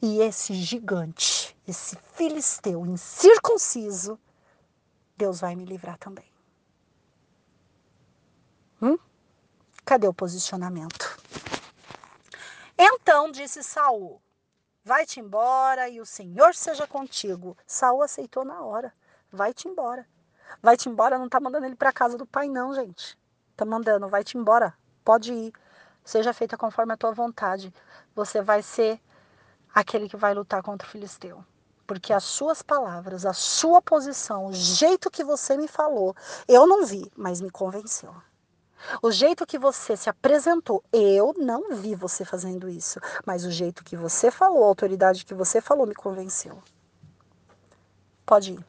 E 0.00 0.20
esse 0.20 0.54
gigante, 0.54 1.56
esse 1.66 1.96
filisteu 2.14 2.84
incircunciso, 2.86 4.18
Deus 5.16 5.40
vai 5.40 5.54
me 5.54 5.64
livrar 5.64 5.98
também. 5.98 6.30
Hum? 8.80 8.98
Cadê 9.84 10.08
o 10.08 10.14
posicionamento? 10.14 11.18
Então 12.78 13.30
disse 13.30 13.62
Saul: 13.62 14.20
Vai-te 14.82 15.20
embora 15.20 15.88
e 15.88 16.00
o 16.00 16.06
Senhor 16.06 16.54
seja 16.54 16.86
contigo. 16.86 17.56
Saul 17.66 18.02
aceitou 18.02 18.44
na 18.44 18.62
hora. 18.62 18.92
Vai-te 19.30 19.68
embora. 19.68 20.06
Vai-te 20.62 20.88
embora, 20.88 21.18
não 21.18 21.28
tá 21.28 21.38
mandando 21.38 21.66
ele 21.66 21.76
para 21.76 21.92
casa 21.92 22.16
do 22.16 22.26
pai 22.26 22.48
não, 22.48 22.74
gente. 22.74 23.18
Tá 23.56 23.64
mandando, 23.64 24.08
vai-te 24.08 24.38
embora. 24.38 24.74
Pode 25.04 25.32
ir. 25.32 25.52
Seja 26.02 26.32
feita 26.32 26.56
conforme 26.56 26.92
a 26.94 26.96
tua 26.96 27.12
vontade. 27.12 27.72
Você 28.14 28.40
vai 28.40 28.62
ser 28.62 29.00
aquele 29.74 30.08
que 30.08 30.16
vai 30.16 30.34
lutar 30.34 30.62
contra 30.62 30.86
o 30.86 30.90
filisteu. 30.90 31.44
Porque 31.86 32.12
as 32.12 32.24
suas 32.24 32.62
palavras, 32.62 33.26
a 33.26 33.32
sua 33.32 33.82
posição, 33.82 34.46
o 34.46 34.52
jeito 34.52 35.10
que 35.10 35.24
você 35.24 35.56
me 35.56 35.66
falou, 35.66 36.14
eu 36.46 36.66
não 36.66 36.86
vi, 36.86 37.10
mas 37.16 37.40
me 37.40 37.50
convenceu. 37.50 38.14
O 39.02 39.10
jeito 39.10 39.46
que 39.46 39.58
você 39.58 39.96
se 39.96 40.08
apresentou, 40.08 40.82
eu 40.92 41.34
não 41.36 41.74
vi 41.74 41.94
você 41.94 42.24
fazendo 42.24 42.68
isso, 42.68 42.98
mas 43.26 43.44
o 43.44 43.50
jeito 43.50 43.84
que 43.84 43.96
você 43.96 44.30
falou, 44.30 44.64
a 44.64 44.68
autoridade 44.68 45.24
que 45.24 45.34
você 45.34 45.60
falou 45.60 45.86
me 45.86 45.94
convenceu. 45.94 46.62
Pode 48.24 48.52
ir. 48.52 48.64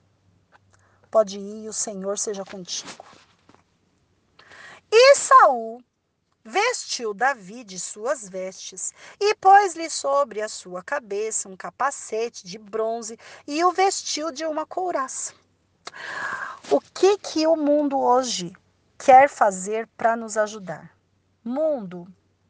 Pode 1.10 1.40
ir 1.40 1.66
e 1.66 1.70
o 1.70 1.74
Senhor 1.74 2.18
seja 2.18 2.44
contigo. 2.44 3.06
E 4.92 5.16
Saul 5.16 5.82
vestiu 6.44 7.14
Davi 7.14 7.64
de 7.64 7.80
suas 7.80 8.28
vestes 8.28 8.94
e 9.20 9.36
pôs-lhe 9.36 9.90
sobre 9.90 10.42
a 10.42 10.50
sua 10.50 10.84
cabeça 10.84 11.50
um 11.50 11.56
capacete 11.56 12.46
de 12.46 12.58
bronze 12.58 13.18
e 13.48 13.64
o 13.64 13.72
vestiu 13.72 14.32
de 14.32 14.46
uma 14.46 14.66
couraça. 14.66 15.34
O 16.70 16.80
que 16.80 17.18
que 17.18 17.48
o 17.48 17.56
mundo 17.56 18.00
hoje 18.00 18.54
quer 18.98 19.30
fazer 19.30 19.88
para 19.98 20.16
nos 20.16 20.38
ajudar? 20.38 20.96
Mundo, 21.44 22.08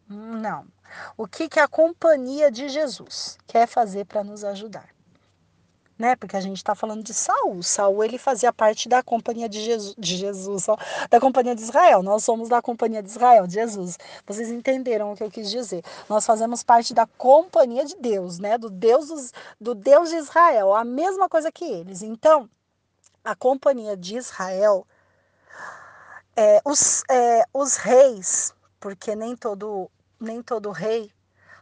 não. 0.07 0.67
O 1.17 1.27
que 1.27 1.47
que 1.47 1.59
a 1.59 1.67
companhia 1.67 2.51
de 2.51 2.67
Jesus 2.67 3.37
quer 3.47 3.67
fazer 3.67 4.05
para 4.05 4.23
nos 4.23 4.43
ajudar? 4.43 4.89
Né? 6.01 6.15
Porque 6.15 6.35
a 6.35 6.41
gente 6.41 6.57
está 6.57 6.73
falando 6.73 7.03
de 7.03 7.13
Saul. 7.13 7.61
Saul 7.61 8.03
ele 8.03 8.17
fazia 8.17 8.51
parte 8.51 8.89
da 8.89 9.03
companhia 9.03 9.47
de 9.47 9.61
Jesus, 9.61 9.95
de 9.97 10.17
Jesus, 10.17 10.67
ó, 10.67 10.77
da 11.09 11.19
companhia 11.19 11.55
de 11.55 11.61
Israel. 11.61 12.01
Nós 12.01 12.23
somos 12.23 12.49
da 12.49 12.61
companhia 12.61 13.03
de 13.03 13.09
Israel, 13.09 13.45
de 13.45 13.53
Jesus. 13.53 13.97
Vocês 14.25 14.49
entenderam 14.49 15.11
o 15.11 15.15
que 15.15 15.23
eu 15.23 15.29
quis 15.29 15.49
dizer? 15.49 15.83
Nós 16.09 16.25
fazemos 16.25 16.63
parte 16.63 16.93
da 16.93 17.05
companhia 17.05 17.85
de 17.85 17.95
Deus, 17.95 18.39
né? 18.39 18.57
Do 18.57 18.69
Deus 18.69 19.31
do 19.59 19.75
Deus 19.75 20.09
de 20.09 20.15
Israel, 20.15 20.73
a 20.73 20.83
mesma 20.83 21.29
coisa 21.29 21.51
que 21.51 21.63
eles. 21.63 22.01
Então, 22.01 22.49
a 23.23 23.35
companhia 23.35 23.95
de 23.95 24.17
Israel, 24.17 24.87
é, 26.35 26.59
os, 26.65 27.03
é, 27.09 27.43
os 27.53 27.75
reis, 27.75 28.53
porque 28.79 29.15
nem 29.15 29.35
todo 29.35 29.89
nem 30.19 30.41
todo 30.41 30.71
rei 30.71 31.11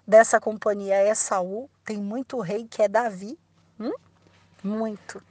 dessa 0.07 0.39
companhia 0.39 0.95
é 0.95 1.13
Saul, 1.13 1.69
tem 1.85 1.97
muito 1.97 2.39
rei 2.39 2.67
que 2.67 2.81
é 2.81 2.87
Davi. 2.87 3.37
Muito. 4.63 5.21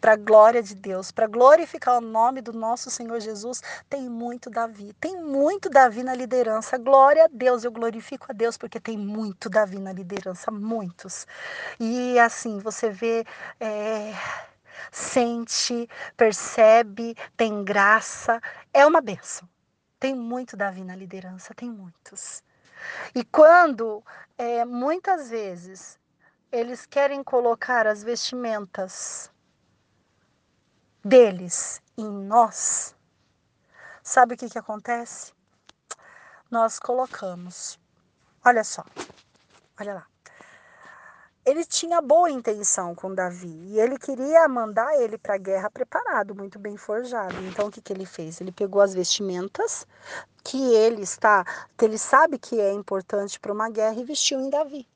Para 0.00 0.12
a 0.12 0.16
glória 0.16 0.62
de 0.62 0.74
Deus, 0.74 1.10
para 1.10 1.26
glorificar 1.26 1.98
o 1.98 2.00
nome 2.00 2.40
do 2.40 2.52
nosso 2.52 2.90
Senhor 2.90 3.20
Jesus, 3.20 3.60
tem 3.88 4.08
muito 4.08 4.50
Davi. 4.50 4.92
Tem 5.00 5.16
muito 5.22 5.68
Davi 5.68 6.02
na 6.02 6.14
liderança. 6.14 6.78
Glória 6.78 7.24
a 7.24 7.28
Deus, 7.30 7.64
eu 7.64 7.70
glorifico 7.70 8.26
a 8.28 8.32
Deus 8.32 8.56
porque 8.56 8.80
tem 8.80 8.96
muito 8.96 9.48
Davi 9.48 9.78
na 9.78 9.92
liderança, 9.92 10.50
muitos. 10.50 11.26
E 11.78 12.18
assim, 12.18 12.58
você 12.58 12.90
vê. 12.90 13.24
É 13.60 14.14
sente, 14.90 15.88
percebe, 16.16 17.16
tem 17.36 17.64
graça, 17.64 18.40
é 18.72 18.86
uma 18.86 19.00
benção. 19.00 19.48
Tem 19.98 20.14
muito 20.14 20.56
Davi 20.56 20.84
na 20.84 20.94
liderança, 20.94 21.54
tem 21.54 21.70
muitos. 21.70 22.42
E 23.14 23.24
quando, 23.24 24.02
é, 24.36 24.64
muitas 24.64 25.30
vezes, 25.30 25.98
eles 26.50 26.86
querem 26.86 27.22
colocar 27.22 27.86
as 27.86 28.02
vestimentas 28.02 29.30
deles 31.04 31.82
em 31.96 32.08
nós, 32.08 32.94
sabe 34.02 34.34
o 34.34 34.36
que, 34.36 34.48
que 34.48 34.58
acontece? 34.58 35.32
Nós 36.50 36.78
colocamos. 36.78 37.78
Olha 38.44 38.64
só, 38.64 38.82
olha 39.78 39.94
lá. 39.94 40.06
Ele 41.44 41.64
tinha 41.64 42.02
boa 42.02 42.30
intenção 42.30 42.94
com 42.94 43.14
Davi 43.14 43.48
e 43.68 43.80
ele 43.80 43.98
queria 43.98 44.46
mandar 44.48 44.94
ele 45.00 45.16
para 45.16 45.34
a 45.34 45.38
guerra 45.38 45.70
preparado, 45.70 46.34
muito 46.34 46.58
bem 46.58 46.76
forjado. 46.76 47.34
Então 47.46 47.68
o 47.68 47.70
que, 47.70 47.80
que 47.80 47.92
ele 47.92 48.04
fez? 48.04 48.40
Ele 48.40 48.52
pegou 48.52 48.82
as 48.82 48.94
vestimentas 48.94 49.86
que 50.44 50.74
ele 50.74 51.02
está, 51.02 51.44
que 51.76 51.84
ele 51.84 51.98
sabe 51.98 52.38
que 52.38 52.60
é 52.60 52.72
importante 52.72 53.40
para 53.40 53.52
uma 53.52 53.70
guerra 53.70 53.98
e 53.98 54.04
vestiu 54.04 54.38
em 54.40 54.50
Davi 54.50 54.86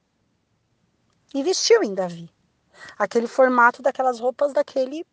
investiu 1.34 1.82
em 1.82 1.94
Davi. 1.94 2.30
Aquele 2.98 3.26
formato 3.26 3.82
daquelas 3.82 4.18
roupas 4.18 4.52
daquele 4.52 5.06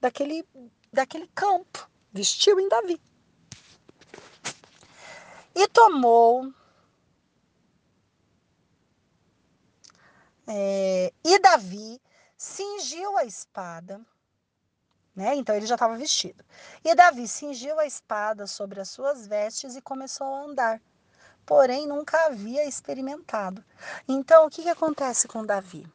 daquele 0.00 0.46
daquele 0.92 1.28
campo, 1.34 1.88
vestiu 2.12 2.58
em 2.58 2.68
Davi. 2.68 3.00
E 5.54 5.68
tomou 5.68 6.52
é, 10.46 11.12
e 11.24 11.38
Davi 11.38 12.00
cingiu 12.36 13.16
a 13.16 13.24
espada, 13.24 14.00
né? 15.14 15.34
Então 15.36 15.54
ele 15.54 15.66
já 15.66 15.74
estava 15.74 15.96
vestido. 15.96 16.44
E 16.84 16.94
Davi 16.94 17.28
cingiu 17.28 17.78
a 17.78 17.86
espada 17.86 18.46
sobre 18.46 18.80
as 18.80 18.88
suas 18.88 19.26
vestes 19.26 19.76
e 19.76 19.82
começou 19.82 20.26
a 20.26 20.42
andar 20.42 20.82
porém 21.44 21.86
nunca 21.86 22.26
havia 22.26 22.64
experimentado. 22.66 23.64
Então, 24.06 24.46
o 24.46 24.50
que, 24.50 24.62
que 24.62 24.68
acontece 24.68 25.26
com 25.26 25.44
Davi? 25.44 25.86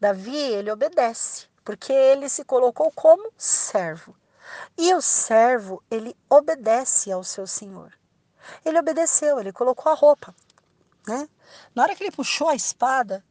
Davi, 0.00 0.36
ele 0.36 0.70
obedece, 0.70 1.46
porque 1.64 1.92
ele 1.92 2.28
se 2.28 2.44
colocou 2.44 2.90
como 2.92 3.32
servo. 3.36 4.16
E 4.76 4.94
o 4.94 5.00
servo, 5.00 5.82
ele 5.90 6.16
obedece 6.28 7.10
ao 7.10 7.24
seu 7.24 7.46
senhor. 7.46 7.92
Ele 8.64 8.78
obedeceu, 8.78 9.40
ele 9.40 9.52
colocou 9.52 9.90
a 9.90 9.94
roupa, 9.94 10.34
né? 11.06 11.28
Na 11.74 11.82
hora 11.82 11.94
que 11.94 12.04
ele 12.04 12.10
puxou 12.10 12.48
a 12.48 12.54
espada 12.54 13.24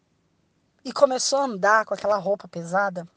e 0.83 0.91
começou 0.91 1.39
a 1.39 1.43
andar 1.43 1.85
com 1.85 1.93
aquela 1.93 2.17
roupa 2.17 2.47
pesada, 2.47 3.07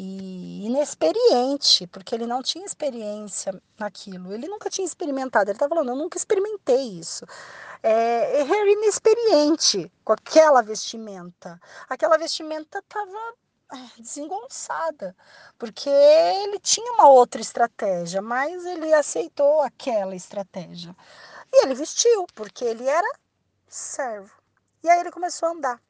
e 0.00 0.64
inexperiente, 0.64 1.88
porque 1.88 2.14
ele 2.14 2.24
não 2.24 2.40
tinha 2.40 2.64
experiência 2.64 3.52
naquilo. 3.76 4.32
Ele 4.32 4.46
nunca 4.46 4.70
tinha 4.70 4.86
experimentado. 4.86 5.50
Ele 5.50 5.56
estava 5.56 5.74
falando, 5.74 5.88
eu 5.88 5.96
nunca 5.96 6.16
experimentei 6.16 7.00
isso. 7.00 7.26
É, 7.82 8.40
ele 8.40 8.56
era 8.56 8.70
inexperiente 8.70 9.90
com 10.04 10.12
aquela 10.12 10.62
vestimenta. 10.62 11.60
Aquela 11.88 12.16
vestimenta 12.16 12.78
estava 12.78 13.34
é, 13.72 14.00
desengonçada, 14.00 15.16
porque 15.58 15.90
ele 15.90 16.60
tinha 16.60 16.92
uma 16.92 17.08
outra 17.08 17.40
estratégia, 17.40 18.22
mas 18.22 18.64
ele 18.66 18.94
aceitou 18.94 19.62
aquela 19.62 20.14
estratégia. 20.14 20.94
E 21.52 21.64
ele 21.64 21.74
vestiu, 21.74 22.24
porque 22.36 22.64
ele 22.64 22.86
era 22.86 23.18
servo. 23.66 24.32
E 24.80 24.88
aí 24.88 25.00
ele 25.00 25.10
começou 25.10 25.48
a 25.48 25.52
andar. 25.52 25.87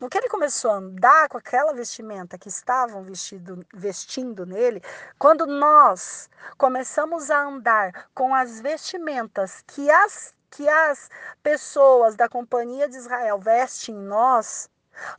No 0.00 0.08
que 0.08 0.18
ele 0.18 0.28
começou 0.28 0.70
a 0.70 0.76
andar 0.76 1.28
com 1.28 1.38
aquela 1.38 1.72
vestimenta 1.72 2.38
que 2.38 2.48
estavam 2.48 3.02
vestido, 3.02 3.64
vestindo 3.72 4.46
nele, 4.46 4.82
quando 5.18 5.46
nós 5.46 6.28
começamos 6.56 7.30
a 7.30 7.42
andar 7.42 8.08
com 8.14 8.34
as 8.34 8.60
vestimentas 8.60 9.62
que 9.66 9.90
as, 9.90 10.34
que 10.50 10.68
as 10.68 11.10
pessoas 11.42 12.16
da 12.16 12.28
companhia 12.28 12.88
de 12.88 12.96
Israel 12.96 13.38
vestem 13.38 13.94
em 13.94 13.98
nós, 13.98 14.68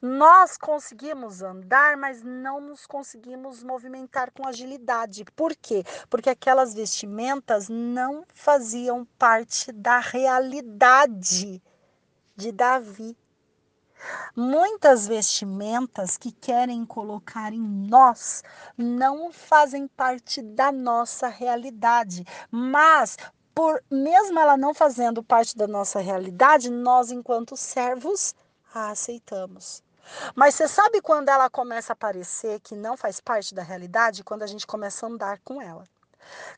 nós 0.01 0.57
conseguimos 0.57 1.41
andar, 1.41 1.97
mas 1.97 2.21
não 2.23 2.59
nos 2.59 2.85
conseguimos 2.85 3.63
movimentar 3.63 4.31
com 4.31 4.47
agilidade. 4.47 5.25
Por 5.35 5.55
quê? 5.55 5.83
Porque 6.09 6.29
aquelas 6.29 6.73
vestimentas 6.73 7.69
não 7.69 8.25
faziam 8.33 9.05
parte 9.17 9.71
da 9.71 9.99
realidade 9.99 11.61
de 12.35 12.51
Davi. 12.51 13.15
Muitas 14.39 15.07
vestimentas 15.07 16.15
que 16.15 16.31
querem 16.31 16.85
colocar 16.85 17.51
em 17.51 17.59
nós 17.59 18.43
não 18.77 19.33
fazem 19.33 19.87
parte 19.87 20.43
da 20.43 20.71
nossa 20.71 21.27
realidade, 21.27 22.23
mas 22.51 23.17
por 23.55 23.83
mesmo 23.89 24.39
ela 24.39 24.55
não 24.55 24.75
fazendo 24.75 25.23
parte 25.23 25.57
da 25.57 25.65
nossa 25.65 25.99
realidade, 25.99 26.69
nós 26.69 27.09
enquanto 27.09 27.57
servos 27.57 28.35
a 28.71 28.91
aceitamos. 28.91 29.81
Mas 30.35 30.53
você 30.53 30.67
sabe 30.67 31.01
quando 31.01 31.29
ela 31.29 31.49
começa 31.49 31.93
a 31.93 31.95
parecer 31.95 32.59
que 32.59 32.75
não 32.75 32.95
faz 32.95 33.19
parte 33.19 33.55
da 33.55 33.63
realidade? 33.63 34.23
Quando 34.23 34.43
a 34.43 34.47
gente 34.47 34.67
começa 34.67 35.07
a 35.07 35.09
andar 35.09 35.39
com 35.43 35.59
ela. 35.59 35.83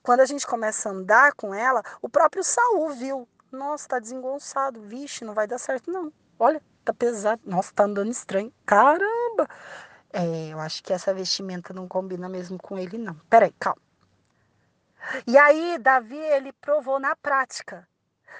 Quando 0.03 0.19
a 0.19 0.25
gente 0.25 0.45
começa 0.45 0.89
a 0.89 0.91
andar 0.91 1.31
com 1.31 1.53
ela, 1.53 1.81
o 2.01 2.09
próprio 2.09 2.43
Saul 2.43 2.89
viu. 2.89 3.25
Nossa, 3.49 3.87
tá 3.87 3.99
desengonçado. 3.99 4.81
Vixe, 4.81 5.23
não 5.23 5.33
vai 5.33 5.47
dar 5.47 5.57
certo 5.59 5.89
não. 5.89 6.11
Olha, 6.37 6.61
tá 6.89 6.93
pesado. 6.93 7.41
Nossa, 7.45 7.71
tá 7.73 7.83
andando 7.83 8.11
estranho. 8.11 8.53
Caramba! 8.65 9.47
É, 10.11 10.49
eu 10.49 10.59
acho 10.59 10.83
que 10.83 10.91
essa 10.91 11.13
vestimenta 11.13 11.73
não 11.73 11.87
combina 11.87 12.27
mesmo 12.27 12.57
com 12.57 12.77
ele, 12.77 12.97
não. 12.97 13.15
Peraí, 13.29 13.53
calma. 13.59 13.81
E 15.25 15.37
aí, 15.37 15.77
Davi, 15.77 16.17
ele 16.17 16.51
provou 16.53 16.99
na 16.99 17.15
prática 17.15 17.87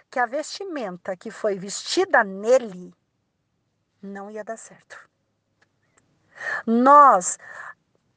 que 0.09 0.19
a 0.19 0.26
vestimenta 0.26 1.15
que 1.15 1.31
foi 1.31 1.57
vestida 1.57 2.23
nele 2.23 2.93
não 4.01 4.30
ia 4.30 4.43
dar 4.43 4.57
certo. 4.57 4.97
Nós 6.65 7.38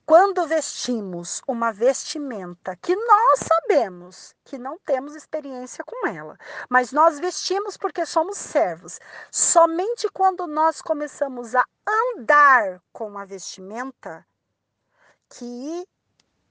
quando 0.04 0.46
vestimos 0.46 1.40
uma 1.46 1.72
vestimenta 1.72 2.76
que 2.76 2.94
nós 2.94 3.40
sabemos 3.40 4.34
que 4.44 4.58
não 4.58 4.78
temos 4.78 5.14
experiência 5.14 5.84
com 5.84 6.06
ela, 6.06 6.36
mas 6.68 6.92
nós 6.92 7.18
vestimos 7.20 7.76
porque 7.76 8.04
somos 8.04 8.36
servos, 8.36 8.98
somente 9.30 10.08
quando 10.08 10.46
nós 10.46 10.82
começamos 10.82 11.54
a 11.54 11.64
andar 11.86 12.82
com 12.92 13.16
a 13.16 13.24
vestimenta 13.24 14.26
que 15.28 15.86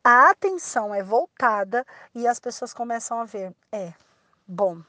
a 0.04 0.32
atenção 0.32 0.96
é 0.96 1.04
voltada 1.04 1.86
e 2.16 2.28
as 2.28 2.40
pessoas 2.40 2.74
começam 2.74 3.20
a 3.20 3.26
ver, 3.26 3.54
é, 3.72 3.94
bom, 4.48 4.82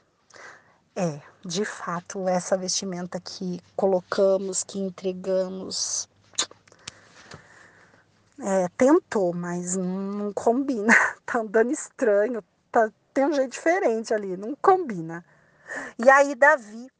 é, 0.95 1.21
de 1.43 1.65
fato, 1.65 2.27
essa 2.27 2.57
vestimenta 2.57 3.19
que 3.19 3.59
colocamos, 3.75 4.63
que 4.63 4.79
entregamos, 4.79 6.07
é, 8.39 8.67
tentou, 8.77 9.33
mas 9.33 9.75
não 9.75 10.31
combina. 10.33 10.93
Tá 11.25 11.39
andando 11.39 11.71
estranho, 11.71 12.43
tá, 12.69 12.91
tem 13.13 13.25
um 13.25 13.33
jeito 13.33 13.51
diferente 13.51 14.13
ali, 14.13 14.35
não 14.35 14.53
combina. 14.55 15.25
E 15.97 16.09
aí 16.09 16.35
Davi 16.35 16.91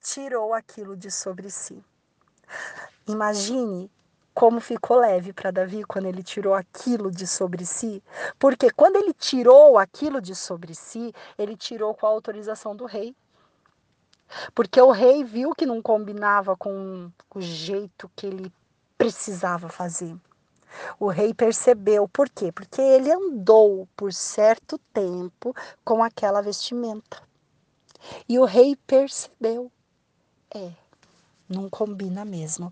tirou 0.00 0.54
aquilo 0.54 0.96
de 0.96 1.10
sobre 1.10 1.50
si. 1.50 1.84
Imagine 3.06 3.90
como 4.32 4.60
ficou 4.60 4.98
leve 4.98 5.32
para 5.32 5.50
Davi 5.50 5.84
quando 5.84 6.06
ele 6.06 6.22
tirou 6.22 6.54
aquilo 6.54 7.10
de 7.10 7.26
sobre 7.26 7.66
si, 7.66 8.02
porque 8.38 8.70
quando 8.70 8.96
ele 8.96 9.12
tirou 9.12 9.76
aquilo 9.76 10.20
de 10.20 10.34
sobre 10.34 10.74
si, 10.74 11.12
ele 11.36 11.56
tirou 11.56 11.94
com 11.94 12.06
a 12.06 12.10
autorização 12.10 12.74
do 12.74 12.86
rei. 12.86 13.14
Porque 14.54 14.80
o 14.80 14.92
rei 14.92 15.24
viu 15.24 15.52
que 15.52 15.66
não 15.66 15.82
combinava 15.82 16.56
com 16.56 17.10
o 17.34 17.40
jeito 17.40 18.10
que 18.14 18.26
ele 18.26 18.52
precisava 19.00 19.70
fazer. 19.70 20.14
O 20.98 21.08
rei 21.08 21.32
percebeu, 21.32 22.06
por 22.06 22.28
quê? 22.28 22.52
Porque 22.52 22.82
ele 22.82 23.10
andou 23.10 23.88
por 23.96 24.12
certo 24.12 24.78
tempo 24.92 25.56
com 25.82 26.04
aquela 26.04 26.42
vestimenta. 26.42 27.22
E 28.28 28.38
o 28.38 28.44
rei 28.44 28.76
percebeu. 28.86 29.72
É, 30.54 30.72
não 31.48 31.70
combina 31.70 32.26
mesmo. 32.26 32.70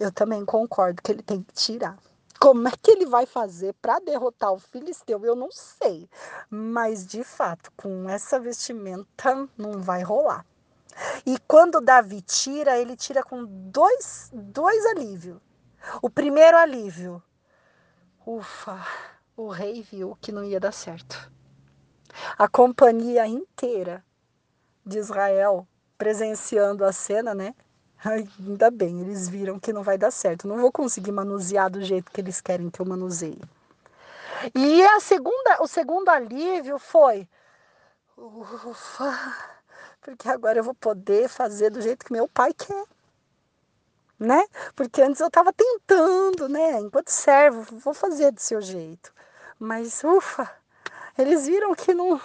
Eu 0.00 0.10
também 0.10 0.44
concordo 0.44 1.00
que 1.00 1.12
ele 1.12 1.22
tem 1.22 1.40
que 1.40 1.54
tirar. 1.54 1.96
Como 2.40 2.66
é 2.66 2.72
que 2.72 2.90
ele 2.90 3.06
vai 3.06 3.24
fazer 3.24 3.72
para 3.74 4.00
derrotar 4.00 4.52
o 4.52 4.58
filisteu? 4.58 5.24
Eu 5.24 5.36
não 5.36 5.52
sei. 5.52 6.10
Mas, 6.50 7.06
de 7.06 7.22
fato, 7.22 7.70
com 7.76 8.10
essa 8.10 8.40
vestimenta 8.40 9.48
não 9.56 9.80
vai 9.80 10.02
rolar. 10.02 10.44
E 11.24 11.38
quando 11.46 11.80
Davi 11.80 12.22
tira, 12.22 12.76
ele 12.76 12.96
tira 12.96 13.22
com 13.22 13.44
dois, 13.44 14.30
dois 14.32 14.84
alívios. 14.86 15.38
O 16.02 16.10
primeiro 16.10 16.56
alívio. 16.56 17.22
Ufa, 18.26 18.86
o 19.36 19.48
rei 19.48 19.82
viu 19.82 20.16
que 20.20 20.32
não 20.32 20.44
ia 20.44 20.60
dar 20.60 20.72
certo. 20.72 21.30
A 22.36 22.48
companhia 22.48 23.26
inteira 23.26 24.04
de 24.84 24.98
Israel 24.98 25.66
presenciando 25.96 26.84
a 26.84 26.92
cena, 26.92 27.34
né? 27.34 27.54
Ainda 28.04 28.70
bem, 28.70 29.00
eles 29.00 29.28
viram 29.28 29.58
que 29.58 29.72
não 29.72 29.82
vai 29.82 29.98
dar 29.98 30.10
certo. 30.10 30.48
Não 30.48 30.58
vou 30.58 30.72
conseguir 30.72 31.12
manusear 31.12 31.70
do 31.70 31.82
jeito 31.82 32.10
que 32.10 32.20
eles 32.20 32.40
querem 32.40 32.70
que 32.70 32.80
eu 32.80 32.86
manuseie. 32.86 33.40
E 34.54 34.82
a 34.82 35.00
segunda, 35.00 35.62
o 35.62 35.66
segundo 35.66 36.08
alívio 36.08 36.78
foi 36.78 37.28
ufa, 38.16 39.34
porque 40.00 40.28
agora 40.28 40.58
eu 40.58 40.64
vou 40.64 40.74
poder 40.74 41.28
fazer 41.28 41.70
do 41.70 41.80
jeito 41.80 42.04
que 42.04 42.12
meu 42.12 42.28
pai 42.28 42.52
quer 42.52 42.84
né? 44.20 44.46
Porque 44.76 45.00
antes 45.00 45.20
eu 45.20 45.28
estava 45.28 45.50
tentando, 45.50 46.46
né? 46.46 46.78
Enquanto 46.78 47.08
servo, 47.08 47.78
vou 47.78 47.94
fazer 47.94 48.30
do 48.30 48.40
seu 48.40 48.60
jeito. 48.60 49.12
Mas, 49.58 50.04
ufa, 50.04 50.48
eles 51.16 51.46
viram 51.46 51.74
que 51.74 51.94
não, 51.94 52.20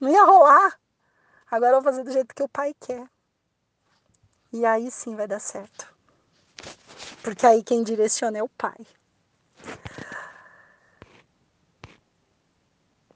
não 0.00 0.10
ia 0.10 0.24
rolar. 0.24 0.78
Agora 1.48 1.76
eu 1.76 1.80
vou 1.80 1.92
fazer 1.92 2.02
do 2.02 2.10
jeito 2.10 2.34
que 2.34 2.42
o 2.42 2.48
pai 2.48 2.74
quer. 2.80 3.08
E 4.52 4.66
aí 4.66 4.90
sim 4.90 5.14
vai 5.14 5.28
dar 5.28 5.38
certo. 5.38 5.88
Porque 7.22 7.46
aí 7.46 7.62
quem 7.62 7.84
direciona 7.84 8.38
é 8.38 8.42
o 8.42 8.48
pai. 8.48 8.86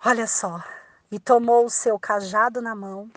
Olha 0.05 0.27
só, 0.27 0.63
e 1.11 1.19
tomou 1.19 1.65
o 1.65 1.71
seu 1.71 1.99
cajado 1.99 2.61
na 2.61 2.75
mão, 2.75 3.11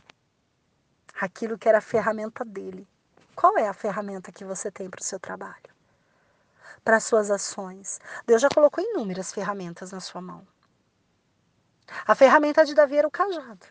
aquilo 1.20 1.58
que 1.58 1.68
era 1.68 1.80
a 1.80 1.82
ferramenta 1.82 2.46
dele, 2.46 2.88
qual 3.36 3.58
é 3.58 3.68
a 3.68 3.74
ferramenta 3.74 4.32
que 4.32 4.46
você 4.46 4.72
tem 4.72 4.90
para 4.90 5.02
o 5.02 5.04
seu 5.04 5.20
trabalho? 5.20 5.74
Para 6.84 6.98
as 6.98 7.04
suas 7.04 7.30
ações? 7.30 8.00
Deus 8.26 8.42
já 8.42 8.50
colocou 8.50 8.84
inúmeras 8.84 9.34
ferramentas 9.34 9.92
na 9.92 10.00
sua 10.00 10.22
mão. 10.22 10.48
A 12.08 12.16
ferramenta 12.16 12.66
de 12.66 12.74
Davi 12.74 12.98
era 12.98 13.08
o 13.08 13.12
cajado. 13.12 13.66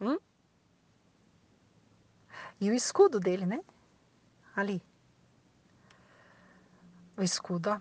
Hum? 0.00 0.18
E 2.60 2.70
o 2.70 2.74
escudo 2.74 3.18
dele, 3.18 3.44
né? 3.44 3.60
Ali. 4.54 4.82
O 7.16 7.22
escudo, 7.22 7.70
ó. 7.70 7.80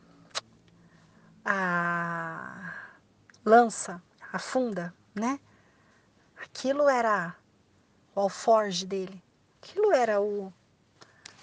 A 1.46 2.74
lança, 3.46 4.02
a 4.32 4.40
funda, 4.40 4.94
né? 5.16 5.40
Aquilo 6.38 6.88
era 6.88 7.36
o 8.16 8.22
alforge 8.22 8.86
dele. 8.86 9.24
Aquilo 9.62 9.92
era 9.92 10.22
o, 10.22 10.54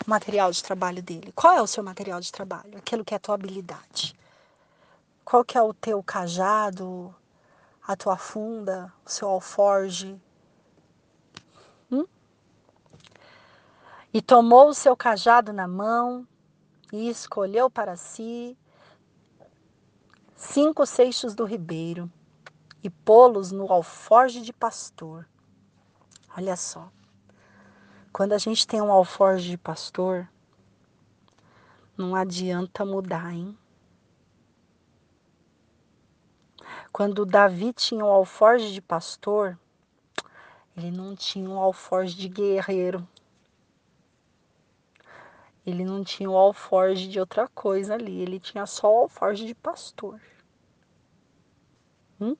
material 0.06 0.50
de 0.50 0.62
trabalho 0.62 1.02
dele. 1.02 1.32
Qual 1.32 1.52
é 1.52 1.60
o 1.60 1.66
seu 1.66 1.82
material 1.82 2.20
de 2.20 2.30
trabalho? 2.30 2.78
Aquilo 2.78 3.04
que 3.04 3.12
é 3.12 3.16
a 3.16 3.20
tua 3.20 3.34
habilidade. 3.34 4.16
Qual 5.24 5.44
que 5.44 5.58
é 5.58 5.62
o 5.62 5.74
teu 5.74 6.02
cajado, 6.02 7.14
a 7.86 7.96
tua 7.96 8.16
funda, 8.16 8.92
o 9.04 9.10
seu 9.10 9.28
alforge? 9.28 10.20
Hum? 11.90 12.06
E 14.14 14.22
tomou 14.22 14.68
o 14.68 14.74
seu 14.74 14.96
cajado 14.96 15.52
na 15.52 15.66
mão 15.66 16.26
e 16.92 17.08
escolheu 17.08 17.68
para 17.68 17.96
si 17.96 18.56
cinco 20.36 20.86
seixos 20.86 21.34
do 21.34 21.44
ribeiro 21.44 22.10
e 22.84 22.88
pô-los 22.88 23.50
no 23.50 23.72
alforge 23.72 24.40
de 24.40 24.52
pastor. 24.52 25.28
Olha 26.36 26.54
só. 26.54 26.88
Quando 28.16 28.32
a 28.32 28.38
gente 28.38 28.66
tem 28.66 28.80
um 28.80 28.90
alforge 28.90 29.50
de 29.50 29.58
pastor, 29.58 30.26
não 31.98 32.16
adianta 32.16 32.82
mudar, 32.82 33.30
hein? 33.34 33.54
Quando 36.90 37.26
Davi 37.26 37.74
tinha 37.74 38.02
o 38.02 38.08
alforge 38.08 38.72
de 38.72 38.80
pastor, 38.80 39.58
ele 40.74 40.90
não 40.90 41.14
tinha 41.14 41.46
um 41.46 41.58
alforge 41.58 42.16
de 42.16 42.26
guerreiro. 42.26 43.06
Ele 45.66 45.84
não 45.84 46.02
tinha 46.02 46.30
o 46.30 46.38
alforge 46.38 47.08
de 47.08 47.20
outra 47.20 47.46
coisa 47.48 47.92
ali, 47.92 48.22
ele 48.22 48.40
tinha 48.40 48.64
só 48.64 48.90
o 48.90 49.02
alforge 49.02 49.44
de 49.44 49.54
pastor. 49.54 50.22
Hum? 52.18 52.34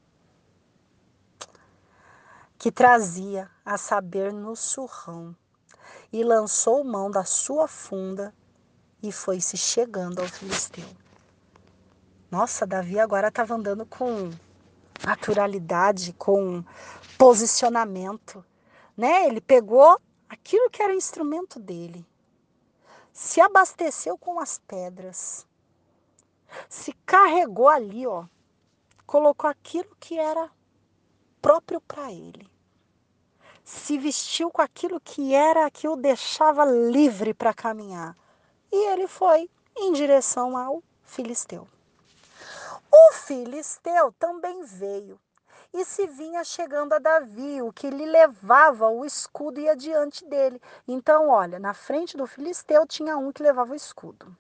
Que 2.58 2.72
trazia 2.72 3.50
a 3.62 3.76
saber 3.76 4.32
no 4.32 4.56
surrão 4.56 5.36
e 6.12 6.22
lançou 6.22 6.84
mão 6.84 7.10
da 7.10 7.24
sua 7.24 7.66
funda 7.68 8.34
e 9.02 9.12
foi 9.12 9.40
se 9.40 9.56
chegando 9.56 10.20
ao 10.20 10.28
filisteu. 10.28 10.88
Nossa, 12.30 12.66
Davi 12.66 12.98
agora 12.98 13.28
estava 13.28 13.54
andando 13.54 13.86
com 13.86 14.30
naturalidade, 15.04 16.12
com 16.14 16.64
posicionamento, 17.18 18.44
né? 18.96 19.26
Ele 19.26 19.40
pegou 19.40 20.00
aquilo 20.28 20.70
que 20.70 20.82
era 20.82 20.92
o 20.92 20.96
instrumento 20.96 21.60
dele, 21.60 22.04
se 23.12 23.40
abasteceu 23.40 24.18
com 24.18 24.40
as 24.40 24.58
pedras, 24.58 25.46
se 26.68 26.92
carregou 27.04 27.68
ali, 27.68 28.06
ó, 28.06 28.24
colocou 29.06 29.48
aquilo 29.48 29.96
que 30.00 30.18
era 30.18 30.50
próprio 31.40 31.80
para 31.80 32.10
ele 32.12 32.55
se 33.66 33.98
vestiu 33.98 34.48
com 34.48 34.62
aquilo 34.62 35.00
que 35.00 35.34
era 35.34 35.68
que 35.72 35.88
o 35.88 35.96
deixava 35.96 36.64
livre 36.64 37.34
para 37.34 37.52
caminhar. 37.52 38.16
E 38.70 38.92
ele 38.92 39.08
foi 39.08 39.50
em 39.76 39.92
direção 39.92 40.56
ao 40.56 40.80
filisteu. 41.02 41.66
O 42.92 43.12
filisteu 43.14 44.14
também 44.20 44.62
veio 44.62 45.18
e 45.74 45.84
se 45.84 46.06
vinha 46.06 46.44
chegando 46.44 46.92
a 46.92 47.00
Davi, 47.00 47.60
o 47.60 47.72
que 47.72 47.90
lhe 47.90 48.06
levava 48.06 48.88
o 48.88 49.04
escudo 49.04 49.58
e 49.58 49.68
adiante 49.68 50.24
dele. 50.24 50.62
Então, 50.86 51.28
olha, 51.28 51.58
na 51.58 51.74
frente 51.74 52.16
do 52.16 52.24
filisteu 52.24 52.86
tinha 52.86 53.16
um 53.16 53.32
que 53.32 53.42
levava 53.42 53.72
o 53.72 53.76
escudo. 53.76 54.34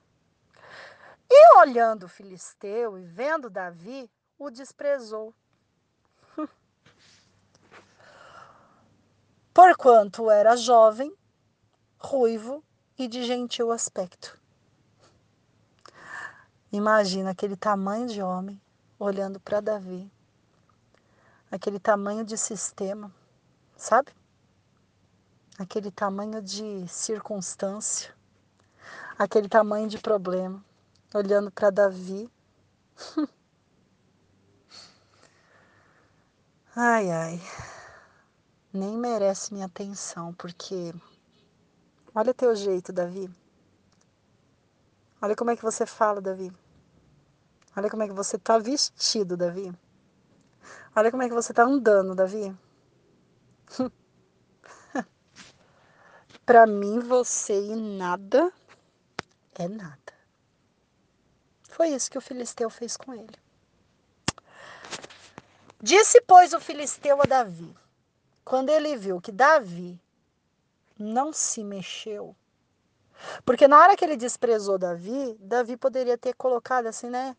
E 1.28 1.58
olhando 1.58 2.04
o 2.04 2.08
filisteu 2.08 2.96
e 2.96 3.02
vendo 3.02 3.50
Davi, 3.50 4.08
o 4.38 4.50
desprezou 4.50 5.34
porquanto 9.56 10.30
era 10.30 10.54
jovem, 10.54 11.16
ruivo 11.98 12.62
e 12.98 13.08
de 13.08 13.24
gentil 13.24 13.72
aspecto. 13.72 14.38
Imagina 16.70 17.30
aquele 17.30 17.56
tamanho 17.56 18.06
de 18.06 18.20
homem 18.20 18.60
olhando 18.98 19.40
para 19.40 19.62
Davi, 19.62 20.12
aquele 21.50 21.78
tamanho 21.78 22.22
de 22.22 22.36
sistema, 22.36 23.10
sabe? 23.78 24.12
Aquele 25.58 25.90
tamanho 25.90 26.42
de 26.42 26.86
circunstância, 26.86 28.14
aquele 29.18 29.48
tamanho 29.48 29.88
de 29.88 29.96
problema, 29.96 30.62
olhando 31.14 31.50
para 31.50 31.70
Davi. 31.70 32.30
ai, 36.76 37.10
ai 37.10 37.40
nem 38.76 38.96
merece 38.96 39.52
minha 39.52 39.66
atenção, 39.66 40.32
porque 40.34 40.94
olha 42.14 42.34
teu 42.34 42.54
jeito, 42.54 42.92
Davi. 42.92 43.28
Olha 45.20 45.34
como 45.34 45.50
é 45.50 45.56
que 45.56 45.62
você 45.62 45.86
fala, 45.86 46.20
Davi. 46.20 46.52
Olha 47.74 47.90
como 47.90 48.02
é 48.02 48.06
que 48.06 48.12
você 48.12 48.38
tá 48.38 48.58
vestido, 48.58 49.36
Davi. 49.36 49.72
Olha 50.94 51.10
como 51.10 51.22
é 51.22 51.28
que 51.28 51.34
você 51.34 51.52
tá 51.52 51.64
andando, 51.64 52.14
Davi. 52.14 52.56
Para 56.44 56.66
mim, 56.66 57.00
você 57.00 57.54
e 57.54 57.74
nada 57.74 58.52
é 59.54 59.66
nada. 59.66 60.14
Foi 61.70 61.88
isso 61.88 62.10
que 62.10 62.16
o 62.16 62.22
filisteu 62.22 62.70
fez 62.70 62.96
com 62.96 63.12
ele. 63.12 63.38
Disse, 65.82 66.20
pois, 66.22 66.52
o 66.52 66.60
filisteu 66.60 67.20
a 67.20 67.24
Davi: 67.24 67.76
quando 68.46 68.68
ele 68.68 68.96
viu 68.96 69.20
que 69.20 69.32
Davi 69.32 70.00
não 70.96 71.32
se 71.32 71.64
mexeu, 71.64 72.34
porque 73.44 73.66
na 73.66 73.76
hora 73.76 73.96
que 73.96 74.04
ele 74.04 74.16
desprezou 74.16 74.78
Davi, 74.78 75.36
Davi 75.40 75.76
poderia 75.76 76.16
ter 76.16 76.32
colocado 76.32 76.86
assim, 76.86 77.10
né? 77.10 77.36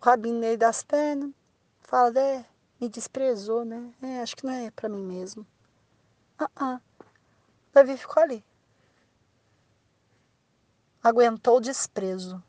O 0.00 0.04
rabinho 0.04 0.40
nele 0.40 0.56
das 0.56 0.82
pernas, 0.82 1.30
fala, 1.82 2.18
é, 2.18 2.44
me 2.80 2.88
desprezou, 2.88 3.64
né? 3.64 3.94
É, 4.02 4.22
acho 4.22 4.36
que 4.36 4.44
não 4.44 4.52
é 4.52 4.72
para 4.72 4.88
mim 4.88 5.04
mesmo. 5.04 5.46
Ah, 6.36 6.48
-uh. 6.56 6.80
Davi 7.72 7.96
ficou 7.96 8.20
ali. 8.20 8.44
Aguentou 11.00 11.58
o 11.58 11.60
desprezo 11.60 12.42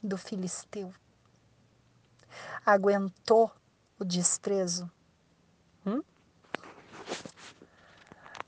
do 0.00 0.16
filisteu. 0.16 0.94
Aguentou 2.64 3.50
o 3.98 4.04
desprezo. 4.04 4.88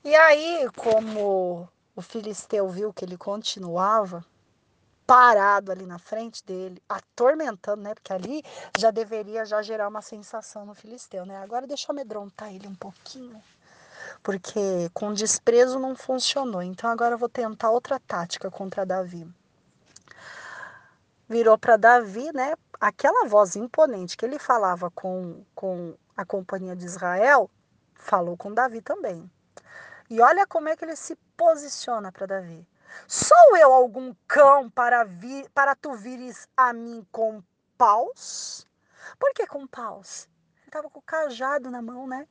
E 0.05 0.15
aí, 0.15 0.69
como 0.77 1.67
o 1.95 1.99
filisteu 1.99 2.69
viu 2.69 2.93
que 2.93 3.03
ele 3.03 3.17
continuava 3.17 4.23
parado 5.03 5.71
ali 5.71 5.83
na 5.83 5.97
frente 5.97 6.45
dele, 6.45 6.79
atormentando, 6.87 7.81
né? 7.81 7.95
Porque 7.95 8.13
ali 8.13 8.43
já 8.77 8.91
deveria 8.91 9.43
já 9.45 9.63
gerar 9.63 9.87
uma 9.87 10.03
sensação 10.03 10.63
no 10.63 10.75
filisteu, 10.75 11.25
né? 11.25 11.37
Agora 11.37 11.65
deixa 11.65 11.87
eu 11.89 11.93
amedrontar 11.93 12.53
ele 12.53 12.67
um 12.67 12.75
pouquinho. 12.75 13.41
Porque 14.21 14.91
com 14.93 15.11
desprezo 15.11 15.79
não 15.79 15.95
funcionou. 15.95 16.61
Então 16.61 16.87
agora 16.91 17.15
eu 17.15 17.17
vou 17.17 17.27
tentar 17.27 17.71
outra 17.71 17.99
tática 17.99 18.51
contra 18.51 18.85
Davi. 18.85 19.27
Virou 21.27 21.57
para 21.57 21.77
Davi, 21.77 22.31
né? 22.31 22.53
Aquela 22.79 23.27
voz 23.27 23.55
imponente 23.55 24.15
que 24.15 24.23
ele 24.23 24.37
falava 24.37 24.91
com, 24.91 25.43
com 25.55 25.95
a 26.15 26.23
companhia 26.23 26.75
de 26.75 26.85
Israel, 26.85 27.49
falou 27.95 28.37
com 28.37 28.53
Davi 28.53 28.81
também. 28.81 29.27
E 30.09 30.21
olha 30.21 30.45
como 30.45 30.69
é 30.69 30.75
que 30.75 30.85
ele 30.85 30.95
se 30.95 31.15
posiciona 31.35 32.11
para 32.11 32.27
Davi. 32.27 32.67
Sou 33.07 33.57
eu 33.57 33.73
algum 33.73 34.13
cão 34.27 34.69
para, 34.69 35.03
vir, 35.03 35.49
para 35.49 35.75
tu 35.75 35.93
vires 35.93 36.47
a 36.55 36.71
mim 36.71 37.05
com 37.11 37.43
paus? 37.77 38.67
Por 39.19 39.33
que 39.33 39.47
com 39.47 39.65
paus? 39.65 40.29
Ele 40.57 40.67
estava 40.67 40.89
com 40.89 40.99
o 40.99 41.03
cajado 41.03 41.71
na 41.71 41.81
mão, 41.81 42.07
né? 42.07 42.27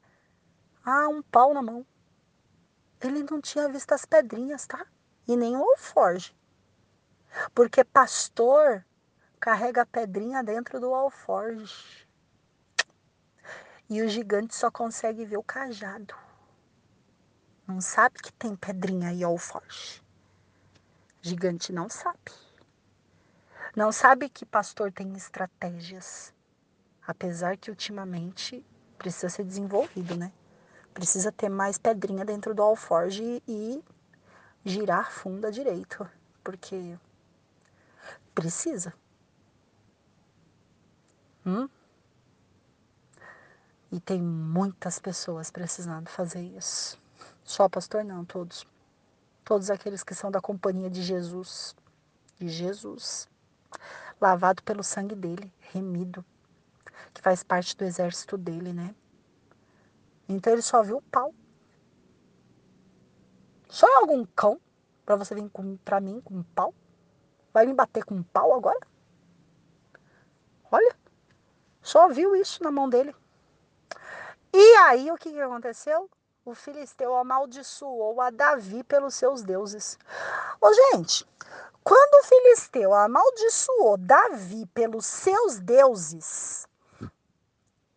Ah, 0.85 1.09
um 1.09 1.23
pau 1.23 1.53
na 1.53 1.63
mão. 1.63 1.85
Ele 3.01 3.23
não 3.23 3.41
tinha 3.41 3.69
visto 3.69 3.93
as 3.93 4.05
pedrinhas, 4.05 4.67
tá? 4.67 4.87
E 5.27 5.37
nem 5.37 5.57
o 5.57 5.63
alforge. 5.63 6.37
Porque 7.55 7.83
pastor 7.85 8.85
carrega 9.41 9.83
a 9.83 9.87
pedrinha 9.87 10.43
dentro 10.43 10.79
do 10.79 10.95
alforge. 10.95 12.09
E 13.91 14.01
o 14.01 14.09
gigante 14.09 14.55
só 14.55 14.71
consegue 14.71 15.25
ver 15.25 15.37
o 15.37 15.43
cajado. 15.43 16.15
Não 17.67 17.81
sabe 17.81 18.19
que 18.21 18.33
tem 18.33 18.55
pedrinha 18.55 19.13
e 19.13 19.25
alforje. 19.25 20.03
Gigante 21.23 21.73
não 21.73 21.89
sabe. 21.89 22.31
Não 23.75 23.91
sabe 23.91 24.29
que 24.29 24.45
pastor 24.45 24.93
tem 24.93 25.15
estratégias. 25.15 26.35
Apesar 27.07 27.57
que 27.57 27.71
ultimamente 27.71 28.65
precisa 28.99 29.31
ser 29.31 29.45
desenvolvido, 29.45 30.15
né? 30.15 30.31
Precisa 30.93 31.33
ter 31.33 31.49
mais 31.49 31.79
pedrinha 31.79 32.25
dentro 32.25 32.55
do 32.55 32.63
alforge 32.63 33.43
e 33.49 33.83
girar 34.65 35.11
funda 35.11 35.51
direito. 35.51 36.09
Porque 36.43 36.99
precisa. 38.35 38.93
Hum? 41.47 41.69
E 43.91 44.01
tem 44.01 44.21
muitas 44.21 44.99
pessoas 44.99 45.51
precisando 45.51 46.11
fazer 46.11 46.43
isso. 46.43 47.03
Só 47.45 47.69
pastor 47.69 48.03
não, 48.03 48.25
todos. 48.25 48.67
todos 49.45 49.71
aqueles 49.71 50.03
que 50.03 50.15
são 50.15 50.31
da 50.31 50.41
companhia 50.41 50.91
de 50.91 51.03
Jesus, 51.03 51.77
de 52.39 52.49
Jesus, 52.49 53.29
lavado 54.19 54.63
pelo 54.63 54.83
sangue 54.83 55.15
dele, 55.15 55.53
remido, 55.61 56.25
que 57.13 57.21
faz 57.21 57.43
parte 57.43 57.77
do 57.77 57.85
exército 57.85 58.39
dele, 58.39 58.73
né? 58.73 58.95
Então 60.27 60.53
ele 60.53 60.63
só 60.63 60.83
viu 60.83 60.97
o 60.97 61.03
pau. 61.03 61.35
Só 63.69 63.87
algum 63.99 64.25
cão 64.25 64.59
para 65.05 65.17
você 65.17 65.35
vir 65.35 65.51
para 65.85 66.01
mim 66.01 66.21
com 66.23 66.37
um 66.37 66.43
pau? 66.43 66.75
Vai 67.53 67.67
me 67.67 67.75
bater 67.75 68.05
com 68.05 68.15
um 68.15 68.23
pau 68.23 68.55
agora? 68.55 68.81
Olha, 70.71 70.97
só 71.83 72.09
viu 72.09 72.35
isso 72.35 72.63
na 72.63 72.73
mão 72.73 72.89
dele. 72.89 73.15
E 74.53 74.77
aí 74.77 75.11
o 75.11 75.17
que, 75.17 75.31
que 75.31 75.41
aconteceu? 75.41 76.09
O 76.45 76.55
filisteu 76.55 77.17
amaldiçoou 77.17 78.21
a 78.21 78.29
Davi 78.29 78.85
pelos 78.85 79.15
seus 79.15 79.43
deuses. 79.43 79.99
Ô, 80.61 80.73
gente, 80.73 81.27
quando 81.83 82.23
o 82.23 82.27
filisteu 82.27 82.93
amaldiçoou 82.93 83.97
Davi 83.97 84.67
pelos 84.67 85.07
seus 85.07 85.59
deuses, 85.59 86.69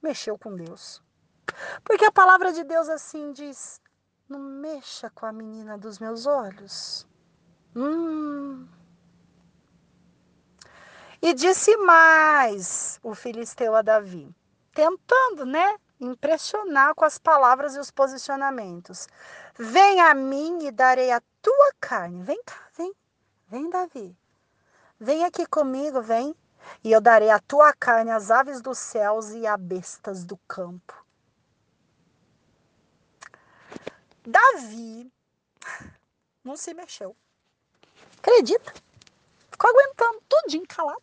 mexeu 0.02 0.38
com 0.38 0.56
Deus. 0.56 1.04
Porque 1.84 2.06
a 2.06 2.12
palavra 2.12 2.54
de 2.54 2.64
Deus 2.64 2.88
assim 2.88 3.34
diz: 3.34 3.82
não 4.30 4.40
mexa 4.40 5.10
com 5.10 5.26
a 5.26 5.34
menina 5.34 5.78
dos 5.78 6.00
meus 6.00 6.26
olhos. 6.26 7.06
Hum. 7.76 8.68
E 11.22 11.34
disse 11.34 11.76
mais 11.78 13.00
o 13.04 13.14
filisteu 13.14 13.76
a 13.76 13.82
Davi, 13.82 14.34
tentando, 14.74 15.46
né, 15.46 15.78
impressionar 16.00 16.94
com 16.96 17.06
as 17.06 17.18
palavras 17.18 17.76
e 17.76 17.80
os 17.80 17.92
posicionamentos. 17.92 19.08
Vem 19.56 20.00
a 20.02 20.14
mim 20.14 20.66
e 20.66 20.72
darei 20.72 21.12
a 21.12 21.22
tua 21.42 21.74
carne. 21.80 22.24
Vem 22.24 22.42
cá, 22.44 22.70
vem. 22.78 22.94
Vem, 23.48 23.70
Davi. 23.70 24.18
Vem 25.00 25.24
aqui 25.24 25.46
comigo, 25.46 26.02
vem. 26.02 26.36
E 26.84 26.92
eu 26.92 27.00
darei 27.00 27.30
a 27.30 27.40
tua 27.40 27.74
carne 27.74 28.12
às 28.12 28.30
aves 28.30 28.62
dos 28.62 28.78
céus 28.78 29.30
e 29.32 29.48
a 29.48 29.56
bestas 29.56 30.26
do 30.26 30.38
campo. 30.48 30.94
Davi 34.26 35.12
não 36.44 36.58
se 36.58 36.74
mexeu. 36.74 37.16
Acredita? 38.18 38.74
Ficou 39.50 39.70
aguentando 39.70 40.22
tudinho 40.28 40.68
calado. 40.68 41.02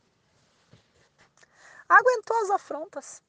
Aguentou 1.89 2.37
as 2.43 2.51
afrontas. 2.51 3.23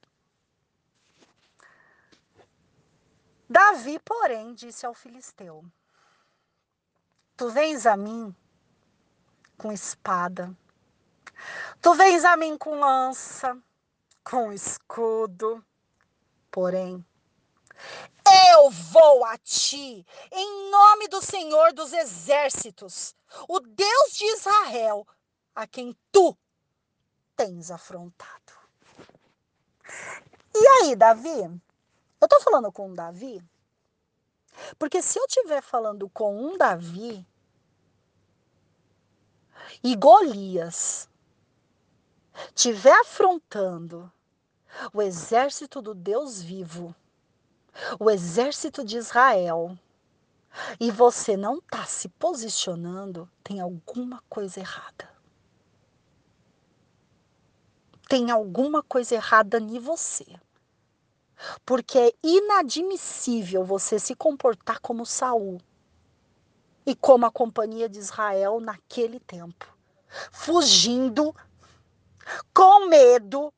Davi, 3.50 4.00
porém, 4.00 4.54
disse 4.54 4.86
ao 4.86 4.94
filisteu: 4.94 5.64
Tu 7.38 7.50
vens 7.50 7.86
a 7.86 7.96
mim 7.96 8.36
com 9.58 9.72
espada, 9.72 10.56
tu 11.82 11.94
vens 11.94 12.24
a 12.26 12.36
mim 12.36 12.58
com 12.58 12.80
lança, 12.80 13.58
com 14.24 14.52
escudo, 14.52 15.64
porém 16.52 17.06
eu 18.54 18.70
vou 18.70 19.24
a 19.26 19.38
ti, 19.38 20.06
em 20.32 20.72
nome 20.72 21.08
do 21.08 21.22
Senhor 21.22 21.74
dos 21.74 21.94
Exércitos, 21.94 23.16
o 23.48 23.60
Deus 23.60 24.14
de 24.14 24.26
Israel, 24.34 25.08
a 25.54 25.68
quem 25.68 25.96
tu 26.12 26.36
tens 27.36 27.70
afrontado. 27.70 28.54
E 30.56 30.68
aí, 30.68 30.96
Davi? 30.96 31.62
Eu 32.22 32.28
tô 32.28 32.40
falando 32.42 32.72
com 32.72 32.90
um 32.90 32.94
Davi? 32.94 33.44
Porque 34.80 35.02
se 35.02 35.20
eu 35.20 35.26
estiver 35.26 35.62
falando 35.62 36.10
com 36.10 36.36
um 36.36 36.58
Davi 36.58 37.26
e 39.84 39.96
Golias 39.96 41.10
estiver 42.54 42.98
afrontando 43.02 44.12
o 44.94 45.02
exército 45.02 45.82
do 45.82 45.94
Deus 45.94 46.42
vivo, 46.42 46.96
o 48.00 48.10
exército 48.10 48.84
de 48.84 48.98
Israel, 48.98 49.78
e 50.80 50.90
você 50.90 51.36
não 51.36 51.58
está 51.58 51.86
se 51.86 52.08
posicionando, 52.10 53.30
tem 53.44 53.60
alguma 53.60 54.24
coisa 54.30 54.60
errada. 54.60 55.14
Tem 58.08 58.32
alguma 58.32 58.84
coisa 58.84 59.16
errada 59.16 59.58
em 59.58 59.80
você. 59.80 60.26
Porque 61.66 61.98
é 61.98 62.14
inadmissível 62.24 63.64
você 63.64 64.00
se 64.00 64.16
comportar 64.16 64.80
como 64.80 65.06
Saul 65.06 65.60
e 66.86 66.96
como 66.96 67.26
a 67.26 67.32
companhia 67.32 67.90
de 67.90 68.00
Israel 68.00 68.60
naquele 68.60 69.20
tempo, 69.20 69.66
fugindo 70.32 71.36
com 72.54 72.88
medo, 72.88 73.54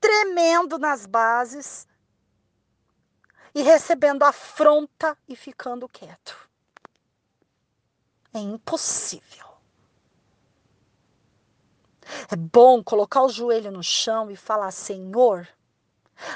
tremendo 0.00 0.78
nas 0.78 1.06
bases, 1.06 1.86
e 3.54 3.62
recebendo 3.62 4.22
afronta 4.22 5.16
e 5.28 5.36
ficando 5.36 5.88
quieto. 5.88 6.36
É 8.32 8.38
impossível. 8.38 9.46
É 12.30 12.36
bom 12.36 12.82
colocar 12.82 13.22
o 13.22 13.28
joelho 13.28 13.70
no 13.70 13.82
chão 13.82 14.30
e 14.30 14.36
falar: 14.36 14.70
Senhor, 14.70 15.46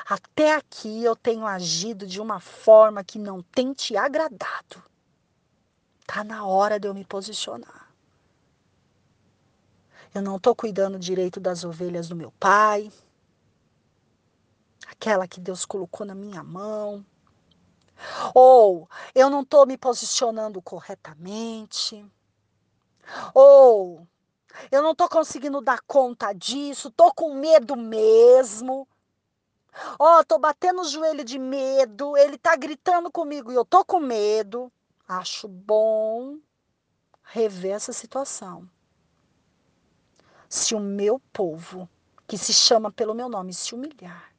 até 0.09 0.55
aqui 0.55 1.05
eu 1.05 1.15
tenho 1.15 1.47
agido 1.47 2.07
de 2.07 2.21
uma 2.21 2.41
forma 2.41 3.05
que 3.05 3.19
não 3.19 3.43
tem 3.43 3.73
te 3.73 3.97
agradado. 3.97 4.83
Tá 6.07 6.23
na 6.23 6.47
hora 6.47 6.79
de 6.79 6.89
eu 6.89 6.95
me 6.95 7.05
posicionar. 7.05 7.91
Eu 10.15 10.23
não 10.23 10.37
estou 10.37 10.55
cuidando 10.55 10.99
direito 10.99 11.39
das 11.39 11.65
ovelhas 11.65 12.09
do 12.09 12.17
meu 12.17 12.33
pai 12.33 12.91
aquela 14.97 15.29
que 15.29 15.41
Deus 15.41 15.65
colocou 15.65 16.07
na 16.07 16.15
minha 16.15 16.43
mão. 16.43 17.05
Ou 18.35 18.89
eu 19.15 19.31
não 19.31 19.43
estou 19.43 19.67
me 19.67 19.77
posicionando 19.77 20.61
corretamente. 20.63 22.05
Ou 23.35 24.07
eu 24.71 24.83
não 24.83 24.93
estou 24.93 25.09
conseguindo 25.09 25.61
dar 25.61 25.81
conta 25.87 26.33
disso, 26.33 26.89
estou 26.89 27.13
com 27.15 27.35
medo 27.35 27.77
mesmo. 27.77 28.89
Ó, 29.99 30.21
oh, 30.21 30.25
tô 30.25 30.39
batendo 30.39 30.81
o 30.81 30.89
joelho 30.89 31.25
de 31.25 31.39
medo, 31.39 32.17
ele 32.17 32.39
tá 32.39 32.57
gritando 32.57 33.11
comigo 33.11 33.53
e 33.53 33.55
eu 33.55 33.65
tô 33.65 33.85
com 33.85 34.01
medo. 34.01 34.73
Acho 35.07 35.47
bom 35.49 36.39
rever 37.23 37.75
essa 37.75 37.93
situação. 37.93 38.69
Se 40.49 40.75
o 40.75 40.81
meu 40.81 41.21
povo, 41.33 41.89
que 42.27 42.39
se 42.39 42.53
chama 42.53 42.91
pelo 42.91 43.15
meu 43.15 43.29
nome, 43.29 43.53
se 43.53 43.75
humilhar, 43.75 44.33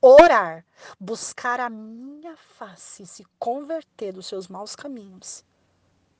orar, 0.00 0.64
buscar 1.00 1.58
a 1.58 1.68
minha 1.68 2.36
face 2.36 3.02
e 3.02 3.06
se 3.06 3.24
converter 3.38 4.12
dos 4.12 4.26
seus 4.26 4.46
maus 4.48 4.76
caminhos, 4.76 5.44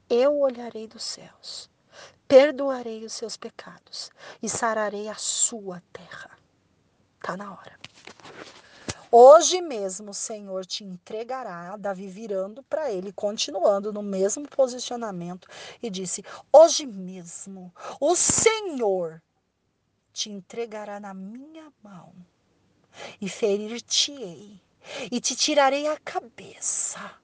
eu 0.09 0.40
olharei 0.40 0.86
dos 0.86 1.02
céus, 1.02 1.70
perdoarei 2.26 3.05
os 3.05 3.12
seus 3.12 3.36
pecados 3.36 4.10
e 4.43 4.48
sararei 4.48 5.09
a 5.09 5.14
sua 5.14 5.82
terra. 5.93 6.38
Tá 7.29 7.37
na 7.37 7.53
hora. 7.53 7.79
Hoje 9.13 9.61
mesmo 9.61 10.13
o 10.13 10.15
Senhor 10.15 10.65
te 10.65 10.83
entregará, 10.83 11.77
Davi 11.77 12.09
virando 12.09 12.63
para 12.63 12.91
ele, 12.91 13.13
continuando 13.13 13.93
no 13.93 14.03
mesmo 14.03 14.49
posicionamento, 14.49 15.47
e 15.83 15.91
disse: 15.91 16.25
Hoje 16.51 16.87
mesmo 16.87 17.71
o 18.01 18.17
Senhor 18.17 19.23
te 20.11 20.31
entregará 20.31 20.99
na 20.99 21.13
minha 21.13 21.71
mão 21.83 22.15
e 23.21 23.29
ferir-te-ei, 23.29 24.59
e 25.13 25.21
te 25.21 25.37
tirarei 25.37 25.87
a 25.87 25.99
cabeça 25.99 27.15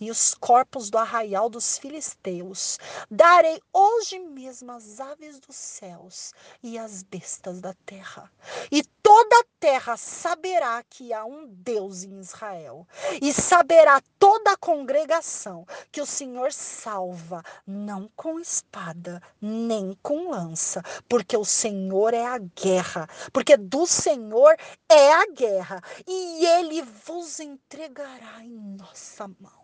e 0.00 0.10
os 0.10 0.34
corpos 0.34 0.90
do 0.90 0.98
arraial 0.98 1.48
dos 1.48 1.78
filisteus. 1.78 2.78
Darei 3.10 3.60
hoje 3.72 4.18
mesmo 4.18 4.72
as 4.72 4.98
aves 4.98 5.38
dos 5.38 5.56
céus 5.56 6.32
e 6.62 6.76
as 6.76 7.02
bestas 7.02 7.60
da 7.60 7.74
terra. 7.86 8.30
E 8.70 8.82
toda 9.02 9.36
a 9.40 9.44
terra 9.60 9.96
saberá 9.96 10.82
que 10.82 11.12
há 11.12 11.24
um 11.24 11.46
Deus 11.46 12.02
em 12.02 12.18
Israel. 12.18 12.86
E 13.20 13.32
saberá 13.32 14.02
toda 14.18 14.52
a 14.52 14.56
congregação 14.56 15.66
que 15.90 16.00
o 16.00 16.06
Senhor 16.06 16.52
salva, 16.52 17.42
não 17.66 18.10
com 18.16 18.40
espada, 18.40 19.22
nem 19.40 19.96
com 20.02 20.30
lança, 20.30 20.82
porque 21.08 21.36
o 21.36 21.44
Senhor 21.44 22.14
é 22.14 22.26
a 22.26 22.38
guerra, 22.38 23.08
porque 23.32 23.56
do 23.56 23.86
Senhor 23.86 24.56
é 24.88 25.12
a 25.12 25.26
guerra, 25.26 25.80
e 26.06 26.46
ele 26.46 26.82
vos 26.82 27.40
entregará 27.40 28.42
em 28.42 28.76
nossa 28.76 29.28
mão. 29.28 29.61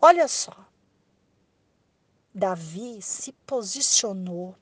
Olha 0.00 0.28
só. 0.28 0.52
Davi 2.34 3.02
se 3.02 3.32
posicionou, 3.46 4.54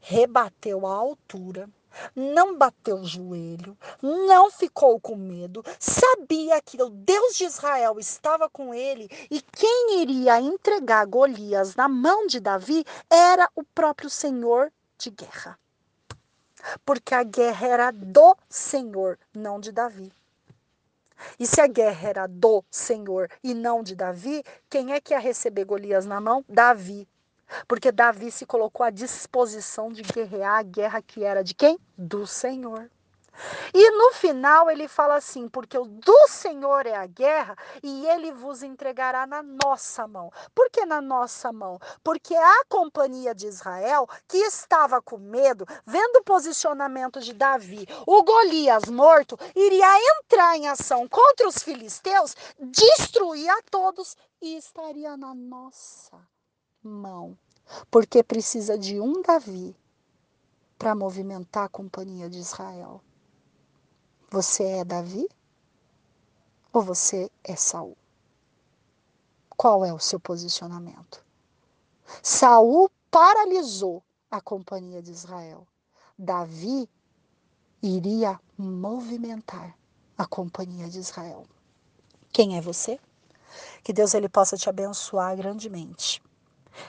rebateu 0.00 0.86
a 0.86 0.94
altura 0.94 1.68
não 2.14 2.56
bateu 2.56 2.96
o 2.96 3.04
joelho, 3.04 3.76
não 4.02 4.50
ficou 4.50 5.00
com 5.00 5.16
medo, 5.16 5.64
sabia 5.78 6.60
que 6.60 6.80
o 6.80 6.88
Deus 6.88 7.36
de 7.36 7.44
Israel 7.44 7.98
estava 7.98 8.48
com 8.48 8.72
ele 8.74 9.08
e 9.30 9.40
quem 9.40 10.00
iria 10.00 10.40
entregar 10.40 11.06
Golias 11.06 11.74
na 11.74 11.88
mão 11.88 12.26
de 12.26 12.40
Davi 12.40 12.84
era 13.10 13.48
o 13.54 13.64
próprio 13.64 14.10
Senhor 14.10 14.72
de 14.96 15.10
guerra. 15.10 15.58
Porque 16.84 17.14
a 17.14 17.22
guerra 17.22 17.66
era 17.66 17.90
do 17.90 18.36
Senhor, 18.48 19.18
não 19.32 19.60
de 19.60 19.70
Davi. 19.70 20.12
E 21.38 21.46
se 21.46 21.60
a 21.60 21.66
guerra 21.66 22.08
era 22.08 22.26
do 22.26 22.64
Senhor 22.70 23.28
e 23.42 23.54
não 23.54 23.82
de 23.82 23.94
Davi, 23.94 24.42
quem 24.68 24.92
é 24.92 25.00
que 25.00 25.12
ia 25.12 25.18
receber 25.18 25.64
Golias 25.64 26.06
na 26.06 26.20
mão? 26.20 26.44
Davi. 26.48 27.08
Porque 27.66 27.90
Davi 27.90 28.30
se 28.30 28.44
colocou 28.44 28.84
à 28.84 28.90
disposição 28.90 29.90
de 29.90 30.02
guerrear 30.02 30.58
a 30.58 30.62
guerra 30.62 31.02
que 31.02 31.24
era 31.24 31.42
de 31.42 31.54
quem? 31.54 31.78
Do 31.96 32.26
Senhor. 32.26 32.90
E 33.72 33.90
no 33.90 34.12
final 34.12 34.70
ele 34.70 34.88
fala 34.88 35.16
assim: 35.16 35.48
porque 35.48 35.78
o 35.78 35.84
do 35.84 36.28
Senhor 36.28 36.86
é 36.86 36.94
a 36.94 37.06
guerra 37.06 37.56
e 37.82 38.06
ele 38.06 38.32
vos 38.32 38.62
entregará 38.62 39.26
na 39.26 39.42
nossa 39.42 40.06
mão. 40.06 40.30
Por 40.54 40.70
que 40.70 40.84
na 40.84 41.00
nossa 41.00 41.52
mão? 41.52 41.78
Porque 42.02 42.34
a 42.34 42.64
companhia 42.68 43.34
de 43.34 43.46
Israel, 43.46 44.08
que 44.26 44.38
estava 44.38 45.00
com 45.00 45.18
medo, 45.18 45.66
vendo 45.86 46.16
o 46.16 46.24
posicionamento 46.24 47.20
de 47.20 47.32
Davi, 47.32 47.86
o 48.06 48.22
Golias 48.22 48.84
morto, 48.86 49.38
iria 49.54 50.18
entrar 50.18 50.56
em 50.56 50.68
ação 50.68 51.08
contra 51.08 51.48
os 51.48 51.62
filisteus, 51.62 52.36
destruir 52.58 53.48
a 53.50 53.62
todos 53.70 54.16
e 54.40 54.56
estaria 54.56 55.16
na 55.16 55.34
nossa 55.34 56.16
mão. 56.82 57.36
Porque 57.90 58.22
precisa 58.22 58.78
de 58.78 58.98
um 59.00 59.20
Davi 59.20 59.76
para 60.78 60.94
movimentar 60.94 61.64
a 61.64 61.68
companhia 61.68 62.30
de 62.30 62.38
Israel. 62.38 63.02
Você 64.30 64.62
é 64.62 64.84
Davi 64.84 65.26
ou 66.70 66.82
você 66.82 67.30
é 67.42 67.56
Saul? 67.56 67.96
Qual 69.56 69.86
é 69.86 69.92
o 69.92 69.98
seu 69.98 70.20
posicionamento? 70.20 71.24
Saul 72.22 72.90
paralisou 73.10 74.02
a 74.30 74.38
companhia 74.38 75.00
de 75.00 75.12
Israel. 75.12 75.66
Davi 76.18 76.86
iria 77.82 78.38
movimentar 78.58 79.74
a 80.18 80.26
companhia 80.26 80.90
de 80.90 80.98
Israel. 80.98 81.46
Quem 82.30 82.58
é 82.58 82.60
você? 82.60 83.00
Que 83.82 83.94
Deus 83.94 84.12
ele 84.12 84.28
possa 84.28 84.58
te 84.58 84.68
abençoar 84.68 85.34
grandemente. 85.38 86.22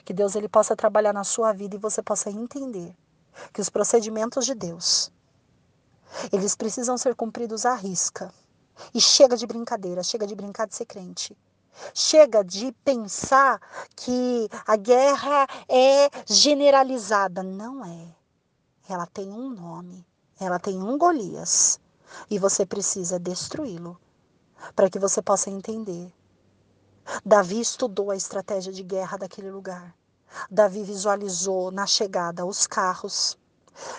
Que 0.03 0.11
Deus 0.11 0.35
ele 0.35 0.49
possa 0.49 0.75
trabalhar 0.75 1.13
na 1.13 1.23
sua 1.23 1.53
vida 1.53 1.77
e 1.77 1.79
você 1.79 2.03
possa 2.03 2.29
entender 2.29 2.93
que 3.53 3.61
os 3.61 3.69
procedimentos 3.69 4.45
de 4.45 4.53
Deus 4.53 5.09
eles 6.31 6.55
precisam 6.55 6.97
ser 6.97 7.15
cumpridos 7.15 7.65
à 7.65 7.73
risca. 7.73 8.33
E 8.93 9.01
chega 9.01 9.35
de 9.35 9.45
brincadeira, 9.45 10.03
chega 10.03 10.25
de 10.25 10.35
brincar 10.35 10.67
de 10.67 10.75
ser 10.75 10.85
crente. 10.85 11.37
Chega 11.93 12.43
de 12.43 12.71
pensar 12.83 13.61
que 13.95 14.49
a 14.65 14.75
guerra 14.75 15.47
é 15.67 16.09
generalizada. 16.25 17.43
Não 17.43 17.85
é. 17.85 18.15
Ela 18.87 19.05
tem 19.05 19.31
um 19.31 19.49
nome. 19.49 20.05
Ela 20.39 20.59
tem 20.59 20.81
um 20.81 20.97
Golias. 20.97 21.79
E 22.29 22.39
você 22.39 22.65
precisa 22.65 23.19
destruí-lo 23.19 23.99
para 24.75 24.89
que 24.89 24.99
você 24.99 25.21
possa 25.21 25.49
entender. 25.49 26.11
Davi 27.25 27.59
estudou 27.59 28.11
a 28.11 28.15
estratégia 28.15 28.71
de 28.71 28.83
guerra 28.83 29.17
daquele 29.17 29.49
lugar. 29.49 29.95
Davi 30.49 30.83
visualizou 30.83 31.71
na 31.71 31.87
chegada 31.87 32.45
os 32.45 32.67
carros, 32.67 33.37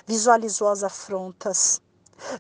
visualizou 0.07 0.69
as 0.69 0.85
afrontas, 0.85 1.81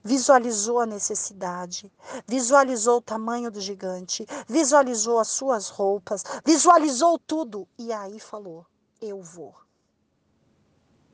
visualizou 0.02 0.80
a 0.80 0.86
necessidade, 0.86 1.92
visualizou 2.26 2.98
o 2.98 3.02
tamanho 3.02 3.50
do 3.50 3.60
gigante, 3.60 4.26
visualizou 4.46 5.18
as 5.18 5.28
suas 5.28 5.68
roupas, 5.68 6.24
visualizou 6.44 7.18
tudo 7.18 7.68
e 7.78 7.92
aí 7.92 8.18
falou: 8.20 8.66
Eu 9.00 9.22
vou. 9.22 9.54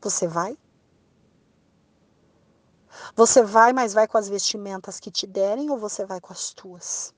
Você 0.01 0.26
vai? 0.26 0.56
Você 3.14 3.43
vai, 3.43 3.72
mas 3.72 3.93
vai 3.93 4.09
com 4.09 4.18
as 4.18 4.28
vestimentas 4.28 4.98
que 4.98 5.10
te 5.10 5.26
derem 5.26 5.70
ou 5.70 5.78
você 5.78 6.05
vai 6.05 6.20
com 6.20 6.32
as 6.32 6.52
tuas? 6.52 7.14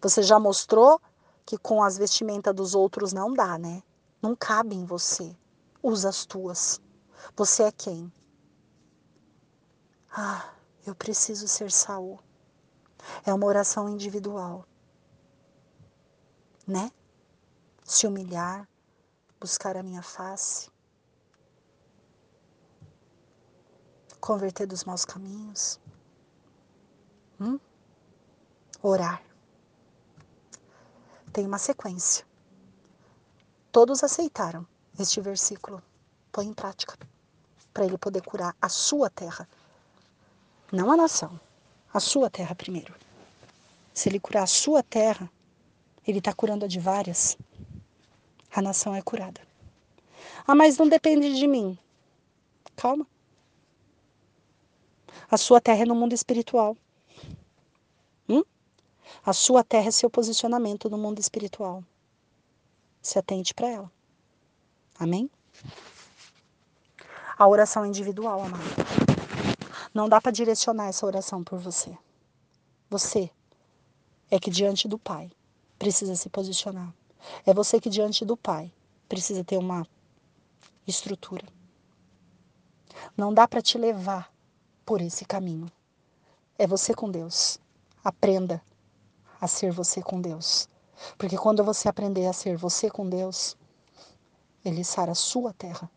Você 0.00 0.22
já 0.22 0.38
mostrou 0.38 1.00
que 1.44 1.56
com 1.56 1.82
as 1.82 1.96
vestimentas 1.96 2.54
dos 2.54 2.74
outros 2.74 3.12
não 3.12 3.32
dá, 3.32 3.58
né? 3.58 3.82
Não 4.20 4.34
cabe 4.34 4.76
em 4.76 4.84
você. 4.84 5.36
Usa 5.82 6.08
as 6.08 6.24
tuas. 6.24 6.80
Você 7.36 7.64
é 7.64 7.72
quem? 7.72 8.12
Ah, 10.14 10.52
eu 10.86 10.94
preciso 10.94 11.48
ser 11.48 11.72
Saul. 11.72 12.20
É 13.24 13.32
uma 13.32 13.46
oração 13.46 13.88
individual. 13.88 14.66
Né? 16.66 16.92
Se 17.82 18.06
humilhar, 18.06 18.68
buscar 19.40 19.76
a 19.76 19.82
minha 19.82 20.02
face, 20.02 20.70
converter 24.20 24.66
dos 24.66 24.84
maus 24.84 25.04
caminhos, 25.04 25.80
hum? 27.40 27.58
orar. 28.82 29.22
Tem 31.32 31.46
uma 31.46 31.58
sequência. 31.58 32.26
Todos 33.72 34.04
aceitaram 34.04 34.66
este 34.98 35.20
versículo. 35.20 35.82
Põe 36.30 36.46
em 36.46 36.54
prática 36.54 36.98
para 37.72 37.86
ele 37.86 37.96
poder 37.96 38.22
curar 38.22 38.54
a 38.60 38.68
sua 38.68 39.08
terra 39.08 39.48
não 40.72 40.90
a 40.90 40.96
nação, 40.96 41.38
a 41.92 42.00
sua 42.00 42.30
terra 42.30 42.54
primeiro. 42.54 42.94
Se 43.92 44.08
ele 44.08 44.18
curar 44.18 44.44
a 44.44 44.46
sua 44.46 44.82
terra, 44.82 45.30
ele 46.06 46.18
está 46.18 46.32
curando 46.32 46.64
a 46.64 46.68
de 46.68 46.80
várias. 46.80 47.36
A 48.50 48.62
nação 48.62 48.94
é 48.94 49.02
curada. 49.02 49.40
Ah, 50.46 50.54
mas 50.54 50.78
não 50.78 50.88
depende 50.88 51.34
de 51.34 51.46
mim. 51.46 51.78
Calma. 52.74 53.06
A 55.30 55.36
sua 55.36 55.60
terra 55.60 55.82
é 55.82 55.86
no 55.86 55.94
mundo 55.94 56.14
espiritual. 56.14 56.76
Hum? 58.28 58.42
A 59.24 59.32
sua 59.34 59.62
terra 59.62 59.88
é 59.88 59.90
seu 59.90 60.08
posicionamento 60.08 60.88
no 60.88 60.96
mundo 60.96 61.20
espiritual. 61.20 61.84
Se 63.02 63.18
atente 63.18 63.52
para 63.52 63.68
ela. 63.68 63.92
Amém? 64.98 65.30
A 67.38 67.46
oração 67.46 67.84
individual, 67.84 68.42
amado. 68.42 69.01
Não 69.94 70.08
dá 70.08 70.20
para 70.20 70.32
direcionar 70.32 70.88
essa 70.88 71.04
oração 71.04 71.44
por 71.44 71.58
você. 71.58 71.96
Você 72.88 73.30
é 74.30 74.38
que 74.38 74.50
diante 74.50 74.88
do 74.88 74.98
Pai 74.98 75.30
precisa 75.78 76.16
se 76.16 76.28
posicionar. 76.28 76.94
É 77.44 77.52
você 77.52 77.80
que 77.80 77.90
diante 77.90 78.24
do 78.24 78.36
Pai 78.36 78.72
precisa 79.08 79.44
ter 79.44 79.58
uma 79.58 79.86
estrutura. 80.86 81.46
Não 83.16 83.32
dá 83.32 83.46
para 83.46 83.60
te 83.60 83.76
levar 83.76 84.32
por 84.84 85.00
esse 85.00 85.24
caminho. 85.24 85.70
É 86.58 86.66
você 86.66 86.94
com 86.94 87.10
Deus. 87.10 87.58
Aprenda 88.02 88.62
a 89.40 89.46
ser 89.46 89.72
você 89.72 90.02
com 90.02 90.20
Deus. 90.20 90.68
Porque 91.18 91.36
quando 91.36 91.64
você 91.64 91.88
aprender 91.88 92.26
a 92.26 92.32
ser 92.32 92.56
você 92.56 92.90
com 92.90 93.08
Deus, 93.08 93.56
Ele 94.64 94.84
sara 94.84 95.12
a 95.12 95.16
sua 95.16 95.52
terra. 95.52 95.90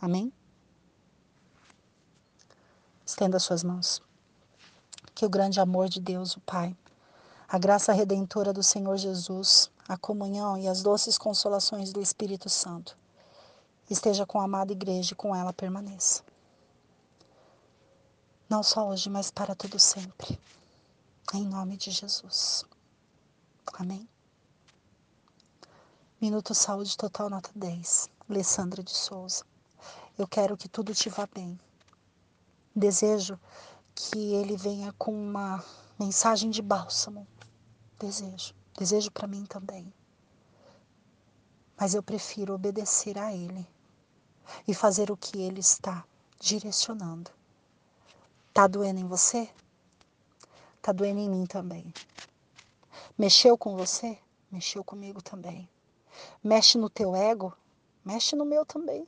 Amém? 0.00 0.32
Estenda 3.14 3.38
suas 3.38 3.62
mãos. 3.62 4.02
Que 5.14 5.24
o 5.24 5.30
grande 5.30 5.60
amor 5.60 5.88
de 5.88 6.00
Deus, 6.00 6.34
o 6.34 6.40
Pai, 6.40 6.76
a 7.48 7.56
graça 7.58 7.92
redentora 7.92 8.52
do 8.52 8.60
Senhor 8.60 8.96
Jesus, 8.96 9.70
a 9.86 9.96
comunhão 9.96 10.58
e 10.58 10.66
as 10.66 10.82
doces 10.82 11.16
consolações 11.16 11.92
do 11.92 12.00
Espírito 12.00 12.50
Santo 12.50 12.98
esteja 13.88 14.26
com 14.26 14.40
a 14.40 14.44
amada 14.46 14.72
igreja 14.72 15.12
e 15.12 15.16
com 15.16 15.32
ela 15.32 15.52
permaneça. 15.52 16.24
Não 18.50 18.64
só 18.64 18.88
hoje, 18.88 19.08
mas 19.08 19.30
para 19.30 19.54
todo 19.54 19.78
sempre. 19.78 20.36
Em 21.32 21.46
nome 21.46 21.76
de 21.76 21.92
Jesus. 21.92 22.64
Amém. 23.74 24.08
Minuto 26.20 26.52
Saúde 26.52 26.96
Total 26.96 27.30
Nota 27.30 27.50
10. 27.54 28.10
Alessandra 28.28 28.82
de 28.82 28.90
Souza. 28.90 29.44
Eu 30.18 30.26
quero 30.26 30.56
que 30.56 30.68
tudo 30.68 30.92
te 30.92 31.08
vá 31.08 31.28
bem. 31.32 31.56
Desejo 32.76 33.38
que 33.94 34.34
ele 34.34 34.56
venha 34.56 34.92
com 34.94 35.12
uma 35.12 35.64
mensagem 35.96 36.50
de 36.50 36.60
bálsamo. 36.60 37.24
Desejo. 38.00 38.52
Desejo 38.76 39.12
para 39.12 39.28
mim 39.28 39.44
também. 39.44 39.94
Mas 41.76 41.94
eu 41.94 42.02
prefiro 42.02 42.52
obedecer 42.52 43.16
a 43.16 43.32
ele 43.32 43.64
e 44.66 44.74
fazer 44.74 45.10
o 45.10 45.16
que 45.16 45.40
ele 45.40 45.60
está 45.60 46.04
direcionando. 46.40 47.30
Tá 48.52 48.66
doendo 48.66 48.98
em 49.00 49.06
você? 49.06 49.48
Tá 50.82 50.90
doendo 50.90 51.20
em 51.20 51.30
mim 51.30 51.46
também. 51.46 51.94
Mexeu 53.16 53.56
com 53.56 53.76
você? 53.76 54.18
Mexeu 54.50 54.82
comigo 54.82 55.22
também. 55.22 55.68
Mexe 56.42 56.76
no 56.76 56.90
teu 56.90 57.14
ego? 57.14 57.56
Mexe 58.04 58.34
no 58.34 58.44
meu 58.44 58.66
também. 58.66 59.06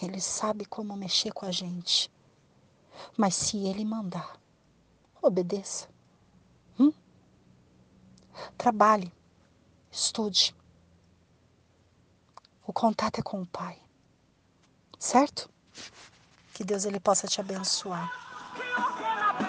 Ele 0.00 0.20
sabe 0.20 0.64
como 0.64 0.96
mexer 0.96 1.32
com 1.32 1.46
a 1.46 1.50
gente. 1.50 2.10
Mas 3.16 3.34
se 3.34 3.66
ele 3.66 3.84
mandar, 3.84 4.38
obedeça. 5.22 5.88
Hum? 6.78 6.92
Trabalhe, 8.56 9.12
estude. 9.90 10.54
O 12.66 12.72
contato 12.72 13.18
é 13.18 13.22
com 13.22 13.40
o 13.40 13.46
Pai. 13.46 13.80
Certo? 14.98 15.50
Que 16.52 16.64
Deus 16.64 16.84
ele 16.84 16.98
possa 16.98 17.26
te 17.26 17.40
abençoar. 17.40 18.10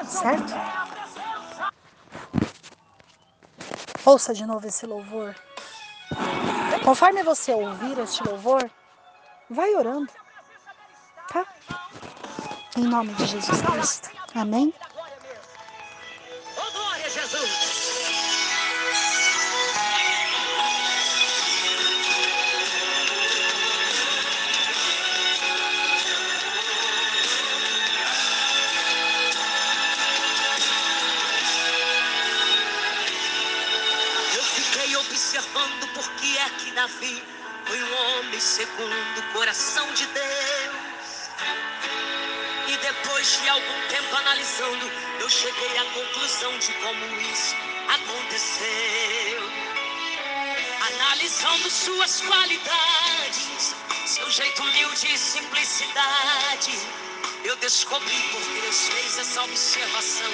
Certo? 0.06 0.54
Ouça 4.06 4.34
de 4.34 4.46
novo 4.46 4.66
esse 4.68 4.86
louvor. 4.86 5.36
Conforme 6.84 7.24
você 7.24 7.54
ouvir 7.54 7.98
este 8.00 8.24
louvor, 8.24 8.70
vai 9.50 9.74
orando. 9.76 10.12
Tá? 11.38 11.46
Em 12.78 12.84
nome 12.84 13.14
de 13.14 13.28
Jesus 13.28 13.62
Cristo. 13.62 14.10
Amém? 14.34 14.74
Glória 16.56 17.10
Jesus! 17.10 17.78
Observando 35.00 35.88
por 35.94 36.10
que 36.16 36.38
é 36.38 36.50
que 36.60 36.72
Davi 36.72 37.24
foi 37.66 37.84
um 37.84 37.96
homem 37.96 38.40
segundo 38.40 39.20
o 39.20 39.34
coração 39.34 39.92
de 39.94 40.06
Deus. 40.08 40.57
De 43.28 43.50
algum 43.50 43.88
tempo 43.90 44.16
analisando, 44.16 44.90
eu 45.20 45.30
cheguei 45.30 45.78
à 45.78 45.84
conclusão 45.84 46.58
de 46.60 46.72
como 46.76 47.22
isso 47.22 47.56
aconteceu. 47.90 49.52
Analisando 50.80 51.70
suas 51.70 52.22
qualidades, 52.22 53.76
seu 54.06 54.32
jeito 54.32 54.64
humilde 54.64 55.14
e 55.14 55.18
simplicidade. 55.18 56.80
Eu 57.44 57.58
descobri 57.58 58.18
por 58.32 58.42
que 58.42 58.62
Deus 58.62 58.88
fez 58.88 59.18
essa 59.18 59.44
observação. 59.44 60.32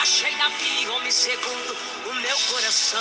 Achei 0.00 0.32
Davi 0.36 0.86
homem 0.86 1.10
segundo 1.10 1.76
o 2.06 2.14
meu 2.14 2.38
coração. 2.52 3.00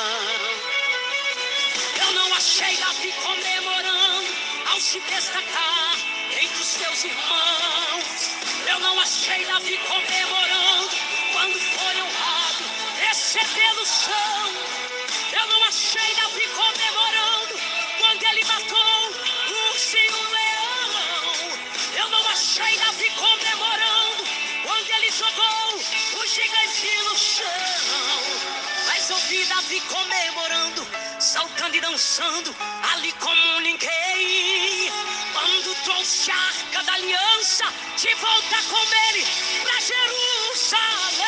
Eu 2.01 2.11
não 2.13 2.33
achei 2.33 2.75
Davi 2.77 3.13
comemorando 3.21 4.35
ao 4.71 4.81
se 4.81 4.99
destacar 5.01 5.95
entre 6.31 6.57
os 6.57 6.67
seus 6.67 7.03
irmãos. 7.03 8.04
Não 8.85 8.99
achei 8.99 9.43
Davi 9.45 9.79
comemorando 9.79 10.95
quando 11.33 11.59
foi 11.59 12.01
honrado, 12.03 12.63
recebendo 12.99 13.83
chão. 13.83 14.53
Eu 15.33 15.47
não 15.47 15.63
achei 15.63 16.13
Davi 16.13 16.47
comemorando 16.49 17.59
quando 17.97 18.23
ele 18.23 18.45
matou 18.45 18.77
o 18.77 19.69
urso 19.71 19.97
e 19.97 20.07
o 20.07 20.29
leão. 20.35 21.57
Eu 21.97 22.09
não 22.09 22.27
achei 22.29 22.77
Davi 22.77 23.09
comemorando 23.09 24.23
quando 24.63 24.89
ele 24.91 25.11
jogou 25.11 26.21
o 26.21 26.27
gigante 26.27 26.95
no 27.05 27.17
chão. 27.17 28.21
Mas 28.85 29.09
eu 29.09 29.17
vi 29.17 29.45
Davi 29.45 29.81
comemorando, 29.81 30.87
saltando 31.19 31.75
e 31.75 31.81
dançando, 31.81 32.55
ali 32.93 33.11
como 33.13 33.59
ninguém. 33.61 34.84
Quando 35.55 35.73
trouxe 35.85 36.29
a 36.31 36.35
arca 36.35 36.83
da 36.83 36.93
aliança, 36.95 37.63
de 37.95 38.13
volta 38.15 38.57
com 38.69 38.83
ele 39.07 39.25
pra 39.63 39.79
Jerusalém. 39.79 41.23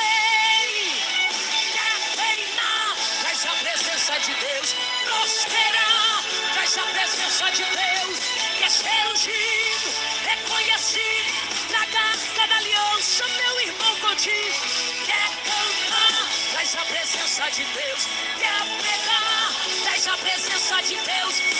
Quer 1.71 1.95
reinar, 2.19 2.97
traz 3.21 3.45
a 3.45 3.51
presença 3.51 4.19
de 4.19 4.33
Deus, 4.33 4.75
prosperar, 5.05 6.25
traz 6.53 6.77
a 6.77 6.81
presença 6.81 7.51
de 7.51 7.63
Deus, 7.63 8.19
quer 8.59 8.69
ser 8.69 9.07
ungido, 9.13 9.93
reconhecido, 10.25 11.31
na 11.71 11.79
arca 11.79 12.47
da 12.49 12.57
aliança, 12.57 13.25
meu 13.29 13.61
irmão 13.61 13.95
contigo, 13.95 14.61
quer 15.05 15.29
cantar, 15.47 16.27
traz 16.51 16.75
a 16.75 16.83
presença 16.83 17.49
de 17.51 17.63
Deus, 17.63 18.07
quer 18.37 18.61
pregar, 18.81 19.53
traz 19.83 20.05
a 20.05 20.17
presença 20.17 20.81
de 20.81 20.97
Deus, 20.97 21.56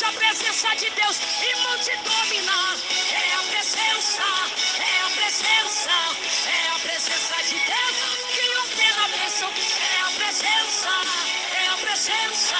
traz 0.00 0.02
a 0.02 0.12
presença 0.12 0.68
de 0.76 0.90
Deus, 0.90 1.20
irmão 1.42 1.78
te 1.78 1.96
dominar, 1.98 2.76
é 3.12 3.34
a 3.34 3.42
presença, 3.50 4.22
é 4.78 5.00
a 5.02 5.10
presença, 5.10 5.90
é 6.46 6.68
a 6.74 6.78
presença 6.78 7.34
de 7.42 7.58
Deus 7.60 7.96
que 8.32 8.56
ordena 8.58 9.04
a 9.04 9.08
bênção, 9.08 9.50
é 9.50 10.00
a 10.00 10.10
presença, 10.12 10.88
é 11.52 11.68
a 11.68 11.76
presença, 11.76 12.56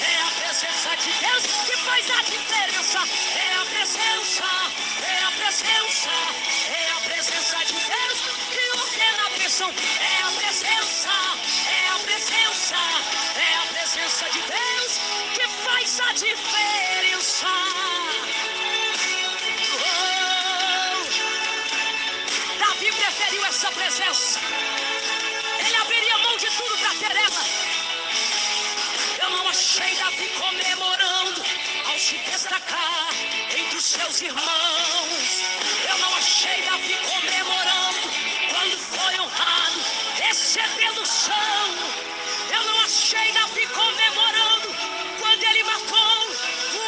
é 0.00 0.22
a 0.22 0.30
presença 0.40 0.96
de 0.96 1.12
Deus 1.12 1.42
que 1.66 1.76
faz 1.76 2.10
a 2.10 2.22
diferença, 2.22 2.98
é 3.36 3.54
a 3.54 3.64
presença, 3.66 4.44
é 5.02 5.24
a 5.24 5.30
presença, 5.32 6.10
é 6.72 6.90
a 6.90 7.00
presença 7.00 7.58
de 7.66 7.72
Deus 7.72 8.18
que 8.50 8.78
ordena 8.78 9.26
a 9.26 9.38
bênção, 9.38 9.74
é 10.00 10.22
a 10.22 10.37
faz 15.78 16.00
a 16.00 16.12
diferença. 16.12 17.46
Oh! 19.74 21.04
Davi 22.58 22.92
preferiu 22.92 23.44
essa 23.44 23.70
presença. 23.70 24.40
Ele 25.64 25.76
abriria 25.76 26.18
mão 26.18 26.36
de 26.36 26.50
tudo 26.50 26.76
para 26.78 26.94
ter 26.94 27.16
ela. 27.16 27.44
Eu 29.22 29.30
não 29.30 29.48
achei 29.48 29.94
Davi 29.94 30.28
comemorando 30.40 31.44
ao 31.86 31.98
se 31.98 32.18
destacar 32.18 33.10
entre 33.56 33.76
os 33.76 33.84
seus 33.84 34.20
irmãos. 34.22 35.42
Eu 35.88 35.98
não 35.98 36.14
achei 36.16 36.60
Davi 36.62 36.98
comemorando 37.06 38.10
quando 38.50 38.78
foi 38.78 39.20
honrado, 39.20 39.80
recebendo 40.16 41.02
o 41.02 41.06
chão. 41.06 41.68
Eu 42.52 42.64
não 42.64 42.80
achei 42.80 43.32
Davi 43.32 43.66
comemorando 43.68 44.47
matou 45.78 46.18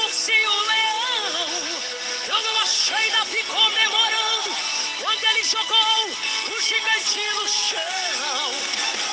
o 0.00 0.62
leão. 0.66 1.80
Eu 2.28 2.42
não 2.42 2.62
achei 2.62 3.10
Davi 3.10 3.44
comemorando 3.44 4.56
quando 4.98 5.24
ele 5.24 5.44
jogou 5.44 6.10
o 6.48 6.60
gigante 6.60 7.20
no 7.34 7.48
chão. 7.48 8.52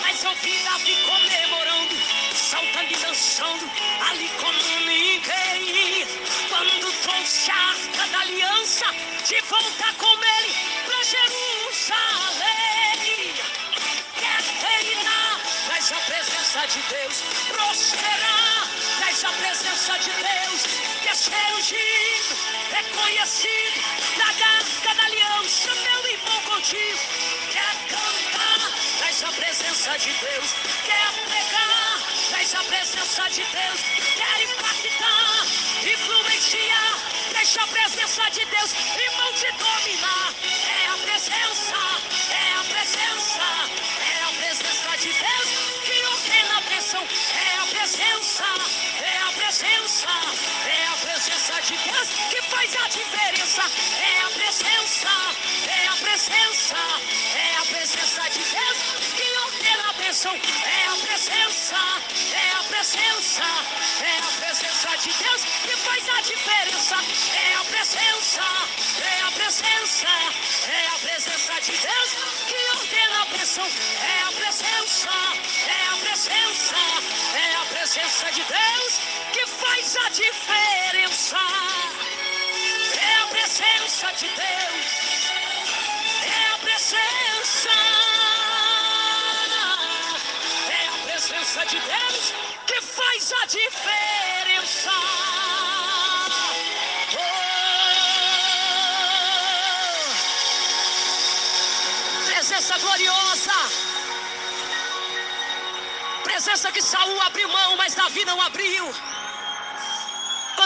Mas 0.01 0.23
eu 0.23 0.33
vi 0.35 0.57
Davi 0.63 0.95
comemorando, 1.05 1.95
saltando 2.33 2.91
e 2.91 2.97
dançando, 2.97 3.71
ali 4.09 4.29
como 4.39 4.59
ninguém. 4.85 6.07
Quando 6.49 6.91
trouxe 7.03 7.51
a 7.51 7.55
arca 7.55 8.07
da 8.11 8.19
aliança, 8.21 8.85
de 9.27 9.41
volta 9.41 9.93
com 9.97 10.23
ele 10.23 10.53
pra 10.85 11.03
Jerusalém. 11.03 12.17
Quer 14.15 14.41
reinar, 14.65 15.39
traz 15.67 15.91
a 15.91 15.97
presença 15.97 16.67
de 16.67 16.81
Deus, 16.89 17.23
prosperar, 17.49 18.66
traz 18.66 18.66
a 19.87 19.93
presença 19.93 19.99
de 19.99 20.11
Deus, 20.11 20.63
quer 21.01 21.15
ser 21.15 21.53
ungido, 21.55 22.35
reconhecido, 22.71 23.81
na 24.17 24.25
arca 24.25 24.95
da 24.95 25.03
aliança, 25.03 25.75
meu 25.75 26.07
irmão 26.11 26.41
contigo, 26.41 26.99
quer 27.51 27.75
cantar, 27.87 28.71
traz 28.97 29.23
a 29.23 29.31
presença 29.31 29.97
de 29.97 30.11
Deus, 30.11 30.51
quer 30.83 31.11
pregar, 31.25 32.01
traz 32.29 32.55
a 32.55 32.63
presença 32.63 33.29
de 33.29 33.43
Deus, 33.43 33.79
quer 34.15 34.43
impactar, 34.43 35.45
influenciar, 35.85 36.97
deixa 37.31 37.63
a 37.63 37.67
presença 37.67 38.29
de 38.31 38.45
Deus, 38.45 38.71
irmão 38.73 39.33
te 39.33 39.51
dominar, 39.53 40.33
é 40.43 40.87
a 40.87 40.97
presença, 40.97 41.77
é 42.29 42.59
a 42.59 42.63
presença, 42.65 43.43
é 44.03 44.23
a 44.23 44.31
presença 44.37 44.97
de 44.97 45.13
Deus 45.13 45.49
que 45.85 46.05
ordena 46.05 46.57
a 46.57 46.61
pressão, 46.61 47.03
é 47.03 47.57
a 47.61 47.65
presença, 47.67 48.43
é 48.43 48.76
presença, 49.57 50.07
é 50.67 50.87
a 50.87 50.97
presença 50.97 51.61
de 51.61 51.77
Deus 51.77 52.09
que 52.29 52.41
faz 52.43 52.75
a 52.75 52.87
diferença, 52.89 53.61
é 53.97 54.21
a 54.21 54.29
presença, 54.29 55.09
é 55.67 55.87
a 55.87 55.95
presença, 55.95 56.77
é 57.35 57.57
a 57.57 57.65
presença 57.65 58.29
de 58.29 58.43
Deus 58.43 58.77
que 59.15 59.37
ordena 59.45 59.89
a 59.89 59.93
pressão, 59.95 60.35
é 60.35 60.87
a 60.87 60.95
presença, 61.07 61.75
é 62.33 62.51
a 62.51 62.63
presença, 62.65 63.43
é 64.03 64.17
a 64.19 64.31
presença 64.37 64.97
de 64.97 65.13
Deus 65.23 65.41
que 65.41 65.75
faz 65.77 66.09
a 66.09 66.21
diferença, 66.21 66.95
é 67.33 67.55
a 67.55 67.63
presença, 67.63 68.43
é 69.01 69.21
a 69.21 69.31
presença, 69.31 70.07
é 70.69 70.87
a 70.87 70.99
presença 70.99 71.61
de 71.61 71.71
Deus 71.71 72.09
que 72.45 72.77
ordena 72.77 73.21
a 73.23 73.25
pressão, 73.25 73.65
é 73.65 74.21
a 74.21 74.31
presença, 74.33 75.09
é 75.65 75.93
a 75.93 75.97
presença, 75.97 76.75
é 77.33 77.55
a 77.55 77.65
presença 77.65 78.31
de 78.31 78.43
Deus 78.43 79.06
faz 79.77 79.95
a 79.97 80.09
diferença. 80.09 81.37
É 82.99 83.15
a 83.21 83.27
presença 83.27 84.11
de 84.13 84.27
Deus. 84.27 84.85
É 86.23 86.53
a 86.53 86.57
presença. 86.57 87.69
É 90.69 90.87
a 90.87 90.91
presença 91.05 91.65
de 91.65 91.79
Deus 91.79 92.33
que 92.65 92.81
faz 92.81 93.33
a 93.43 93.45
diferença. 93.45 94.91
Oh, 97.13 97.25
presença 102.25 102.77
gloriosa. 102.79 103.53
Presença 106.23 106.71
que 106.71 106.81
Saul 106.81 107.21
abriu 107.21 107.47
mão, 107.49 107.77
mas 107.77 107.93
Davi 107.93 108.25
não 108.25 108.41
abriu. 108.41 108.91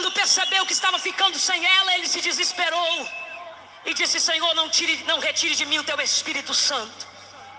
Quando 0.01 0.13
percebeu 0.13 0.65
que 0.65 0.73
estava 0.73 0.97
ficando 0.97 1.37
sem 1.37 1.63
ela, 1.63 1.93
ele 1.93 2.07
se 2.07 2.19
desesperou 2.21 3.07
e 3.85 3.93
disse: 3.93 4.19
Senhor, 4.19 4.51
não, 4.55 4.67
tire, 4.67 5.03
não 5.03 5.19
retire 5.19 5.53
de 5.53 5.63
mim 5.67 5.77
o 5.77 5.83
teu 5.83 6.01
Espírito 6.01 6.55
Santo 6.55 7.05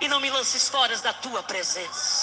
e 0.01 0.09
não 0.09 0.19
me 0.19 0.29
lances 0.29 0.69
fora 0.69 0.97
da 0.99 1.13
tua 1.13 1.41
presença. 1.45 2.22